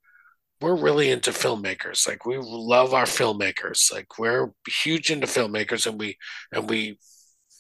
we're 0.61 0.77
really 0.77 1.11
into 1.11 1.31
filmmakers. 1.31 2.07
Like 2.07 2.27
we 2.27 2.37
love 2.41 2.95
our 2.95 3.05
filmmakers. 3.05 3.93
Like 3.93 4.19
we're 4.19 4.51
huge 4.85 5.11
into 5.11 5.27
filmmakers 5.27 5.87
and 5.87 5.99
we 5.99 6.17
and 6.53 6.69
we 6.69 6.99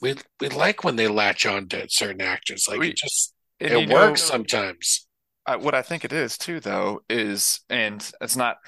we 0.01 0.15
we 0.41 0.49
like 0.51 0.85
when 0.85 0.97
they 0.97 1.09
latch 1.09 1.45
on 1.47 1.69
to 1.69 1.89
certain 1.89 2.21
actors. 2.21 2.67
Like 2.69 2.79
We- 2.79 2.91
it 2.91 2.97
just 2.97 3.35
it 3.59 3.73
you 3.73 3.87
know- 3.87 3.95
works 3.95 4.23
sometimes. 4.23 5.07
I, 5.47 5.57
what 5.57 5.75
I 5.75 5.81
think 5.81 6.05
it 6.05 6.13
is 6.13 6.37
too, 6.37 6.61
though, 6.61 7.01
is, 7.09 7.61
and 7.71 8.07
it's 8.21 8.37
not 8.37 8.59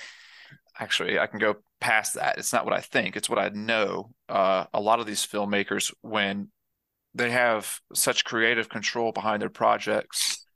actually, 0.78 1.18
I 1.18 1.26
can 1.26 1.38
go 1.38 1.56
past 1.80 2.14
that. 2.14 2.38
It's 2.38 2.52
not 2.52 2.64
what 2.64 2.74
I 2.74 2.80
think, 2.80 3.16
it's 3.16 3.28
what 3.28 3.38
I 3.38 3.48
know. 3.48 4.10
Uh, 4.28 4.66
a 4.72 4.80
lot 4.80 5.00
of 5.00 5.06
these 5.06 5.26
filmmakers, 5.26 5.92
when 6.02 6.50
they 7.14 7.30
have 7.30 7.80
such 7.94 8.24
creative 8.24 8.68
control 8.68 9.12
behind 9.12 9.42
their 9.42 9.50
projects, 9.50 10.46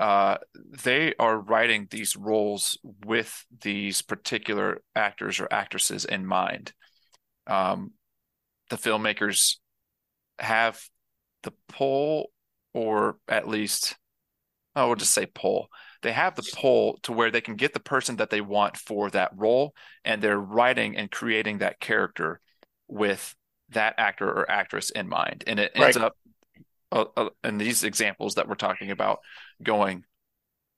uh, 0.00 0.38
they 0.82 1.14
are 1.18 1.38
writing 1.38 1.86
these 1.90 2.16
roles 2.16 2.78
with 3.04 3.44
these 3.60 4.02
particular 4.02 4.80
actors 4.96 5.38
or 5.38 5.48
actresses 5.50 6.04
in 6.04 6.26
mind. 6.26 6.72
Um, 7.46 7.92
the 8.70 8.76
filmmakers 8.76 9.56
have 10.38 10.80
the 11.42 11.52
pull, 11.68 12.30
or 12.72 13.18
at 13.28 13.46
least 13.46 13.96
I 14.74 14.84
will 14.84 14.96
just 14.96 15.12
say 15.12 15.26
pull. 15.26 15.68
They 16.02 16.12
have 16.12 16.34
the 16.34 16.48
pull 16.56 16.98
to 17.04 17.12
where 17.12 17.30
they 17.30 17.40
can 17.40 17.54
get 17.56 17.72
the 17.74 17.80
person 17.80 18.16
that 18.16 18.30
they 18.30 18.40
want 18.40 18.76
for 18.76 19.08
that 19.10 19.30
role, 19.36 19.74
and 20.04 20.20
they're 20.20 20.38
writing 20.38 20.96
and 20.96 21.10
creating 21.10 21.58
that 21.58 21.80
character 21.80 22.40
with 22.88 23.34
that 23.70 23.94
actor 23.98 24.28
or 24.28 24.50
actress 24.50 24.90
in 24.90 25.08
mind. 25.08 25.44
And 25.46 25.58
it 25.58 25.72
ends 25.74 25.96
Right. 25.96 26.04
up 26.04 26.16
uh, 26.90 27.04
uh, 27.16 27.28
in 27.44 27.56
these 27.58 27.84
examples 27.84 28.34
that 28.34 28.48
we're 28.48 28.54
talking 28.54 28.90
about 28.90 29.20
going 29.62 30.04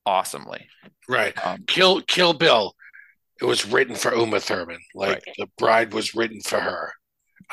awesomely. 0.07 0.69
Right. 1.09 1.35
Um, 1.45 1.65
Kill 1.67 2.03
Kill 2.03 2.35
Bill. 2.35 2.75
It 3.41 3.47
was 3.47 3.67
written 3.67 3.97
for 3.97 4.15
Uma 4.15 4.39
Thurman. 4.41 4.79
Like 4.95 5.25
Right. 5.27 5.35
the 5.39 5.47
bride 5.59 5.93
was 5.93 6.15
written 6.15 6.41
for 6.41 6.61
her. 6.61 6.93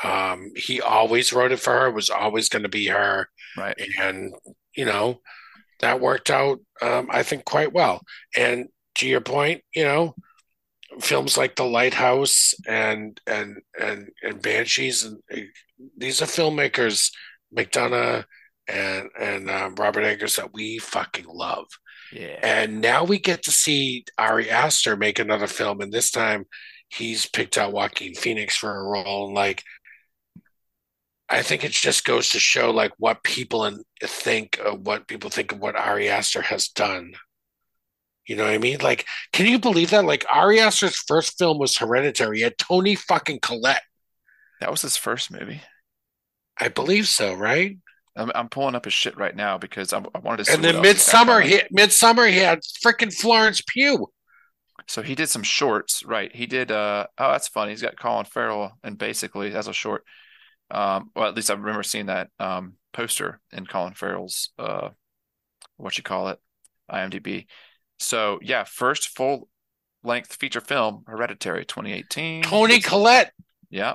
Um, 0.04 0.52
he 0.54 0.80
always 0.80 1.32
wrote 1.32 1.52
it 1.52 1.58
for 1.60 1.72
her. 1.72 1.86
It 1.88 1.94
was 1.94 2.08
always 2.10 2.48
going 2.48 2.62
to 2.62 2.68
be 2.68 2.86
her. 2.86 3.28
right. 3.56 3.76
and 4.00 4.32
you 4.76 4.84
know 4.84 5.20
that 5.82 6.00
worked 6.00 6.30
out 6.30 6.58
um, 6.80 7.06
i 7.10 7.22
think 7.22 7.44
quite 7.44 7.72
well 7.72 8.00
and 8.36 8.68
to 8.94 9.06
your 9.06 9.20
point 9.20 9.62
you 9.74 9.84
know 9.84 10.14
films 11.00 11.36
like 11.36 11.56
the 11.56 11.64
lighthouse 11.64 12.54
and 12.66 13.20
and 13.26 13.58
and 13.80 14.08
and 14.22 14.42
banshees 14.42 15.04
and 15.04 15.18
uh, 15.34 15.40
these 15.96 16.20
are 16.22 16.26
filmmakers 16.26 17.10
mcdonagh 17.56 18.24
and 18.68 19.08
and 19.18 19.50
um, 19.50 19.74
robert 19.76 20.04
eggers 20.04 20.36
that 20.36 20.52
we 20.52 20.78
fucking 20.78 21.26
love 21.26 21.66
Yeah. 22.12 22.38
and 22.42 22.80
now 22.80 23.04
we 23.04 23.18
get 23.18 23.42
to 23.44 23.50
see 23.50 24.04
ari 24.18 24.50
aster 24.50 24.96
make 24.96 25.18
another 25.18 25.46
film 25.46 25.80
and 25.80 25.92
this 25.92 26.10
time 26.10 26.44
he's 26.90 27.26
picked 27.26 27.56
out 27.58 27.72
joaquin 27.72 28.14
phoenix 28.14 28.56
for 28.56 28.70
a 28.76 28.84
role 28.84 29.26
and 29.26 29.34
like 29.34 29.62
I 31.28 31.42
think 31.42 31.64
it 31.64 31.72
just 31.72 32.04
goes 32.04 32.30
to 32.30 32.38
show 32.38 32.70
like 32.70 32.92
what 32.98 33.22
people 33.22 33.64
and 33.64 33.82
think 34.02 34.58
of 34.62 34.80
what 34.80 35.06
people 35.06 35.30
think 35.30 35.52
of 35.52 35.60
what 35.60 35.76
Ari 35.76 36.08
Aster 36.08 36.42
has 36.42 36.68
done. 36.68 37.14
You 38.26 38.36
know 38.36 38.44
what 38.44 38.52
I 38.52 38.58
mean? 38.58 38.78
Like, 38.80 39.06
can 39.32 39.46
you 39.46 39.58
believe 39.58 39.90
that? 39.90 40.04
Like 40.04 40.24
Ari 40.30 40.60
Aster's 40.60 40.96
first 40.96 41.38
film 41.38 41.58
was 41.58 41.76
Hereditary. 41.76 42.38
He 42.38 42.42
had 42.42 42.58
Toni 42.58 42.94
fucking 42.94 43.40
Collette. 43.40 43.82
That 44.60 44.70
was 44.70 44.82
his 44.82 44.96
first 44.96 45.30
movie. 45.30 45.62
I 46.58 46.68
believe 46.68 47.08
so, 47.08 47.34
right? 47.34 47.78
I'm, 48.14 48.30
I'm 48.34 48.48
pulling 48.48 48.74
up 48.74 48.84
his 48.84 48.94
shit 48.94 49.16
right 49.16 49.34
now 49.34 49.58
because 49.58 49.92
I'm, 49.92 50.06
I 50.14 50.18
wanted 50.18 50.38
to 50.38 50.44
see. 50.44 50.54
And 50.54 50.62
then 50.62 50.76
else 50.76 50.86
he's 50.86 51.10
got 51.10 51.26
Midsommar, 51.26 51.42
he, 51.44 51.62
Midsommar, 51.74 52.30
he 52.30 52.38
had 52.38 52.60
freaking 52.84 53.12
Florence 53.12 53.62
Pugh. 53.66 54.06
So 54.86 55.02
he 55.02 55.14
did 55.14 55.28
some 55.28 55.42
shorts, 55.42 56.04
right? 56.04 56.34
He 56.34 56.46
did. 56.46 56.70
Uh, 56.70 57.06
oh, 57.16 57.32
that's 57.32 57.48
funny. 57.48 57.70
He's 57.70 57.82
got 57.82 57.98
Colin 57.98 58.26
Farrell, 58.26 58.72
and 58.82 58.98
basically 58.98 59.54
as 59.54 59.68
a 59.68 59.72
short. 59.72 60.04
Um, 60.72 61.10
well, 61.14 61.28
at 61.28 61.34
least 61.36 61.50
I 61.50 61.54
remember 61.54 61.82
seeing 61.82 62.06
that 62.06 62.30
um 62.40 62.74
poster 62.92 63.40
in 63.52 63.66
Colin 63.66 63.94
Farrell's 63.94 64.50
uh, 64.58 64.88
what 65.76 65.96
you 65.98 66.02
call 66.02 66.28
it, 66.28 66.38
IMDb. 66.90 67.46
So 67.98 68.38
yeah, 68.42 68.64
first 68.64 69.10
full 69.16 69.48
length 70.02 70.34
feature 70.34 70.60
film, 70.60 71.04
Hereditary, 71.06 71.64
2018. 71.64 72.42
Toni 72.42 72.74
It's- 72.74 72.88
Collette. 72.88 73.32
Yeah. 73.70 73.94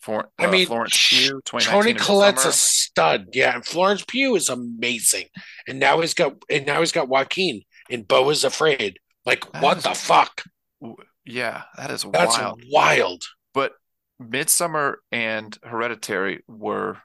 For, 0.00 0.28
I 0.38 0.44
uh, 0.44 0.50
mean, 0.50 0.66
Florence 0.66 1.08
Pugh, 1.08 1.40
2019 1.46 1.94
Toni 1.94 1.94
Collette's 1.94 2.44
a 2.44 2.52
stud. 2.52 3.28
Yeah, 3.32 3.54
and 3.54 3.64
Florence 3.64 4.04
Pugh 4.06 4.34
is 4.34 4.50
amazing. 4.50 5.28
And 5.66 5.78
now 5.78 5.98
he's 6.02 6.12
got 6.12 6.34
and 6.50 6.66
now 6.66 6.80
he's 6.80 6.92
got 6.92 7.08
Joaquin 7.08 7.62
and 7.88 8.06
Beau 8.06 8.28
is 8.28 8.44
Afraid. 8.44 8.98
Like, 9.24 9.50
That 9.52 9.62
what 9.62 9.78
is- 9.78 9.84
the 9.84 9.94
fuck? 9.94 10.42
Yeah, 11.24 11.62
that 11.78 11.90
is 11.90 12.04
wild. 12.04 12.14
That's 12.14 12.36
wild. 12.38 12.62
wild. 12.70 13.24
But 13.54 13.72
Midsommar 14.22 14.94
and 15.12 15.56
Hereditary 15.62 16.42
were 16.46 16.98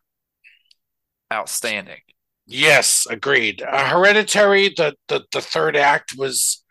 outstanding. 1.31 1.99
Yes, 2.45 3.06
agreed. 3.10 3.61
Uh, 3.61 3.88
Hereditary, 3.90 4.69
the, 4.69 4.95
the 5.07 5.23
the 5.31 5.41
third 5.41 5.76
act 5.76 6.15
was 6.18 6.64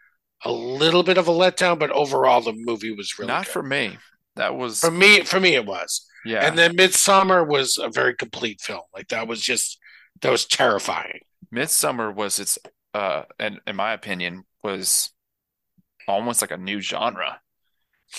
a 0.44 0.51
little 0.51 1.02
bit 1.02 1.19
of 1.19 1.28
a 1.28 1.32
letdown, 1.32 1.78
but 1.78 1.90
overall 1.90 2.40
the 2.40 2.52
movie 2.52 2.93
was 2.94 3.19
really 3.19 3.28
Not 3.28 3.44
good. 3.47 3.52
for 3.52 3.62
me. 3.62 3.98
That 4.36 4.56
was 4.56 4.81
For 4.81 4.90
me, 4.90 5.23
for 5.24 5.39
me, 5.40 5.55
it 5.55 5.66
was. 5.66 6.06
yeah. 6.24 6.47
And 6.47 6.56
then 6.59 6.77
Midsommar 6.77 7.47
was 7.47 7.78
a 7.78 7.89
very 7.90 8.15
complete 8.15 8.60
film. 8.60 8.82
Like 8.94 9.09
that 9.09 9.28
was 9.28 9.40
just 9.40 9.78
that 10.23 10.31
was 10.31 10.47
terrifying. 10.47 11.20
Midsommar 11.55 12.12
was 12.15 12.39
its 12.40 12.59
uh 12.94 13.23
and 13.39 13.60
in 13.66 13.77
my 13.77 13.93
opinion 13.93 14.44
was 14.65 15.10
almost 16.09 16.40
like 16.40 16.51
a 16.51 16.56
new 16.56 16.81
genre. 16.81 17.40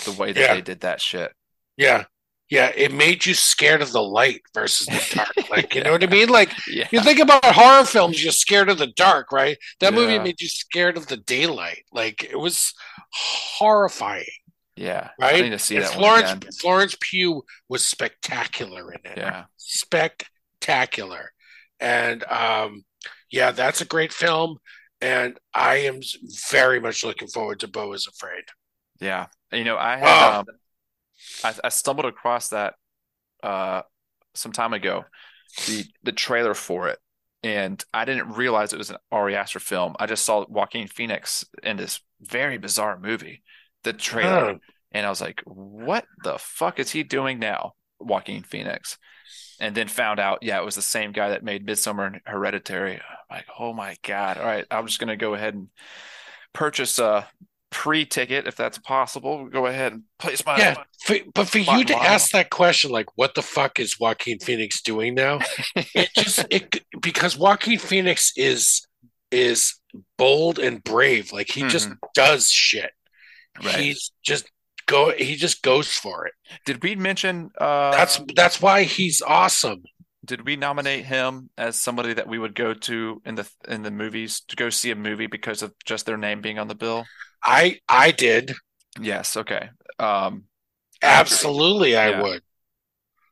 The 0.06 0.12
way 0.14 0.32
that 0.32 0.40
Yeah. 0.40 0.54
they 0.56 0.62
did 0.62 0.82
that 0.82 1.02
shit. 1.02 1.32
Yeah, 1.80 2.06
yeah. 2.50 2.72
It 2.76 2.94
made 2.94 3.26
you 3.26 3.34
scared 3.34 3.82
of 3.82 3.92
the 3.92 4.02
light 4.04 4.42
versus 4.54 4.86
the 4.88 5.16
dark. 5.16 5.30
Like 5.50 5.74
you 5.76 5.84
know 5.84 5.94
what 5.94 6.04
I 6.04 6.08
mean? 6.08 6.30
Like 6.30 6.52
Yeah. 6.68 6.88
you 6.92 7.02
think 7.02 7.20
about 7.20 7.44
horror 7.44 7.86
films, 7.86 8.24
you're 8.24 8.32
scared 8.32 8.70
of 8.70 8.78
the 8.78 8.88
dark, 8.96 9.32
right? 9.32 9.58
That 9.80 9.96
movie 9.96 10.20
made 10.20 10.42
you 10.42 10.48
scared 10.50 10.98
of 10.98 11.08
the 11.08 11.18
daylight. 11.18 11.86
Like 11.92 12.24
it 12.24 12.38
was 12.38 12.74
horrifying, 13.12 14.26
Yeah. 14.76 15.10
I 15.20 15.32
right? 15.32 15.44
need 15.44 15.50
to 15.52 15.60
see 15.60 15.78
And 15.78 15.86
that 15.86 15.94
Florence. 15.94 16.60
Florence 16.62 16.96
Pugh 17.02 17.44
was 17.70 17.86
spectacular 17.86 18.94
in 18.94 19.00
it. 19.12 19.18
Yeah. 19.18 19.46
spectacular. 19.58 21.32
And 21.80 22.24
um, 22.26 22.84
yeah, 23.32 23.52
that's 23.52 23.82
a 23.82 23.86
great 23.86 24.14
film. 24.14 24.58
And 25.02 25.40
I 25.54 25.78
am 25.78 26.02
very 26.52 26.80
much 26.80 27.04
looking 27.04 27.30
forward 27.30 27.62
to 27.62 27.68
Beau 27.68 27.94
is 27.94 28.08
Afraid. 28.08 28.44
Yeah. 29.00 29.28
You 29.52 29.64
know, 29.64 29.78
I 29.78 29.98
had 29.98 30.36
Oh. 30.36 30.40
um 30.42 30.46
I, 31.44 31.54
I 31.64 31.70
stumbled 31.70 32.06
across 32.06 32.50
that 32.50 32.76
uh 33.44 33.82
some 34.34 34.52
time 34.52 34.74
ago, 34.74 35.06
the 35.68 35.86
the 36.04 36.12
trailer 36.12 36.54
for 36.54 36.88
it. 36.90 37.00
And 37.42 37.84
I 37.94 38.04
didn't 38.04 38.34
realize 38.34 38.74
it 38.74 38.78
was 38.78 38.90
an 38.90 38.98
Ari 39.12 39.36
Aster 39.36 39.60
film. 39.60 39.96
I 39.98 40.08
just 40.08 40.26
saw 40.26 40.46
Joaquin 40.50 40.88
Phoenix 40.88 41.46
in 41.64 41.78
this 41.78 42.02
very 42.22 42.58
bizarre 42.58 43.00
movie, 43.00 43.44
the 43.84 43.94
trailer. 43.94 44.52
Oh. 44.52 44.60
And 44.92 45.06
I 45.06 45.10
was 45.10 45.22
like, 45.22 45.42
what 45.46 46.06
the 46.24 46.38
fuck 46.38 46.80
is 46.80 46.92
he 46.92 47.04
doing 47.04 47.40
now, 47.40 47.76
Joaquin 48.00 48.44
Phoenix? 48.44 48.98
And 49.60 49.74
then 49.76 49.88
found 49.88 50.20
out, 50.20 50.40
yeah, 50.42 50.60
it 50.60 50.66
was 50.66 50.76
the 50.76 50.82
same 50.82 51.12
guy 51.12 51.30
that 51.30 51.44
made 51.44 51.66
Midsommar 51.66 52.08
and 52.08 52.22
Hereditary. 52.26 52.96
I'm 52.96 53.38
like, 53.38 53.46
oh 53.58 53.72
my 53.72 53.96
God. 54.04 54.38
All 54.38 54.46
right, 54.46 54.66
I'm 54.70 54.88
just 54.88 55.00
gonna 55.00 55.16
go 55.16 55.34
ahead 55.34 55.54
and 55.54 55.70
purchase 56.52 57.00
a 57.00 57.28
pre-ticket 57.72 58.48
if 58.48 58.56
that's 58.56 58.78
possible. 58.80 59.48
Go 59.48 59.66
ahead 59.68 59.94
and 59.94 60.04
place 60.18 60.46
my 60.46 60.58
Yeah, 60.58 60.76
for, 61.04 61.18
but 61.34 61.48
for 61.48 61.60
you 61.60 61.84
to 61.86 61.96
my- 61.96 62.06
ask 62.06 62.32
that 62.32 62.50
question, 62.50 62.92
like, 62.92 63.18
what 63.18 63.36
the 63.36 63.42
fuck 63.42 63.80
is 63.80 64.00
Joaquin 64.00 64.40
Phoenix 64.40 64.82
doing 64.82 65.16
now? 65.16 65.40
it 65.76 66.10
just 66.16 66.46
it 66.50 66.84
because 67.02 67.38
Joaquin 67.38 67.80
Phoenix 67.80 68.34
is 68.36 68.86
is 69.32 69.76
bold 70.18 70.60
and 70.60 70.84
brave. 70.84 71.32
Like 71.32 71.50
he 71.52 71.62
just 71.68 71.90
does 72.16 72.50
shit. 72.50 72.92
Right. 73.64 73.76
He's 73.76 74.12
just 74.24 74.50
go. 74.88 75.12
He 75.12 75.36
just 75.36 75.62
goes 75.62 75.88
for 75.88 76.26
it. 76.28 76.34
Did 76.66 76.82
we 76.84 76.96
mention 76.96 77.52
uh 77.60 77.92
That's 77.92 78.20
that's 78.36 78.62
why 78.62 78.84
he's 78.84 79.22
awesome. 79.22 79.84
did 80.26 80.46
we 80.46 80.56
nominate 80.56 81.06
him 81.06 81.50
as 81.58 81.76
somebody 81.80 82.14
that 82.14 82.28
we 82.28 82.40
would 82.40 82.56
go 82.56 82.74
to 82.74 83.22
in 83.26 83.36
the 83.36 83.50
in 83.68 83.84
the 83.84 83.92
movies 83.92 84.42
to 84.48 84.56
go 84.56 84.70
see 84.70 84.92
a 84.92 84.96
movie 84.96 85.28
because 85.28 85.62
of 85.62 85.74
just 85.86 86.06
their 86.06 86.18
name 86.18 86.42
being 86.42 86.58
on 86.60 86.68
the 86.68 86.76
bill? 86.76 87.06
I 87.44 87.80
I 87.88 88.12
did 88.12 88.54
Yes, 89.00 89.38
okay. 89.38 89.70
Um 90.00 90.46
absolutely. 91.02 91.96
I 91.98 92.10
Yeah. 92.10 92.22
would. 92.22 92.44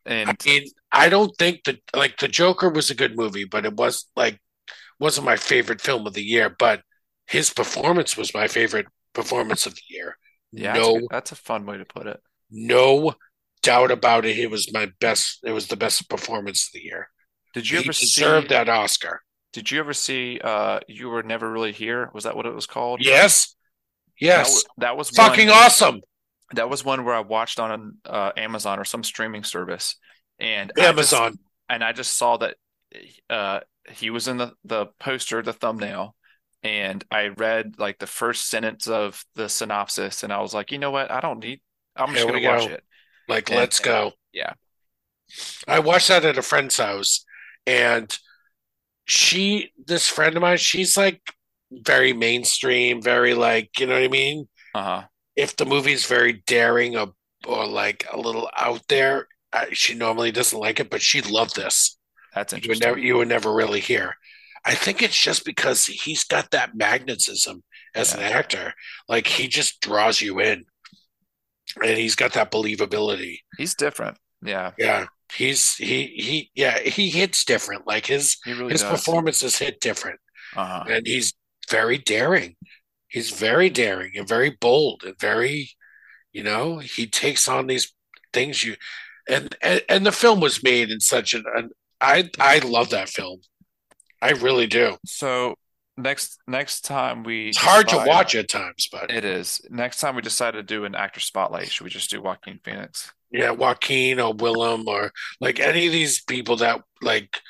and 0.05 0.29
I 0.29 0.35
mean, 0.45 0.65
I 0.91 1.09
don't 1.09 1.35
think 1.37 1.63
that 1.65 1.79
like 1.95 2.17
the 2.17 2.27
Joker 2.27 2.69
was 2.69 2.89
a 2.89 2.95
good 2.95 3.15
movie, 3.15 3.45
but 3.45 3.65
it 3.65 3.73
was 3.75 4.05
like 4.15 4.39
wasn't 4.99 5.25
my 5.25 5.37
favorite 5.37 5.81
film 5.81 6.07
of 6.07 6.13
the 6.13 6.23
year. 6.23 6.55
But 6.57 6.83
his 7.27 7.51
performance 7.53 8.17
was 8.17 8.33
my 8.33 8.47
favorite 8.47 8.87
performance 9.13 9.65
of 9.65 9.75
the 9.75 9.81
year. 9.89 10.17
yeah, 10.51 10.73
that's, 10.73 10.89
a, 10.89 11.01
no, 11.01 11.07
that's 11.09 11.31
a 11.31 11.35
fun 11.35 11.65
way 11.65 11.77
to 11.77 11.85
put 11.85 12.07
it. 12.07 12.21
no 12.49 13.13
doubt 13.61 13.91
about 13.91 14.25
it. 14.25 14.37
It 14.37 14.51
was 14.51 14.71
my 14.73 14.91
best. 14.99 15.39
It 15.43 15.51
was 15.51 15.67
the 15.67 15.75
best 15.75 16.09
performance 16.09 16.67
of 16.67 16.73
the 16.73 16.83
year. 16.85 17.09
Did 17.53 17.69
you 17.69 17.79
he 17.79 17.83
ever 17.83 17.93
see 17.93 18.47
that 18.47 18.69
Oscar. 18.69 19.21
Did 19.53 19.71
you 19.71 19.79
ever 19.79 19.93
see 19.93 20.39
uh 20.43 20.79
You 20.87 21.09
Were 21.09 21.23
Never 21.23 21.51
Really 21.51 21.71
Here? 21.71 22.09
Was 22.13 22.23
that 22.23 22.35
what 22.35 22.45
it 22.45 22.53
was 22.53 22.65
called? 22.67 23.01
Yes, 23.01 23.55
That 24.19 24.25
yes, 24.25 24.53
was, 24.53 24.65
that 24.77 24.97
was 24.97 25.09
fucking 25.11 25.47
one, 25.47 25.57
awesome. 25.57 26.01
That 26.53 26.69
was 26.69 26.83
one 26.83 27.03
where 27.05 27.13
I 27.15 27.19
watched 27.19 27.59
on 27.59 27.97
uh, 28.05 28.31
Amazon 28.37 28.79
or 28.79 28.85
some 28.85 29.03
streaming 29.03 29.43
service, 29.43 29.95
and 30.39 30.71
I 30.77 30.91
just- 30.93 31.13
Amazon. 31.13 31.39
and 31.69 31.83
I 31.83 31.91
just 31.93 32.13
saw 32.17 32.37
that 32.37 32.55
uh, 33.29 33.59
he 33.91 34.09
was 34.09 34.27
in 34.27 34.37
the 34.37 34.53
the 34.63 34.87
poster, 34.99 35.41
the 35.41 35.53
thumbnail, 35.53 36.15
and 36.63 37.03
I 37.11 37.27
read 37.27 37.75
like 37.77 37.99
the 37.99 38.07
first 38.07 38.49
sentence 38.49 38.87
of 38.87 39.23
the 39.35 39.49
synopsis, 39.49 40.23
and 40.23 40.33
I 40.33 40.41
was 40.41 40.53
like, 40.53 40.71
you 40.71 40.79
know 40.79 40.91
what? 40.91 41.11
I 41.11 41.19
don't 41.19 41.39
need. 41.43 41.61
I'm 41.95 42.13
just 42.13 42.23
Here 42.25 42.33
gonna 42.33 42.47
watch 42.47 42.67
go. 42.69 42.73
it. 42.75 42.83
Like, 43.27 43.49
And- 43.49 43.59
let's 43.59 43.79
go. 43.79 44.13
yeah. 44.33 44.53
I 45.67 45.79
watched 45.79 46.07
that 46.07 46.23
at 46.25 46.37
a 46.37 46.41
friend's 46.41 46.77
house, 46.77 47.25
and 47.65 48.17
she, 49.05 49.71
this 49.85 50.07
friend 50.07 50.35
of 50.37 50.41
mine, 50.41 50.57
she's 50.57 50.95
like 50.95 51.21
very 51.71 52.13
mainstream, 52.13 53.01
very 53.01 53.33
like, 53.33 53.79
you 53.79 53.87
know 53.87 53.93
what 53.93 54.03
I 54.03 54.07
mean? 54.07 54.47
Uh 54.73 54.83
huh. 54.83 55.07
If 55.35 55.55
the 55.55 55.65
movie's 55.65 56.05
very 56.05 56.43
daring 56.47 56.97
or, 56.97 57.13
or 57.47 57.67
like 57.67 58.05
a 58.11 58.17
little 58.19 58.49
out 58.57 58.81
there, 58.89 59.27
I, 59.53 59.67
she 59.73 59.93
normally 59.95 60.31
doesn't 60.31 60.59
like 60.59 60.79
it, 60.79 60.89
but 60.89 61.01
she 61.01 61.21
loved 61.21 61.55
this. 61.55 61.97
That's 62.33 62.53
You 62.53 62.69
would 62.69 62.79
never, 62.79 62.97
you 62.97 63.17
would 63.17 63.27
never 63.27 63.53
really 63.53 63.79
hear. 63.79 64.15
I 64.65 64.75
think 64.75 65.01
it's 65.01 65.19
just 65.19 65.45
because 65.45 65.85
he's 65.85 66.23
got 66.23 66.51
that 66.51 66.75
magnetism 66.75 67.63
as 67.95 68.13
an 68.13 68.21
actor. 68.21 68.73
Like 69.07 69.27
he 69.27 69.47
just 69.47 69.79
draws 69.81 70.21
you 70.21 70.39
in, 70.39 70.65
and 71.81 71.97
he's 71.97 72.15
got 72.15 72.33
that 72.33 72.51
believability. 72.51 73.39
He's 73.57 73.75
different. 73.75 74.17
Yeah, 74.41 74.71
Yeah, 74.77 75.07
he's 75.33 75.75
he 75.75 76.05
he 76.07 76.51
yeah 76.55 76.79
he 76.79 77.09
hits 77.09 77.43
different. 77.45 77.87
Like 77.87 78.05
his 78.05 78.37
really 78.45 78.71
his 78.71 78.81
does. 78.81 78.91
performances 78.91 79.57
hit 79.57 79.79
different, 79.79 80.19
Uh 80.55 80.65
huh. 80.65 80.83
and 80.89 81.07
he's 81.07 81.33
very 81.69 81.97
daring. 81.97 82.55
He's 83.07 83.31
very 83.31 83.69
daring 83.69 84.11
and 84.15 84.27
very 84.27 84.49
bold 84.49 85.03
and 85.05 85.17
very, 85.19 85.69
you 86.33 86.43
know, 86.43 86.79
he 86.79 87.07
takes 87.07 87.47
on 87.47 87.67
these 87.67 87.93
things 88.33 88.63
you, 88.63 88.75
and 89.29 89.55
and, 89.61 89.81
and 89.89 90.05
the 90.05 90.11
film 90.11 90.39
was 90.39 90.63
made 90.63 90.89
in 90.91 90.99
such 90.99 91.33
an, 91.33 91.43
an 91.55 91.69
I 92.01 92.29
I 92.39 92.59
love 92.59 92.89
that 92.91 93.09
film, 93.09 93.39
I 94.21 94.31
really 94.31 94.67
do. 94.67 94.97
So 95.05 95.55
next 95.97 96.39
next 96.47 96.81
time 96.81 97.23
we 97.23 97.49
It's 97.49 97.57
hard 97.57 97.87
to 97.89 98.03
watch 98.05 98.35
at 98.35 98.49
times, 98.49 98.87
but 98.91 99.09
It 99.11 99.25
is. 99.25 99.61
Next 99.69 99.99
time 99.99 100.15
we 100.15 100.21
decide 100.21 100.51
to 100.51 100.63
do 100.63 100.85
an 100.85 100.95
actor 100.95 101.19
spotlight, 101.19 101.71
should 101.71 101.83
we 101.85 101.89
just 101.89 102.09
do 102.09 102.21
Joaquin 102.21 102.59
Phoenix? 102.63 103.11
yeah, 103.31 103.51
Joaquin 103.51 104.19
or 104.19 104.33
Willem 104.33 104.87
or 104.87 105.11
like 105.41 105.59
any 105.59 105.87
of 105.87 105.91
these 105.91 106.23
people 106.23 106.57
that 106.57 106.81
like, 107.01 107.41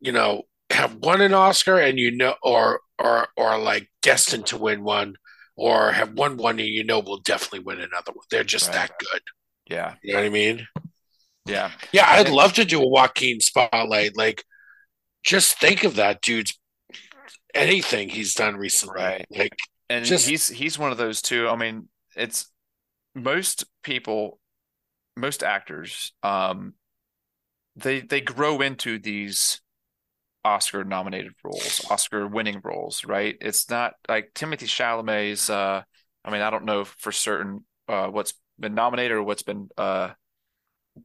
you 0.00 0.12
know, 0.12 0.42
have 0.72 0.96
won 0.96 1.20
an 1.20 1.34
Oscar 1.34 1.78
and 1.78 1.98
you 1.98 2.10
know, 2.10 2.34
or 2.42 2.80
or 2.98 3.28
or 3.36 3.58
like 3.58 3.88
destined 4.02 4.46
to 4.46 4.56
win 4.58 4.82
one, 4.84 5.16
or 5.56 5.92
have 5.92 6.12
won 6.14 6.36
one 6.36 6.58
and 6.58 6.68
you 6.68 6.84
know 6.84 7.00
will 7.00 7.18
definitely 7.20 7.60
win 7.60 7.80
another 7.80 8.12
one. 8.12 8.24
They're 8.30 8.44
just 8.44 8.68
Right. 8.68 8.74
that 8.88 8.98
good. 8.98 9.20
Yeah, 9.66 9.94
You 10.02 10.14
know 10.14 10.20
what 10.20 10.26
I 10.26 10.30
mean? 10.30 10.66
yeah. 11.46 11.70
Yeah, 11.92 12.06
I'd 12.10 12.24
think- 12.26 12.36
love 12.36 12.52
to 12.54 12.64
do 12.64 12.82
a 12.82 12.86
Joaquin 12.88 13.40
spotlight. 13.40 14.16
Like, 14.16 14.44
just 15.24 15.58
think 15.58 15.84
of 15.84 15.96
that 15.96 16.20
dude's 16.20 16.58
anything 17.54 18.08
he's 18.08 18.34
done 18.34 18.56
recently. 18.56 18.96
Right. 19.02 19.26
Like, 19.30 19.56
And 19.88 20.04
Just- 20.06 20.26
he's 20.28 20.48
he's 20.48 20.78
one 20.78 20.90
of 20.90 20.98
those 20.98 21.20
too. 21.20 21.48
I 21.48 21.56
mean, 21.56 21.88
it's 22.16 22.50
most 23.14 23.64
people 23.82 24.38
most 25.16 25.42
actors, 25.42 26.12
um, 26.22 26.74
they 27.76 28.00
they 28.00 28.20
grow 28.22 28.60
into 28.62 28.98
these 28.98 29.60
Oscar 30.44 30.84
nominated 30.84 31.32
roles, 31.44 31.84
Oscar 31.90 32.26
winning 32.26 32.60
roles, 32.64 33.04
right? 33.04 33.36
It's 33.40 33.70
not 33.70 33.94
like 34.08 34.32
Timothée 34.34 34.64
Chalamet's. 34.64 35.48
Uh, 35.48 35.82
I 36.24 36.30
mean, 36.30 36.42
I 36.42 36.50
don't 36.50 36.64
know 36.64 36.84
for 36.84 37.12
certain 37.12 37.64
uh, 37.88 38.08
what's 38.08 38.34
been 38.58 38.74
nominated 38.74 39.12
or 39.12 39.22
what's 39.22 39.42
been 39.42 39.68
uh, 39.78 40.10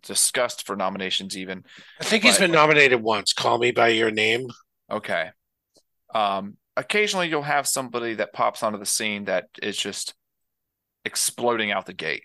discussed 0.04 0.66
for 0.66 0.76
nominations, 0.76 1.38
even. 1.38 1.64
I 2.00 2.04
think 2.04 2.24
he's 2.24 2.40
been 2.40 2.52
nominated 2.52 3.02
once. 3.02 3.34
Call 3.34 3.58
Me 3.58 3.72
by 3.72 3.90
Your 3.90 4.12
Name. 4.12 4.48
Okay. 4.92 5.30
Um, 6.14 6.58
occasionally 6.78 7.28
you'll 7.28 7.42
have 7.42 7.68
somebody 7.68 8.14
that 8.16 8.32
pops 8.32 8.64
onto 8.64 8.78
the 8.78 8.86
scene 8.86 9.26
that 9.26 9.46
is 9.62 9.76
just 9.76 10.14
exploding 11.04 11.72
out 11.72 11.86
the 11.86 11.94
gate. 11.94 12.24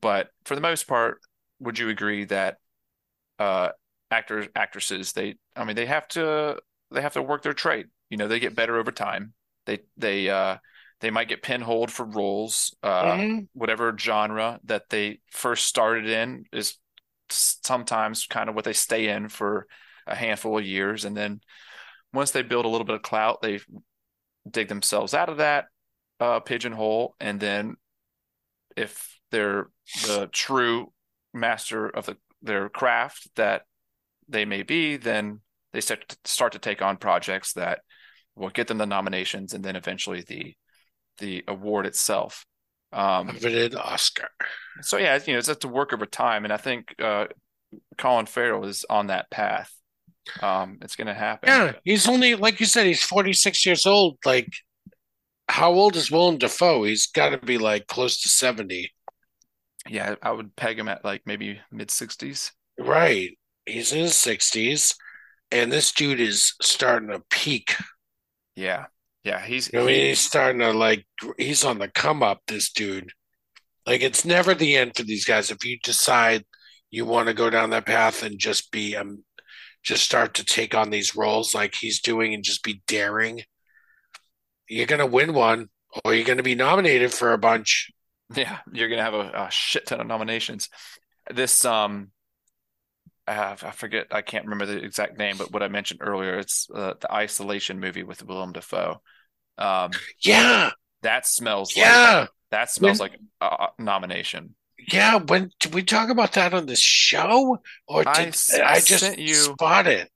But 0.00 0.28
for 0.44 0.54
the 0.54 0.60
most 0.60 0.86
part, 0.88 1.20
would 1.60 1.78
you 1.78 1.88
agree 1.88 2.24
that 2.26 2.56
uh 3.38 3.70
actors 4.16 4.46
actresses 4.54 5.12
they 5.12 5.36
I 5.54 5.64
mean 5.64 5.76
they 5.76 5.86
have 5.86 6.08
to 6.08 6.58
they 6.90 7.02
have 7.02 7.14
to 7.14 7.22
work 7.22 7.42
their 7.42 7.52
trade. 7.52 7.86
You 8.10 8.16
know, 8.16 8.28
they 8.28 8.40
get 8.40 8.54
better 8.56 8.78
over 8.78 8.92
time. 8.92 9.34
They 9.66 9.80
they 9.96 10.28
uh 10.30 10.58
they 11.00 11.10
might 11.10 11.28
get 11.28 11.42
pinholed 11.42 11.90
for 11.90 12.04
roles 12.06 12.74
uh 12.82 13.18
Mhm. 13.18 13.48
whatever 13.54 13.96
genre 13.98 14.60
that 14.64 14.88
they 14.90 15.20
first 15.30 15.66
started 15.66 16.06
in 16.06 16.44
is 16.52 16.76
sometimes 17.30 18.26
kind 18.26 18.48
of 18.48 18.54
what 18.54 18.64
they 18.64 18.72
stay 18.72 19.08
in 19.08 19.28
for 19.28 19.66
a 20.06 20.14
handful 20.14 20.58
of 20.58 20.64
years 20.64 21.04
and 21.04 21.16
then 21.16 21.40
once 22.12 22.30
they 22.30 22.42
build 22.42 22.64
a 22.64 22.68
little 22.68 22.84
bit 22.84 22.94
of 22.94 23.02
clout 23.02 23.42
they 23.42 23.58
dig 24.50 24.68
themselves 24.68 25.14
out 25.14 25.28
of 25.28 25.38
that 25.38 25.66
uh, 26.20 26.40
pigeonhole 26.40 27.14
and 27.20 27.40
then 27.40 27.76
if 28.76 29.18
they're 29.30 29.68
the 29.94 30.28
true 30.32 30.92
master 31.32 31.88
of 31.88 32.06
the, 32.06 32.16
their 32.42 32.68
craft 32.68 33.28
that 33.36 33.62
they 34.28 34.44
may 34.44 34.62
be 34.62 34.96
then 34.96 35.40
they 35.72 35.80
start 35.80 36.08
to, 36.08 36.16
start 36.24 36.52
to 36.52 36.58
take 36.58 36.82
on 36.82 36.96
projects 36.96 37.52
that 37.54 37.80
will 38.34 38.50
get 38.50 38.66
them 38.66 38.78
the 38.78 38.86
nominations 38.86 39.52
and 39.54 39.64
then 39.64 39.76
eventually 39.76 40.22
the 40.26 40.54
the 41.18 41.44
award 41.48 41.86
itself 41.86 42.44
um, 42.92 43.28
Coveted 43.28 43.74
Oscar. 43.74 44.28
so 44.80 44.96
yeah, 44.96 45.18
you 45.26 45.32
know, 45.32 45.38
it's 45.38 45.48
just 45.48 45.64
a 45.64 45.68
work 45.68 45.92
over 45.92 46.06
time, 46.06 46.44
and 46.44 46.52
I 46.52 46.56
think 46.56 46.94
uh, 47.02 47.26
Colin 47.98 48.26
Farrell 48.26 48.64
is 48.64 48.84
on 48.88 49.08
that 49.08 49.30
path. 49.30 49.70
Um, 50.40 50.78
it's 50.82 50.96
going 50.96 51.06
to 51.08 51.14
happen. 51.14 51.48
Yeah, 51.48 51.72
he's 51.84 52.08
only 52.08 52.34
like 52.36 52.58
you 52.60 52.66
said, 52.66 52.86
he's 52.86 53.02
46 53.02 53.66
years 53.66 53.86
old. 53.86 54.18
Like, 54.24 54.48
how 55.48 55.72
old 55.72 55.96
is 55.96 56.10
Willem 56.10 56.38
Dafoe? 56.38 56.84
He's 56.84 57.06
got 57.06 57.30
to 57.30 57.38
be 57.38 57.58
like 57.58 57.86
close 57.86 58.20
to 58.22 58.28
70. 58.28 58.90
yeah, 59.88 60.14
I 60.22 60.30
would 60.30 60.56
peg 60.56 60.78
him 60.78 60.88
at 60.88 61.04
like 61.04 61.22
maybe 61.26 61.60
mid 61.70 61.90
sixties. 61.90 62.52
Right. 62.78 63.36
He's 63.66 63.92
in 63.92 63.98
his 64.00 64.12
60s, 64.12 64.94
and 65.50 65.72
this 65.72 65.92
dude 65.92 66.20
is 66.20 66.54
starting 66.62 67.08
to 67.10 67.22
peak. 67.30 67.74
Yeah, 68.54 68.86
yeah, 69.24 69.40
he's 69.44 69.70
I 69.74 69.78
mean, 69.78 69.88
he- 69.88 70.08
he's 70.08 70.20
starting 70.20 70.60
to 70.60 70.72
like, 70.72 71.04
he's 71.36 71.64
on 71.64 71.78
the 71.78 71.88
come 71.88 72.22
up, 72.22 72.40
this 72.46 72.72
dude. 72.72 73.10
Like, 73.86 74.02
it's 74.02 74.24
never 74.24 74.54
the 74.54 74.76
end 74.76 74.96
for 74.96 75.02
these 75.02 75.24
guys. 75.24 75.50
If 75.50 75.64
you 75.64 75.78
decide 75.82 76.44
you 76.90 77.04
want 77.04 77.28
to 77.28 77.34
go 77.34 77.50
down 77.50 77.70
that 77.70 77.86
path 77.86 78.22
and 78.22 78.38
just 78.38 78.70
be, 78.72 78.96
um, 78.96 79.24
just 79.82 80.04
start 80.04 80.34
to 80.34 80.44
take 80.44 80.74
on 80.74 80.90
these 80.90 81.14
roles 81.14 81.54
like 81.54 81.74
he's 81.74 82.00
doing 82.00 82.34
and 82.34 82.42
just 82.42 82.64
be 82.64 82.82
daring, 82.86 83.42
you're 84.68 84.86
going 84.86 84.98
to 85.00 85.06
win 85.06 85.32
one 85.34 85.68
or 86.04 86.14
you're 86.14 86.24
going 86.24 86.38
to 86.38 86.42
be 86.42 86.54
nominated 86.54 87.12
for 87.12 87.32
a 87.32 87.38
bunch. 87.38 87.90
yeah, 88.34 88.58
you're 88.72 88.88
going 88.88 88.98
to 88.98 89.04
have 89.04 89.14
a, 89.14 89.30
a 89.46 89.48
shit 89.50 89.86
ton 89.86 90.00
of 90.00 90.06
nominations. 90.06 90.68
This 91.32 91.64
um, 91.64 92.10
uh, 93.28 93.56
I 93.62 93.70
forget, 93.72 94.06
I 94.12 94.22
can't 94.22 94.44
remember 94.44 94.66
the 94.66 94.82
exact 94.82 95.18
name, 95.18 95.36
but 95.36 95.52
what 95.52 95.62
I 95.62 95.68
mentioned 95.68 96.00
earlier, 96.02 96.38
it's 96.38 96.68
uh, 96.74 96.94
the 97.00 97.12
Isolation 97.12 97.80
movie 97.80 98.02
with 98.04 98.24
Willem 98.24 98.52
Dafoe. 98.52 99.00
Um, 99.58 99.90
Yeah. 100.22 100.70
that 101.02 101.26
smells 101.26 101.76
like 101.76 101.84
Yeah. 101.86 102.26
that 102.50 102.70
smells 102.70 103.00
When- 103.00 103.10
like 103.10 103.20
a 103.40 103.68
nomination. 103.82 104.54
Yeah. 104.92 105.16
When 105.16 105.50
did 105.60 105.74
we 105.74 105.82
talk 105.82 106.10
about 106.10 106.32
that 106.32 106.54
on 106.54 106.66
the 106.66 106.76
show? 106.76 107.58
Or 107.88 108.08
I 108.08 108.14
did 108.24 108.28
s- 108.28 108.54
I, 108.54 108.64
I 108.74 108.74
just 108.80 109.00
sent 109.00 109.18
you- 109.18 109.34
spot 109.34 109.86
it? 109.86 110.10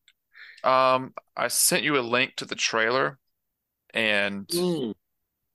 Um, 0.62 1.14
I 1.36 1.48
sent 1.48 1.82
you 1.82 1.98
a 1.98 2.00
link 2.02 2.36
to 2.36 2.44
the 2.44 2.54
trailer, 2.54 3.18
and 3.94 4.46
Mm. 4.48 4.94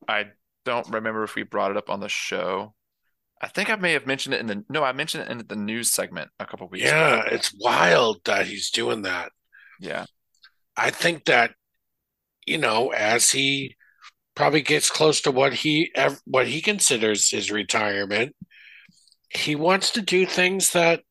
I 0.08 0.26
don't 0.66 0.90
remember 0.90 1.24
if 1.24 1.36
we 1.36 1.44
brought 1.44 1.72
it 1.72 1.78
up 1.78 1.90
on 1.90 2.00
the 2.00 2.10
show. 2.10 2.75
I 3.46 3.50
think 3.50 3.70
I 3.70 3.76
may 3.76 3.94
have 3.94 4.08
mentioned 4.08 4.34
it 4.34 4.42
in 4.42 4.48
the 4.48 4.66
no, 4.70 4.84
I 4.84 4.92
mentioned 4.92 5.24
it 5.26 5.32
in 5.32 5.46
the 5.48 5.56
news 5.56 5.92
segment 5.92 6.32
a 6.40 6.48
couple 6.48 6.68
weeks 6.68 6.84
Yeah, 6.86 7.20
ago. 7.20 7.22
it's 7.32 7.54
wild 7.54 8.22
that 8.26 8.48
he's 8.48 8.72
doing 8.72 9.04
that. 9.04 9.32
Yeah, 9.80 10.06
I 10.76 10.90
think 10.90 11.26
that, 11.26 11.54
you 12.46 12.58
know, 12.58 12.90
as 12.92 13.32
he 13.32 13.76
probably 14.36 14.62
gets 14.62 14.90
close 14.90 15.22
to 15.22 15.32
what 15.32 15.54
he 15.54 15.94
what 16.26 16.48
he 16.48 16.62
considers 16.62 17.30
his 17.30 17.52
retirement, 17.52 18.36
he 19.30 19.56
wants 19.56 19.92
to 19.92 20.02
do 20.02 20.26
things 20.26 20.72
that 20.72 21.04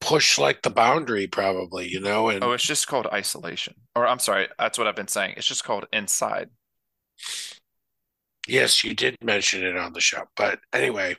push 0.00 0.38
like 0.38 0.62
the 0.62 0.70
boundary, 0.70 1.26
probably, 1.26 1.88
you 1.88 2.00
know, 2.00 2.28
and 2.28 2.42
Oh, 2.42 2.52
it's 2.52 2.64
just 2.64 2.86
called 2.88 3.06
Isolation. 3.12 3.74
Or 3.94 4.06
I'm 4.06 4.18
sorry, 4.18 4.48
that's 4.58 4.78
what 4.78 4.86
I've 4.86 4.96
been 4.96 5.08
saying. 5.08 5.34
It's 5.36 5.46
just 5.46 5.64
called 5.64 5.86
Inside. 5.92 6.50
Yes, 8.46 8.84
you 8.84 8.94
did 8.94 9.16
mention 9.22 9.64
it 9.64 9.76
on 9.76 9.92
the 9.92 10.00
show. 10.00 10.24
But 10.36 10.58
anyway, 10.72 11.16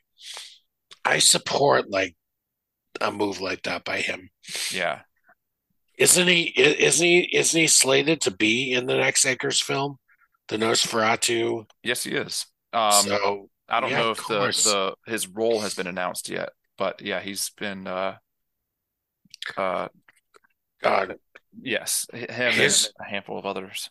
I 1.05 1.19
support 1.19 1.89
like 1.89 2.15
a 3.01 3.11
move 3.11 3.41
like 3.41 3.63
that 3.63 3.83
by 3.83 3.97
him. 3.97 4.29
Yeah. 4.71 5.01
Isn't 5.97 6.27
he? 6.27 6.53
Isn't 6.57 7.05
he? 7.05 7.29
Isn't 7.37 7.59
he 7.59 7.67
slated 7.67 8.21
to 8.21 8.31
be 8.31 8.73
in 8.73 8.87
the 8.87 8.97
next 8.97 9.25
Eggers 9.25 9.61
film, 9.61 9.97
the 10.47 10.57
Nosferatu? 10.57 11.65
Yes, 11.83 12.03
he 12.03 12.11
is. 12.11 12.47
Um, 12.73 12.91
so 12.91 13.49
I 13.69 13.79
don't 13.79 13.91
yeah, 13.91 13.99
know 13.99 14.11
if 14.11 14.27
the 14.27 14.39
the 15.05 15.11
his 15.11 15.27
role 15.27 15.59
has 15.61 15.75
been 15.75 15.87
announced 15.87 16.29
yet, 16.29 16.49
but 16.77 17.01
yeah, 17.01 17.21
he's 17.21 17.51
been 17.51 17.85
uh 17.85 18.15
uh 19.55 19.87
God, 20.81 21.15
yes, 21.61 22.07
him 22.11 22.53
His- 22.53 22.91
and 22.97 23.07
a 23.07 23.09
handful 23.09 23.37
of 23.37 23.45
others. 23.45 23.89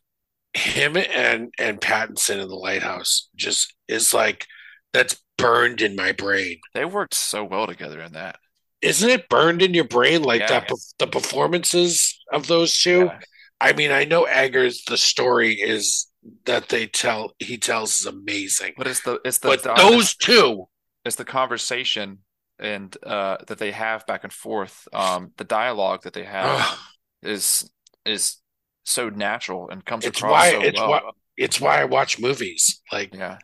Him 0.54 0.96
and 0.96 1.52
and 1.58 1.80
Pattinson 1.80 2.40
in 2.40 2.48
the 2.48 2.54
Lighthouse 2.54 3.28
just 3.36 3.74
is 3.88 4.12
like 4.12 4.46
that's 4.92 5.20
burned 5.38 5.80
in 5.80 5.96
my 5.96 6.12
brain. 6.12 6.60
They 6.74 6.84
worked 6.84 7.14
so 7.14 7.42
well 7.44 7.66
together 7.66 8.00
in 8.00 8.12
that. 8.12 8.36
Isn't 8.82 9.10
it 9.10 9.28
burned 9.28 9.62
in 9.62 9.74
your 9.74 9.84
brain 9.84 10.22
like 10.22 10.40
Yeah. 10.40 10.48
that? 10.60 10.68
perf- 10.68 10.94
The 10.98 11.06
performances 11.06 12.18
of 12.32 12.46
those 12.48 12.76
two. 12.78 13.04
Yeah. 13.06 13.18
I 13.60 13.72
mean, 13.72 13.92
I 13.92 14.04
know 14.04 14.24
Eggers. 14.24 14.84
The 14.84 14.96
story 14.98 15.54
is 15.54 16.08
that 16.44 16.68
they 16.68 16.86
tell 16.86 17.32
he 17.38 17.56
tells 17.58 18.00
is 18.00 18.06
amazing, 18.06 18.74
But 18.76 18.86
it's 18.88 19.00
the 19.02 19.20
it's 19.24 19.38
the 19.38 19.48
but 19.48 19.62
the- 19.62 19.74
those 19.74 20.14
two, 20.16 20.66
it's 21.04 21.16
the 21.16 21.24
conversation 21.24 22.18
and 22.58 22.94
uh 23.04 23.38
that 23.46 23.58
they 23.58 23.70
have 23.72 24.06
back 24.06 24.24
and 24.24 24.32
forth. 24.32 24.86
Um, 24.92 25.32
the 25.38 25.44
dialogue 25.44 26.02
that 26.02 26.12
they 26.12 26.24
have 26.24 26.78
is 27.22 27.70
is 28.04 28.36
so 28.84 29.08
natural 29.08 29.68
and 29.70 29.84
comes 29.84 30.04
It's 30.04 30.18
across 30.18 30.32
why- 30.32 30.50
so 30.50 30.62
it's 30.62 30.78
well. 30.80 30.90
why- 30.90 31.10
it's 31.36 31.60
why 31.60 31.80
I 31.80 31.84
watch 31.84 32.18
movies. 32.18 32.80
Like 32.92 33.14
Yeah, 33.14 33.38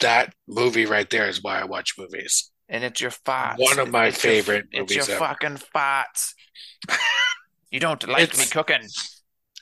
that 0.00 0.34
movie 0.48 0.86
right 0.86 1.08
there 1.08 1.28
is 1.28 1.42
why 1.42 1.60
I 1.60 1.64
watch 1.64 1.94
movies. 1.98 2.50
and 2.68 2.82
it's 2.84 3.00
your 3.00 3.10
farts. 3.10 3.58
One 3.58 3.78
of 3.78 3.90
my 3.90 4.06
It's 4.06 4.22
your- 4.24 4.32
favorite 4.32 4.66
It's 4.72 4.94
your 4.94 5.04
ever. 5.04 5.18
fucking 5.18 5.58
farts. 5.74 6.34
You 7.70 7.80
don't 7.80 8.06
like 8.06 8.36
me 8.36 8.44
cooking. 8.44 8.86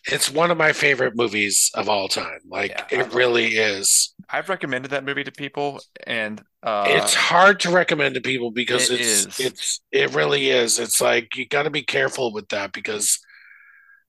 It's 0.07 0.29
one 0.31 0.51
of 0.51 0.57
my 0.59 0.73
favorite 0.73 1.15
movies 1.15 1.71
of 1.75 1.89
all 1.89 2.09
time. 2.09 2.41
Like 2.49 2.71
Yeah. 2.73 2.87
it 3.03 3.13
really 3.13 3.57
is. 3.57 4.15
I've 4.29 4.49
recommended 4.49 4.91
that 4.91 5.05
movie 5.05 5.23
to 5.25 5.31
people, 5.31 5.81
and 6.07 6.43
uh, 6.63 6.87
it's 6.89 7.15
hard 7.15 7.61
to 7.61 7.71
recommend 7.71 8.15
to 8.17 8.21
people 8.21 8.51
because 8.51 8.91
it 8.91 9.01
it's 9.01 9.27
is. 9.27 9.41
it's 9.41 9.81
it 9.93 10.13
really 10.15 10.51
is. 10.51 10.79
It's 10.81 11.01
like 11.01 11.37
you 11.37 11.47
got 11.47 11.65
to 11.65 11.71
be 11.71 11.83
careful 11.83 12.33
with 12.33 12.49
that 12.49 12.73
because 12.73 13.21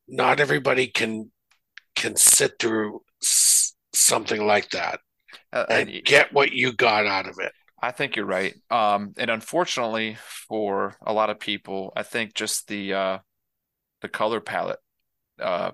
not 0.08 0.40
everybody 0.40 0.88
can 0.88 1.32
can 1.96 2.16
sit 2.16 2.54
through 2.60 3.02
s- 3.24 3.76
something 3.94 4.46
like 4.46 4.72
that 4.72 5.00
uh, 5.54 5.66
and 5.70 5.90
and 5.90 6.04
get 6.04 6.34
what 6.34 6.52
you 6.54 6.74
got 6.74 7.06
out 7.06 7.28
of 7.28 7.36
it. 7.40 7.54
I 7.82 7.92
think 7.92 8.16
you're 8.16 8.26
right. 8.26 8.56
Um, 8.70 9.14
and 9.18 9.30
unfortunately 9.32 10.18
for 10.48 10.96
a 11.06 11.14
lot 11.14 11.30
of 11.30 11.40
people, 11.40 11.92
I 11.96 12.04
think 12.04 12.34
just 12.36 12.68
the 12.68 12.94
uh, 12.94 13.18
the 14.02 14.10
color 14.10 14.42
palette 14.42 14.80
uh, 15.42 15.72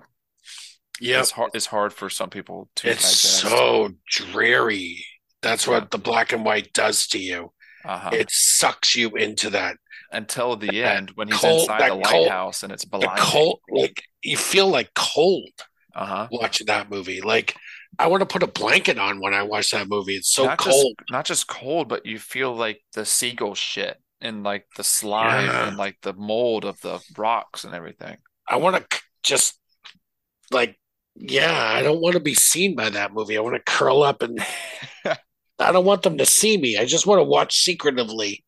Yeah, 1.00 1.20
is 1.20 1.30
hard 1.30 1.50
is 1.54 1.66
hard 1.66 1.92
for 1.92 2.10
some 2.10 2.30
people 2.30 2.68
to 2.76 2.88
it's 2.90 3.06
so 3.06 3.90
dreary. 4.10 5.04
That's 5.42 5.66
Yeah. 5.66 5.72
what 5.74 5.90
the 5.90 5.98
black 5.98 6.32
and 6.32 6.44
white 6.44 6.72
does 6.72 7.06
to 7.08 7.18
you. 7.18 7.52
Uh-huh. 7.84 8.10
It 8.12 8.28
sucks 8.30 8.96
you 8.96 9.10
into 9.10 9.50
that 9.50 9.76
Until 10.10 10.56
the 10.56 10.82
end 10.82 11.10
when 11.16 11.28
he's 11.28 11.38
cold- 11.38 11.60
inside 11.62 11.82
the 11.82 12.02
cold- 12.02 12.04
lighthouse 12.22 12.62
and 12.62 12.72
it's 12.72 12.84
blinding. 12.84 13.10
cold. 13.18 13.60
Like 13.70 14.02
you 14.22 14.36
feel 14.38 14.68
like 14.68 14.92
cold 14.94 15.50
Uh-huh. 15.94 16.28
watching 16.30 16.66
that 16.68 16.90
movie. 16.90 17.20
Like 17.20 17.54
I 17.98 18.06
want 18.06 18.20
to 18.22 18.26
put 18.26 18.42
a 18.42 18.46
blanket 18.46 18.98
on 18.98 19.20
when 19.20 19.34
I 19.34 19.42
watch 19.42 19.70
that 19.72 19.88
movie. 19.88 20.16
It's 20.16 20.32
so 20.32 20.44
not 20.46 20.58
cold. 20.58 20.94
just 20.98 21.10
not 21.10 21.24
just 21.26 21.46
cold, 21.48 21.88
but 21.88 22.06
you 22.06 22.18
feel 22.18 22.54
like 22.54 22.80
the 22.94 23.04
seagull 23.04 23.54
shit 23.54 23.98
and 24.20 24.42
like 24.42 24.66
the 24.76 24.84
slime 24.84 25.44
Yeah. 25.46 25.68
and 25.68 25.76
like 25.76 25.96
the 26.02 26.14
mold 26.14 26.64
of 26.64 26.80
the 26.80 27.00
rocks 27.16 27.64
and 27.64 27.74
everything. 27.74 28.16
I 28.48 28.56
want 28.56 28.76
to 28.90 29.00
just 29.22 29.58
like, 30.50 30.78
yeah, 31.16 31.52
I 31.76 31.82
don't 31.82 32.00
want 32.00 32.14
to 32.14 32.20
be 32.20 32.34
seen 32.34 32.74
by 32.76 32.88
that 32.90 33.12
movie. 33.12 33.36
I 33.36 33.40
want 33.40 33.56
to 33.56 33.72
curl 33.72 34.02
up 34.02 34.22
and 34.22 34.38
I 35.04 35.72
don't 35.72 35.84
want 35.84 36.02
them 36.02 36.16
to 36.18 36.26
see 36.26 36.56
me. 36.56 36.78
I 36.78 36.84
just 36.86 37.06
want 37.06 37.18
to 37.18 37.24
watch 37.24 37.62
secretively. 37.62 38.44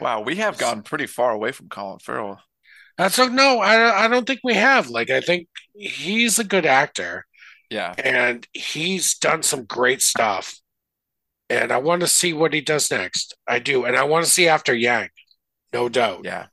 Wow, 0.00 0.22
we 0.22 0.36
have 0.36 0.58
gone 0.58 0.82
pretty 0.82 1.06
far 1.06 1.30
away 1.30 1.52
from 1.52 1.68
Colin 1.68 2.00
Farrell. 2.00 2.40
That's 2.96 3.14
so 3.14 3.28
no, 3.28 3.60
I 3.60 4.04
I 4.04 4.08
don't 4.08 4.26
think 4.26 4.40
we 4.42 4.54
have. 4.54 4.88
Like, 4.90 5.10
I 5.10 5.20
think 5.20 5.48
he's 5.74 6.38
a 6.38 6.44
good 6.44 6.66
actor 6.66 7.26
Yeah, 7.70 7.96
and 7.96 8.46
he's 8.54 9.16
done 9.18 9.42
some 9.42 9.64
great 9.66 10.02
stuff. 10.02 10.60
And 11.50 11.72
I 11.72 11.78
want 11.78 12.02
to 12.02 12.08
see 12.08 12.32
what 12.32 12.54
he 12.54 12.60
does 12.62 12.90
next. 12.90 13.36
I 13.48 13.58
do, 13.60 13.84
and 13.84 13.96
I 13.96 14.04
want 14.04 14.24
to 14.26 14.30
see 14.30 14.48
after 14.48 14.74
Yang, 14.74 15.10
no 15.72 15.88
doubt. 15.88 16.24
yeah. 16.24 16.46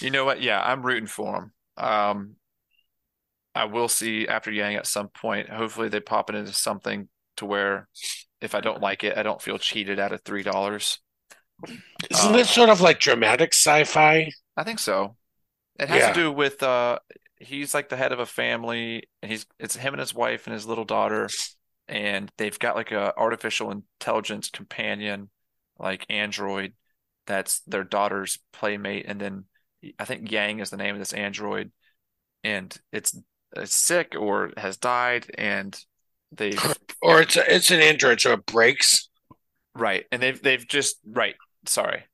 You 0.00 0.10
know 0.10 0.24
what? 0.24 0.40
Yeah, 0.42 0.60
I'm 0.62 0.84
rooting 0.84 1.06
for 1.06 1.36
him. 1.36 1.52
Um, 1.76 2.36
I 3.54 3.64
will 3.64 3.88
see 3.88 4.28
after 4.28 4.50
Yang 4.50 4.76
at 4.76 4.86
some 4.86 5.08
point. 5.08 5.48
Hopefully, 5.48 5.88
they 5.88 6.00
pop 6.00 6.30
it 6.30 6.36
into 6.36 6.52
something 6.52 7.08
to 7.36 7.46
where 7.46 7.88
if 8.40 8.54
I 8.54 8.60
don't 8.60 8.80
like 8.80 9.04
it, 9.04 9.16
I 9.18 9.22
don't 9.22 9.42
feel 9.42 9.58
cheated 9.58 9.98
out 9.98 10.12
of 10.12 10.22
three 10.22 10.42
dollars. 10.42 10.98
Isn't 12.10 12.32
Uh, 12.32 12.32
this 12.32 12.50
sort 12.50 12.70
of 12.70 12.80
like 12.80 12.98
dramatic 13.00 13.52
sci-fi? 13.54 14.30
I 14.56 14.64
think 14.64 14.78
so. 14.78 15.16
It 15.78 15.88
has 15.88 16.00
Yeah. 16.00 16.12
to 16.12 16.12
do 16.12 16.32
with 16.32 16.62
uh 16.62 16.98
he's 17.38 17.74
like 17.74 17.88
the 17.88 17.96
head 17.96 18.12
of 18.12 18.20
a 18.20 18.26
family 18.26 19.04
and 19.22 19.30
he's 19.30 19.46
it's 19.58 19.76
him 19.76 19.94
and 19.94 20.00
his 20.00 20.14
wife 20.14 20.46
and 20.46 20.54
his 20.54 20.66
little 20.66 20.84
daughter 20.84 21.34
and 21.88 22.30
they've 22.38 22.58
got 22.58 22.76
like 22.76 22.92
a 22.92 23.14
artificial 23.18 23.70
intelligence 23.70 24.50
companion 24.50 25.30
like 25.78 26.06
android 26.10 26.74
that's 27.26 27.60
their 27.62 27.84
daughter's 27.84 28.38
playmate 28.52 29.06
and 29.08 29.20
then 29.20 29.46
I 29.98 30.04
think 30.06 30.30
Yang 30.30 30.60
is 30.60 30.70
the 30.70 30.76
name 30.78 30.94
of 30.94 31.00
this 31.00 31.12
android 31.14 31.72
and 32.44 32.76
it's 32.92 33.16
it's 33.56 33.74
sick 33.74 34.14
or 34.18 34.52
has 34.56 34.76
died 34.78 35.26
and 35.38 35.78
they've 36.32 36.76
Or 37.02 37.20
it's 37.20 37.36
a, 37.36 37.54
it's 37.54 37.70
an 37.70 37.80
android, 37.80 38.20
so 38.20 38.32
it 38.32 38.46
breaks. 38.46 39.08
Right. 39.74 40.06
And 40.10 40.22
they've 40.22 40.40
they've 40.40 40.66
just 40.66 40.96
right, 41.06 41.36
sorry. 41.66 42.04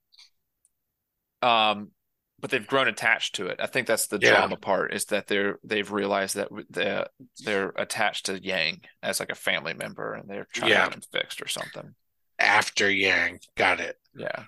Um, 1.43 1.90
but 2.39 2.51
they've 2.51 2.66
grown 2.66 2.89
attached 2.89 3.36
to 3.36 3.47
it. 3.47 3.60
I 3.60 3.66
think 3.66 3.86
that's 3.86 4.06
the 4.09 4.18
Yeah. 4.20 4.31
drama 4.36 4.56
part 4.56 4.93
is 4.94 5.06
that 5.06 5.27
they're 5.27 5.59
they've 5.64 5.90
realized 5.90 6.36
that 6.36 6.48
they're 6.70 7.06
they're 7.44 7.73
attached 7.77 8.27
to 8.27 8.43
Yang 8.43 8.82
as 9.02 9.20
like 9.20 9.31
a 9.31 9.35
family 9.35 9.74
member 9.74 10.14
and 10.14 10.28
they're 10.28 10.47
trying 10.52 10.70
Yeah. 10.70 10.85
to 10.85 10.90
get 10.90 10.94
him 10.97 11.02
fixed 11.12 11.40
or 11.43 11.48
something. 11.48 11.94
After 12.39 12.90
Yang, 12.90 13.40
got 13.56 13.81
it. 13.81 13.97
Yeah. 14.14 14.44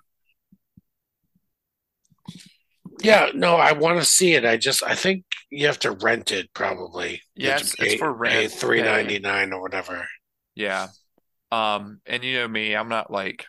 Yeah, 3.01 3.31
no, 3.33 3.57
I 3.57 3.73
want 3.73 3.99
to 4.01 4.05
see 4.05 4.35
it. 4.35 4.45
I 4.45 4.57
just 4.57 4.83
I 4.83 4.95
think 4.95 5.25
you 5.51 5.67
have 5.67 5.79
to 5.81 5.93
rent 5.93 6.33
it 6.33 6.53
probably. 6.53 7.23
Yes, 7.35 7.75
it's 7.79 7.93
pay- 7.93 7.97
for 7.99 8.13
rent. 8.13 8.53
three 8.53 8.83
ninety 8.83 9.19
nine 9.19 9.53
or 9.53 9.61
whatever. 9.63 10.07
Yeah. 10.55 10.89
Um, 11.53 12.01
and 12.07 12.25
you 12.25 12.39
know 12.39 12.49
me, 12.49 12.75
I'm 12.75 12.89
not 12.89 13.11
like 13.11 13.47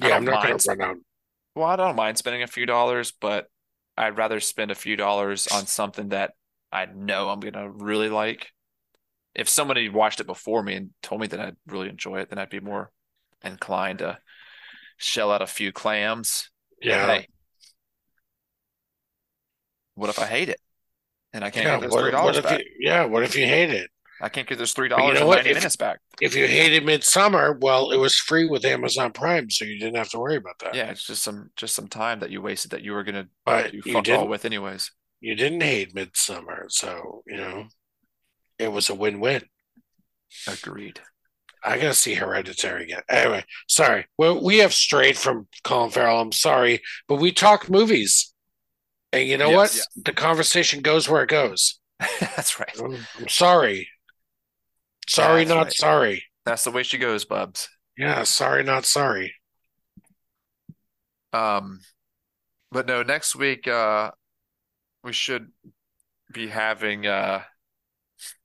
I 0.00 0.08
Yeah, 0.08 0.16
I'm 0.16 0.24
not 0.24 0.42
gonna 0.42 0.58
run 0.66 0.80
out. 0.80 0.96
Well, 1.54 1.66
I 1.66 1.76
don't 1.76 1.96
mind 1.96 2.18
spending 2.18 2.42
a 2.42 2.46
few 2.46 2.66
dollars, 2.66 3.12
but 3.12 3.46
I'd 3.96 4.16
rather 4.16 4.40
spend 4.40 4.70
a 4.70 4.74
few 4.74 4.96
dollars 4.96 5.48
on 5.48 5.66
something 5.66 6.08
that 6.10 6.32
I 6.72 6.86
know 6.86 7.28
I'm 7.28 7.40
gonna 7.40 7.70
really 7.70 8.08
like. 8.08 8.50
If 9.34 9.48
somebody 9.48 9.88
watched 9.88 10.20
it 10.20 10.26
before 10.26 10.62
me 10.62 10.74
and 10.74 10.90
told 11.02 11.20
me 11.20 11.26
that 11.28 11.40
I'd 11.40 11.56
really 11.66 11.88
enjoy 11.88 12.20
it, 12.20 12.30
then 12.30 12.38
I'd 12.38 12.50
be 12.50 12.60
more 12.60 12.90
inclined 13.44 14.00
to 14.00 14.18
shell 14.98 15.30
out 15.32 15.42
a 15.42 15.46
few 15.46 15.72
clams. 15.72 16.50
Yeah, 16.80 17.06
Hey, 17.06 17.28
what 19.94 20.10
if 20.10 20.18
I 20.18 20.26
hate 20.26 20.48
it? 20.48 20.60
And 21.32 21.44
I 21.44 21.50
can't 21.50 21.66
yeah. 21.66 21.80
get 21.80 21.90
those 21.90 22.00
three 22.00 22.10
dollars 22.10 22.40
back. 22.40 22.60
you? 22.60 22.66
Yeah, 22.80 23.04
what 23.04 23.22
if 23.22 23.36
you 23.36 23.46
hate 23.46 23.70
it? 23.70 23.91
I 24.22 24.28
can't 24.28 24.46
get 24.48 24.56
those 24.58 24.72
three 24.72 24.86
you 24.86 24.90
dollars 24.90 25.14
know 25.14 25.20
and 25.22 25.28
what? 25.28 25.36
90 25.38 25.50
If- 25.50 25.56
minutes 25.56 25.76
back. 25.76 25.98
If 26.20 26.36
you 26.36 26.46
hated 26.46 26.84
Midsommar, 26.84 27.58
well, 27.60 27.90
it 27.90 27.96
was 27.96 28.16
free 28.16 28.46
with 28.48 28.64
Amazon 28.64 29.12
Prime, 29.12 29.50
so 29.50 29.64
you 29.64 29.78
didn't 29.78 29.96
have 29.96 30.10
to 30.10 30.18
worry 30.20 30.36
about 30.36 30.58
that. 30.60 30.74
Yeah, 30.74 30.90
it's 30.90 31.04
just 31.06 31.22
some 31.24 31.50
just 31.56 31.74
some 31.74 31.88
time 31.88 32.20
that 32.20 32.30
you 32.30 32.40
wasted 32.40 32.70
that 32.70 32.82
you 32.82 32.92
were 32.92 33.02
gonna 33.02 33.26
but 33.44 33.74
you 33.74 33.82
fuck 33.82 34.08
all 34.10 34.28
with 34.28 34.44
anyways. 34.44 34.92
You 35.20 35.34
didn't 35.34 35.62
hate 35.62 35.94
Midsommar, 35.94 36.66
so 36.70 37.22
you 37.26 37.36
know 37.36 37.66
it 38.58 38.70
was 38.70 38.88
a 38.90 38.94
win-win. 38.94 39.42
Agreed. 40.46 41.00
I 41.64 41.76
gotta 41.76 41.94
see 41.94 42.14
Hereditary 42.14 42.84
again. 42.84 43.02
Anyway, 43.08 43.44
sorry. 43.68 44.06
Well, 44.18 44.42
we 44.42 44.58
have 44.58 44.72
strayed 44.74 45.16
from 45.16 45.46
Colin 45.62 45.90
Farrell. 45.90 46.20
I'm 46.20 46.32
sorry, 46.32 46.80
but 47.08 47.16
we 47.16 47.30
talk 47.32 47.68
movies, 47.70 48.32
and 49.12 49.28
you 49.28 49.36
know 49.36 49.50
Yes. 49.50 49.76
what? 49.94 50.04
The 50.04 50.12
conversation 50.12 50.80
goes 50.80 51.08
where 51.08 51.22
it 51.22 51.28
goes. 51.28 51.78
That's 52.20 52.58
right. 52.58 52.76
I'm, 52.80 52.96
I'm 53.18 53.28
sorry. 53.28 53.88
Sorry, 55.08 55.44
That's 55.44 55.48
not 55.48 55.64
right. 55.64 55.72
sorry. 55.72 56.24
That's 56.44 56.64
the 56.64 56.70
way 56.70 56.82
she 56.82 56.98
goes, 56.98 57.24
Bubs. 57.24 57.68
Yeah, 57.96 58.22
sorry, 58.24 58.62
not 58.64 58.84
sorry. 58.84 59.34
Um, 61.32 61.80
but 62.70 62.86
no, 62.86 63.02
next 63.02 63.34
week 63.36 63.66
uh 63.68 64.10
we 65.04 65.12
should 65.12 65.50
be 66.32 66.48
having 66.48 67.06
uh 67.06 67.42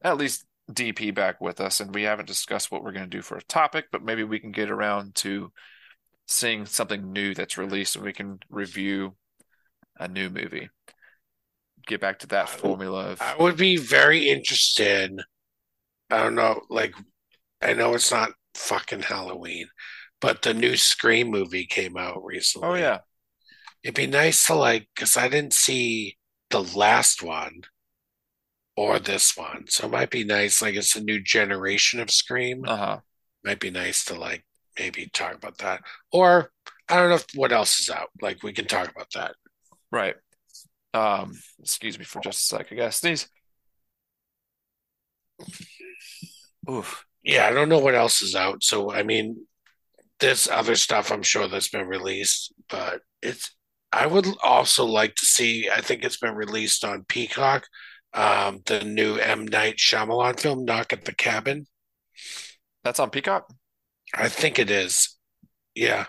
at 0.01 0.17
least 0.17 0.45
DP 0.71 1.11
back 1.13 1.39
with 1.39 1.61
us, 1.61 1.79
and 1.79 1.93
we 1.93 2.03
haven't 2.03 2.25
discussed 2.25 2.71
what 2.71 2.83
we're 2.83 2.91
going 2.91 3.09
to 3.09 3.17
do 3.17 3.21
for 3.21 3.37
a 3.37 3.43
topic, 3.43 3.85
but 3.91 4.03
maybe 4.03 4.23
we 4.23 4.39
can 4.39 4.51
get 4.51 4.69
around 4.69 5.15
to 5.15 5.51
seeing 6.27 6.65
something 6.65 7.13
new 7.13 7.33
that's 7.33 7.57
released 7.57 7.95
and 7.95 8.03
we 8.03 8.11
can 8.11 8.39
review 8.49 9.15
a 9.97 10.07
new 10.07 10.29
movie. 10.29 10.69
Get 11.85 12.01
back 12.01 12.19
to 12.19 12.27
that 12.27 12.49
formula 12.49 13.11
of 13.11 13.21
I 13.21 13.35
would 13.41 13.55
be 13.55 13.77
very 13.77 14.27
interested. 14.27 15.21
I 16.09 16.17
don't 16.23 16.35
know, 16.35 16.61
like 16.69 16.93
I 17.61 17.73
know 17.73 17.93
it's 17.93 18.11
not 18.11 18.31
fucking 18.55 19.01
Halloween, 19.01 19.67
but 20.21 20.41
the 20.41 20.53
new 20.53 20.77
Scream 20.77 21.29
movie 21.29 21.65
came 21.65 21.97
out 21.97 22.23
recently. 22.23 22.67
oh 22.67 22.73
yeah, 22.75 22.99
It'd 23.83 23.95
be 23.95 24.07
nice 24.07 24.45
to 24.47 24.55
like, 24.55 24.87
because 24.95 25.17
I 25.17 25.29
didn't 25.29 25.53
see 25.53 26.17
the 26.49 26.61
last 26.63 27.23
one 27.23 27.61
or 28.75 28.99
this 28.99 29.35
one. 29.37 29.65
So 29.67 29.85
it 29.87 29.91
might 29.91 30.09
be 30.11 30.23
nice, 30.23 30.61
like 30.61 30.75
it's 30.75 30.95
a 30.95 31.03
new 31.03 31.21
generation 31.21 31.99
of 31.99 32.11
Scream. 32.11 32.63
uh-huh. 32.65 32.99
Might 33.43 33.59
be 33.59 33.71
nice 33.71 34.03
to 34.05 34.15
like 34.15 34.45
maybe 34.79 35.07
talk 35.13 35.35
about 35.35 35.57
that. 35.59 35.81
Or 36.11 36.51
I 36.89 36.97
don't 36.97 37.09
know 37.09 37.15
if, 37.15 37.25
what 37.35 37.51
else 37.51 37.79
is 37.79 37.89
out. 37.89 38.09
Like 38.21 38.43
we 38.43 38.53
can 38.53 38.65
talk 38.65 38.89
about 38.91 39.07
that. 39.15 39.35
Right. 39.91 40.15
Um, 40.93 41.33
excuse 41.59 41.97
me 41.97 42.05
for 42.05 42.21
just 42.21 42.51
a 42.51 42.57
sec, 42.57 42.67
I 42.71 42.75
guess. 42.75 42.97
Sneeze. 42.97 43.29
Oof. 46.69 47.05
Yeah, 47.23 47.45
I 47.47 47.51
don't 47.51 47.69
know 47.69 47.79
what 47.79 47.95
else 47.95 48.21
is 48.21 48.35
out. 48.35 48.63
So 48.63 48.91
I 48.91 49.03
mean, 49.03 49.45
there's 50.19 50.47
other 50.47 50.75
stuff 50.75 51.11
I'm 51.11 51.23
sure 51.23 51.47
that's 51.47 51.69
been 51.69 51.87
released, 51.87 52.53
but 52.69 53.01
it's 53.21 53.53
I 53.91 54.05
would 54.07 54.27
also 54.43 54.85
like 54.85 55.15
to 55.15 55.25
see, 55.25 55.69
I 55.73 55.81
think 55.81 56.03
it's 56.03 56.17
been 56.17 56.35
released 56.35 56.83
on 56.83 57.05
Peacock, 57.05 57.65
um, 58.13 58.59
the 58.65 58.83
new 58.83 59.15
M. 59.15 59.47
Night 59.47 59.77
Shyamalan 59.77 60.39
film, 60.39 60.65
Knock 60.65 60.91
at 60.91 61.05
the 61.05 61.13
Cabin. 61.13 61.67
That's 62.83 62.99
on 62.99 63.09
Peacock? 63.11 63.49
I 64.13 64.27
think 64.27 64.59
it 64.59 64.69
is. 64.69 65.17
Yeah. 65.73 66.05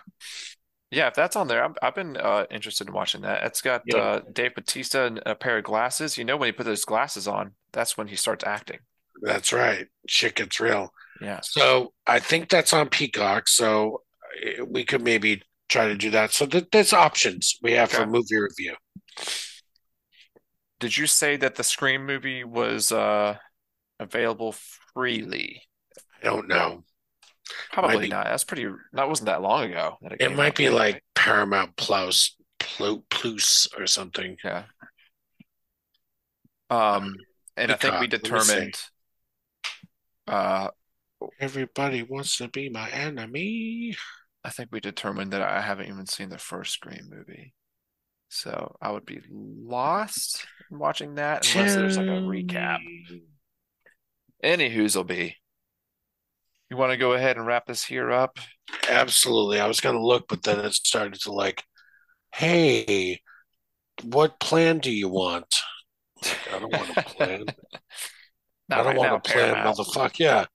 Yeah, 0.91 1.09
if 1.09 1.15
that's 1.15 1.37
on 1.37 1.49
there, 1.49 1.63
I've, 1.65 1.77
I've 1.83 1.95
been 1.95 2.17
uh, 2.17 2.47
interested 2.51 2.89
in 2.89 2.95
watching 2.95 3.21
that. 3.23 3.45
It's 3.45 3.61
got 3.61 3.83
Yeah. 3.87 3.99
uh, 3.99 4.21
Dave 4.33 4.55
Bautista 4.55 5.05
and 5.05 5.21
a 5.27 5.35
pair 5.35 5.59
of 5.59 5.65
glasses. 5.65 6.17
You 6.17 6.25
know, 6.25 6.37
when 6.37 6.47
he 6.49 6.53
put 6.53 6.65
those 6.67 6.85
glasses 6.85 7.29
on, 7.29 7.53
that's 7.73 7.97
when 7.97 8.09
he 8.09 8.17
starts 8.17 8.45
acting. 8.45 8.79
That's 9.23 9.53
right. 9.53 9.87
Shit 10.07 10.37
gets 10.37 10.61
real. 10.61 10.93
Yeah. 11.21 11.41
So 11.43 11.93
I 12.07 12.19
think 12.21 12.49
that's 12.49 12.73
on 12.73 12.89
Peacock. 12.89 13.49
So 13.49 14.03
uh, 14.47 14.65
we 14.65 14.85
could 14.85 15.03
maybe 15.03 15.43
try 15.69 15.89
to 15.89 15.97
do 15.97 16.11
that. 16.11 16.33
So 16.33 16.47
th- 16.47 16.69
there's 16.73 16.93
options 16.93 17.59
we 17.63 17.73
have 17.73 17.91
for 17.91 18.07
movie 18.07 18.39
review. 18.39 18.75
Did 20.81 20.97
you 20.97 21.07
say 21.07 21.37
that 21.37 21.57
the 21.57 21.65
Scream 21.65 22.07
movie 22.07 22.45
was 22.45 22.93
uh, 22.93 23.37
available 23.99 24.55
freely? 24.95 25.63
I 26.23 26.27
don't 26.27 26.49
know. 26.49 26.85
Probably 27.73 28.03
be. 28.03 28.09
not. 28.09 28.27
That's 28.27 28.45
pretty. 28.45 28.67
That 28.93 29.09
wasn't 29.09 29.27
that 29.27 29.43
long 29.43 29.71
ago 29.71 29.97
that 30.03 30.13
it 30.13 30.21
It 30.21 30.37
might 30.37 30.55
be 30.55 30.69
like 30.69 31.03
Paramount 31.15 31.77
Plus, 31.77 32.37
Plu- 32.61 33.05
Plus 33.11 33.69
or 33.77 33.87
something. 33.87 34.37
Yeah. 34.45 34.65
Um, 36.71 37.17
and 37.57 37.73
I 37.73 37.77
think 37.77 38.01
we 38.01 38.09
Peacock, 38.09 38.31
let 38.31 38.33
me 38.33 38.41
see. 38.41 38.55
determined. 38.55 38.81
Uh, 40.29 40.71
Everybody 41.41 42.03
wants 42.03 42.37
to 42.37 42.49
be 42.49 42.69
my 42.69 42.89
enemy. 42.91 43.97
I 44.45 44.51
think 44.51 44.71
we 44.71 44.81
determined 44.81 45.33
that 45.33 45.43
I 45.43 45.61
haven't 45.61 45.89
even 45.89 46.07
seen 46.07 46.29
the 46.29 46.39
first 46.39 46.73
Scream 46.73 47.11
movie. 47.11 47.55
So 48.29 48.77
I 48.81 48.93
would 48.93 49.05
be 49.05 49.21
lost 49.31 50.47
watching 50.71 51.17
that 51.17 51.53
unless 51.55 51.75
there's 51.75 51.99
like 51.99 52.07
a 52.07 52.11
recap. 52.11 52.79
Any 54.43 54.69
who's'll 54.69 55.05
be. 55.05 55.37
You 56.71 56.77
want 56.77 56.93
to 56.93 56.99
go 56.99 57.15
ahead 57.15 57.37
and 57.37 57.47
wrap 57.47 57.67
this 57.67 57.85
here 57.85 58.13
up? 58.13 58.39
Absolutely. 58.89 59.59
I 59.59 59.67
was 59.67 59.81
going 59.81 59.97
to 59.97 60.07
look, 60.07 60.29
but 60.29 60.43
then 60.43 60.61
it 60.61 60.75
started 60.75 61.21
to 61.23 61.33
like 61.33 61.65
hey, 62.35 63.21
what 64.05 64.39
plan 64.39 64.79
do 64.79 64.93
you 64.93 65.09
want? 65.09 65.53
I 66.53 66.59
don't 66.59 66.73
want 66.73 66.97
a 66.97 67.03
plan. 67.03 67.47
Not 68.69 68.81
I 68.81 68.83
don't 68.83 68.97
right 68.97 69.11
want 69.11 69.25
to 69.25 69.33
plan, 69.33 69.55
motherfucker. 69.55 70.19
Yeah. 70.19 70.47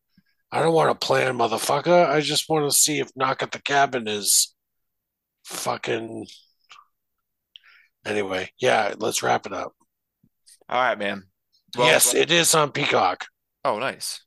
I 0.52 0.62
don't 0.62 0.74
want 0.74 1.00
to 1.00 1.06
plan, 1.06 1.38
motherfucker. 1.38 2.08
I 2.08 2.22
just 2.22 2.48
want 2.48 2.70
to 2.70 2.78
see 2.78 3.00
if 3.00 3.10
Knock 3.16 3.42
at 3.42 3.52
the 3.52 3.62
Cabin 3.62 4.08
is 4.08 4.54
fucking. 5.46 6.28
Anyway, 8.06 8.52
yeah, 8.60 8.94
let's 8.98 9.24
wrap 9.24 9.46
it 9.46 9.54
up. 9.54 9.74
All 10.70 10.82
right, 10.82 11.00
man. 11.00 11.24
Well, 11.76 11.88
yes, 11.88 12.14
it 12.14 12.32
is 12.32 12.54
on 12.54 12.72
Peacock. 12.72 13.26
Oh, 13.66 13.80
nice. 13.80 14.22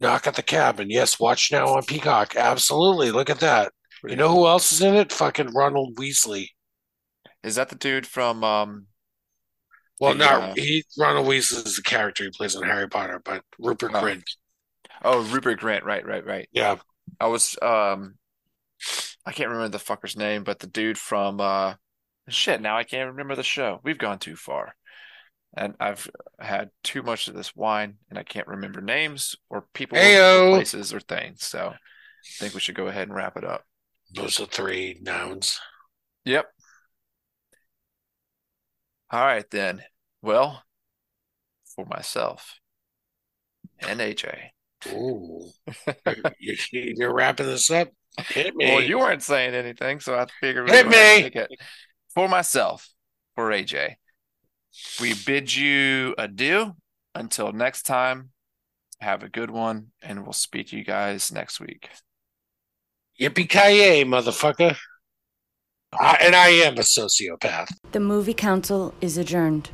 Knock 0.00 0.26
at 0.26 0.34
the 0.34 0.42
Cabin. 0.42 0.88
Yes, 0.88 1.20
watch 1.20 1.52
now 1.52 1.68
on 1.68 1.82
Peacock. 1.82 2.36
Absolutely. 2.36 3.10
Look 3.10 3.28
at 3.28 3.40
that. 3.40 3.72
You 4.06 4.16
know 4.16 4.28
who 4.28 4.46
else 4.46 4.72
is 4.72 4.80
in 4.82 4.94
it? 4.94 5.12
Fucking 5.12 5.52
Ronald 5.52 5.96
Weasley. 5.96 6.48
Is 7.42 7.56
that 7.56 7.68
the 7.68 7.76
dude 7.76 8.06
from 8.06 8.44
um 8.44 8.86
Well, 10.00 10.12
The, 10.12 10.18
not 10.18 10.42
uh, 10.42 10.54
he. 10.56 10.84
Ronald 10.98 11.26
Weasley 11.26 11.64
is 11.66 11.76
the 11.76 11.82
character 11.82 12.24
he 12.24 12.30
plays 12.30 12.54
in 12.54 12.62
Harry 12.62 12.88
Potter, 12.88 13.20
but 13.24 13.42
Rupert 13.58 13.92
Oh. 13.94 14.02
Grint. 14.02 14.24
Oh, 15.04 15.22
Rupert 15.24 15.60
Grint, 15.60 15.84
right, 15.84 16.04
right, 16.06 16.24
right. 16.24 16.48
Yeah, 16.52 16.76
I 17.20 17.26
was 17.26 17.56
um 17.62 18.16
I 19.24 19.32
can't 19.32 19.50
remember 19.50 19.76
the 19.76 19.82
fucker's 19.84 20.16
name, 20.16 20.44
but 20.44 20.58
the 20.58 20.66
dude 20.66 20.98
from 20.98 21.40
uh 21.40 21.74
shit, 22.28 22.60
now 22.60 22.76
I 22.76 22.84
can't 22.84 23.10
remember 23.10 23.34
the 23.36 23.42
show. 23.42 23.80
We've 23.82 23.98
gone 23.98 24.18
too 24.18 24.36
far. 24.36 24.74
And 25.56 25.74
I've 25.80 26.08
had 26.38 26.70
too 26.84 27.02
much 27.02 27.28
of 27.28 27.34
this 27.34 27.56
wine 27.56 27.96
and 28.10 28.18
I 28.18 28.22
can't 28.22 28.46
remember 28.48 28.80
names 28.82 29.34
or 29.48 29.64
people 29.72 29.96
or 29.96 30.50
places 30.56 30.92
or 30.92 31.00
things. 31.00 31.44
So 31.46 31.68
I 31.72 31.76
think 32.38 32.52
we 32.54 32.60
should 32.60 32.74
go 32.74 32.88
ahead 32.88 33.08
and 33.08 33.16
wrap 33.16 33.36
it 33.36 33.44
up. 33.44 33.64
those 34.14 34.38
are 34.40 34.46
three 34.46 34.98
nouns. 35.00 35.58
Yep. 36.24 36.46
All 39.10 39.24
right 39.24 39.48
then. 39.50 39.82
Well, 40.22 40.62
for 41.74 41.84
myself 41.84 42.58
and 43.80 44.00
AJ. 44.00 44.50
Ooh, 44.88 45.50
you, 46.40 46.56
you're 46.72 47.14
wrapping 47.14 47.46
this 47.46 47.70
up. 47.70 47.88
Hit 48.28 48.54
me. 48.54 48.66
Well, 48.66 48.82
you 48.82 48.98
weren't 48.98 49.22
saying 49.22 49.54
anything, 49.54 50.00
so 50.00 50.16
I 50.16 50.26
figured 50.40 50.68
Hit 50.68 50.86
we'd 50.86 50.92
go 50.92 50.98
ahead 50.98 51.24
and 51.24 51.34
me. 51.34 51.40
it. 51.42 51.50
For 52.14 52.28
myself, 52.28 52.88
for 53.34 53.50
AJ, 53.50 53.96
we 55.00 55.14
bid 55.26 55.54
you 55.54 56.14
adieu 56.16 56.74
until 57.14 57.52
next 57.52 57.82
time. 57.82 58.30
Have 59.00 59.22
a 59.22 59.28
good 59.28 59.50
one, 59.50 59.88
and 60.02 60.22
we'll 60.22 60.32
speak 60.32 60.68
to 60.68 60.76
you 60.76 60.84
guys 60.84 61.30
next 61.30 61.60
week. 61.60 61.90
Yippee 63.20 63.48
ki 63.48 64.04
motherfucker! 64.04 64.76
I, 66.00 66.16
and 66.20 66.34
I 66.34 66.48
am 66.48 66.74
a 66.74 66.80
sociopath. 66.82 67.68
The 67.92 68.00
movie 68.00 68.34
council 68.34 68.94
is 69.00 69.16
adjourned. 69.16 69.70